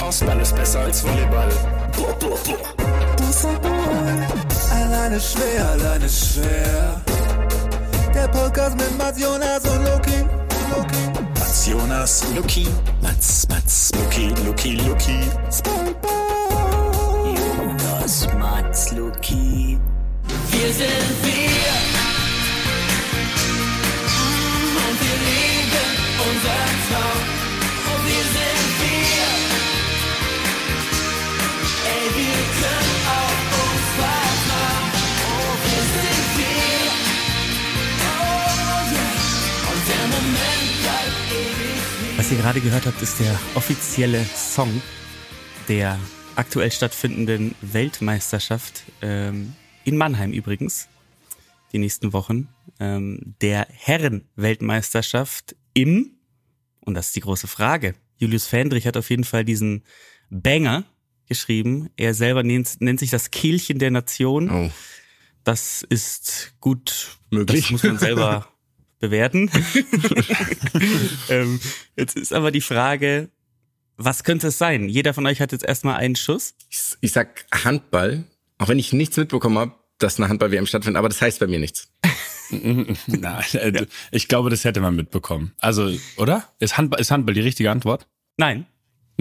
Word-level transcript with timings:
Faustball 0.00 0.40
ist 0.40 0.56
besser 0.56 0.80
als 0.80 1.02
Volleyball. 1.02 1.50
Boah, 1.94 2.14
boah, 2.18 2.38
boah. 2.42 2.56
Alleine 4.74 5.20
schwer, 5.20 5.68
alleine 5.72 6.08
schwer. 6.08 7.02
Der 8.14 8.26
Podcast 8.28 8.78
mit 8.78 8.96
Mats 8.96 9.20
Jonas 9.20 9.62
und 9.66 9.84
Loki. 9.84 10.24
Loki. 10.74 11.02
Mats 11.38 11.66
Jonas, 11.66 12.24
Luki, 12.34 12.66
Mats, 13.02 13.46
Mats, 13.50 13.92
Luki, 13.94 14.32
Luki, 14.46 14.76
Luki. 14.76 15.20
Spongebob. 15.52 16.00
Jonas, 17.36 18.26
Mats, 18.38 18.92
Luki. 18.92 19.78
Wir 20.50 20.72
sind 20.72 21.14
wir. 21.24 21.74
Und 24.80 24.96
wir 25.04 25.16
leben 25.28 25.92
unser 26.26 26.60
Traum. 26.88 26.89
Was 42.30 42.36
ihr 42.36 42.42
gerade 42.44 42.60
gehört 42.60 42.86
habt, 42.86 43.02
ist 43.02 43.18
der 43.18 43.36
offizielle 43.56 44.24
Song 44.24 44.80
der 45.66 45.98
aktuell 46.36 46.70
stattfindenden 46.70 47.56
Weltmeisterschaft 47.60 48.84
ähm, 49.02 49.54
in 49.82 49.96
Mannheim 49.96 50.30
übrigens. 50.30 50.86
Die 51.72 51.78
nächsten 51.78 52.12
Wochen. 52.12 52.46
Ähm, 52.78 53.34
der 53.40 53.66
Herren-Weltmeisterschaft 53.68 55.56
im, 55.74 56.12
und 56.78 56.94
das 56.94 57.06
ist 57.06 57.16
die 57.16 57.20
große 57.22 57.48
Frage, 57.48 57.96
Julius 58.16 58.46
Fendrich 58.46 58.86
hat 58.86 58.96
auf 58.96 59.10
jeden 59.10 59.24
Fall 59.24 59.44
diesen 59.44 59.82
Banger 60.30 60.84
geschrieben. 61.26 61.90
Er 61.96 62.14
selber 62.14 62.44
nennt, 62.44 62.80
nennt 62.80 63.00
sich 63.00 63.10
das 63.10 63.32
Kehlchen 63.32 63.80
der 63.80 63.90
Nation. 63.90 64.50
Oh. 64.52 64.70
Das 65.42 65.82
ist 65.82 66.54
gut 66.60 67.18
Möglich. 67.30 67.62
Das 67.62 67.70
muss 67.72 67.82
man 67.82 67.98
selber 67.98 68.46
bewerten. 69.00 69.50
ähm, 71.28 71.58
jetzt 71.96 72.16
ist 72.16 72.32
aber 72.32 72.52
die 72.52 72.60
Frage, 72.60 73.30
was 73.96 74.24
könnte 74.24 74.48
es 74.48 74.58
sein? 74.58 74.88
Jeder 74.88 75.12
von 75.12 75.26
euch 75.26 75.40
hat 75.40 75.52
jetzt 75.52 75.64
erstmal 75.64 75.96
einen 75.96 76.16
Schuss. 76.16 76.54
Ich, 76.68 76.80
ich 77.00 77.12
sag 77.12 77.46
Handball, 77.52 78.24
auch 78.58 78.68
wenn 78.68 78.78
ich 78.78 78.92
nichts 78.92 79.16
mitbekommen 79.16 79.58
habe, 79.58 79.74
dass 79.98 80.18
eine 80.18 80.28
Handball-WM 80.28 80.66
stattfindet, 80.66 80.98
aber 80.98 81.08
das 81.08 81.20
heißt 81.20 81.40
bei 81.40 81.46
mir 81.46 81.58
nichts. 81.58 81.92
Na, 83.06 83.40
äh, 83.52 83.86
ich 84.10 84.28
glaube, 84.28 84.50
das 84.50 84.64
hätte 84.64 84.80
man 84.80 84.96
mitbekommen. 84.96 85.52
Also, 85.58 85.92
oder? 86.16 86.48
Ist 86.58 86.78
Handball, 86.78 87.00
ist 87.00 87.10
Handball 87.10 87.34
die 87.34 87.40
richtige 87.40 87.70
Antwort? 87.70 88.06
Nein. 88.36 88.66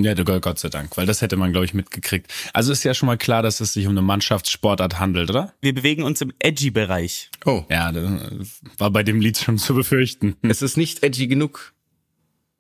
Ja, 0.04 0.16
du- 0.16 0.24
Gott 0.40 0.60
sei 0.60 0.70
Dank, 0.70 0.96
weil 0.98 1.06
das 1.06 1.22
hätte 1.22 1.36
man, 1.38 1.52
glaube 1.52 1.66
ich, 1.66 1.74
mitgekriegt. 1.74 2.32
Also 2.54 2.72
ist 2.72 2.84
ja 2.84 2.94
schon 2.94 3.08
mal 3.08 3.18
klar, 3.18 3.42
dass 3.44 3.60
es 3.60 3.74
sich 3.74 3.86
um 3.86 3.92
eine 3.92 4.02
Mannschaftssportart 4.02 5.00
handelt, 5.00 5.30
oder? 5.30 5.54
Wir 5.62 5.74
bewegen 5.74 6.04
uns 6.04 6.22
im 6.22 6.32
Edgy-Bereich. 6.40 7.30
Oh, 7.46 7.64
Ja, 7.70 7.92
das 7.92 8.60
war 8.78 8.92
bei 8.92 9.04
dem 9.04 9.22
Lied 9.22 9.38
schon 9.38 9.58
zu 9.58 9.74
befürchten. 9.76 10.36
es 10.42 10.62
ist 10.62 10.78
nicht 10.78 11.04
edgy 11.04 11.28
genug. 11.28 11.74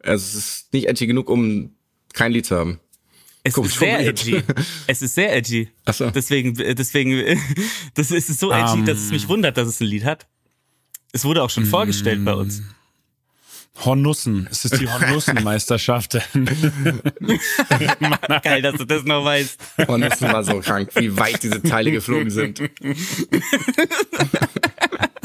Also 0.03 0.25
es 0.25 0.35
ist 0.35 0.73
nicht 0.73 0.87
edgy 0.87 1.07
genug, 1.07 1.29
um 1.29 1.71
kein 2.13 2.31
Lied 2.31 2.45
zu 2.45 2.55
haben. 2.57 2.79
Es 3.43 3.53
Komisch 3.53 3.71
ist 3.73 3.79
sehr 3.79 3.99
edgy. 4.05 4.43
Es 4.87 5.01
ist 5.01 5.15
sehr 5.15 5.35
edgy. 5.35 5.69
Ach 5.85 5.93
so. 5.93 6.09
Deswegen, 6.11 6.53
deswegen, 6.55 7.39
das 7.95 8.11
ist 8.11 8.27
so 8.39 8.51
edgy, 8.51 8.79
Ähm. 8.79 8.85
dass 8.85 8.97
es 8.99 9.11
mich 9.11 9.27
wundert, 9.29 9.57
dass 9.57 9.67
es 9.67 9.79
ein 9.79 9.87
Lied 9.87 10.03
hat. 10.03 10.27
Es 11.11 11.23
wurde 11.25 11.41
auch 11.43 11.49
schon 11.49 11.65
vorgestellt 11.65 12.23
bei 12.25 12.33
uns. 12.33 12.61
Hornussen. 13.83 14.47
Es 14.51 14.65
ist 14.65 14.79
die 14.79 14.87
Hornussenmeisterschaft. 14.91 16.13
Geil, 18.43 18.61
dass 18.61 18.75
du 18.75 18.85
das 18.85 19.03
noch 19.05 19.23
weißt. 19.23 19.57
Das 19.77 20.21
war 20.21 20.43
so 20.43 20.59
krank, 20.59 20.89
wie 20.95 21.15
weit 21.17 21.41
diese 21.43 21.61
Teile 21.61 21.91
geflogen 21.91 22.29
sind. 22.29 22.59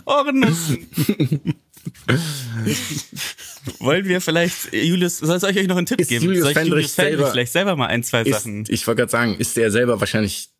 Hornussen. 0.06 0.86
Wollen 3.78 4.04
wir 4.06 4.20
vielleicht, 4.20 4.72
Julius, 4.72 5.18
soll 5.18 5.36
es 5.36 5.44
euch 5.44 5.66
noch 5.66 5.76
einen 5.76 5.86
Tipp 5.86 6.00
Ist 6.00 6.08
geben? 6.08 6.24
Julius 6.26 6.42
soll 6.42 6.50
ich 6.52 6.58
Fendrich 6.58 6.70
Julius 6.74 6.94
Fendrich 6.94 7.16
selber- 7.18 7.32
vielleicht 7.32 7.52
selber 7.52 7.76
mal 7.76 7.86
ein, 7.86 8.02
zwei 8.02 8.22
Ist, 8.22 8.34
Sachen? 8.42 8.64
ich 8.68 8.86
wollte 8.86 9.00
gerade 9.02 9.10
sagen, 9.12 9.34
ist 9.38 9.56
er 9.58 9.70
selber 9.70 9.98
wahrscheinlich 10.00 10.50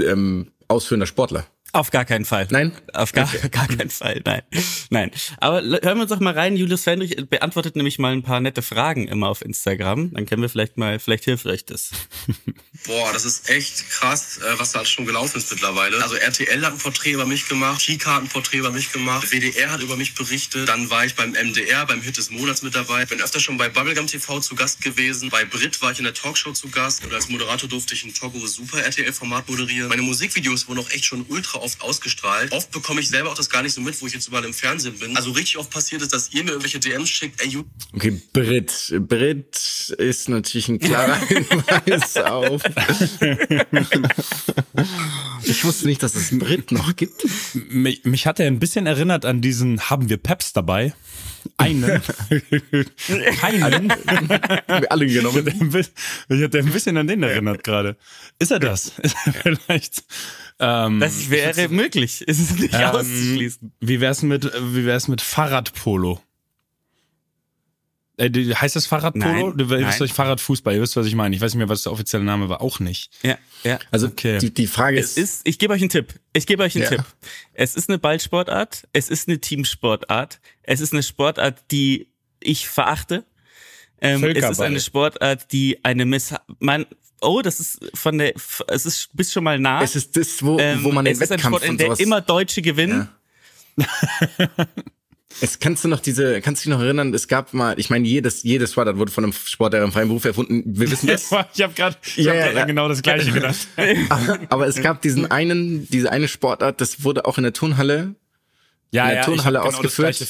ähm, 0.00 0.50
ausführender 0.68 1.06
Sportler? 1.06 1.46
Auf 1.74 1.90
gar 1.90 2.04
keinen 2.04 2.26
Fall. 2.26 2.46
Nein? 2.50 2.72
Auf 2.92 3.12
gar, 3.12 3.26
gar 3.50 3.66
keinen 3.66 3.88
Fall, 3.88 4.20
nein. 4.26 4.42
Nein. 4.90 5.10
Aber 5.38 5.62
hören 5.62 5.96
wir 5.96 6.02
uns 6.02 6.10
doch 6.10 6.20
mal 6.20 6.34
rein. 6.34 6.54
Julius 6.54 6.84
Fendrich 6.84 7.16
beantwortet 7.30 7.76
nämlich 7.76 7.98
mal 7.98 8.12
ein 8.12 8.22
paar 8.22 8.40
nette 8.40 8.60
Fragen 8.60 9.08
immer 9.08 9.28
auf 9.28 9.40
Instagram. 9.40 10.12
Dann 10.12 10.26
können 10.26 10.42
wir 10.42 10.50
vielleicht 10.50 10.76
mal, 10.76 10.98
vielleicht 10.98 11.24
hilft 11.24 11.46
euch 11.46 11.64
das. 11.64 11.92
Boah, 12.86 13.10
das 13.14 13.24
ist 13.24 13.48
echt 13.48 13.88
krass, 13.88 14.38
äh, 14.38 14.58
was 14.58 14.72
da 14.72 14.80
alles 14.80 14.90
schon 14.90 15.06
gelaufen 15.06 15.38
ist 15.38 15.50
mittlerweile. 15.50 16.02
Also 16.02 16.16
RTL 16.16 16.66
hat 16.66 16.72
ein 16.72 16.78
Porträt 16.78 17.12
über 17.12 17.24
mich 17.24 17.48
gemacht, 17.48 17.80
Kika 17.80 18.16
hat 18.16 18.22
ein 18.22 18.28
Porträt 18.28 18.58
über 18.58 18.70
mich 18.70 18.92
gemacht, 18.92 19.30
WDR 19.30 19.70
hat 19.70 19.80
über 19.80 19.96
mich 19.96 20.14
berichtet, 20.14 20.68
dann 20.68 20.90
war 20.90 21.06
ich 21.06 21.14
beim 21.14 21.30
MDR, 21.30 21.86
beim 21.86 22.02
Hit 22.02 22.18
des 22.18 22.30
Monats 22.30 22.62
mit 22.62 22.74
dabei, 22.74 23.06
bin 23.06 23.20
öfter 23.20 23.40
schon 23.40 23.56
bei 23.56 23.68
Bubblegum 23.68 24.08
TV 24.08 24.40
zu 24.40 24.56
Gast 24.56 24.82
gewesen, 24.82 25.30
bei 25.30 25.44
Brit 25.44 25.80
war 25.80 25.92
ich 25.92 25.98
in 25.98 26.04
der 26.04 26.14
Talkshow 26.14 26.52
zu 26.52 26.68
Gast 26.68 27.04
und 27.04 27.14
als 27.14 27.28
Moderator 27.28 27.68
durfte 27.68 27.94
ich 27.94 28.04
ein 28.04 28.12
Togo 28.12 28.44
Super 28.46 28.82
RTL-Format 28.82 29.48
moderieren. 29.48 29.88
Meine 29.88 30.02
Musikvideos 30.02 30.68
wurden 30.68 30.80
auch 30.80 30.90
echt 30.90 31.04
schon 31.04 31.24
ultra 31.28 31.61
oft 31.62 31.80
ausgestrahlt. 31.82 32.52
Oft 32.52 32.70
bekomme 32.70 33.00
ich 33.00 33.08
selber 33.08 33.30
auch 33.30 33.34
das 33.34 33.48
gar 33.48 33.62
nicht 33.62 33.72
so 33.72 33.80
mit, 33.80 34.00
wo 34.00 34.06
ich 34.06 34.12
jetzt 34.12 34.28
überall 34.28 34.44
im 34.44 34.52
Fernsehen 34.54 34.98
bin. 34.98 35.16
Also 35.16 35.30
richtig 35.30 35.58
oft 35.58 35.70
passiert 35.70 36.02
ist, 36.02 36.12
dass 36.12 36.32
ihr 36.32 36.42
mir 36.44 36.50
irgendwelche 36.50 36.80
DMs 36.80 37.08
schickt, 37.08 37.40
ey, 37.42 37.64
Okay, 37.94 38.20
Brit. 38.32 38.94
Brit 39.00 39.94
ist 39.98 40.28
natürlich 40.28 40.68
ein 40.68 40.78
klarer 40.78 41.16
Hinweis 41.26 42.16
auf. 42.16 42.62
Ich 45.44 45.64
wusste 45.64 45.86
nicht, 45.86 46.02
dass 46.02 46.14
es 46.14 46.36
Brit 46.38 46.72
noch 46.72 46.96
gibt. 46.96 47.24
mich, 47.54 48.04
mich 48.04 48.26
hat 48.26 48.40
er 48.40 48.46
ein 48.46 48.58
bisschen 48.58 48.86
erinnert 48.86 49.24
an 49.24 49.40
diesen 49.40 49.90
Haben 49.90 50.08
wir 50.08 50.16
Peps 50.16 50.52
dabei? 50.52 50.94
Einen. 51.56 51.84
Einen. 53.42 53.92
Alle 54.88 55.06
genommen. 55.06 55.46
Ich 56.28 56.42
hatte 56.42 56.58
ein 56.58 56.72
bisschen 56.72 56.96
an 56.96 57.06
den 57.06 57.22
erinnert 57.22 57.64
gerade. 57.64 57.96
Ist 58.38 58.50
er 58.50 58.58
das? 58.60 58.92
Ist 58.98 59.16
er 59.24 59.32
vielleicht? 59.32 60.04
Ähm, 60.60 61.00
Das 61.00 61.30
wäre 61.30 61.68
möglich. 61.68 62.24
Es 62.26 62.38
ist 62.38 62.58
nicht 62.58 62.74
ähm, 62.74 62.80
auszuschließen. 62.82 63.72
Wie 63.80 64.00
wär's 64.00 64.22
mit, 64.22 64.44
wie 64.44 64.84
wär's 64.86 65.08
mit 65.08 65.20
Fahrradpolo? 65.20 66.20
Äh, 68.18 68.30
heißt 68.54 68.76
das 68.76 68.86
Fahrradpolo? 68.86 69.24
Nein, 69.48 69.56
Du 69.56 69.70
wisst 69.70 69.80
nein. 69.80 70.02
euch 70.02 70.12
Fahrradfußball, 70.12 70.74
ihr 70.74 70.82
wisst, 70.82 70.96
was 70.96 71.06
ich 71.06 71.14
meine. 71.14 71.34
Ich 71.34 71.40
weiß 71.40 71.52
nicht 71.54 71.58
mehr, 71.58 71.68
was 71.68 71.82
der 71.82 71.92
offizielle 71.92 72.24
Name 72.24 72.48
war. 72.48 72.60
Auch 72.60 72.78
nicht. 72.78 73.10
Ja, 73.22 73.38
ja. 73.64 73.78
Also 73.90 74.08
Okay. 74.08 74.38
die, 74.38 74.52
die 74.52 74.66
Frage 74.66 74.98
ist, 74.98 75.16
ist, 75.16 75.40
ich 75.48 75.58
gebe 75.58 75.72
euch 75.72 75.80
einen 75.80 75.88
Tipp. 75.90 76.14
Ich 76.34 76.46
gebe 76.46 76.62
euch 76.62 76.74
einen 76.74 76.84
Ja. 76.84 76.90
Tipp. 76.90 77.04
Es 77.54 77.74
ist 77.74 77.88
eine 77.88 77.98
Ballsportart. 77.98 78.86
Es 78.92 79.08
ist 79.08 79.28
eine 79.28 79.40
Teamsportart. 79.40 80.40
Es 80.62 80.80
ist 80.80 80.92
eine 80.92 81.02
Sportart, 81.02 81.64
die 81.70 82.08
ich 82.40 82.68
verachte. 82.68 83.24
Ähm, 84.00 84.22
es 84.24 84.50
ist 84.50 84.60
eine 84.60 84.80
Sportart, 84.80 85.52
die 85.52 85.82
eine 85.84 86.04
Miss, 86.04 86.34
man, 86.58 86.86
oh, 87.20 87.40
das 87.40 87.60
ist 87.60 87.78
von 87.94 88.18
der, 88.18 88.34
es 88.66 88.84
ist, 88.84 89.10
bist 89.14 89.32
schon 89.32 89.44
mal 89.44 89.58
nah. 89.60 89.80
es 89.82 89.94
ist 89.96 90.16
das, 90.16 90.42
wo, 90.44 90.58
Ähm, 90.58 90.82
wo 90.82 90.90
man 90.90 91.04
den 91.04 91.12
es 91.12 91.20
ist 91.20 91.30
ein 91.30 91.38
Wettkampf 91.38 91.58
Sport, 91.58 91.70
in 91.70 91.78
der 91.78 92.00
immer 92.00 92.20
Deutsche 92.20 92.62
gewinnen. 92.62 93.08
es 95.40 95.58
kannst 95.58 95.84
du 95.84 95.88
noch 95.88 96.00
diese, 96.00 96.40
kannst 96.40 96.64
du 96.64 96.68
dich 96.68 96.76
noch 96.76 96.82
erinnern? 96.84 97.12
Es 97.14 97.28
gab 97.28 97.54
mal, 97.54 97.78
ich 97.78 97.90
meine, 97.90 98.06
jedes 98.06 98.42
jedes 98.42 98.72
Sportart 98.72 98.96
wurde 98.98 99.10
von 99.12 99.24
einem 99.24 99.32
Sportler 99.32 99.82
im 99.82 99.92
freien 99.92 100.08
Beruf 100.08 100.24
erfunden. 100.24 100.62
Wir 100.66 100.90
wissen 100.90 101.06
das. 101.06 101.30
Ich 101.54 101.62
habe 101.62 101.74
gerade 101.74 101.96
Ja, 102.16 102.32
hab 102.32 102.54
ja, 102.54 102.64
genau 102.64 102.88
das 102.88 103.02
gleiche 103.02 103.32
gedacht. 103.32 103.66
Aber 104.48 104.66
es 104.66 104.80
gab 104.82 105.02
diesen 105.02 105.30
einen, 105.30 105.88
diese 105.88 106.10
eine 106.12 106.28
Sportart, 106.28 106.80
das 106.80 107.04
wurde 107.04 107.24
auch 107.24 107.38
in 107.38 107.44
der 107.44 107.52
Turnhalle, 107.52 108.14
Ja, 108.90 109.04
In 109.04 109.08
der 109.08 109.16
ja, 109.16 109.24
Turnhalle 109.24 109.58
genau 109.58 109.68
ausgeführt. 109.70 110.26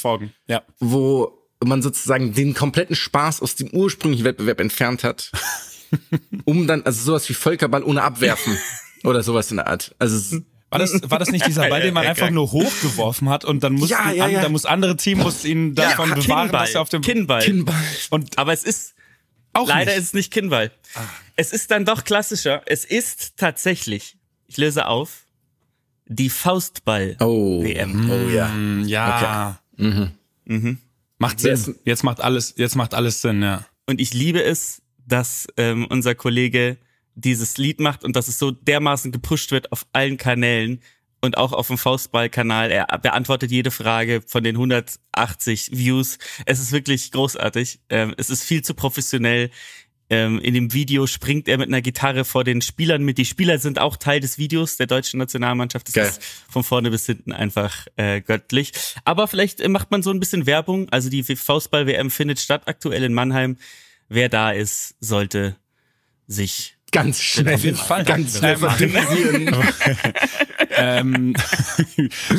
Ja. 0.48 0.62
wo 0.78 1.38
man 1.64 1.80
sozusagen 1.82 2.32
den 2.34 2.54
kompletten 2.54 2.96
Spaß 2.96 3.40
aus 3.42 3.54
dem 3.54 3.70
ursprünglichen 3.70 4.24
Wettbewerb 4.24 4.60
entfernt 4.60 5.04
hat, 5.04 5.30
um 6.44 6.66
dann, 6.66 6.82
also 6.82 7.02
sowas 7.04 7.28
wie 7.28 7.34
Völkerball 7.34 7.84
ohne 7.84 8.02
Abwerfen 8.02 8.56
oder 9.04 9.22
sowas 9.22 9.50
in 9.50 9.58
der 9.58 9.68
Art. 9.68 9.94
Also 9.98 10.38
War 10.72 10.78
das, 10.78 11.10
war 11.10 11.18
das 11.18 11.30
nicht 11.30 11.46
dieser 11.46 11.68
Ball, 11.68 11.80
den 11.82 11.94
man 11.94 12.06
einfach 12.06 12.30
nur 12.30 12.50
hochgeworfen 12.50 13.28
hat 13.28 13.44
und 13.44 13.62
dann 13.62 13.74
muss, 13.74 13.90
Ja, 13.90 14.10
ja, 14.10 14.26
ja. 14.26 14.48
muss 14.48 14.64
andere 14.66 14.96
Team 14.96 15.18
muss 15.18 15.44
ihn 15.44 15.74
davon 15.74 16.08
bewahren, 16.10 16.46
Kinnball. 16.46 16.66
dass 16.66 16.74
er 16.74 16.80
auf 16.80 16.88
dem 16.88 17.02
Kinnball. 17.02 17.42
Kinnball. 17.42 17.74
Und, 18.10 18.38
aber 18.38 18.52
es 18.52 18.64
ist, 18.64 18.94
auch 19.52 19.68
leider 19.68 19.90
nicht. 19.92 19.98
ist 20.00 20.04
es 20.06 20.14
nicht 20.14 20.32
Kinnball. 20.32 20.70
Es 21.36 21.52
ist 21.52 21.70
dann 21.70 21.84
doch 21.84 22.04
klassischer. 22.04 22.62
Es 22.66 22.84
ist 22.84 23.36
tatsächlich, 23.36 24.16
ich 24.48 24.56
löse 24.56 24.86
auf, 24.86 25.24
die 26.06 26.30
Faustball-WM. 26.30 27.20
Oh, 27.20 28.14
oh 28.14 28.28
ja. 28.30 28.48
Mm, 28.48 28.84
Ja. 28.86 29.58
Macht 31.18 31.42
Wer 31.44 31.56
Sinn. 31.56 31.74
ist- 31.74 31.80
Jetzt 31.84 32.02
macht 32.02 32.20
alles, 32.20 32.54
jetzt 32.56 32.76
macht 32.76 32.94
alles 32.94 33.22
Sinn, 33.22 33.42
ja. 33.42 33.64
Und 33.86 34.00
ich 34.00 34.12
liebe 34.14 34.42
es, 34.42 34.82
dass 35.06 35.46
ähm, 35.56 35.86
unser 35.88 36.14
Kollege 36.14 36.78
dieses 37.14 37.58
Lied 37.58 37.80
macht 37.80 38.04
und 38.04 38.16
dass 38.16 38.28
es 38.28 38.38
so 38.38 38.50
dermaßen 38.50 39.12
gepusht 39.12 39.50
wird 39.50 39.72
auf 39.72 39.86
allen 39.92 40.16
Kanälen 40.16 40.80
und 41.22 41.38
auch 41.38 41.52
auf 41.52 41.68
dem 41.68 41.78
Faustball-Kanal. 41.78 42.70
Er 42.70 42.86
beantwortet 42.98 43.50
jede 43.50 43.70
Frage 43.70 44.22
von 44.26 44.42
den 44.42 44.56
180 44.56 45.70
Views. 45.72 46.18
Es 46.46 46.58
ist 46.58 46.72
wirklich 46.72 47.12
großartig. 47.12 47.80
Ähm, 47.88 48.12
es 48.16 48.28
ist 48.28 48.42
viel 48.42 48.62
zu 48.62 48.74
professionell. 48.74 49.50
Ähm, 50.10 50.40
in 50.40 50.52
dem 50.52 50.74
Video 50.74 51.06
springt 51.06 51.48
er 51.48 51.58
mit 51.58 51.68
einer 51.68 51.80
Gitarre 51.80 52.24
vor 52.24 52.42
den 52.44 52.60
Spielern 52.60 53.04
mit. 53.04 53.18
Die 53.18 53.24
Spieler 53.24 53.58
sind 53.58 53.78
auch 53.78 53.96
Teil 53.96 54.20
des 54.20 54.36
Videos 54.36 54.76
der 54.76 54.88
deutschen 54.88 55.18
Nationalmannschaft. 55.18 55.88
Das 55.88 55.94
Geil. 55.94 56.08
ist 56.08 56.22
von 56.50 56.64
vorne 56.64 56.90
bis 56.90 57.06
hinten 57.06 57.32
einfach 57.32 57.86
äh, 57.96 58.20
göttlich. 58.20 58.72
Aber 59.04 59.28
vielleicht 59.28 59.66
macht 59.68 59.92
man 59.92 60.02
so 60.02 60.10
ein 60.10 60.18
bisschen 60.18 60.44
Werbung. 60.44 60.88
Also 60.90 61.08
die 61.08 61.22
Faustball-WM 61.22 62.10
findet 62.10 62.40
statt 62.40 62.62
aktuell 62.66 63.04
in 63.04 63.14
Mannheim. 63.14 63.56
Wer 64.08 64.28
da 64.28 64.50
ist, 64.50 64.96
sollte 65.00 65.56
sich 66.26 66.76
Ganz 66.92 67.20
schnell. 67.20 67.54
Auf 67.54 67.64
jeden 67.64 67.76
Fall. 67.76 68.04
Ganz 68.04 68.38
schnell 68.38 68.56
verdienen. 68.56 69.56
ähm, 70.76 71.34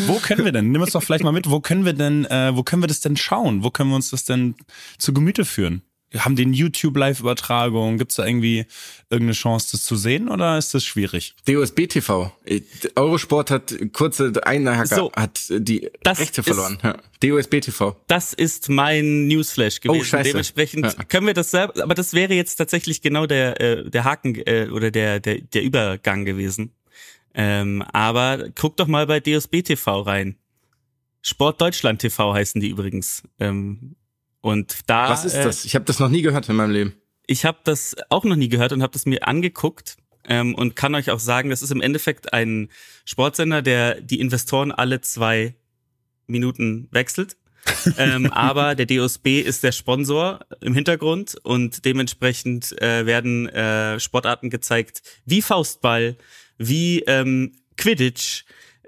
wo 0.08 0.20
können 0.20 0.46
wir 0.46 0.52
denn? 0.52 0.72
Nimm 0.72 0.82
uns 0.82 0.92
doch 0.92 1.04
vielleicht 1.04 1.24
mal 1.24 1.34
mit. 1.34 1.50
Wo 1.50 1.60
können 1.60 1.86
wir 1.86 1.94
denn? 1.94 2.26
Äh, 2.26 2.56
wo 2.56 2.64
können 2.64 2.82
wir 2.82 2.88
das 2.88 3.02
denn 3.02 3.18
schauen? 3.18 3.64
Wo 3.64 3.72
können 3.72 3.90
wir 3.90 3.96
uns 3.96 4.12
das 4.12 4.26
denn 4.26 4.56
zu 5.00 5.12
Gemüte 5.12 5.44
führen? 5.44 5.82
Haben 6.18 6.36
den 6.36 6.54
YouTube 6.54 6.96
Live-Übertragung. 6.98 7.98
Gibt 7.98 8.12
es 8.12 8.18
da 8.18 8.26
irgendwie 8.26 8.66
irgendeine 9.10 9.34
Chance, 9.34 9.70
das 9.72 9.84
zu 9.84 9.96
sehen 9.96 10.30
oder 10.30 10.58
ist 10.58 10.74
das 10.74 10.84
schwierig? 10.84 11.36
DOSB 11.48 11.88
TV. 11.88 12.32
Äh, 12.46 12.62
Eurosport 12.96 13.50
hat 13.52 13.74
kurze 13.94 14.32
eine 14.46 14.78
Hacker 14.78 14.96
So. 14.96 15.12
hat 15.16 15.40
die 15.50 15.90
Das 16.04 16.20
Rechte 16.20 16.42
ist- 16.42 16.48
verloren. 16.48 16.78
Ja. 16.84 16.98
DOSB 17.22 17.62
TV. 17.62 17.96
Das 18.08 18.34
ist 18.34 18.70
mein 18.70 19.28
Newsflash 19.28 19.82
gewesen. 19.82 20.02
Oh, 20.02 20.04
scheiße. 20.04 20.30
Dementsprechend 20.32 20.86
Ja. 20.86 21.04
können 21.06 21.26
wir 21.28 21.34
das 21.34 21.52
selber, 21.52 21.82
aber 21.84 21.96
das 21.96 22.14
wäre 22.14 22.34
jetzt 22.34 22.56
tatsächlich 22.56 23.02
genau 23.02 23.26
der, 23.26 23.60
äh, 23.62 23.90
der 23.90 24.04
Haken 24.04 24.36
äh, 24.36 24.68
oder 24.72 24.92
der, 24.92 25.20
der, 25.20 25.42
der 25.42 25.64
Übergang 25.64 26.26
gewesen. 26.26 26.74
Ähm, 27.34 27.82
aber 27.94 28.50
guck 28.54 28.78
doch 28.78 28.88
mal 28.88 29.08
bei 29.08 29.20
DSB 29.20 29.64
TV 29.64 30.02
rein. 30.02 30.36
Sport 31.24 31.62
Deutschland 31.62 32.02
TV 32.02 32.34
heißen 32.34 32.62
die 32.62 32.70
übrigens. 32.70 33.24
Ähm, 33.40 33.96
und 34.44 34.80
da 34.88 35.10
Was 35.10 35.24
ist 35.24 35.36
äh, 35.36 35.44
das? 35.44 35.64
Ich 35.64 35.74
habe 35.74 35.86
das 35.86 36.00
noch 36.00 36.10
nie 36.10 36.22
gehört 36.22 36.50
in 36.50 36.58
meinem 36.58 36.72
Leben. 36.72 36.94
ich 37.28 37.46
habe 37.46 37.60
das 37.64 37.96
auch 38.10 38.26
noch 38.26 38.36
nie 38.36 38.50
gehört 38.50 38.74
und 38.74 38.84
habe 38.84 38.92
das 38.92 39.06
mir 39.06 39.26
angeguckt 39.26 39.96
ähm, 40.28 40.54
und 40.54 40.76
kann 40.76 40.94
euch 40.96 41.12
auch 41.12 41.20
sagen, 41.20 41.50
das 41.50 41.62
ist 41.62 41.72
im 41.72 41.80
Endeffekt 41.80 42.34
ein 42.34 42.68
Sportsender, 43.06 43.62
der 43.62 44.02
die 44.02 44.20
Investoren 44.20 44.74
alle 44.74 45.00
zwei 45.00 45.56
Minuten 46.28 46.90
wechselt. 46.92 47.38
ähm, 47.98 48.30
aber 48.34 48.76
der 48.76 48.86
DOSB 48.86 49.40
ist 49.40 49.64
der 49.64 49.72
Sponsor 49.72 50.42
im 50.60 50.74
Hintergrund 50.74 51.38
und 51.44 51.86
dementsprechend 51.86 52.78
äh, 52.82 53.06
werden 53.06 53.48
äh, 53.48 53.98
Sportarten 54.02 54.50
gezeigt 54.50 55.02
wie 55.26 55.42
Faustball, 55.42 56.18
wie 56.58 57.00
ähm, 57.08 57.54
Quidditch 57.78 58.44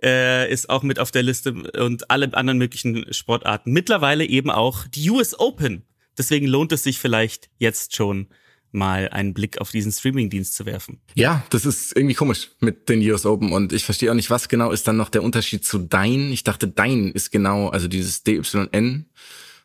äh, 0.06 0.52
ist 0.52 0.70
auch 0.70 0.84
mit 0.84 1.00
auf 1.00 1.12
der 1.12 1.24
Liste 1.24 1.54
und 1.54 2.12
alle 2.12 2.32
anderen 2.34 2.60
möglichen 2.60 3.12
Sportarten. 3.12 3.72
Mittlerweile 3.72 4.26
eben 4.26 4.52
auch 4.52 4.88
die 4.88 5.10
US 5.10 5.38
Open. 5.38 5.84
Deswegen 6.18 6.46
lohnt 6.46 6.72
es 6.72 6.84
sich 6.84 7.00
vielleicht 7.00 7.50
jetzt 7.58 7.96
schon 7.96 8.28
mal 8.72 9.10
einen 9.10 9.34
Blick 9.34 9.60
auf 9.60 9.72
diesen 9.72 9.92
Streamingdienst 9.92 10.54
zu 10.54 10.66
werfen. 10.66 11.02
Ja, 11.16 11.44
das 11.50 11.66
ist 11.66 11.96
irgendwie 11.96 12.14
komisch 12.14 12.52
mit 12.60 12.88
den 12.90 13.02
US 13.10 13.26
Open 13.26 13.52
und 13.52 13.74
ich 13.74 13.84
verstehe 13.86 14.12
auch 14.12 14.16
nicht, 14.16 14.30
was 14.30 14.48
genau 14.48 14.72
ist 14.72 14.88
dann 14.88 14.98
noch 14.98 15.10
der 15.10 15.24
Unterschied 15.24 15.66
zu 15.66 15.80
Dein. 15.80 16.32
Ich 16.32 16.44
dachte, 16.44 16.68
Dein 16.68 17.12
ist 17.12 17.32
genau, 17.32 17.70
also 17.70 17.88
dieses 17.88 18.24
DYN 18.24 19.06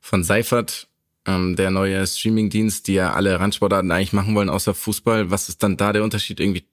von 0.01 0.25
Seifert, 0.25 0.89
ähm, 1.27 1.57
der 1.57 1.71
neue 1.71 2.07
Streamingdienst, 2.07 2.87
die 2.87 2.95
ja 2.95 3.13
alle 3.13 3.39
Randsportarten 3.39 3.91
eigentlich 3.91 4.13
machen 4.13 4.35
wollen, 4.35 4.49
außer 4.49 4.75
Fußball. 4.75 5.31
Was 5.31 5.49
ist 5.49 5.63
dann 5.63 5.77
da 5.77 5.93
der 5.93 6.05
Unterschied? 6.05 6.41
Irgendwie 6.41 6.65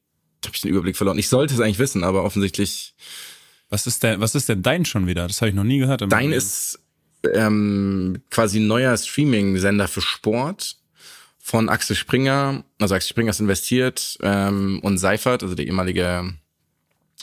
habe 0.46 0.56
ich 0.56 0.62
den 0.62 0.72
Überblick 0.72 0.96
verloren. 0.96 1.18
Ich 1.18 1.28
sollte 1.28 1.54
es 1.54 1.60
eigentlich 1.60 1.80
wissen, 1.80 2.04
aber 2.04 2.24
offensichtlich 2.24 2.96
Was 3.70 3.88
ist 3.88 4.04
denn, 4.04 4.20
was 4.22 4.36
ist 4.36 4.50
denn 4.50 4.64
dein 4.64 4.86
schon 4.86 5.08
wieder? 5.08 5.28
Das 5.28 5.42
habe 5.42 5.50
ich 5.50 5.56
noch 5.56 5.64
nie 5.64 5.80
gehört. 5.80 6.04
Dein 6.10 6.32
ist 6.32 6.80
ähm, 7.34 8.22
quasi 8.30 8.60
ein 8.60 8.68
neuer 8.68 8.96
Streaming-Sender 8.96 9.88
für 9.88 10.02
Sport 10.02 10.78
von 11.38 11.70
Axel 11.70 11.96
Springer. 11.96 12.64
Also 12.80 12.96
Axel 12.96 13.10
Springer 13.10 13.32
ist 13.32 13.40
investiert 13.40 14.18
ähm, 14.22 14.80
und 14.84 14.98
Seifert, 14.98 15.44
also 15.44 15.56
der 15.56 15.66
ehemalige 15.66 16.34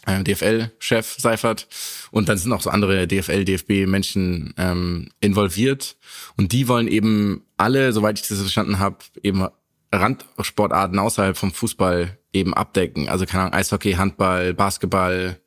äh, 0.07 0.23
DFL-Chef 0.23 1.17
Seifert. 1.19 1.69
Und 2.11 2.29
dann 2.29 2.39
sind 2.39 2.53
auch 2.53 2.61
so 2.61 2.71
andere 2.71 3.07
DFL, 3.07 3.45
DFB-Menschen 3.45 4.55
ähm, 4.59 5.11
involviert. 5.21 5.97
Und 6.37 6.53
die 6.53 6.69
wollen 6.69 6.89
eben 6.89 7.43
alle, 7.57 7.93
soweit 7.93 8.21
ich 8.21 8.29
das 8.29 8.39
verstanden 8.39 8.79
habe, 8.79 8.99
eben 9.23 9.47
Randsportarten 9.93 10.99
außerhalb 10.99 11.37
vom 11.37 11.53
Fußball 11.53 12.19
eben 12.33 12.55
abdecken. 12.55 13.09
Also 13.09 13.27
keine 13.27 13.45
Ahnung, 13.45 13.55
Eishockey, 13.55 13.93
Handball, 13.93 14.55
Basketball. 14.55 15.41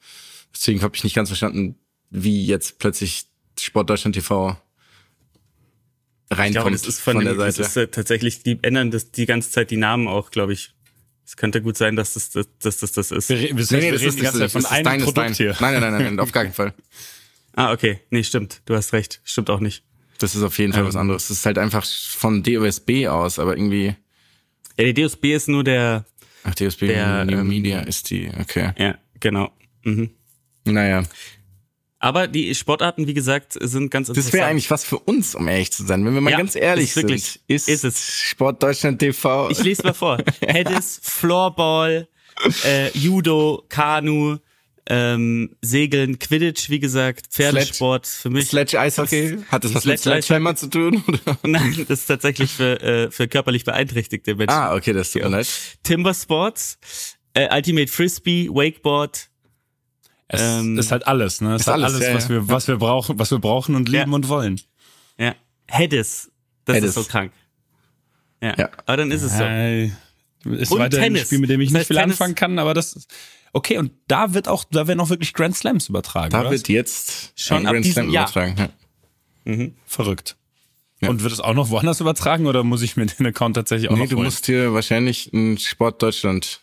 Deswegen 0.53 0.81
habe 0.81 0.95
ich 0.95 1.03
nicht 1.03 1.15
ganz 1.15 1.29
verstanden, 1.29 1.75
wie 2.09 2.45
jetzt 2.45 2.79
plötzlich 2.79 3.25
Sport 3.59 3.89
Deutschland 3.89 4.15
TV 4.15 4.51
Ich 4.51 4.57
glaube, 6.29 6.41
reinkommt 6.41 6.73
das 6.75 6.87
ist 6.87 6.99
von, 6.99 7.13
von, 7.15 7.25
dem, 7.25 7.37
der 7.37 7.45
das 7.47 7.55
Seite. 7.55 7.67
ist 7.67 7.77
äh, 7.77 7.87
tatsächlich, 7.87 8.43
die 8.43 8.59
ändern 8.61 8.91
das 8.91 9.11
die 9.11 9.25
ganze 9.25 9.51
Zeit 9.51 9.71
die 9.71 9.77
Namen 9.77 10.07
auch, 10.07 10.31
glaube 10.31 10.53
ich. 10.53 10.73
Es 11.25 11.35
könnte 11.35 11.61
gut 11.61 11.75
sein, 11.75 11.95
dass 11.97 12.13
das 12.13 12.29
das, 12.29 12.47
dass 12.59 12.77
das, 12.77 12.91
das 12.93 13.11
ist. 13.11 13.29
Wir, 13.29 13.37
wir, 13.39 13.47
Nee, 13.47 13.51
nee, 13.53 13.57
wir 13.57 13.91
das 13.91 14.01
reden 14.01 14.07
ist, 14.09 14.19
die 14.19 14.21
das 14.23 14.33
ganze 14.33 14.39
Zeit 14.39 14.51
von 14.51 14.61
das 14.61 14.71
ist 14.71 14.75
einem 14.77 14.83
dein, 14.85 14.99
Produkt 15.01 15.17
dein. 15.17 15.33
hier. 15.33 15.55
Nein, 15.59 15.73
nein, 15.73 15.81
nein, 15.81 15.91
nein, 15.91 16.03
nein, 16.03 16.19
auf 16.19 16.31
gar 16.31 16.43
keinen 16.43 16.53
Fall. 16.53 16.73
Ah, 17.53 17.73
okay. 17.73 17.99
Nee, 18.11 18.23
stimmt. 18.23 18.61
Du 18.65 18.75
hast 18.75 18.93
recht. 18.93 19.19
Stimmt 19.25 19.49
auch 19.49 19.59
nicht. 19.59 19.83
Das 20.19 20.35
ist 20.35 20.41
auf 20.43 20.57
jeden 20.57 20.71
Fall 20.73 20.85
was 20.85 20.95
Ähm. 20.95 21.01
anderes. 21.01 21.27
Das 21.27 21.37
ist 21.37 21.45
halt 21.45 21.57
einfach 21.57 21.85
von 21.85 22.43
DOSB 22.43 23.07
aus, 23.07 23.39
aber 23.39 23.57
irgendwie, 23.57 23.95
Ja, 24.79 24.85
die 24.85 24.93
DSB 24.93 25.33
ist 25.35 25.47
nur 25.49 25.63
der, 25.63 26.05
ach, 26.43 26.55
DOSB 26.55 26.87
Der, 26.87 27.25
New 27.25 27.39
ähm, 27.39 27.47
Media 27.47 27.81
ist 27.81 28.09
die, 28.09 28.29
okay. 28.39 28.71
ja, 28.77 28.97
genau. 29.19 29.51
Mhm. 29.83 30.11
Naja. 30.73 31.03
Aber 31.99 32.27
die 32.27 32.53
Sportarten, 32.53 33.07
wie 33.07 33.15
gesagt, 33.15 33.53
sind 33.59 33.89
ganz 33.89 34.09
interessant. 34.09 34.33
Das 34.33 34.39
wäre 34.39 34.47
eigentlich 34.47 34.69
was 34.69 34.83
für 34.83 34.99
uns, 34.99 35.33
um 35.33 35.47
ehrlich 35.47 35.71
zu 35.71 35.83
sein. 35.83 36.05
Wenn 36.05 36.13
wir 36.13 36.21
mal 36.21 36.29
Ja, 36.29 36.37
ganz 36.37 36.55
ehrlich 36.55 36.89
ist 36.89 36.95
wirklich- 36.97 37.23
sind, 37.25 37.41
ist, 37.47 37.67
ist 37.67 37.83
es. 37.83 38.07
Sport 38.21 38.61
Deutschland 38.61 38.99
TV. 38.99 39.49
Ich 39.49 39.63
lese 39.63 39.81
mal 39.83 39.93
vor. 39.93 40.17
Tennis, 40.41 40.99
Floorball, 41.01 42.07
äh, 42.63 42.95
Judo, 42.95 43.65
Kanu, 43.67 44.37
ähm, 44.89 45.55
Segeln, 45.61 46.19
Quidditch, 46.19 46.69
wie 46.69 46.79
gesagt, 46.79 47.27
Pferdesport 47.31 48.05
für 48.05 48.29
mich. 48.29 48.47
Sledge 48.47 48.79
Eishockey. 48.79 49.39
Hat 49.49 49.63
das 49.63 49.73
was 49.73 49.83
mit 49.85 49.99
Sledge 49.99 50.21
Sledgehammer 50.21 50.55
zu 50.55 50.67
tun? 50.67 51.03
Oder? 51.07 51.37
Nein, 51.43 51.83
das 51.89 52.01
ist 52.01 52.05
tatsächlich 52.05 52.51
für, 52.51 52.79
äh, 52.81 53.11
für 53.11 53.27
körperlich 53.27 53.65
beeinträchtigte 53.65 54.35
Menschen. 54.35 54.53
Ah, 54.55 54.75
okay, 54.75 54.93
das 54.93 55.11
tut 55.11 55.23
mir 55.23 55.29
leid. 55.29 55.47
Timber 55.83 56.13
Sports, 56.13 56.77
äh, 57.33 57.53
Ultimate 57.53 57.91
Frisbee, 57.91 58.49
Wakeboard. 58.49 59.29
Es 60.29 60.41
Ähm, 60.41 60.77
ist 60.77 60.91
halt 60.91 61.07
alles, 61.07 61.39
ne? 61.41 61.55
Es 61.55 61.61
ist 61.61 61.67
halt 61.67 61.83
alles, 61.83 61.95
alles, 61.95 62.07
ja, 62.07 62.13
was 62.13 62.23
ja. 62.25 62.29
wir, 62.29 62.47
was 62.49 62.67
wir 62.67 62.77
brauchen, 62.77 63.17
was 63.19 63.31
wir 63.31 63.39
brauchen 63.39 63.75
und 63.75 63.87
lieben 63.87 64.11
Ja. 64.11 64.15
und 64.15 64.27
wollen. 64.27 64.59
Ja. 65.17 65.35
Hedis. 65.67 66.29
Das 66.65 66.75
Hedis. 66.77 66.89
ist 66.89 66.95
so 66.95 67.03
krank. 67.05 67.31
Ja. 68.41 68.53
Ja. 68.57 68.69
Aber 68.85 68.97
dann 68.97 69.11
ist 69.11 69.23
es 69.23 69.37
so. 69.37 69.43
Äh, 69.43 69.85
ist 69.85 70.71
Und 70.71 70.79
weiterhin 70.79 71.05
ein 71.05 71.13
Tennis. 71.13 71.27
Spiel, 71.27 71.39
mit 71.39 71.49
dem 71.49 71.61
ich 71.61 71.69
Das 71.69 71.79
nicht 71.79 71.87
viel 71.87 71.95
Tennis- 71.97 72.13
anfangen 72.15 72.35
kann, 72.35 72.59
aber 72.59 72.73
das 72.73 72.93
ist, 72.93 73.09
okay, 73.53 73.77
und 73.77 73.91
da 74.07 74.33
wird 74.33 74.47
auch, 74.47 74.63
da 74.69 74.87
werden 74.87 74.99
auch 74.99 75.09
wirklich 75.09 75.33
Grand 75.33 75.55
Slams 75.55 75.89
übertragen, 75.89 76.29
Da 76.31 76.41
oder? 76.41 76.51
wird 76.51 76.67
jetzt 76.69 77.31
Schon 77.35 77.65
ein 77.65 77.73
Grand 77.73 77.85
Slam 77.85 78.09
übertragen. 78.09 78.69
Ja. 79.45 79.67
Verrückt. 79.85 80.35
Ja. 80.99 81.09
Und 81.09 81.21
wird 81.23 81.31
es 81.33 81.39
auch 81.39 81.53
noch 81.53 81.69
woanders 81.69 82.01
übertragen 82.01 82.47
oder 82.47 82.63
muss 82.63 82.81
ich 82.81 82.97
mir 82.97 83.05
den 83.05 83.27
Account 83.27 83.55
tatsächlich 83.55 83.89
auch 83.89 83.95
Nee, 83.95 84.03
noch 84.03 84.09
du 84.09 84.15
holen? 84.17 84.25
musst 84.25 84.45
hier 84.45 84.73
wahrscheinlich 84.73 85.31
ein 85.31 85.57
Sport 85.57 86.01
Deutschland 86.01 86.61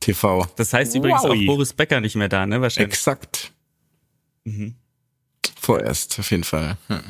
TV. 0.00 0.46
Das 0.56 0.72
heißt 0.72 0.94
übrigens 0.94 1.22
Wowi. 1.22 1.44
auch 1.44 1.54
Boris 1.54 1.72
Becker 1.72 2.00
nicht 2.00 2.16
mehr 2.16 2.28
da, 2.28 2.46
ne? 2.46 2.60
Wahrscheinlich. 2.60 2.92
Exakt. 2.92 3.52
Mhm. 4.44 4.74
Vorerst, 5.60 6.18
auf 6.18 6.30
jeden 6.30 6.44
Fall. 6.44 6.76
Ja, 6.88 7.02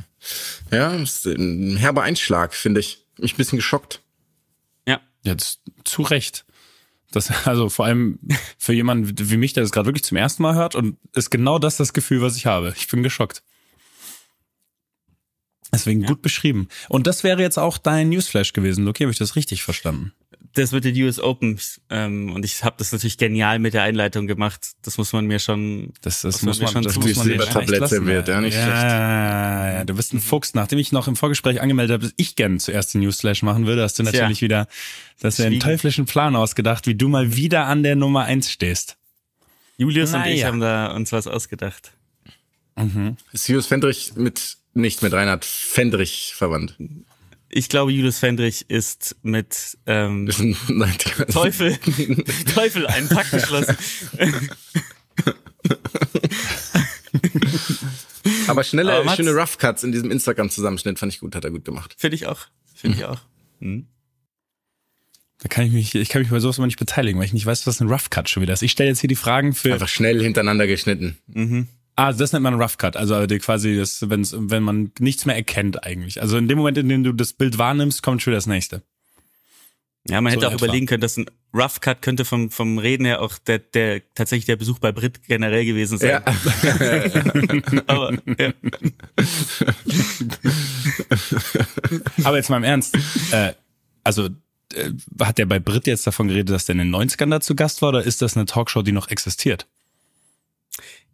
ja 0.71 0.95
ist 0.95 1.27
ein 1.27 1.77
herber 1.77 2.03
Einschlag, 2.03 2.55
finde 2.55 2.81
ich. 2.81 3.05
Mich 3.19 3.35
ein 3.35 3.37
bisschen 3.37 3.59
geschockt. 3.59 4.03
Ja. 4.87 5.01
Jetzt 5.23 5.61
zu 5.85 6.03
Recht. 6.03 6.45
Das, 7.13 7.47
also 7.47 7.69
vor 7.69 7.85
allem 7.85 8.19
für 8.59 8.73
jemanden 8.73 9.31
wie 9.31 9.37
mich, 9.37 9.53
der 9.53 9.63
das 9.63 9.73
gerade 9.73 9.87
wirklich 9.87 10.05
zum 10.05 10.17
ersten 10.17 10.43
Mal 10.43 10.55
hört 10.55 10.75
und 10.75 10.97
ist 11.15 11.31
genau 11.31 11.59
das 11.59 11.77
das 11.77 11.93
Gefühl, 11.93 12.23
was 12.23 12.37
ich 12.37 12.47
habe. 12.47 12.75
Ich 12.77 12.89
bin 12.89 13.03
geschockt. 13.03 13.43
Deswegen 15.73 16.05
gut 16.05 16.23
beschrieben. 16.23 16.69
Und 16.89 17.07
das 17.07 17.25
wäre 17.25 17.43
jetzt 17.43 17.59
auch 17.59 17.77
dein 17.77 18.09
Newsflash 18.09 18.53
gewesen, 18.53 18.85
Luki, 18.85 19.03
habe 19.03 19.13
ich 19.13 19.19
das 19.19 19.37
richtig 19.37 19.63
verstanden? 19.63 20.13
Das 20.57 20.73
mit 20.73 20.85
den 20.85 20.97
US 21.03 21.21
Open. 21.21 21.61
Ähm, 21.91 22.33
und 22.33 22.43
ich 22.43 22.65
habe 22.65 22.77
das 22.79 22.91
natürlich 22.91 23.19
genial 23.19 23.59
mit 23.59 23.75
der 23.75 23.83
Einleitung 23.83 24.27
gemacht. 24.27 24.71
Das 24.83 24.97
muss 24.97 25.13
man 25.13 25.27
mir 25.27 25.39
schon. 25.39 25.93
Das, 26.01 26.23
das 26.23 26.37
Das 26.37 26.43
muss 26.43 26.61
wird 26.61 26.71
mir 26.71 26.73
man, 26.73 26.73
schon 26.73 26.83
das 26.85 26.97
muss 26.97 27.17
man 27.17 27.29
lassen, 27.69 27.87
serviert, 27.89 28.29
ja, 28.29 28.41
nicht 28.41 28.55
ja, 28.55 28.63
schlecht. 28.63 28.83
Ja, 28.83 29.73
ja, 29.75 29.85
du 29.85 29.95
bist 29.95 30.15
ein 30.15 30.21
Fuchs. 30.21 30.55
Nachdem 30.55 30.79
ich 30.79 30.93
noch 30.93 31.09
im 31.09 31.17
Vorgespräch 31.17 31.61
angemeldet 31.61 31.93
habe, 31.93 32.05
dass 32.05 32.15
ich 32.17 32.37
gerne 32.37 32.57
zuerst 32.57 32.95
den 32.95 33.03
Newsflash 33.03 33.43
machen 33.43 33.67
würde, 33.67 33.83
hast 33.83 33.99
du 33.99 34.03
Tja. 34.03 34.13
natürlich 34.13 34.41
wieder, 34.41 34.67
dass 35.21 35.39
wir 35.39 35.45
einen 35.45 35.61
teuflischen 35.61 36.07
Plan 36.07 36.35
ausgedacht, 36.35 36.87
wie 36.87 36.95
du 36.95 37.09
mal 37.09 37.37
wieder 37.37 37.67
an 37.67 37.83
der 37.83 37.95
Nummer 37.95 38.25
eins 38.25 38.51
stehst. 38.51 38.97
Julius 39.77 40.15
und 40.15 40.25
ich 40.25 40.45
haben 40.45 40.61
da 40.61 40.93
uns 40.93 41.13
was 41.13 41.27
ausgedacht. 41.27 41.93
Ist 43.33 43.47
Julius 43.47 43.67
Fendrich 43.67 44.15
mit, 44.17 44.57
nicht 44.73 45.03
mit 45.03 45.13
Reinhard 45.13 45.45
Fendrich 45.45 46.33
verwandt? 46.35 46.77
Ich 47.49 47.69
glaube, 47.69 47.93
Julius 47.93 48.19
Fendrich 48.19 48.69
ist 48.69 49.17
mit 49.23 49.79
ähm, 49.87 50.25
Nein, 50.69 50.95
Teufel, 51.33 51.77
Teufel 52.55 52.87
einen 52.87 53.09
Pakt 53.09 53.31
geschlossen. 53.31 53.77
Aber 58.49 58.65
schnelle, 58.65 58.95
Aber 58.95 59.15
schöne 59.15 59.31
Rough 59.33 59.59
Cuts 59.59 59.85
in 59.85 59.93
diesem 59.93 60.11
Instagram-Zusammenschnitt 60.11 60.99
fand 60.99 61.13
ich 61.13 61.21
gut, 61.21 61.37
hat 61.37 61.45
er 61.45 61.51
gut 61.51 61.65
gemacht. 61.65 61.95
Finde 61.97 62.17
ich 62.17 62.27
auch. 62.27 62.47
Finde 62.75 62.99
ich 62.99 63.05
auch. 63.05 63.21
Da 65.39 65.49
kann 65.49 65.65
ich 65.67 65.73
mich, 65.73 65.95
ich 65.95 66.09
kann 66.09 66.23
mich 66.23 66.31
bei 66.31 66.41
sowas 66.41 66.59
immer 66.59 66.67
nicht 66.67 66.79
beteiligen, 66.79 67.19
weil 67.19 67.27
ich 67.27 67.33
nicht 67.33 67.47
weiß, 67.47 67.67
was 67.67 67.81
ein 67.81 67.89
Rough 67.89 68.11
Cut 68.11 68.29
schon 68.29 68.43
wieder 68.43 68.53
ist. 68.53 68.63
Ich 68.63 68.73
stelle 68.73 68.89
jetzt 68.89 69.01
hier 69.01 69.09
die 69.09 69.15
Fragen 69.15 69.55
für. 69.55 69.73
Einfach 69.73 69.89
schnell 69.89 70.21
hintereinander 70.23 70.67
geschnitten. 70.67 71.19
Ah, 71.97 72.13
das 72.13 72.33
nennt 72.33 72.43
man 72.43 72.61
Rough 72.61 72.77
Cut. 72.77 72.97
Also 72.97 73.27
quasi, 73.39 73.77
das, 73.77 74.09
wenn's, 74.09 74.35
wenn 74.39 74.63
man 74.63 74.93
nichts 74.99 75.25
mehr 75.25 75.35
erkennt 75.35 75.85
eigentlich. 75.85 76.21
Also 76.21 76.37
in 76.37 76.47
dem 76.47 76.59
Moment, 76.59 76.77
in 76.77 76.89
dem 76.91 77.03
du 77.03 77.13
das 77.13 77.33
Bild 77.33 77.57
wahrnimmst, 77.57 78.03
kommt 78.03 78.23
schon 78.23 78.35
das 78.35 78.47
nächste. 78.47 78.83
Ja, 80.09 80.21
man 80.21 80.33
So 80.33 80.37
hätte 80.37 80.49
auch 80.49 80.53
etwa. 80.53 80.67
überlegen 80.67 80.87
können, 80.87 81.01
dass 81.01 81.17
ein 81.17 81.27
Rough 81.55 81.81
Cut 81.81 82.03
könnte 82.03 82.25
vom, 82.25 82.51
vom 82.51 82.79
Reden 82.79 83.07
her 83.07 83.23
auch 83.23 83.39
der, 83.39 83.59
der, 83.59 84.03
tatsächlich 84.15 84.45
der 84.45 84.57
Besuch 84.57 84.79
bei 84.79 84.93
Brit 84.93 85.23
generell 85.27 85.65
gewesen 85.65 85.99
sein. 85.99 86.23
Aber, 87.87 88.13
ja. 88.39 88.53
Aber 92.25 92.37
jetzt 92.37 92.51
mal 92.51 92.59
im 92.59 92.65
Ernst. 92.65 92.97
Äh, 93.33 93.55
also 94.05 94.29
äh, 94.75 94.91
hat 95.21 95.39
der 95.39 95.47
bei 95.47 95.59
Brit 95.59 95.87
jetzt 95.87 96.07
davon 96.07 96.29
geredet, 96.29 96.51
dass 96.51 96.67
der 96.67 96.75
in 96.75 96.79
den 96.79 96.95
90ern 96.95 97.31
da 97.31 97.41
zu 97.41 97.57
Gast 97.57 97.83
war 97.83 97.89
oder 97.89 98.05
ist 98.05 98.23
das 98.23 98.37
eine 98.37 98.47
Talkshow, 98.47 98.83
die 98.83 98.93
noch 98.93 99.09
existiert? 99.09 99.67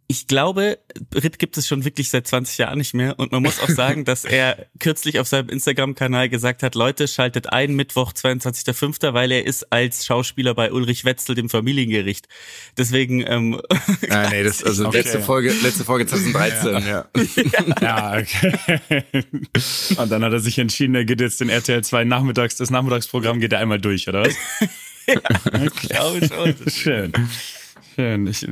Ich 0.07 0.27
glaube, 0.27 0.79
Brit 1.09 1.39
gibt 1.39 1.57
es 1.57 1.67
schon 1.67 1.85
wirklich 1.85 2.09
seit 2.09 2.27
20 2.27 2.57
Jahren 2.57 2.77
nicht 2.77 2.93
mehr. 2.93 3.17
Und 3.17 3.31
man 3.31 3.41
muss 3.41 3.59
auch 3.59 3.69
sagen, 3.69 4.05
dass 4.05 4.25
er 4.25 4.67
kürzlich 4.79 5.19
auf 5.19 5.27
seinem 5.27 5.49
Instagram-Kanal 5.49 6.29
gesagt 6.29 6.61
hat, 6.61 6.75
Leute, 6.75 7.07
schaltet 7.07 7.51
ein 7.51 7.73
Mittwoch, 7.73 8.13
22.05., 8.13 9.13
weil 9.13 9.31
er 9.31 9.45
ist 9.45 9.71
als 9.71 10.05
Schauspieler 10.05 10.53
bei 10.53 10.71
Ulrich 10.71 11.05
Wetzel, 11.05 11.35
dem 11.35 11.49
Familiengericht. 11.49 12.27
Deswegen, 12.77 13.23
ähm, 13.25 13.61
Ah, 14.09 14.29
nee, 14.29 14.43
das, 14.43 14.63
also 14.63 14.87
Okay. 14.87 14.97
letzte 14.97 15.21
Folge, 15.21 15.53
letzte 15.63 15.85
Folge 15.85 16.05
2013, 16.05 16.87
ja. 16.87 17.05
Ja, 17.81 18.17
okay. 18.17 19.03
Und 19.97 20.11
dann 20.11 20.23
hat 20.23 20.33
er 20.33 20.39
sich 20.39 20.59
entschieden, 20.59 20.95
er 20.95 21.05
geht 21.05 21.21
jetzt 21.21 21.39
den 21.39 21.49
RTL 21.49 21.83
2 21.83 22.03
Nachmittags, 22.03 22.55
das 22.57 22.69
Nachmittagsprogramm 22.69 23.39
geht 23.39 23.53
er 23.53 23.59
einmal 23.59 23.79
durch, 23.79 24.07
oder 24.07 24.25
was? 24.25 24.35
glaube 25.81 26.27
schon. 26.27 26.69
Schön. 26.69 27.13
Schön. 27.95 28.27
Ich, 28.27 28.47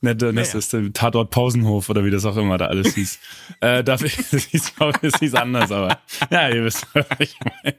Nett, 0.00 0.20
das 0.22 0.54
ist 0.54 0.72
der 0.72 0.92
Tatort 0.92 1.30
Pausenhof 1.30 1.88
oder 1.88 2.04
wie 2.04 2.10
das 2.10 2.24
auch 2.24 2.36
immer 2.36 2.58
da 2.58 2.66
alles 2.66 2.94
hieß. 2.94 3.18
äh, 3.60 3.82
darf 3.82 4.02
ich, 4.02 4.16
das 4.30 4.44
hieß, 4.44 4.72
das 5.02 5.18
hieß 5.20 5.34
anders, 5.34 5.72
aber 5.72 6.00
ja, 6.30 6.48
ihr 6.50 6.64
wisst, 6.64 6.86
was 6.92 7.06
ich 7.18 7.36
meine. 7.62 7.78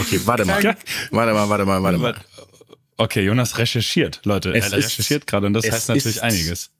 Okay, 0.00 0.20
warte 0.24 0.44
mal. 0.44 0.62
Warte 1.10 1.32
mal, 1.32 1.48
warte 1.48 1.64
mal, 1.64 1.82
warte 1.82 1.98
mal. 1.98 2.14
Okay, 2.96 3.22
Jonas 3.24 3.56
recherchiert, 3.58 4.20
Leute. 4.24 4.52
Es 4.52 4.72
er 4.72 4.78
recherchiert 4.78 5.26
gerade 5.26 5.46
und 5.46 5.54
das 5.54 5.64
es 5.64 5.72
heißt 5.72 5.88
natürlich 5.88 6.16
ist- 6.16 6.22
einiges. 6.22 6.70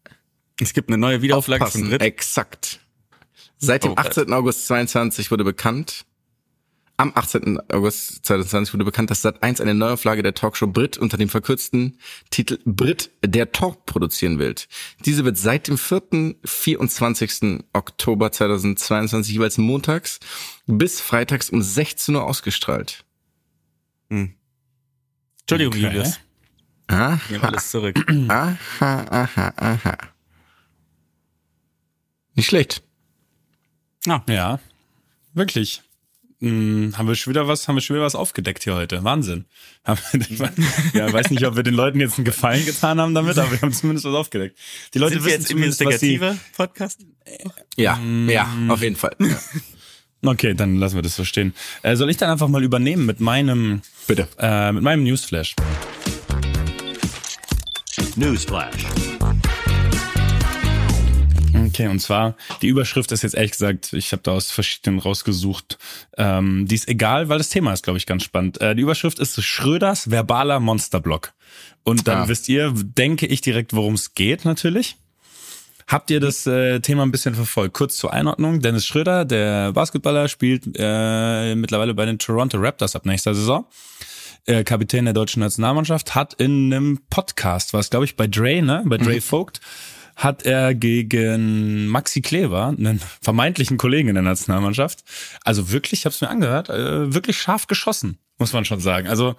Es 0.61 0.75
gibt 0.75 0.90
eine 0.90 0.99
neue 0.99 1.23
Wiederauflage 1.23 1.66
von 1.66 1.88
Brit. 1.88 2.02
exakt. 2.02 2.80
Seit 3.57 3.85
dem 3.85 3.92
Oh, 3.92 3.97
18. 3.97 4.30
August 4.33 4.66
22 4.66 5.30
wurde 5.30 5.45
bekannt, 5.45 6.04
am 7.00 7.12
18. 7.14 7.59
August 7.71 8.26
2020 8.26 8.75
wurde 8.75 8.85
bekannt, 8.85 9.11
dass 9.11 9.25
Sat1 9.25 9.62
eine 9.62 9.73
Neuauflage 9.75 10.23
der 10.23 10.35
Talkshow 10.35 10.66
Brit 10.66 10.99
unter 10.99 11.16
dem 11.16 11.30
verkürzten 11.30 11.99
Titel 12.28 12.59
Brit 12.66 13.11
der 13.25 13.52
Talk 13.52 13.87
produzieren 13.87 14.38
wird. 14.38 14.69
Diese 15.07 15.25
wird 15.25 15.38
seit 15.38 15.69
dem 15.69 15.78
4. 15.78 16.35
24. 16.45 17.64
Oktober 17.73 18.30
2022 18.33 19.33
jeweils 19.33 19.57
montags 19.57 20.21
bis 20.66 21.00
freitags 21.00 21.49
um 21.49 21.62
16 21.62 22.14
Uhr 22.16 22.25
ausgestrahlt. 22.25 23.04
Entschuldigung, 24.11 25.73
Okay. 25.73 25.80
Julius. 25.83 26.21
Aha, 26.88 27.19
Nehmen 27.30 27.45
alles 27.45 27.71
zurück. 27.71 27.97
aha, 28.28 28.59
aha, 28.80 29.52
aha. 29.57 29.97
Nicht 32.35 32.49
schlecht. 32.49 32.83
Ja, 34.07 34.61
wirklich. 35.33 35.83
Hm, 36.40 36.94
haben 36.97 37.06
wir 37.06 37.14
schon 37.16 37.32
wieder 37.32 37.47
was, 37.49 37.68
haben 37.68 37.75
wir 37.75 37.82
schon 37.82 37.97
wieder 37.97 38.04
was 38.04 38.14
aufgedeckt 38.14 38.64
hier 38.64 38.75
heute. 38.75 39.04
Wahnsinn. 39.04 39.44
Ja, 40.94 41.12
weiß 41.12 41.30
nicht, 41.30 41.47
ob 41.47 41.56
wir 41.56 41.62
den 41.62 41.75
Leuten 41.75 42.00
jetzt 42.00 42.16
einen 42.16 42.25
Gefallen 42.25 42.64
getan 42.64 42.99
haben 43.00 43.14
damit, 43.14 43.38
aber 43.38 43.50
wir 43.50 43.61
haben 43.61 43.73
zumindest 43.73 44.06
was 44.06 44.14
aufgedeckt. 44.14 44.59
Die 44.94 44.99
Leute 44.99 45.14
Sind 45.14 45.25
wir 45.26 45.32
wissen 45.32 45.47
zumindest, 45.47 45.85
was 45.85 46.00
sie, 46.00 46.20
Podcast? 46.56 47.04
Ja, 47.76 47.99
ja, 48.26 48.49
auf 48.68 48.82
jeden 48.82 48.97
Fall. 48.97 49.14
Ja. 49.18 49.38
Okay, 50.23 50.52
dann 50.54 50.76
lassen 50.76 50.97
wir 50.97 51.02
das 51.02 51.16
so 51.16 51.25
stehen. 51.25 51.54
Äh, 51.82 51.97
soll 51.97 52.11
ich 52.11 52.18
dann 52.18 52.30
einfach 52.30 52.49
mal 52.49 52.62
übernehmen 52.62 53.06
mit 53.06 53.20
meinem, 53.20 53.80
Bitte. 54.06 54.28
äh, 54.38 54.70
mit 54.70 54.82
meinem 54.82 55.02
Newsflash? 55.02 55.56
Newsflash. 58.16 58.85
Okay, 61.70 61.88
und 61.88 62.00
zwar, 62.00 62.36
die 62.62 62.68
Überschrift 62.68 63.12
ist 63.12 63.22
jetzt 63.22 63.34
ehrlich 63.34 63.52
gesagt, 63.52 63.92
ich 63.92 64.12
habe 64.12 64.22
da 64.22 64.32
aus 64.32 64.50
verschiedenen 64.50 64.98
rausgesucht. 64.98 65.78
Ähm, 66.16 66.66
die 66.66 66.74
ist 66.74 66.88
egal, 66.88 67.28
weil 67.28 67.38
das 67.38 67.48
Thema 67.48 67.72
ist, 67.72 67.84
glaube 67.84 67.98
ich, 67.98 68.06
ganz 68.06 68.24
spannend. 68.24 68.60
Äh, 68.60 68.74
die 68.74 68.82
Überschrift 68.82 69.18
ist 69.18 69.42
Schröders 69.42 70.10
verbaler 70.10 70.60
Monsterblock. 70.60 71.32
Und 71.84 72.06
dann 72.08 72.18
Ah. 72.24 72.28
wisst 72.28 72.48
ihr, 72.48 72.72
denke 72.74 73.26
ich 73.26 73.40
direkt, 73.40 73.72
worum 73.74 73.94
es 73.94 74.14
geht 74.14 74.44
natürlich. 74.44 74.96
Habt 75.86 76.10
ihr 76.10 76.20
das 76.20 76.46
äh, 76.46 76.78
Thema 76.80 77.02
ein 77.02 77.10
bisschen 77.10 77.34
verfolgt? 77.34 77.74
Kurz 77.74 77.96
zur 77.96 78.12
Einordnung. 78.12 78.60
Dennis 78.60 78.86
Schröder, 78.86 79.24
der 79.24 79.72
Basketballer, 79.72 80.28
spielt 80.28 80.64
äh, 80.76 81.54
mittlerweile 81.56 81.94
bei 81.94 82.06
den 82.06 82.18
Toronto 82.18 82.58
Raptors 82.58 82.94
ab 82.94 83.06
nächster 83.06 83.34
Saison. 83.34 83.64
Äh, 84.46 84.62
Kapitän 84.64 85.04
der 85.04 85.14
deutschen 85.14 85.40
Nationalmannschaft, 85.40 86.14
hat 86.14 86.34
in 86.34 86.72
einem 86.72 87.00
Podcast, 87.10 87.74
was 87.74 87.90
glaube 87.90 88.04
ich 88.04 88.16
bei 88.16 88.26
Dre, 88.26 88.62
ne, 88.62 88.82
bei 88.86 88.96
Dre 88.98 89.20
Vogt, 89.20 89.60
hat 90.22 90.44
er 90.44 90.74
gegen 90.74 91.86
Maxi 91.88 92.20
Kleber, 92.20 92.66
einen 92.68 93.00
vermeintlichen 93.22 93.78
Kollegen 93.78 94.08
in 94.08 94.14
der 94.14 94.22
Nationalmannschaft, 94.22 95.02
also 95.44 95.70
wirklich, 95.72 96.00
ich 96.00 96.04
habe 96.04 96.14
es 96.14 96.20
mir 96.20 96.28
angehört, 96.28 96.68
äh, 96.68 97.12
wirklich 97.14 97.38
scharf 97.38 97.66
geschossen, 97.66 98.18
muss 98.38 98.52
man 98.52 98.64
schon 98.64 98.80
sagen. 98.80 99.08
Also 99.08 99.34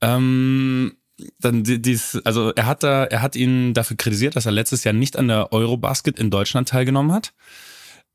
ähm, 0.00 0.96
dann 1.40 1.62
die- 1.64 1.80
dies, 1.80 2.20
also 2.24 2.52
er 2.54 2.66
hat 2.66 2.82
da, 2.82 3.04
er 3.04 3.22
hat 3.22 3.36
ihn 3.36 3.74
dafür 3.74 3.96
kritisiert, 3.96 4.36
dass 4.36 4.46
er 4.46 4.52
letztes 4.52 4.84
Jahr 4.84 4.92
nicht 4.94 5.16
an 5.16 5.28
der 5.28 5.52
Eurobasket 5.52 6.18
in 6.18 6.30
Deutschland 6.30 6.68
teilgenommen 6.68 7.12
hat. 7.12 7.32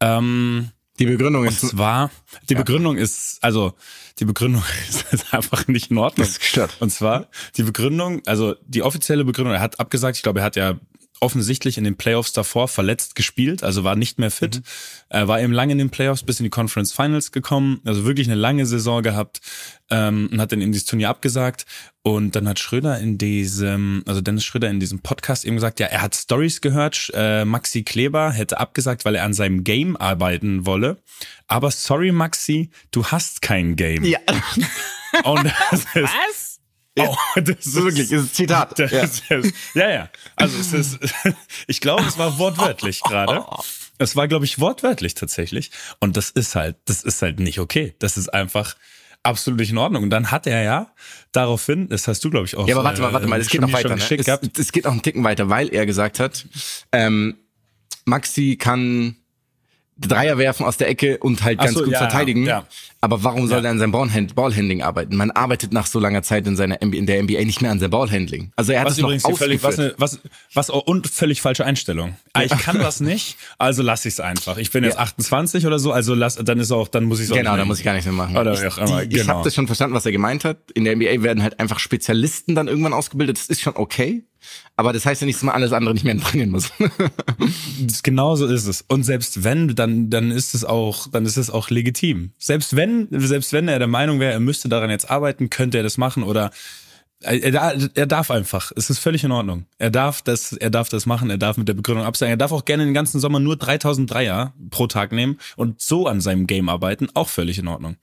Ähm, 0.01 0.69
Die 0.99 1.05
Begründung 1.05 1.43
und 1.43 1.47
ist, 1.47 1.61
zwar, 1.61 2.11
die 2.49 2.55
Begründung 2.55 2.97
ist, 2.97 3.37
also 3.41 3.73
die 4.19 4.25
Begründung 4.25 4.63
ist 5.11 5.33
einfach 5.33 5.67
nicht 5.67 5.91
in 5.91 5.97
Ordnung. 5.97 6.25
Das 6.25 6.33
ist 6.33 6.39
gestört. 6.41 6.75
Und 6.79 6.89
zwar, 6.91 7.27
die 7.55 7.63
Begründung, 7.63 8.21
also 8.25 8.55
die 8.65 8.81
offizielle 8.83 9.23
Begründung, 9.23 9.53
er 9.53 9.61
hat 9.61 9.79
abgesagt, 9.79 10.17
ich 10.17 10.23
glaube, 10.23 10.39
er 10.39 10.45
hat 10.45 10.55
ja 10.55 10.75
offensichtlich 11.21 11.77
in 11.77 11.83
den 11.83 11.97
Playoffs 11.97 12.33
davor 12.33 12.67
verletzt 12.67 13.15
gespielt, 13.15 13.63
also 13.63 13.83
war 13.83 13.95
nicht 13.95 14.19
mehr 14.19 14.31
fit. 14.31 14.61
Er 15.09 15.27
war 15.27 15.41
eben 15.41 15.53
lange 15.53 15.71
in 15.71 15.77
den 15.77 15.89
Playoffs 15.89 16.23
bis 16.23 16.39
in 16.39 16.43
die 16.43 16.49
Conference 16.49 16.93
Finals 16.93 17.31
gekommen, 17.31 17.81
also 17.85 18.05
wirklich 18.05 18.27
eine 18.27 18.35
lange 18.35 18.65
Saison 18.65 19.03
gehabt 19.03 19.41
ähm, 19.89 20.29
und 20.31 20.41
hat 20.41 20.51
dann 20.51 20.61
eben 20.61 20.71
dieses 20.71 20.85
Turnier 20.87 21.09
abgesagt. 21.09 21.65
Und 22.03 22.35
dann 22.35 22.47
hat 22.47 22.59
Schröder 22.59 22.99
in 22.99 23.17
diesem, 23.17 24.03
also 24.05 24.21
Dennis 24.21 24.45
Schröder 24.45 24.69
in 24.69 24.79
diesem 24.79 24.99
Podcast 24.99 25.43
eben 25.43 25.55
gesagt, 25.55 25.79
ja, 25.79 25.87
er 25.87 26.01
hat 26.01 26.15
Stories 26.15 26.61
gehört, 26.61 27.11
äh, 27.13 27.43
Maxi 27.43 27.83
Kleber 27.83 28.31
hätte 28.31 28.59
abgesagt, 28.59 29.03
weil 29.03 29.15
er 29.15 29.23
an 29.23 29.33
seinem 29.33 29.63
Game 29.63 29.97
arbeiten 29.97 30.65
wolle. 30.65 30.97
Aber 31.47 31.69
sorry, 31.71 32.11
Maxi, 32.11 32.69
du 32.91 33.05
hast 33.05 33.41
kein 33.41 33.75
Game. 33.75 34.05
ja, 34.05 34.19
Und 35.23 35.45
das 35.45 35.79
ist, 35.93 36.03
Was? 36.03 36.46
Oh, 36.97 37.15
das 37.41 37.65
ist 37.65 37.75
wirklich, 37.75 38.11
ist 38.11 38.21
ein 38.21 38.31
Zitat. 38.33 38.77
Das 38.79 38.91
Ja. 38.91 39.01
ist, 39.03 39.23
ja, 39.73 39.89
ja. 39.89 40.09
Also 40.35 40.57
es 40.59 40.73
ist, 40.73 40.99
ich 41.67 41.81
glaube, 41.81 42.03
es 42.05 42.17
war 42.17 42.37
wortwörtlich 42.39 43.01
gerade. 43.01 43.45
Es 43.97 44.15
war, 44.15 44.27
glaube 44.27 44.45
ich, 44.45 44.59
wortwörtlich 44.59 45.15
tatsächlich. 45.15 45.71
Und 45.99 46.17
das 46.17 46.29
ist 46.29 46.55
halt, 46.55 46.77
das 46.85 47.03
ist 47.03 47.21
halt 47.21 47.39
nicht 47.39 47.59
okay. 47.59 47.95
Das 47.99 48.17
ist 48.17 48.29
einfach 48.33 48.75
absolut 49.23 49.59
nicht 49.59 49.71
in 49.71 49.77
Ordnung. 49.77 50.03
Und 50.03 50.09
dann 50.09 50.31
hat 50.31 50.47
er 50.47 50.61
ja 50.63 50.93
daraufhin, 51.31 51.89
das 51.89 52.07
hast 52.07 52.23
du, 52.23 52.29
glaube 52.29 52.45
ich, 52.45 52.55
auch. 52.55 52.67
Ja, 52.67 52.75
aber 52.75 52.83
warte 52.83 53.01
mal, 53.01 53.13
warte 53.13 53.27
mal, 53.27 53.39
es 53.39 53.49
geht 53.49 53.61
noch 53.61 53.73
weiter. 53.73 53.95
Ne? 53.95 54.01
Es, 54.01 54.59
es 54.59 54.71
geht 54.71 54.85
noch 54.85 54.91
einen 54.91 55.01
Ticken 55.01 55.23
weiter, 55.23 55.49
weil 55.49 55.69
er 55.73 55.85
gesagt 55.85 56.19
hat, 56.19 56.45
ähm, 56.91 57.37
Maxi 58.05 58.55
kann 58.57 59.15
Dreier 59.99 60.37
werfen 60.37 60.65
aus 60.65 60.77
der 60.77 60.89
Ecke 60.89 61.17
und 61.17 61.43
halt 61.43 61.59
Ach 61.59 61.65
ganz 61.65 61.77
so, 61.77 61.83
gut 61.83 61.93
ja, 61.93 61.99
verteidigen. 61.99 62.45
ja. 62.45 62.65
Aber 63.01 63.23
warum 63.23 63.47
soll 63.47 63.59
Ja. 63.59 63.65
er 63.65 63.71
an 63.71 63.79
seinem 63.79 63.91
Ballhand 63.91 64.33
Ballhandling 64.35 64.81
arbeiten? 64.81 65.15
Man 65.15 65.29
arbeitet 65.31 65.71
nach 65.71 65.85
so 65.85 65.99
langer 65.99 66.23
Zeit 66.23 66.47
in 66.47 66.55
seiner 66.55 66.77
NBA, 66.83 66.97
in 66.97 67.05
der 67.05 67.21
NBA 67.23 67.45
nicht 67.45 67.61
mehr 67.61 67.69
an 67.71 67.79
seinem 67.79 67.91
Ballhandling. 67.91 68.51
Also 68.55 68.71
er 68.73 68.79
hat 68.81 68.87
Was 68.87 68.93
es 68.93 68.99
noch 68.99 69.09
übrigens 69.09 69.23
die 69.23 69.33
völlig, 69.35 69.63
was, 69.63 69.77
eine, 69.79 69.93
was, 69.97 70.19
was 70.53 70.69
und 70.71 71.07
völlig 71.07 71.41
falsche 71.41 71.63
Einstellung. 71.65 72.15
Ah, 72.33 72.43
ich 72.43 72.51
kann 72.51 72.79
das 72.79 72.99
nicht, 72.99 73.37
also 73.59 73.83
lasse 73.83 74.07
ich 74.07 74.15
es 74.15 74.19
einfach. 74.19 74.57
Ich 74.57 74.71
bin 74.71 74.83
jetzt 74.83 74.95
Ja. 74.95 75.01
28 75.01 75.65
oder 75.67 75.77
so, 75.79 75.91
also 75.91 76.15
lass, 76.15 76.35
dann 76.35 76.59
ist 76.59 76.71
auch, 76.71 76.87
dann 76.87 77.03
muss 77.05 77.19
ich 77.19 77.25
es 77.25 77.31
auch 77.31 77.35
Genau, 77.35 77.51
nicht 77.51 77.53
da 77.53 77.57
nehmen. 77.57 77.67
muss 77.69 77.79
ich 77.79 77.85
gar 77.85 77.93
nichts 77.93 78.05
mehr 78.05 78.15
machen. 78.15 78.35
Oder 78.37 78.53
ich 78.53 78.63
ich 78.63 79.09
genau. 79.19 79.27
habe 79.35 79.43
das 79.43 79.53
schon 79.55 79.67
verstanden, 79.67 79.95
was 79.95 80.05
er 80.05 80.11
gemeint 80.11 80.43
hat. 80.43 80.57
In 80.73 80.83
der 80.83 80.95
NBA 80.95 81.21
werden 81.23 81.43
halt 81.43 81.59
einfach 81.59 81.79
Spezialisten 81.79 82.55
dann 82.55 82.67
irgendwann 82.67 82.93
ausgebildet. 82.93 83.37
Das 83.37 83.45
ist 83.47 83.61
schon 83.61 83.75
okay. 83.75 84.23
Aber 84.75 84.93
das 84.93 85.05
heißt 85.05 85.21
ja 85.21 85.25
nicht, 85.25 85.37
dass 85.37 85.43
man 85.43 85.55
alles 85.55 85.73
andere 85.73 85.93
nicht 85.93 86.03
mehr 86.03 86.15
bringen 86.15 86.51
muss. 86.51 86.71
Das- 87.81 88.03
Genau 88.03 88.35
so 88.35 88.45
ist 88.47 88.67
es. 88.67 88.83
Und 88.87 89.03
selbst 89.03 89.43
wenn, 89.43 89.75
dann, 89.75 90.09
dann 90.09 90.31
ist 90.31 90.53
es 90.55 90.63
auch, 90.65 91.07
dann 91.11 91.25
ist 91.25 91.37
es 91.37 91.49
auch 91.49 91.69
legitim. 91.69 92.31
Selbst 92.37 92.75
wenn, 92.75 93.07
selbst 93.11 93.53
wenn 93.53 93.67
er 93.67 93.79
der 93.79 93.87
Meinung 93.87 94.19
wäre, 94.19 94.33
er 94.33 94.39
müsste 94.39 94.69
daran 94.69 94.89
jetzt 94.89 95.09
arbeiten, 95.09 95.49
könnte 95.49 95.77
er 95.77 95.83
das 95.83 95.97
machen 95.97 96.23
oder 96.23 96.51
er, 97.21 97.43
er, 97.43 97.89
er 97.95 98.05
darf 98.05 98.29
einfach. 98.29 98.71
Es 98.75 98.89
ist 98.91 98.99
völlig 98.99 99.23
in 99.23 99.31
Ordnung. 99.31 99.65
Er 99.79 99.89
darf 99.89 100.21
das, 100.21 100.53
er 100.53 100.69
darf 100.69 100.89
das 100.89 101.05
machen. 101.07 101.29
Er 101.31 101.37
darf 101.39 101.57
mit 101.57 101.67
der 101.67 101.73
Begründung 101.73 102.05
absagen. 102.05 102.31
Er 102.31 102.37
darf 102.37 102.51
auch 102.51 102.63
gerne 102.65 102.85
den 102.85 102.93
ganzen 102.93 103.19
Sommer 103.19 103.39
nur 103.39 103.55
3000 103.57 104.09
Dreier 104.11 104.53
pro 104.69 104.85
Tag 104.87 105.11
nehmen 105.11 105.39
und 105.55 105.81
so 105.81 106.05
an 106.07 106.21
seinem 106.21 106.45
Game 106.45 106.69
arbeiten. 106.69 107.07
Auch 107.15 107.29
völlig 107.29 107.57
in 107.57 107.67
Ordnung. 107.67 107.95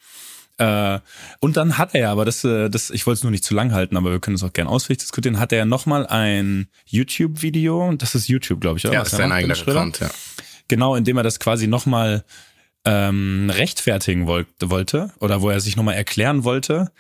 Äh, 0.59 1.01
und 1.41 1.57
dann 1.57 1.79
hat 1.79 1.95
er 1.95 2.01
ja, 2.01 2.13
aber 2.13 2.25
das, 2.25 2.45
äh, 2.45 2.69
das 2.71 2.91
ich 2.91 3.07
wollte 3.07 3.19
es 3.19 3.23
nur 3.25 3.33
nicht 3.33 3.45
zu 3.45 3.55
lang 3.55 3.73
halten, 3.73 3.97
aber 3.97 4.13
wir 4.13 4.21
können 4.21 4.37
es 4.37 4.43
auch 4.43 4.53
gerne 4.53 4.71
ausführlich 4.71 4.99
diskutieren, 4.99 5.41
hat 5.41 5.53
er 5.53 5.59
ja 5.59 5.65
nochmal 5.65 6.07
ein 6.07 6.69
YouTube-Video, 6.87 7.93
das 7.95 8.15
ist 8.15 8.29
YouTube, 8.29 8.61
glaube 8.61 8.79
ich, 8.79 8.85
oder? 8.85 8.95
Ja, 8.95 9.01
Was 9.01 9.13
ist 9.13 9.19
sein 9.19 9.33
eigener? 9.33 9.59
Account, 9.59 10.01
ja. 10.01 10.11
Genau, 10.69 10.95
indem 10.95 11.17
er 11.17 11.23
das 11.25 11.41
quasi 11.41 11.67
nochmal 11.67 12.25
ähm, 12.85 13.51
rechtfertigen 13.51 14.27
wollte, 14.27 14.71
wollte 14.71 15.13
oder 15.19 15.43
wo 15.43 15.51
er 15.51 15.61
sich 15.61 15.77
nochmal 15.77 15.95
erklären 15.95 16.45
wollte. 16.45 16.93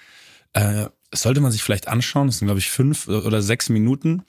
Äh, 0.52 0.86
sollte 1.12 1.40
man 1.40 1.52
sich 1.52 1.62
vielleicht 1.62 1.86
anschauen, 1.86 2.26
das 2.26 2.38
sind 2.38 2.48
glaube 2.48 2.58
ich 2.58 2.70
fünf 2.70 3.06
oder 3.06 3.40
sechs 3.40 3.68
Minuten. 3.68 4.24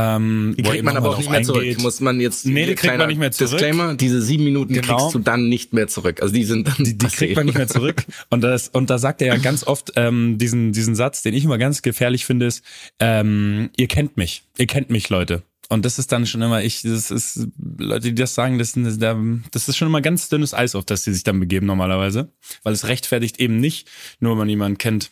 Ähm, 0.00 0.54
Die 0.56 0.62
kriegt 0.62 0.84
man 0.84 0.96
aber 0.96 1.10
auch 1.10 1.18
nicht 1.18 1.30
mehr 1.30 1.42
zurück. 1.42 1.62
eingeht. 1.62 1.82
Muss 1.82 2.00
man 2.00 2.20
jetzt. 2.20 2.46
Nee, 2.46 2.66
die 2.66 2.74
kriegt 2.74 2.96
man 2.98 3.08
nicht 3.08 3.18
mehr 3.18 3.32
zurück. 3.32 3.50
Disclaimer: 3.52 3.94
Diese 3.94 4.22
sieben 4.22 4.44
Minuten 4.44 4.74
Genau. 4.74 4.96
kriegst 4.98 5.14
du 5.14 5.18
dann 5.18 5.48
nicht 5.48 5.72
mehr 5.72 5.88
zurück. 5.88 6.22
Also 6.22 6.32
die 6.34 6.44
sind 6.44 6.68
dann. 6.68 6.76
die, 6.78 6.96
die 6.96 7.06
kriegt 7.06 7.36
man 7.36 7.46
nicht 7.46 7.56
mehr 7.58 7.68
zurück. 7.68 8.04
Und 8.30 8.42
das 8.42 8.68
und 8.68 8.90
da 8.90 8.98
sagt 8.98 9.22
er 9.22 9.28
ja 9.28 9.36
ganz 9.38 9.66
oft 9.66 9.92
ähm, 9.96 10.38
diesen 10.38 10.72
diesen 10.72 10.94
Satz, 10.94 11.22
den 11.22 11.34
ich 11.34 11.44
immer 11.44 11.58
ganz 11.58 11.82
gefährlich 11.82 12.24
finde, 12.26 12.46
ist: 12.46 12.62
ähm, 13.00 13.70
Ihr 13.76 13.88
kennt 13.88 14.16
mich, 14.16 14.42
ihr 14.58 14.66
kennt 14.66 14.90
mich, 14.90 15.08
Leute. 15.08 15.42
Und 15.70 15.84
das 15.84 15.98
ist 15.98 16.12
dann 16.12 16.24
schon 16.26 16.40
immer 16.42 16.62
ich. 16.62 16.82
Das 16.82 17.10
ist 17.10 17.46
Leute, 17.78 18.08
die 18.08 18.14
das 18.14 18.34
sagen, 18.34 18.58
das, 18.58 18.74
ist- 18.74 19.02
das 19.02 19.68
ist 19.68 19.76
schon 19.76 19.88
immer 19.88 20.00
ganz 20.00 20.28
dünnes 20.30 20.54
Eis, 20.54 20.74
auf 20.74 20.84
das 20.86 21.04
sie 21.04 21.12
sich 21.12 21.24
dann 21.24 21.40
begeben 21.40 21.66
normalerweise, 21.66 22.28
weil 22.62 22.72
es 22.72 22.88
rechtfertigt 22.88 23.38
eben 23.38 23.60
nicht, 23.60 23.86
nur 24.20 24.30
wenn 24.32 24.38
man 24.38 24.48
jemanden 24.48 24.78
kennt, 24.78 25.10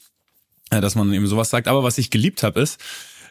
äh, 0.70 0.80
dass 0.80 0.94
man 0.94 1.12
eben 1.12 1.26
sowas 1.26 1.50
sagt. 1.50 1.68
Aber 1.68 1.82
was 1.82 1.98
ich 1.98 2.10
geliebt 2.10 2.42
habe, 2.42 2.60
ist, 2.60 2.80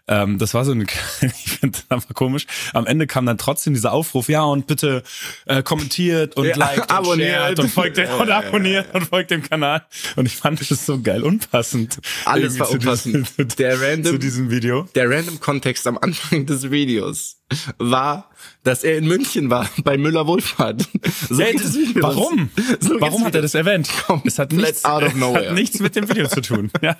ähm, 0.07 0.37
das 0.37 0.53
war 0.53 0.65
so 0.65 0.71
eine, 0.71 0.83
ich 1.21 1.31
finde 1.59 1.77
das 1.79 1.85
einfach 1.89 2.13
komisch. 2.13 2.45
Am 2.73 2.85
Ende 2.85 3.07
kam 3.07 3.25
dann 3.25 3.37
trotzdem 3.37 3.73
dieser 3.73 3.91
Aufruf, 3.91 4.29
ja 4.29 4.43
und 4.43 4.67
bitte 4.67 5.03
äh, 5.45 5.63
kommentiert 5.63 6.37
und 6.37 6.45
Ja, 6.45 6.55
liked 6.57 6.79
und 6.79 6.91
abonniert. 6.91 7.59
und 7.59 7.69
folgt 7.69 7.97
dem, 7.97 8.09
und 8.09 8.29
abonniert 8.29 8.93
und 8.93 9.07
folgt 9.07 9.31
dem 9.31 9.41
Kanal. 9.43 9.83
Und 10.15 10.25
ich 10.25 10.35
fand 10.35 10.59
das 10.69 10.85
so 10.85 11.01
geil 11.01 11.23
unpassend. 11.23 11.99
Alles 12.25 12.59
war 12.59 12.69
unpassend. 12.69 13.27
diesem- 13.37 13.47
Der 13.57 13.79
random- 13.79 14.11
zu 14.13 14.17
diesem 14.19 14.51
Video. 14.51 14.87
Der 14.95 15.09
random 15.09 15.39
Kontext 15.39 15.87
am 15.87 15.97
Anfang 15.97 16.45
des 16.45 16.69
Videos 16.71 17.37
war, 17.77 18.29
dass 18.63 18.83
er 18.83 18.97
in 18.97 19.05
München 19.07 19.49
war 19.49 19.69
bei 19.83 19.97
Müller 19.97 20.25
Wohlfahrt. 20.27 20.87
So 21.29 21.41
Ja, 21.41 21.51
das, 21.53 21.75
warum? 21.95 22.49
So 22.79 22.99
warum 22.99 23.23
hat 23.23 23.35
er 23.35 23.41
das 23.43 23.53
erwähnt? 23.53 23.87
Es 24.25 24.39
hat 24.39 24.51
nichts, 24.51 24.83
out 24.85 25.03
of 25.03 25.13
nowhere. 25.15 25.47
hat 25.49 25.53
nichts 25.55 25.79
mit 25.79 25.95
dem 25.95 26.09
Video 26.09 26.27
zu 26.27 26.41
tun. 26.41 26.71
Ja. 26.81 26.97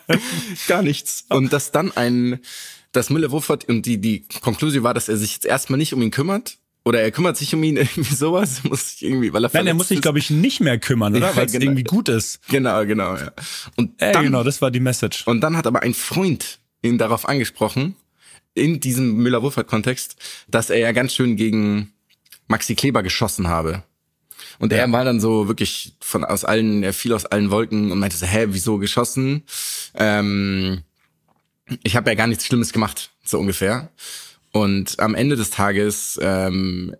Gar 0.67 0.81
nichts. 0.83 1.25
Und 1.29 1.51
dass 1.53 1.71
dann 1.71 1.91
ein, 1.97 2.39
dass 2.95 3.09
Müller 3.09 3.31
Wohlfahrt 3.31 3.67
und 3.67 3.85
die, 3.85 3.99
die 3.99 4.25
Konklusion 4.41 4.83
war, 4.83 4.93
dass 4.93 5.09
er 5.09 5.17
sich 5.17 5.33
jetzt 5.33 5.45
erstmal 5.45 5.77
nicht 5.77 5.93
um 5.93 6.01
ihn 6.01 6.11
kümmert. 6.11 6.57
Oder 6.87 7.01
er 7.01 7.09
kümmert 7.09 7.35
sich 7.35 7.53
um 7.55 7.63
ihn 7.63 7.77
irgendwie 7.77 8.13
sowas, 8.13 8.63
muss 8.63 8.91
sich 8.91 9.03
irgendwie, 9.03 9.33
weil 9.33 9.43
er 9.43 9.49
Nein, 9.53 9.67
er 9.67 9.73
muss 9.73 9.87
sich, 9.87 10.01
glaube 10.01 10.19
ich, 10.19 10.29
nicht 10.29 10.61
mehr 10.61 10.77
kümmern, 10.77 11.15
oder? 11.15 11.29
Ja, 11.29 11.35
Weil 11.35 11.47
es 11.47 11.51
genau. 11.51 11.65
irgendwie 11.65 11.83
gut 11.83 12.09
ist. 12.09 12.47
Genau, 12.47 12.85
genau, 12.85 13.15
ja. 13.15 13.31
Und 13.75 13.99
Äh, 13.99 14.11
dann, 14.11 14.25
genau, 14.25 14.43
das 14.43 14.61
war 14.61 14.69
die 14.69 14.79
Message. 14.79 15.25
Und 15.25 15.41
dann 15.41 15.57
hat 15.57 15.65
aber 15.65 15.81
ein 15.81 15.95
Freund 15.95 16.59
ihn 16.83 16.99
darauf 16.99 17.27
angesprochen, 17.27 17.95
in 18.53 18.79
diesem 18.79 19.15
Müller-Wurfert-Kontext, 19.17 20.15
dass 20.47 20.69
er 20.69 20.77
ja 20.77 20.91
ganz 20.91 21.13
schön 21.15 21.35
gegen 21.35 21.91
Maxi 22.47 22.75
Kleber 22.75 23.01
geschossen 23.01 23.47
habe. 23.47 23.83
Und 24.59 24.71
er 24.71 24.89
war 24.91 25.03
dann 25.03 25.19
so 25.19 25.47
wirklich 25.47 25.93
von 25.99 26.23
aus 26.23 26.45
allen, 26.45 26.83
er 26.83 26.93
fiel 26.93 27.13
aus 27.13 27.25
allen 27.25 27.51
Wolken 27.51 27.91
und 27.91 27.99
meinte 27.99 28.15
so, 28.15 28.25
hä, 28.25 28.45
wieso 28.49 28.77
geschossen? 28.77 29.43
Ähm, 29.95 30.83
ich 31.83 31.95
habe 31.95 32.09
ja 32.09 32.15
gar 32.15 32.27
nichts 32.27 32.45
Schlimmes 32.45 32.71
gemacht, 32.73 33.11
so 33.23 33.39
ungefähr. 33.39 33.89
Und 34.51 34.99
am 34.99 35.15
Ende 35.15 35.35
des 35.35 35.49
Tages 35.49 36.17
ähm, 36.21 36.95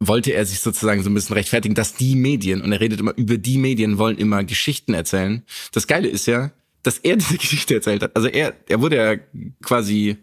wollte 0.00 0.32
er 0.32 0.44
sich 0.44 0.60
sozusagen 0.60 1.02
so 1.02 1.10
ein 1.10 1.14
bisschen 1.14 1.34
rechtfertigen, 1.34 1.74
dass 1.74 1.94
die 1.94 2.16
Medien, 2.16 2.60
und 2.62 2.72
er 2.72 2.80
redet 2.80 3.00
immer 3.00 3.14
über 3.16 3.38
die 3.38 3.58
Medien, 3.58 3.98
wollen 3.98 4.18
immer 4.18 4.44
Geschichten 4.44 4.94
erzählen. 4.94 5.42
Das 5.72 5.86
Geile 5.86 6.08
ist 6.08 6.26
ja, 6.26 6.50
dass 6.82 6.98
er 6.98 7.16
diese 7.18 7.38
Geschichte 7.38 7.74
erzählt 7.74 8.02
hat. 8.02 8.16
Also 8.16 8.28
er, 8.28 8.54
er 8.68 8.80
wurde 8.80 8.96
ja 8.96 9.16
quasi 9.62 10.16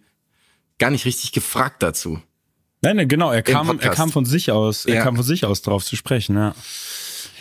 gar 0.79 0.89
nicht 0.91 1.05
richtig 1.05 1.31
gefragt 1.31 1.81
dazu. 1.83 2.21
Nein, 2.83 2.95
nein, 2.95 3.07
genau, 3.07 3.31
er 3.31 3.43
kam, 3.43 3.79
er 3.79 3.89
kam 3.91 4.11
von 4.11 4.25
sich 4.25 4.51
aus, 4.51 4.85
er 4.85 4.95
Ja. 4.95 5.03
kam 5.03 5.15
von 5.15 5.23
sich 5.23 5.45
aus 5.45 5.61
drauf 5.61 5.85
zu 5.85 5.95
sprechen, 5.95 6.35
ja. 6.35 6.55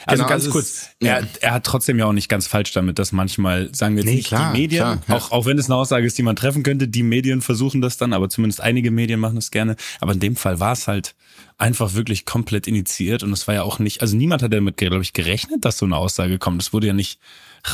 Also 0.06 0.22
Genau, 0.22 0.28
ganz 0.28 0.44
also 0.44 0.50
kurz, 0.52 0.66
es- 0.66 0.88
er, 1.00 1.20
ja. 1.20 1.26
er 1.40 1.50
hat 1.52 1.64
trotzdem 1.64 1.98
ja 1.98 2.06
auch 2.06 2.12
nicht 2.12 2.28
ganz 2.28 2.46
falsch 2.46 2.72
damit, 2.72 2.98
dass 2.98 3.12
manchmal, 3.12 3.68
sagen 3.74 3.96
wir 3.96 4.02
jetzt 4.02 4.10
Nee, 4.10 4.16
nicht 4.16 4.28
klar, 4.28 4.52
die 4.52 4.60
Medien, 4.60 4.80
klar, 4.82 4.98
ja. 5.08 5.16
auch, 5.16 5.30
auch 5.32 5.46
wenn 5.46 5.58
es 5.58 5.66
eine 5.66 5.76
Aussage 5.76 6.06
ist, 6.06 6.16
die 6.18 6.22
man 6.22 6.36
treffen 6.36 6.62
könnte, 6.62 6.88
die 6.88 7.02
Medien 7.02 7.42
versuchen 7.42 7.80
das 7.80 7.96
dann, 7.96 8.12
aber 8.12 8.28
zumindest 8.28 8.60
einige 8.60 8.90
Medien 8.90 9.20
machen 9.20 9.36
das 9.36 9.50
gerne. 9.50 9.76
Aber 10.00 10.12
in 10.12 10.20
dem 10.20 10.36
Fall 10.36 10.60
war 10.60 10.72
es 10.72 10.86
halt 10.88 11.14
einfach 11.58 11.92
wirklich 11.94 12.24
komplett 12.24 12.66
initiiert 12.66 13.22
und 13.22 13.32
es 13.32 13.46
war 13.46 13.54
ja 13.54 13.62
auch 13.62 13.78
nicht, 13.78 14.00
also 14.00 14.16
niemand 14.16 14.42
hat 14.42 14.52
damit, 14.52 14.76
glaube 14.78 15.02
ich, 15.02 15.12
gerechnet, 15.12 15.64
dass 15.64 15.76
so 15.78 15.84
eine 15.84 15.96
Aussage 15.96 16.38
kommt. 16.38 16.60
Das 16.62 16.72
wurde 16.72 16.86
ja 16.86 16.92
nicht 16.94 17.18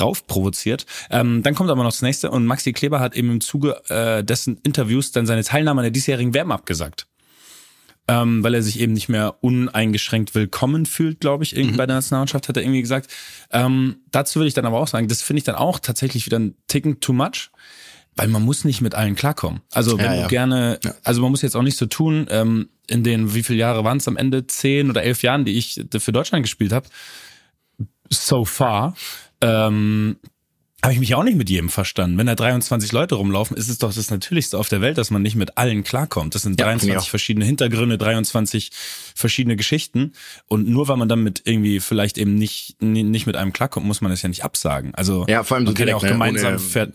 raufprovoziert. 0.00 0.86
Ähm, 1.10 1.42
dann 1.42 1.54
kommt 1.54 1.70
aber 1.70 1.82
noch 1.82 1.90
das 1.92 2.02
nächste 2.02 2.30
und 2.30 2.46
Maxi 2.46 2.72
Kleber 2.72 3.00
hat 3.00 3.14
eben 3.14 3.30
im 3.30 3.40
Zuge 3.40 3.80
äh, 3.88 4.24
dessen 4.24 4.58
Interviews 4.62 5.12
dann 5.12 5.26
seine 5.26 5.44
Teilnahme 5.44 5.80
an 5.80 5.84
der 5.84 5.90
diesjährigen 5.92 6.34
WM 6.34 6.50
abgesagt 6.52 7.06
ähm, 8.08 8.44
weil 8.44 8.54
er 8.54 8.62
sich 8.62 8.78
eben 8.80 8.92
nicht 8.92 9.08
mehr 9.08 9.36
uneingeschränkt 9.42 10.34
willkommen 10.34 10.86
fühlt, 10.86 11.20
glaube 11.20 11.44
ich, 11.44 11.56
irgendwie 11.56 11.76
bei 11.76 11.86
der 11.86 11.96
Nationalmannschaft, 11.96 12.48
hat 12.48 12.56
er 12.56 12.62
irgendwie 12.62 12.82
gesagt. 12.82 13.10
Ähm, 13.50 13.96
dazu 14.12 14.38
würde 14.38 14.48
ich 14.48 14.54
dann 14.54 14.66
aber 14.66 14.78
auch 14.78 14.88
sagen, 14.88 15.08
das 15.08 15.22
finde 15.22 15.38
ich 15.38 15.44
dann 15.44 15.56
auch 15.56 15.78
tatsächlich 15.80 16.24
wieder 16.26 16.38
ein 16.38 16.54
Ticken 16.68 17.00
too 17.00 17.12
much, 17.12 17.50
weil 18.14 18.28
man 18.28 18.42
muss 18.42 18.64
nicht 18.64 18.80
mit 18.80 18.94
allen 18.94 19.14
klarkommen. 19.16 19.60
Also 19.72 19.98
wenn 19.98 20.04
Ja, 20.06 20.14
du 20.14 20.20
ja. 20.20 20.26
gerne, 20.28 20.78
also 21.02 21.20
man 21.20 21.30
muss 21.32 21.42
jetzt 21.42 21.56
auch 21.56 21.62
nicht 21.62 21.76
so 21.76 21.86
tun, 21.86 22.26
ähm, 22.30 22.68
in 22.88 23.02
den, 23.02 23.34
wie 23.34 23.42
viele 23.42 23.58
Jahre 23.58 23.82
waren 23.82 23.98
es 23.98 24.06
am 24.06 24.16
Ende? 24.16 24.46
Zehn 24.46 24.88
oder 24.88 25.02
elf 25.02 25.22
Jahren, 25.22 25.44
die 25.44 25.58
ich 25.58 25.80
für 25.98 26.12
Deutschland 26.12 26.44
gespielt 26.44 26.72
habe, 26.72 26.88
so 28.08 28.44
far, 28.44 28.94
ähm, 29.40 30.16
habe 30.86 30.94
ich 30.94 31.00
mich 31.00 31.14
auch 31.14 31.22
nicht 31.24 31.36
mit 31.36 31.50
jedem 31.50 31.68
verstanden. 31.68 32.16
Wenn 32.16 32.26
da 32.26 32.34
23 32.34 32.92
Leute 32.92 33.16
rumlaufen, 33.16 33.56
ist 33.56 33.68
es 33.68 33.78
doch 33.78 33.92
das 33.92 34.10
Natürlichste 34.10 34.56
auf 34.58 34.68
der 34.68 34.80
Welt, 34.80 34.98
dass 34.98 35.10
man 35.10 35.20
nicht 35.22 35.34
mit 35.34 35.58
allen 35.58 35.82
klarkommt. 35.84 36.34
Das 36.34 36.42
sind 36.42 36.58
Ja, 36.60 36.66
finde 36.66 36.76
ich 36.76 36.82
23 36.82 37.06
auch. 37.06 37.10
verschiedene 37.10 37.44
Hintergründe, 37.44 37.98
23 37.98 38.70
verschiedene 39.14 39.56
Geschichten. 39.56 40.12
Und 40.46 40.68
nur 40.68 40.88
weil 40.88 40.96
man 40.96 41.08
dann 41.08 41.22
mit 41.22 41.42
irgendwie 41.44 41.80
vielleicht 41.80 42.18
eben 42.18 42.36
nicht, 42.36 42.80
nicht 42.80 43.26
mit 43.26 43.36
einem 43.36 43.52
klarkommt, 43.52 43.86
muss 43.86 44.00
man 44.00 44.10
das 44.10 44.22
ja 44.22 44.28
nicht 44.28 44.44
absagen. 44.44 44.94
Also 44.94 45.26
Ja, 45.28 45.42
vor 45.44 45.56
allem 45.56 45.64
man 45.64 45.74
so 45.74 45.78
kann 45.78 45.88
ja 45.88 45.96
auch 45.96 46.00
direkt, 46.00 46.18
ne? 46.18 46.24
gemeinsam 46.24 46.52
Ohne- 46.54 46.58
ver- 46.60 46.92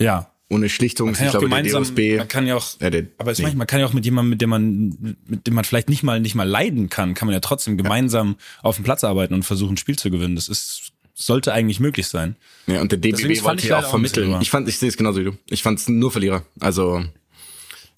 ja. 0.00 0.30
Ohne 0.50 0.70
Schlichtung, 0.70 1.08
Man 1.08 1.14
kann 1.14 1.26
ich 1.26 1.32
ja 1.34 1.38
auch 1.38 1.42
glaube, 1.42 1.46
gemeinsam, 1.54 1.82
man 2.16 2.28
kann 2.28 2.46
ja 2.46 2.56
auch, 2.56 2.66
Ja, 2.80 2.88
der- 2.88 3.04
aber 3.18 3.32
es 3.32 3.38
nee. 3.38 3.44
manchmal 3.44 3.66
kann 3.66 3.80
ja 3.80 3.86
auch 3.86 3.92
mit 3.92 4.06
jemandem, 4.06 4.30
mit 4.30 4.40
dem 4.40 4.48
man, 4.48 5.16
mit 5.26 5.46
dem 5.46 5.52
man 5.52 5.64
vielleicht 5.64 5.90
nicht 5.90 6.02
mal, 6.02 6.20
nicht 6.20 6.34
mal 6.34 6.48
leiden 6.48 6.88
kann, 6.88 7.12
kann 7.12 7.26
man 7.26 7.34
ja 7.34 7.40
trotzdem 7.40 7.76
gemeinsam 7.76 8.36
auf 8.62 8.76
dem 8.76 8.84
Platz 8.84 9.04
arbeiten 9.04 9.34
und 9.34 9.42
versuchen, 9.42 9.74
ein 9.74 9.76
Spiel 9.76 9.96
zu 9.98 10.10
gewinnen. 10.10 10.36
Das 10.36 10.48
ist, 10.48 10.92
sollte 11.18 11.52
eigentlich 11.52 11.80
möglich 11.80 12.06
sein. 12.06 12.36
Ja, 12.66 12.80
und 12.80 12.92
der 12.92 12.98
Deswegen 12.98 13.28
DBB 13.28 13.36
fand 13.38 13.44
wollte 13.46 13.62
ich 13.62 13.68
ja 13.68 13.76
leider 13.76 13.86
auch 13.86 13.90
vermitteln. 13.90 14.40
Ich 14.40 14.50
fand, 14.50 14.68
ich 14.68 14.78
sehe 14.78 14.88
es 14.88 14.96
genauso 14.96 15.20
wie 15.20 15.24
du. 15.24 15.32
Ich 15.50 15.62
fand 15.62 15.80
es 15.80 15.88
nur 15.88 16.12
Verlierer. 16.12 16.44
Also 16.60 17.04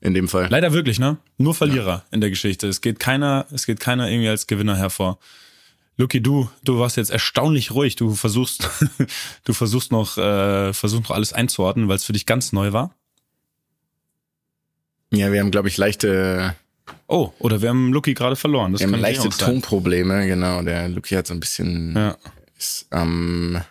in 0.00 0.14
dem 0.14 0.28
Fall. 0.28 0.48
Leider 0.50 0.72
wirklich, 0.72 0.98
ne? 0.98 1.18
Nur 1.36 1.54
Verlierer 1.54 2.04
in 2.10 2.22
der 2.22 2.30
Geschichte. 2.30 2.66
Es 2.66 2.80
geht 2.80 2.98
keiner, 2.98 3.46
es 3.52 3.66
geht 3.66 3.78
keiner 3.78 4.10
irgendwie 4.10 4.30
als 4.30 4.46
Gewinner 4.46 4.76
hervor. 4.76 5.18
Lucky, 5.98 6.22
du, 6.22 6.48
du 6.64 6.78
warst 6.78 6.96
jetzt 6.96 7.10
erstaunlich 7.10 7.72
ruhig. 7.72 7.96
Du 7.96 8.14
versuchst, 8.14 8.70
du 9.44 9.52
versuchst 9.52 9.92
noch, 9.92 10.16
äh, 10.16 10.72
versuchst 10.72 11.10
noch 11.10 11.14
alles 11.14 11.34
einzuordnen, 11.34 11.88
weil 11.88 11.96
es 11.96 12.04
für 12.04 12.14
dich 12.14 12.24
ganz 12.24 12.52
neu 12.52 12.72
war. 12.72 12.94
Ja, 15.12 15.30
wir 15.30 15.40
haben, 15.40 15.50
glaube 15.50 15.68
ich, 15.68 15.76
leichte, 15.76 16.54
Oh, 17.06 17.32
oder 17.38 17.60
wir 17.60 17.68
haben 17.68 17.92
Lucky 17.92 18.14
gerade 18.14 18.36
verloren. 18.36 18.72
Das 18.72 18.80
wir 18.80 18.88
haben 18.88 19.00
leichte. 19.00 19.28
Tonprobleme. 19.28 20.26
Genau, 20.26 20.62
der 20.62 20.88
Luki 20.88 21.14
hat 21.14 21.26
so 21.26 21.34
ein 21.34 21.40
bisschen 21.40 21.94
Ja. 21.94 22.16
Ist 22.60 22.86
am 22.90 23.62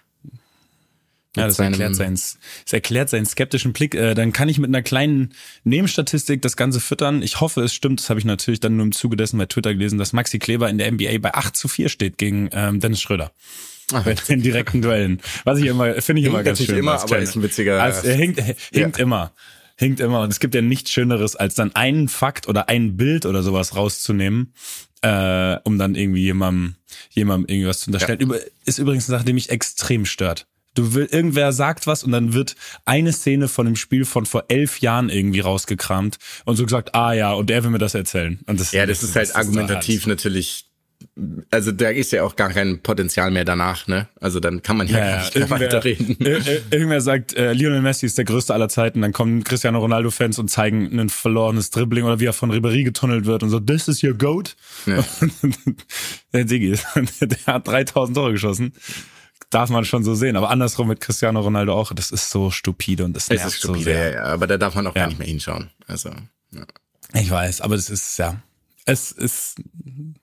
Ja, 1.36 1.45
das 1.45 1.60
erklärt, 1.60 1.95
seinen, 1.95 2.15
das 2.15 2.73
erklärt 2.73 3.10
seinen 3.10 3.25
skeptischen 3.28 3.71
Blick. 3.71 3.93
Äh, 3.93 4.15
dann 4.15 4.34
kann 4.34 4.49
ich 4.49 4.58
mit 4.58 4.69
einer 4.69 4.82
kleinen 4.82 5.34
Nebenstatistik 5.63 6.41
das 6.41 6.58
Ganze 6.58 6.80
füttern. 6.80 7.21
Ich 7.21 7.39
hoffe, 7.39 7.62
es 7.62 7.73
stimmt. 7.73 7.99
Das 7.99 8.10
habe 8.10 8.19
ich 8.19 8.25
natürlich 8.25 8.60
dann 8.60 8.75
nur 8.78 8.86
im 8.88 8.91
Zuge 8.91 9.15
dessen 9.15 9.38
bei 9.38 9.45
Twitter 9.45 9.73
gelesen, 9.73 9.99
dass 9.99 10.12
Maxi 10.12 10.39
Kleber 10.39 10.69
in 10.69 10.80
der 10.80 10.91
NBA 10.91 11.19
bei 11.19 11.34
8 11.34 11.56
zu 11.56 11.67
4 11.67 11.89
steht 11.89 12.17
gegen 12.17 12.49
ähm, 12.52 12.80
Dennis 12.80 12.99
Schröder. 13.02 13.32
Bei 13.91 14.13
den 14.13 14.41
direkten 14.43 14.82
Duellen. 14.82 15.19
Was 15.45 15.60
ich 15.60 15.65
immer, 15.65 15.99
finde 16.02 16.21
ich 16.21 16.28
immer 16.28 16.38
Hinkt 16.39 16.45
ganz 16.45 16.63
schön. 16.63 16.78
immer, 16.78 16.93
als 16.93 17.04
aber 17.04 17.19
ist 17.19 17.36
ein 17.36 17.41
witziger- 17.43 17.80
Also, 17.82 18.08
er 18.08 18.15
hinkt, 18.15 18.39
er 18.39 18.56
hinkt 18.71 18.99
immer. 18.99 19.32
Hinkt 19.78 19.99
immer. 19.99 20.21
Und 20.21 20.32
es 20.32 20.39
gibt 20.39 20.54
ja 20.56 20.62
nichts 20.62 20.91
Schöneres, 20.91 21.36
als 21.36 21.56
dann 21.56 21.73
einen 21.73 22.08
Fakt 22.08 22.47
oder 22.47 22.69
ein 22.69 22.97
Bild 22.97 23.25
oder 23.25 23.41
sowas 23.43 23.75
rauszunehmen, 23.75 24.54
äh, 25.01 25.57
um 25.63 25.77
dann 25.77 25.95
irgendwie 25.95 26.23
jemandem, 26.23 26.75
jemandem 27.09 27.49
irgendwie 27.49 27.67
was 27.67 27.81
zu 27.81 27.88
unterstellen. 27.89 28.19
Über, 28.19 28.39
ist 28.65 28.79
übrigens 28.79 29.09
eine 29.09 29.17
Sache, 29.17 29.25
die 29.25 29.33
mich 29.33 29.49
extrem 29.49 30.05
stört. 30.05 30.47
Du 30.75 30.93
will, 30.93 31.07
irgendwer 31.12 31.51
sagt 31.51 31.88
was 31.88 32.03
und 32.03 32.12
dann 32.12 32.33
wird 32.33 32.55
eine 32.85 33.12
Szene 33.12 33.47
von 33.47 33.65
dem 33.65 33.75
Spiel 33.75 34.05
von 34.05 34.25
vor 34.25 34.45
elf 34.49 34.79
Jahren 34.79 35.09
irgendwie 35.09 35.39
rausgekramt 35.39 36.17
und 36.45 36.55
so 36.55 36.63
gesagt, 36.63 36.95
ah 36.95 37.13
ja, 37.13 37.33
und 37.33 37.49
er 37.49 37.63
will 37.63 37.71
mir 37.71 37.79
das 37.79 37.95
erzählen. 37.95 38.39
Und 38.45 38.59
das, 38.59 38.71
Ja, 38.71 38.85
das 38.85 39.03
ist 39.03 39.15
halt 39.15 39.29
doch 39.29 39.35
argumentativ 39.35 40.05
natürlich. 40.05 40.68
Also 41.51 41.71
da 41.71 41.89
ist 41.89 42.12
ja 42.12 42.23
auch 42.23 42.35
gar 42.35 42.49
kein 42.49 42.81
Potenzial 42.81 43.31
mehr 43.31 43.45
danach, 43.45 43.88
ne? 43.88 44.07
Also 44.19 44.39
dann 44.39 44.62
kann 44.62 44.75
man 44.77 44.88
ja, 44.88 44.97
Ja, 44.99 45.05
gar 45.17 45.23
nicht 45.23 45.35
mehr 45.35 45.49
weiterreden. 45.49 46.15
Ir- 46.19 46.39
ir- 46.45 46.62
irgendwer 46.71 46.99
sagt, 47.01 47.33
äh, 47.35 47.53
Lionel 47.53 47.81
Messi 47.81 48.05
ist 48.05 48.17
der 48.17 48.25
größte 48.25 48.53
aller 48.53 48.67
Zeiten, 48.69 49.01
dann 49.01 49.13
kommen 49.13 49.43
Cristiano 49.43 49.79
Ronaldo-Fans 49.79 50.39
und 50.39 50.49
zeigen 50.49 50.99
ein 50.99 51.09
verlorenes 51.09 51.69
Dribbling 51.71 52.03
oder 52.05 52.19
wie 52.19 52.25
er 52.25 52.33
von 52.33 52.51
Ribéry 52.51 52.83
getunnelt 52.83 53.25
wird 53.25 53.43
und 53.43 53.49
so, 53.49 53.59
this 53.59 53.88
is 53.88 54.03
your 54.03 54.13
goat. 54.13 54.55
Ja. 54.85 55.03
der 56.33 56.43
Diggi, 56.45 56.77
der 57.21 57.38
hat 57.45 57.67
3000 57.67 58.15
Tore 58.17 58.31
geschossen. 58.33 58.73
darf 59.49 59.69
man 59.69 59.85
schon 59.85 60.03
so 60.03 60.15
sehen. 60.15 60.35
Aber 60.35 60.49
andersrum 60.49 60.88
mit 60.89 60.99
Cristiano 61.01 61.39
Ronaldo 61.41 61.73
auch. 61.73 61.93
Das 61.93 62.12
ist 62.12 62.29
so 62.29 62.51
stupide 62.51 63.05
und 63.05 63.13
das 63.15 63.23
Es 63.23 63.29
nervt 63.29 63.45
ist 63.47 63.62
so 63.62 63.67
stupide, 63.69 63.83
sehr. 63.85 64.09
ja, 64.09 64.13
ja, 64.15 64.23
aber 64.25 64.47
da 64.47 64.57
darf 64.57 64.75
man 64.75 64.85
auch 64.88 64.93
gar 64.93 65.07
nicht 65.07 65.19
mehr 65.19 65.27
hinschauen. 65.27 65.69
Also, 65.88 66.09
ja. 66.51 66.65
Ich 67.13 67.31
weiß, 67.31 67.62
aber 67.62 67.75
das 67.75 67.89
ist 67.89 68.17
ja, 68.19 68.41
es 68.91 69.12
ist, 69.12 69.56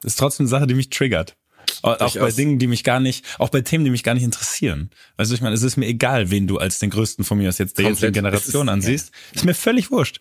ist 0.05 0.19
trotzdem 0.19 0.45
eine 0.45 0.51
Sache, 0.51 0.67
die 0.67 0.75
mich 0.75 0.91
triggert. 0.91 1.37
Auch 1.83 2.01
auch 2.01 2.17
bei. 2.17 2.31
Dingen, 2.31 2.59
die 2.59 2.67
mich 2.69 2.85
gar 2.85 3.01
nicht, 3.01 3.25
auch 3.39 3.49
bei 3.49 3.61
Themen, 3.61 3.85
die 3.85 3.91
mich 3.91 4.03
gar 4.03 4.15
nicht 4.15 4.23
interessieren. 4.25 4.91
Also 5.17 5.35
ich 5.35 5.41
meine, 5.41 5.55
es 5.55 5.63
ist 5.63 5.77
mir 5.77 5.87
egal, 5.87 6.31
wen 6.31 6.47
du 6.47 6.59
als 6.59 6.79
den 6.79 6.91
größten 6.91 7.25
von 7.25 7.39
mir 7.39 7.49
aus 7.49 7.59
jetzt 7.59 7.79
der 7.79 7.87
jetzigen. 7.91 8.13
Generation 8.13 8.69
ist- 8.69 8.73
ansiehst. 8.73 9.13
Ist 9.33 9.45
mir 9.45 9.55
völlig 9.55 9.91
wurscht. 9.91 10.21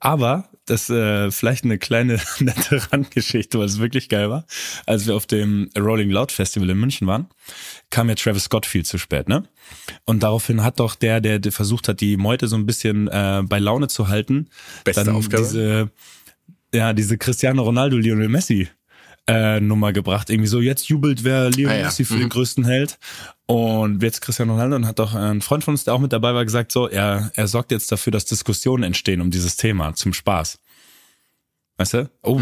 Aber 0.00 0.48
das 0.66 0.90
äh, 0.90 1.30
vielleicht 1.30 1.64
eine 1.64 1.78
kleine 1.78 2.20
nette 2.40 2.82
Randgeschichte, 2.92 3.58
weil 3.58 3.66
es 3.66 3.78
wirklich 3.78 4.08
geil 4.08 4.30
war. 4.30 4.46
Als 4.84 5.06
wir 5.06 5.14
auf 5.14 5.26
dem 5.26 5.70
Rolling 5.78 6.10
Loud 6.10 6.32
Festival 6.32 6.68
in 6.70 6.78
München 6.78 7.06
waren, 7.06 7.28
kam 7.90 8.08
ja 8.08 8.14
Travis 8.16 8.44
Scott 8.44 8.66
viel 8.66 8.84
zu 8.84 8.98
spät, 8.98 9.28
ne? 9.28 9.44
Und 10.04 10.22
daraufhin 10.22 10.62
hat 10.64 10.80
doch 10.80 10.94
der, 10.96 11.20
der, 11.20 11.38
der 11.38 11.52
versucht 11.52 11.88
hat, 11.88 12.00
die 12.00 12.16
Meute 12.16 12.48
so 12.48 12.56
ein 12.56 12.66
bisschen 12.66 13.08
äh, 13.08 13.42
bei 13.44 13.58
Laune 13.60 13.88
zu 13.88 14.08
halten, 14.08 14.48
Beste 14.84 15.04
dann 15.04 15.14
Aufgabe. 15.14 15.42
diese 15.44 15.90
ja, 16.74 16.92
diese 16.92 17.18
Cristiano 17.18 17.62
Ronaldo, 17.62 17.96
Lionel 17.96 18.28
Messi 18.28 18.68
äh, 19.28 19.60
Nummer 19.60 19.92
gebracht. 19.92 20.30
Irgendwie 20.30 20.48
so, 20.48 20.60
jetzt 20.60 20.88
jubelt 20.88 21.22
wer 21.24 21.48
Lionel 21.50 21.76
Ah, 21.76 21.78
ja. 21.80 21.84
Messi 21.86 22.04
für 22.04 22.14
Mhm. 22.14 22.20
den 22.20 22.28
größten 22.30 22.64
Held. 22.64 22.98
Und 23.46 24.02
jetzt 24.02 24.20
Cristiano 24.20 24.52
Ronaldo 24.54 24.76
und 24.76 24.86
hat 24.86 24.98
doch 24.98 25.14
ein 25.14 25.42
Freund 25.42 25.62
von 25.64 25.74
uns, 25.74 25.84
der 25.84 25.94
auch 25.94 26.00
mit 26.00 26.12
dabei 26.12 26.34
war, 26.34 26.44
gesagt, 26.44 26.72
so, 26.72 26.88
er, 26.88 27.30
er 27.34 27.46
sorgt 27.46 27.70
jetzt 27.70 27.92
dafür, 27.92 28.10
dass 28.10 28.24
Diskussionen 28.24 28.82
entstehen 28.82 29.20
um 29.20 29.30
dieses 29.30 29.56
Thema 29.56 29.94
zum 29.94 30.12
Spaß. 30.12 30.58
Weißt 31.76 31.94
du? 31.94 32.10
Oh, 32.22 32.40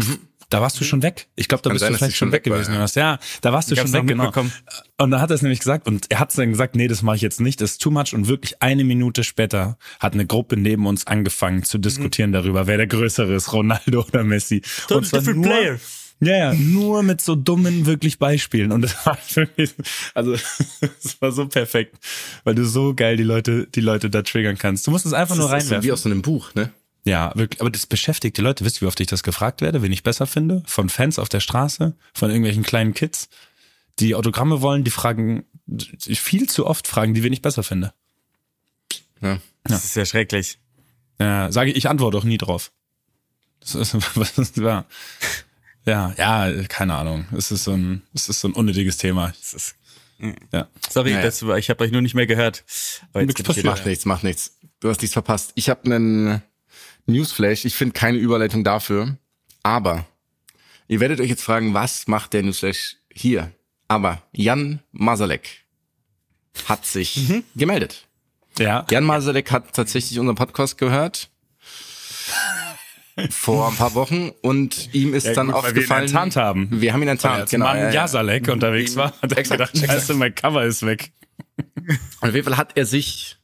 da 0.51 0.61
warst 0.61 0.79
du 0.79 0.83
schon 0.83 1.01
weg. 1.01 1.27
Ich 1.35 1.47
glaube, 1.47 1.63
da 1.63 1.69
Mhm. 1.69 1.71
Kann 1.71 1.75
bist 1.75 1.81
sein, 1.81 1.91
du 1.93 1.97
vielleicht 1.97 2.11
ich 2.13 2.17
schon 2.17 2.31
weg 2.31 2.45
weg 2.45 2.51
war, 2.51 2.57
gewesen. 2.59 2.71
ja. 2.71 2.75
Jonas. 2.77 2.95
Ja, 2.95 3.19
da 3.41 3.51
warst 3.53 3.71
du 3.71 3.75
schon 3.75 3.91
weg, 3.93 4.05
genau. 4.05 4.31
Und 4.97 5.09
dann 5.11 5.19
hat 5.19 5.31
er 5.31 5.35
es 5.35 5.41
nämlich 5.41 5.59
gesagt 5.59 5.87
und 5.87 6.05
er 6.11 6.19
hat 6.19 6.37
dann 6.37 6.51
gesagt, 6.51 6.75
nee, 6.75 6.87
das 6.87 7.01
mache 7.01 7.15
ich 7.15 7.21
jetzt 7.23 7.41
nicht, 7.41 7.59
das 7.61 7.71
ist 7.71 7.81
too 7.81 7.89
much. 7.91 8.13
Und 8.13 8.27
wirklich 8.27 8.61
eine 8.61 8.83
Minute 8.83 9.23
später 9.23 9.77
hat 9.99 10.13
eine 10.13 10.27
Gruppe 10.27 10.57
neben 10.57 10.85
uns 10.85 11.07
angefangen 11.07 11.63
zu 11.63 11.77
diskutieren 11.79 12.31
darüber, 12.31 12.67
wer 12.67 12.77
der 12.77 12.87
Größere 12.87 13.33
ist, 13.33 13.51
Ronaldo 13.53 14.01
oder 14.07 14.23
Messi. 14.23 14.61
Und 14.89 15.07
zwar 15.07 15.19
different 15.21 15.39
nur, 15.41 15.51
player. 15.51 15.79
ja, 16.19 16.37
ja, 16.37 16.53
nur 16.53 17.01
mit 17.01 17.21
so 17.21 17.35
dummen 17.35 17.85
wirklich 17.87 18.19
Beispielen. 18.19 18.71
Und 18.71 18.81
das 18.83 19.05
war 19.05 19.17
wirklich, 19.33 19.73
also 20.13 20.33
es 21.03 21.21
war 21.21 21.31
so 21.31 21.47
perfekt, 21.47 21.95
weil 22.43 22.53
du 22.55 22.65
so 22.65 22.93
geil 22.93 23.17
die 23.17 23.23
Leute, 23.23 23.67
die 23.73 23.81
Leute 23.81 24.09
da 24.09 24.21
triggern 24.21 24.57
kannst. 24.57 24.85
Du 24.85 24.91
musst 24.91 25.05
es 25.05 25.13
einfach 25.13 25.35
nur 25.35 25.49
Das 25.49 25.63
ist 25.63 25.69
so 25.69 25.73
reinwerfen. 25.75 25.87
wie 25.87 25.91
aus 25.93 26.03
so 26.03 26.09
einem 26.09 26.21
Buch, 26.21 26.53
ne? 26.53 26.71
Ja, 27.03 27.31
wirklich. 27.35 27.61
Aber 27.61 27.69
das 27.71 27.85
beschäftigt 27.87 28.37
die 28.37 28.41
Leute. 28.41 28.63
Wisst 28.63 28.77
ihr, 28.77 28.81
wie 28.81 28.85
oft 28.87 28.99
ich 28.99 29.07
das 29.07 29.23
gefragt 29.23 29.61
werde, 29.61 29.81
wen 29.81 29.91
ich 29.91 30.03
besser 30.03 30.27
finde? 30.27 30.61
Von 30.67 30.89
Fans 30.89 31.17
auf 31.19 31.29
der 31.29 31.39
Straße, 31.39 31.95
von 32.13 32.29
irgendwelchen 32.29 32.63
kleinen 32.63 32.93
Kids, 32.93 33.27
die 33.99 34.13
Autogramme 34.15 34.61
wollen, 34.61 34.83
die 34.83 34.91
fragen, 34.91 35.43
viel 36.07 36.47
zu 36.47 36.67
oft 36.67 36.87
fragen, 36.87 37.13
die 37.13 37.23
wen 37.23 37.33
ich 37.33 37.41
besser 37.41 37.63
finde. 37.63 37.93
Das 39.63 39.85
ist 39.85 39.95
ja 39.95 40.05
schrecklich. 40.05 40.57
Ja, 41.19 41.51
sage 41.51 41.71
ich, 41.71 41.77
ich 41.77 41.89
antworte 41.89 42.17
auch 42.17 42.23
nie 42.23 42.37
drauf. 42.37 42.71
Das 43.59 43.75
ist, 43.75 43.93
was 44.17 44.37
ist 44.37 44.57
ja. 44.57 44.85
Ja, 45.85 46.13
ja, 46.17 46.63
keine 46.67 46.95
Ahnung. 46.95 47.25
Es 47.35 47.51
ist 47.51 47.63
so 47.63 47.73
ein, 47.73 48.03
es 48.13 48.29
ist 48.29 48.41
so 48.41 48.47
ein 48.47 48.53
unnötiges 48.53 48.97
Thema. 48.97 49.33
Das 49.39 49.53
ist, 49.53 49.75
Ja. 50.51 50.67
sorry, 50.89 51.11
Naja. 51.11 51.23
das, 51.23 51.45
war- 51.45 51.57
ich 51.57 51.69
habe 51.69 51.83
euch 51.83 51.91
nur 51.91 52.01
nicht 52.01 52.13
mehr 52.15 52.27
gehört. 52.27 52.63
Ich 53.15 53.43
passiert. 53.43 53.65
Macht 53.65 53.85
nichts, 53.85 54.05
macht 54.05 54.23
nichts. 54.23 54.57
Du 54.79 54.89
hast 54.89 55.01
nichts 55.01 55.13
verpasst. 55.13 55.51
Ich 55.55 55.69
habe 55.69 55.83
einen 55.85 56.41
Newsflash. 57.05 57.65
Ich 57.65 57.75
finde 57.75 57.93
keine 57.93 58.17
Überleitung 58.17 58.63
dafür. 58.63 59.17
Aber 59.63 60.05
ihr 60.87 60.99
werdet 60.99 61.19
euch 61.21 61.29
jetzt 61.29 61.43
fragen, 61.43 61.73
was 61.73 62.07
macht 62.07 62.33
der 62.33 62.43
Newsflash 62.43 62.97
hier? 63.13 63.51
Aber 63.87 64.21
Jan 64.31 64.79
Masalek 64.91 65.63
hat 66.65 66.85
sich 66.85 67.15
Mhm. 67.29 67.43
gemeldet. 67.55 68.07
Ja. 68.57 68.85
Jan 68.89 69.03
Masalek 69.03 69.51
hat 69.51 69.73
tatsächlich 69.73 70.19
unseren 70.19 70.35
Podcast 70.35 70.77
gehört. 70.77 71.29
Vor 73.29 73.67
ein 73.69 73.75
paar 73.75 73.93
Wochen 73.93 74.31
und 74.41 74.93
ihm 74.93 75.13
ist 75.13 75.27
Ja, 75.27 75.33
dann 75.33 75.47
gut, 75.47 75.55
weil 75.55 75.63
wir 75.63 75.69
ihn 75.69 75.75
aufgefallen. 75.77 76.03
enttarnt 76.05 76.35
haben. 76.37 76.67
Wir 76.81 76.93
haben 76.93 77.01
ihn 77.01 77.09
enttarnt, 77.09 77.41
als 77.41 77.51
genau. 77.51 77.65
Mann 77.65 77.77
ja, 77.77 77.83
ja. 77.87 77.91
Jasalek 77.93 78.47
unterwegs 78.47 78.95
war, 78.95 79.11
hat 79.21 79.33
er 79.33 79.43
gedacht, 79.43 79.77
scheiße, 79.77 80.13
mein 80.13 80.33
Cover 80.33 80.63
ist 80.63 80.85
weg. 80.85 81.11
Und 82.21 82.29
auf 82.29 82.33
jeden 82.33 82.45
Fall 82.45 82.57
hat 82.57 82.77
er 82.77 82.85
sich 82.85 83.37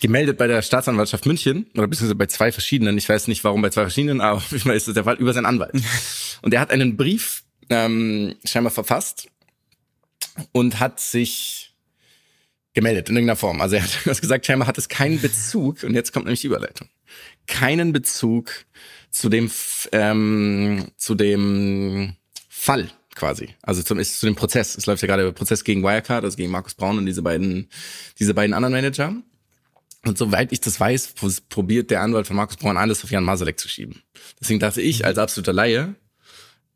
gemeldet 0.00 0.38
bei 0.38 0.46
der 0.46 0.62
Staatsanwaltschaft 0.62 1.26
München 1.26 1.66
oder 1.74 1.86
beziehungsweise 1.86 2.14
bei 2.14 2.26
zwei 2.26 2.52
verschiedenen. 2.52 2.98
Ich 2.98 3.08
weiß 3.08 3.28
nicht, 3.28 3.44
warum 3.44 3.62
bei 3.62 3.70
zwei 3.70 3.82
verschiedenen, 3.82 4.20
aber 4.20 4.36
auf 4.36 4.50
jeden 4.50 4.64
Fall 4.64 4.76
ist 4.76 4.88
das 4.88 4.94
der 4.94 5.04
Fall 5.04 5.16
über 5.16 5.32
seinen 5.32 5.46
Anwalt. 5.46 5.74
Und 6.42 6.52
er 6.52 6.60
hat 6.60 6.70
einen 6.70 6.96
Brief 6.96 7.44
ähm, 7.70 8.34
scheinbar 8.44 8.70
verfasst 8.70 9.28
und 10.52 10.80
hat 10.80 11.00
sich 11.00 11.74
gemeldet 12.74 13.08
in 13.08 13.16
irgendeiner 13.16 13.36
Form. 13.36 13.60
Also 13.60 13.76
er 13.76 13.82
hat 13.82 13.90
was 14.06 14.20
gesagt, 14.20 14.46
scheinbar 14.46 14.68
hat 14.68 14.78
es 14.78 14.88
keinen 14.88 15.20
Bezug 15.20 15.82
und 15.84 15.94
jetzt 15.94 16.12
kommt 16.12 16.26
nämlich 16.26 16.40
die 16.40 16.48
Überleitung. 16.48 16.88
Keinen 17.46 17.92
Bezug 17.92 18.50
zu 19.10 19.28
dem 19.28 19.50
ähm, 19.92 20.88
zu 20.96 21.14
dem 21.14 22.16
Fall 22.48 22.90
quasi. 23.14 23.50
Also 23.62 23.82
zum 23.82 23.98
ist 23.98 24.18
zu 24.18 24.26
dem 24.26 24.34
Prozess. 24.34 24.76
Es 24.76 24.86
läuft 24.86 25.02
ja 25.02 25.06
gerade 25.06 25.22
der 25.22 25.32
Prozess 25.32 25.62
gegen 25.62 25.82
Wirecard, 25.82 26.24
also 26.24 26.36
gegen 26.36 26.50
Markus 26.50 26.74
Braun 26.74 26.98
und 26.98 27.06
diese 27.06 27.22
beiden 27.22 27.68
diese 28.18 28.34
beiden 28.34 28.54
anderen 28.54 28.74
Manager. 28.74 29.14
Und 30.04 30.18
soweit 30.18 30.52
ich 30.52 30.60
das 30.60 30.78
weiß, 30.78 31.14
probiert 31.48 31.90
der 31.90 32.02
Anwalt 32.02 32.26
von 32.26 32.36
Markus 32.36 32.56
Braun 32.56 32.76
alles 32.76 33.02
auf 33.04 33.10
Jan 33.10 33.24
Masalek 33.24 33.58
zu 33.58 33.68
schieben. 33.68 34.02
Deswegen 34.40 34.60
dachte 34.60 34.82
ich 34.82 35.04
als 35.04 35.18
absoluter 35.18 35.52
Laie, 35.52 35.94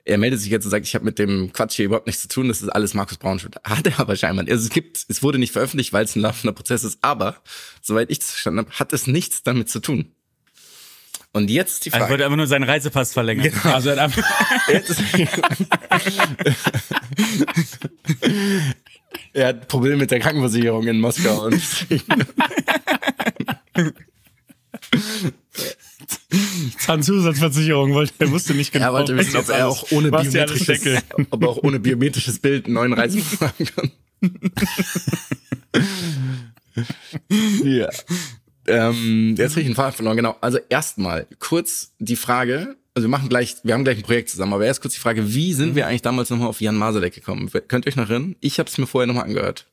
er 0.05 0.17
meldet 0.17 0.41
sich 0.41 0.51
jetzt 0.51 0.65
und 0.65 0.71
sagt, 0.71 0.87
ich 0.87 0.95
habe 0.95 1.05
mit 1.05 1.19
dem 1.19 1.53
Quatsch 1.53 1.77
hier 1.77 1.85
überhaupt 1.85 2.07
nichts 2.07 2.23
zu 2.23 2.29
tun, 2.29 2.49
das 2.49 2.63
ist 2.63 2.71
alles 2.71 2.95
Markus 2.95 3.19
Braun 3.19 3.39
schuld. 3.39 3.57
Hat 3.63 3.87
er 3.87 4.01
aber 4.01 4.17
scheinbar. 4.17 4.45
nicht. 4.45 4.53
Also 4.53 4.65
es 4.65 4.71
gibt, 4.71 5.05
es 5.09 5.23
wurde 5.23 5.39
nicht 5.39 5.53
veröffentlicht, 5.53 5.93
weil 5.93 6.05
es 6.07 6.17
ein 6.17 6.21
laufender 6.23 6.55
Prozess 6.55 6.83
ist, 6.85 6.99
aber 7.03 7.37
soweit 7.83 8.11
ich 8.11 8.21
das 8.21 8.31
verstanden 8.31 8.61
habe, 8.61 8.71
hat 8.71 8.95
es 8.95 9.07
nichts 9.07 9.43
damit 9.43 9.69
zu 9.69 9.81
tun. 9.81 10.11
Und 11.33 11.51
jetzt 11.51 11.85
die 11.85 11.93
Also 11.93 11.97
ich 11.97 12.01
Frage. 12.01 12.11
wollte 12.13 12.25
einfach 12.25 12.37
nur 12.39 12.47
seinen 12.47 12.65
Reisepass 12.65 13.13
verlängern. 13.13 13.53
Also 13.65 13.91
er 13.91 13.97
hat 13.97 14.17
einfach, 14.17 14.25
Jetzt 14.73 14.91
ist 14.91 15.03
er 19.33 19.49
hat 19.49 19.69
Probleme 19.69 19.97
mit 19.97 20.11
der 20.11 20.21
Krankenversicherung 20.21 20.87
in 20.87 21.01
Moskau 21.01 21.47
und 21.47 21.61
Zahnzusatzversicherung 26.79 27.95
wollte, 27.95 28.13
er 28.19 28.31
wusste 28.31 28.55
nicht 28.55 28.73
genau. 28.73 28.87
er 28.87 28.93
wollte 28.93 29.17
wissen, 29.17 29.37
ob 29.37 29.49
er 29.49 29.69
auch 29.69 29.91
ohne 29.91 30.11
biometrisches, 30.11 30.83
ob 31.31 31.43
er 31.43 31.49
auch 31.49 31.63
ohne 31.63 31.81
biometrisches 31.81 32.39
Bild 32.39 32.67
einen 32.67 32.75
neuen 32.75 32.93
Reisepass 32.93 33.41
machen 33.41 33.67
kann. 33.75 33.91
ja. 37.65 37.89
Ähm, 38.67 39.35
jetzt 39.37 39.53
habe 39.53 39.61
ich 39.63 39.67
einen 39.67 39.75
Faden 39.75 39.95
verloren, 39.95 40.17
genau. 40.17 40.37
Also 40.41 40.59
erstmal 40.69 41.27
kurz 41.39 41.93
die 41.99 42.17
Frage, 42.17 42.77
also 42.99 43.07
wir 43.07 43.11
machen 43.11 43.29
gleich, 43.29 43.57
wir 43.63 43.75
haben 43.75 43.85
gleich 43.85 43.99
ein 43.99 44.03
Projekt 44.03 44.29
zusammen, 44.31 44.53
aber 44.53 44.67
erst 44.67 44.81
kurz 44.83 44.95
die 44.95 45.01
Frage, 45.01 45.35
wie 45.35 45.53
sind 45.55 45.75
wir 45.75 45.87
eigentlich 45.87 46.03
damals 46.03 46.31
nochmal 46.31 46.49
auf 46.49 46.61
Jan 46.61 46.77
Masalek 46.77 47.15
gekommen? 47.15 47.51
Könnt 47.69 47.87
ihr 47.87 47.89
euch 47.91 47.97
noch 47.97 48.11
erinnern? 48.11 48.37
Ich 48.41 48.59
habe 48.59 48.69
es 48.69 48.77
mir 48.79 48.87
vorher 48.87 49.07
nochmal 49.07 49.25
angehört. 49.25 49.67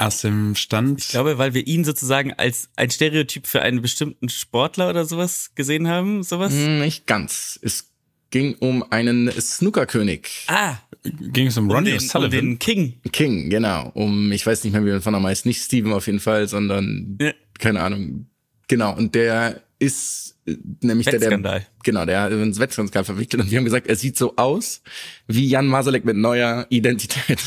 Aus 0.00 0.20
dem 0.20 0.54
Stand. 0.54 1.00
Ich 1.00 1.08
glaube, 1.08 1.38
weil 1.38 1.54
wir 1.54 1.66
ihn 1.66 1.84
sozusagen 1.84 2.32
als 2.32 2.68
ein 2.76 2.88
Stereotyp 2.90 3.46
für 3.48 3.62
einen 3.62 3.82
bestimmten 3.82 4.28
Sportler 4.28 4.88
oder 4.90 5.04
sowas 5.04 5.50
gesehen 5.56 5.88
haben, 5.88 6.22
sowas. 6.22 6.52
Hm, 6.52 6.78
Nicht 6.78 7.06
ganz. 7.08 7.58
Es 7.62 7.90
ging 8.30 8.54
um 8.60 8.84
einen 8.92 9.28
Snookerkönig. 9.32 10.44
Ah, 10.46 10.76
ging 11.02 11.48
es 11.48 11.56
um 11.56 11.64
um 11.64 11.70
Ronnie 11.74 11.92
um 11.94 11.98
O'Sullivan. 11.98 12.30
den 12.30 12.58
King. 12.60 13.00
King, 13.10 13.50
genau. 13.50 13.90
Um, 13.94 14.30
ich 14.30 14.46
weiß 14.46 14.62
nicht 14.62 14.72
mehr, 14.72 14.84
wie 14.84 14.90
man 14.90 15.02
von 15.02 15.14
der 15.14 15.22
heißt. 15.22 15.46
Nicht 15.46 15.62
Steven 15.64 15.92
auf 15.92 16.06
jeden 16.06 16.20
Fall, 16.20 16.46
sondern, 16.46 17.18
Ja. 17.20 17.32
keine 17.58 17.80
Ahnung. 17.80 18.26
Genau. 18.68 18.94
Und 18.94 19.14
der 19.16 19.62
ist 19.78 20.36
äh, 20.46 20.56
nämlich 20.82 21.06
der, 21.06 21.20
der, 21.20 21.66
genau, 21.84 22.04
der 22.04 22.30
ins 22.30 22.58
Wettskandal 22.58 23.04
verwickelt. 23.04 23.42
Und 23.42 23.50
wir 23.50 23.58
haben 23.58 23.64
gesagt, 23.64 23.86
er 23.86 23.96
sieht 23.96 24.16
so 24.16 24.34
aus 24.36 24.82
wie 25.26 25.46
Jan 25.48 25.66
Masalek 25.66 26.04
mit 26.04 26.16
neuer 26.16 26.66
Identität. 26.68 27.40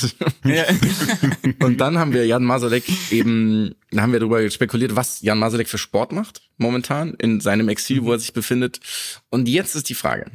Ja. 0.46 0.65
Und 1.65 1.78
dann 1.82 1.98
haben 1.98 2.13
wir 2.13 2.26
Jan 2.26 2.44
Masalek 2.44 2.84
eben, 3.12 3.76
da 3.91 4.02
haben 4.02 4.13
wir 4.13 4.20
darüber 4.20 4.50
spekuliert, 4.50 4.96
was 4.96 5.22
Jan 5.22 5.39
Masalek 5.39 5.67
für 5.67 5.78
Sport 5.78 6.12
macht 6.12 6.41
momentan 6.58 7.15
in 7.15 7.41
seinem 7.41 7.70
Exil, 7.70 8.04
wo 8.04 8.13
er 8.13 8.20
sich 8.20 8.34
befindet. 8.34 8.80
Und 9.30 9.48
jetzt 9.48 9.76
ist 9.76 9.89
die 9.89 9.96
Frage, 9.96 10.32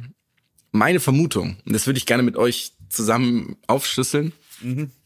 meine 0.71 0.99
Vermutung, 0.99 1.57
und 1.65 1.73
das 1.73 1.87
würde 1.87 1.97
ich 1.97 2.05
gerne 2.05 2.23
mit 2.23 2.37
euch 2.37 2.73
zusammen 2.89 3.55
aufschlüsseln, 3.67 4.33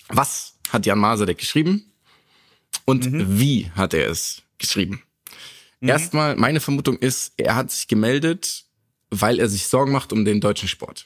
was 0.07 0.57
hat 0.69 0.85
Jan 0.85 0.99
Masalek 0.99 1.37
geschrieben 1.37 1.85
und 2.85 3.39
wie 3.39 3.69
hat 3.71 3.93
er 3.93 4.09
es 4.09 4.41
geschrieben? 4.57 5.03
Erstmal, 5.89 6.35
meine 6.35 6.59
Vermutung 6.59 6.97
ist, 6.97 7.33
er 7.37 7.55
hat 7.55 7.71
sich 7.71 7.87
gemeldet, 7.87 8.65
weil 9.09 9.39
er 9.39 9.49
sich 9.49 9.67
Sorgen 9.67 9.91
macht 9.91 10.13
um 10.13 10.25
den 10.25 10.39
deutschen 10.39 10.67
Sport. 10.67 11.05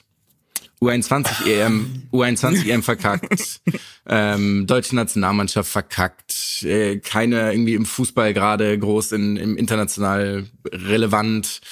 U21 0.80 1.46
EM, 1.46 2.02
U21 2.12 2.68
EM 2.68 2.82
verkackt, 2.82 3.60
ähm, 4.06 4.66
deutsche 4.66 4.94
Nationalmannschaft 4.94 5.70
verkackt, 5.70 6.62
äh, 6.64 6.98
keine 6.98 7.52
irgendwie 7.52 7.74
im 7.74 7.86
Fußball 7.86 8.34
gerade 8.34 8.78
groß 8.78 9.12
in, 9.12 9.36
im 9.36 9.56
international 9.56 10.46
relevant. 10.70 11.62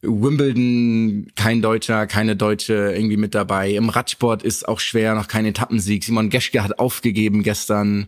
Wimbledon, 0.00 1.26
kein 1.34 1.60
Deutscher, 1.60 2.06
keine 2.06 2.36
Deutsche 2.36 2.92
irgendwie 2.94 3.16
mit 3.16 3.34
dabei. 3.34 3.72
Im 3.72 3.88
Radsport 3.88 4.44
ist 4.44 4.68
auch 4.68 4.78
schwer, 4.78 5.14
noch 5.14 5.26
kein 5.26 5.44
Etappensieg. 5.44 6.04
Simon 6.04 6.30
Geschke 6.30 6.62
hat 6.62 6.78
aufgegeben 6.78 7.42
gestern 7.42 8.06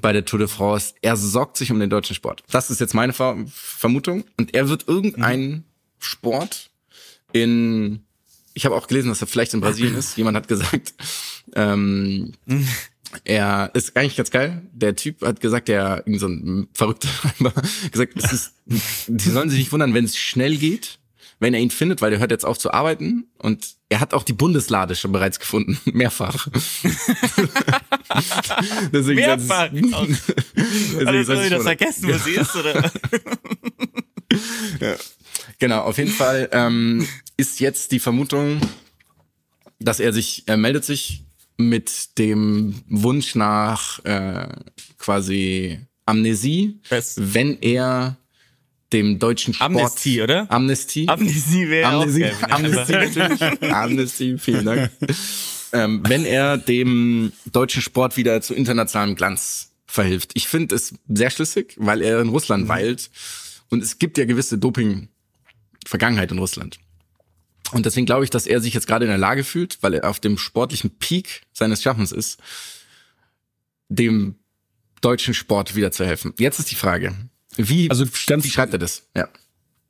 bei 0.00 0.12
der 0.12 0.24
Tour 0.24 0.38
de 0.38 0.48
France. 0.48 0.94
Er 1.02 1.16
sorgt 1.16 1.56
sich 1.56 1.72
um 1.72 1.80
den 1.80 1.90
deutschen 1.90 2.14
Sport. 2.14 2.44
Das 2.50 2.70
ist 2.70 2.80
jetzt 2.80 2.94
meine 2.94 3.12
Ver 3.12 3.36
Vermutung. 3.48 4.24
Und 4.36 4.54
er 4.54 4.68
wird 4.68 4.86
irgendeinen 4.86 5.64
Sport 5.98 6.70
in, 7.32 8.04
ich 8.54 8.64
habe 8.64 8.76
auch 8.76 8.86
gelesen, 8.86 9.08
dass 9.08 9.20
er 9.20 9.26
vielleicht 9.26 9.54
in 9.54 9.60
Brasilien 9.60 9.96
ist. 9.96 10.16
Jemand 10.16 10.36
hat 10.36 10.46
gesagt, 10.46 10.94
ähm, 11.54 12.34
er 13.24 13.70
ist 13.74 13.96
eigentlich 13.96 14.16
ganz 14.16 14.30
geil. 14.30 14.62
Der 14.72 14.94
Typ 14.96 15.22
hat 15.22 15.40
gesagt, 15.40 15.68
der 15.68 16.04
irgend 16.06 16.20
so 16.20 16.28
ein 16.28 16.68
Verrückter 16.72 17.08
gesagt, 17.90 18.12
es 18.16 18.32
ist, 18.32 18.54
die 19.08 19.30
sollen 19.30 19.50
sich 19.50 19.58
nicht 19.58 19.72
wundern, 19.72 19.94
wenn 19.94 20.04
es 20.04 20.16
schnell 20.16 20.56
geht, 20.56 20.98
wenn 21.42 21.54
er 21.54 21.60
ihn 21.60 21.70
findet, 21.70 22.00
weil 22.00 22.12
er 22.12 22.18
hört 22.20 22.30
jetzt 22.30 22.44
auf 22.46 22.56
zu 22.58 22.72
arbeiten 22.72 23.26
und 23.38 23.66
er 23.88 23.98
hat 24.00 24.14
auch 24.14 24.22
die 24.22 24.32
Bundeslade 24.32 24.94
schon 24.94 25.12
bereits 25.12 25.38
gefunden, 25.40 25.78
mehrfach. 25.92 26.48
Deswegen 28.92 29.16
Mehrfach. 29.20 29.68
Deswegen 29.72 31.06
Alle 31.06 31.24
soll 31.24 31.38
ich 31.44 31.50
das 31.50 31.62
vergessen, 31.64 32.08
wo 32.08 32.18
sie 32.18 32.32
ist, 32.32 32.54
oder? 32.56 32.90
Genau, 35.58 35.80
auf 35.82 35.98
jeden 35.98 36.10
Fall 36.10 36.48
ähm, 36.52 37.06
ist 37.36 37.60
jetzt 37.60 37.92
die 37.92 37.98
Vermutung, 38.00 38.60
dass 39.78 40.00
er 40.00 40.12
sich, 40.12 40.44
er 40.46 40.56
meldet 40.56 40.84
sich 40.84 41.24
mit 41.56 42.18
dem 42.18 42.82
Wunsch 42.88 43.34
nach 43.34 44.02
äh, 44.04 44.48
quasi 44.98 45.80
Amnesie, 46.06 46.80
Das- 46.88 47.14
wenn 47.18 47.58
er 47.60 48.16
dem 48.92 49.18
deutschen 49.18 49.54
Sport 49.54 49.70
Amnestie, 49.70 50.22
oder? 50.22 50.50
Amnestie 50.50 51.08
Amnesie 51.08 51.68
wäre 51.68 51.88
auch 51.96 52.02
Amnestie, 52.02 52.20
geil. 52.20 52.36
wenn 52.40 52.50
er 52.50 52.54
Amnestie 52.56 52.92
natürlich. 52.92 53.62
Amnestie, 53.74 54.38
vielen 54.38 54.64
Dank. 54.66 54.90
ähm, 55.72 56.02
wenn 56.06 56.24
er 56.24 56.58
dem 56.58 57.32
deutschen 57.52 57.82
Sport 57.82 58.16
wieder 58.16 58.40
zu 58.42 58.54
internationalem 58.54 59.14
Glanz 59.16 59.70
verhilft. 59.86 60.30
Ich 60.34 60.48
finde 60.48 60.74
es 60.74 60.94
sehr 61.08 61.30
schlüssig, 61.30 61.74
weil 61.78 62.02
er 62.02 62.20
in 62.20 62.26
Mhm. 62.28 62.32
Russland 62.32 62.68
weilt 62.68 63.10
und 63.70 63.82
es 63.82 63.98
gibt 63.98 64.16
ja 64.18 64.24
gewisse 64.24 64.58
Doping-Vergangenheit 64.58 66.30
in 66.32 66.38
Russland. 66.38 66.78
Und 67.72 67.86
deswegen 67.86 68.04
glaube 68.06 68.24
ich, 68.24 68.30
dass 68.30 68.46
er 68.46 68.60
sich 68.60 68.74
jetzt 68.74 68.86
gerade 68.86 69.04
in 69.06 69.10
der 69.10 69.18
Lage 69.18 69.44
fühlt, 69.44 69.78
weil 69.82 69.94
er 69.94 70.08
auf 70.10 70.20
dem 70.20 70.36
sportlichen 70.36 70.90
Peak 70.98 71.42
seines 71.52 71.82
Schaffens 71.82 72.12
ist, 72.12 72.38
dem 73.88 74.36
deutschen 75.00 75.34
Sport 75.34 75.74
wieder 75.74 75.90
zu 75.90 76.04
helfen. 76.06 76.34
Jetzt 76.38 76.58
ist 76.58 76.70
die 76.70 76.74
Frage, 76.76 77.14
wie, 77.56 77.90
Also 77.90 78.06
ganz- 78.26 78.44
wie 78.44 78.50
schreibt 78.50 78.72
er 78.72 78.78
das? 78.78 79.02
Ja. 79.16 79.28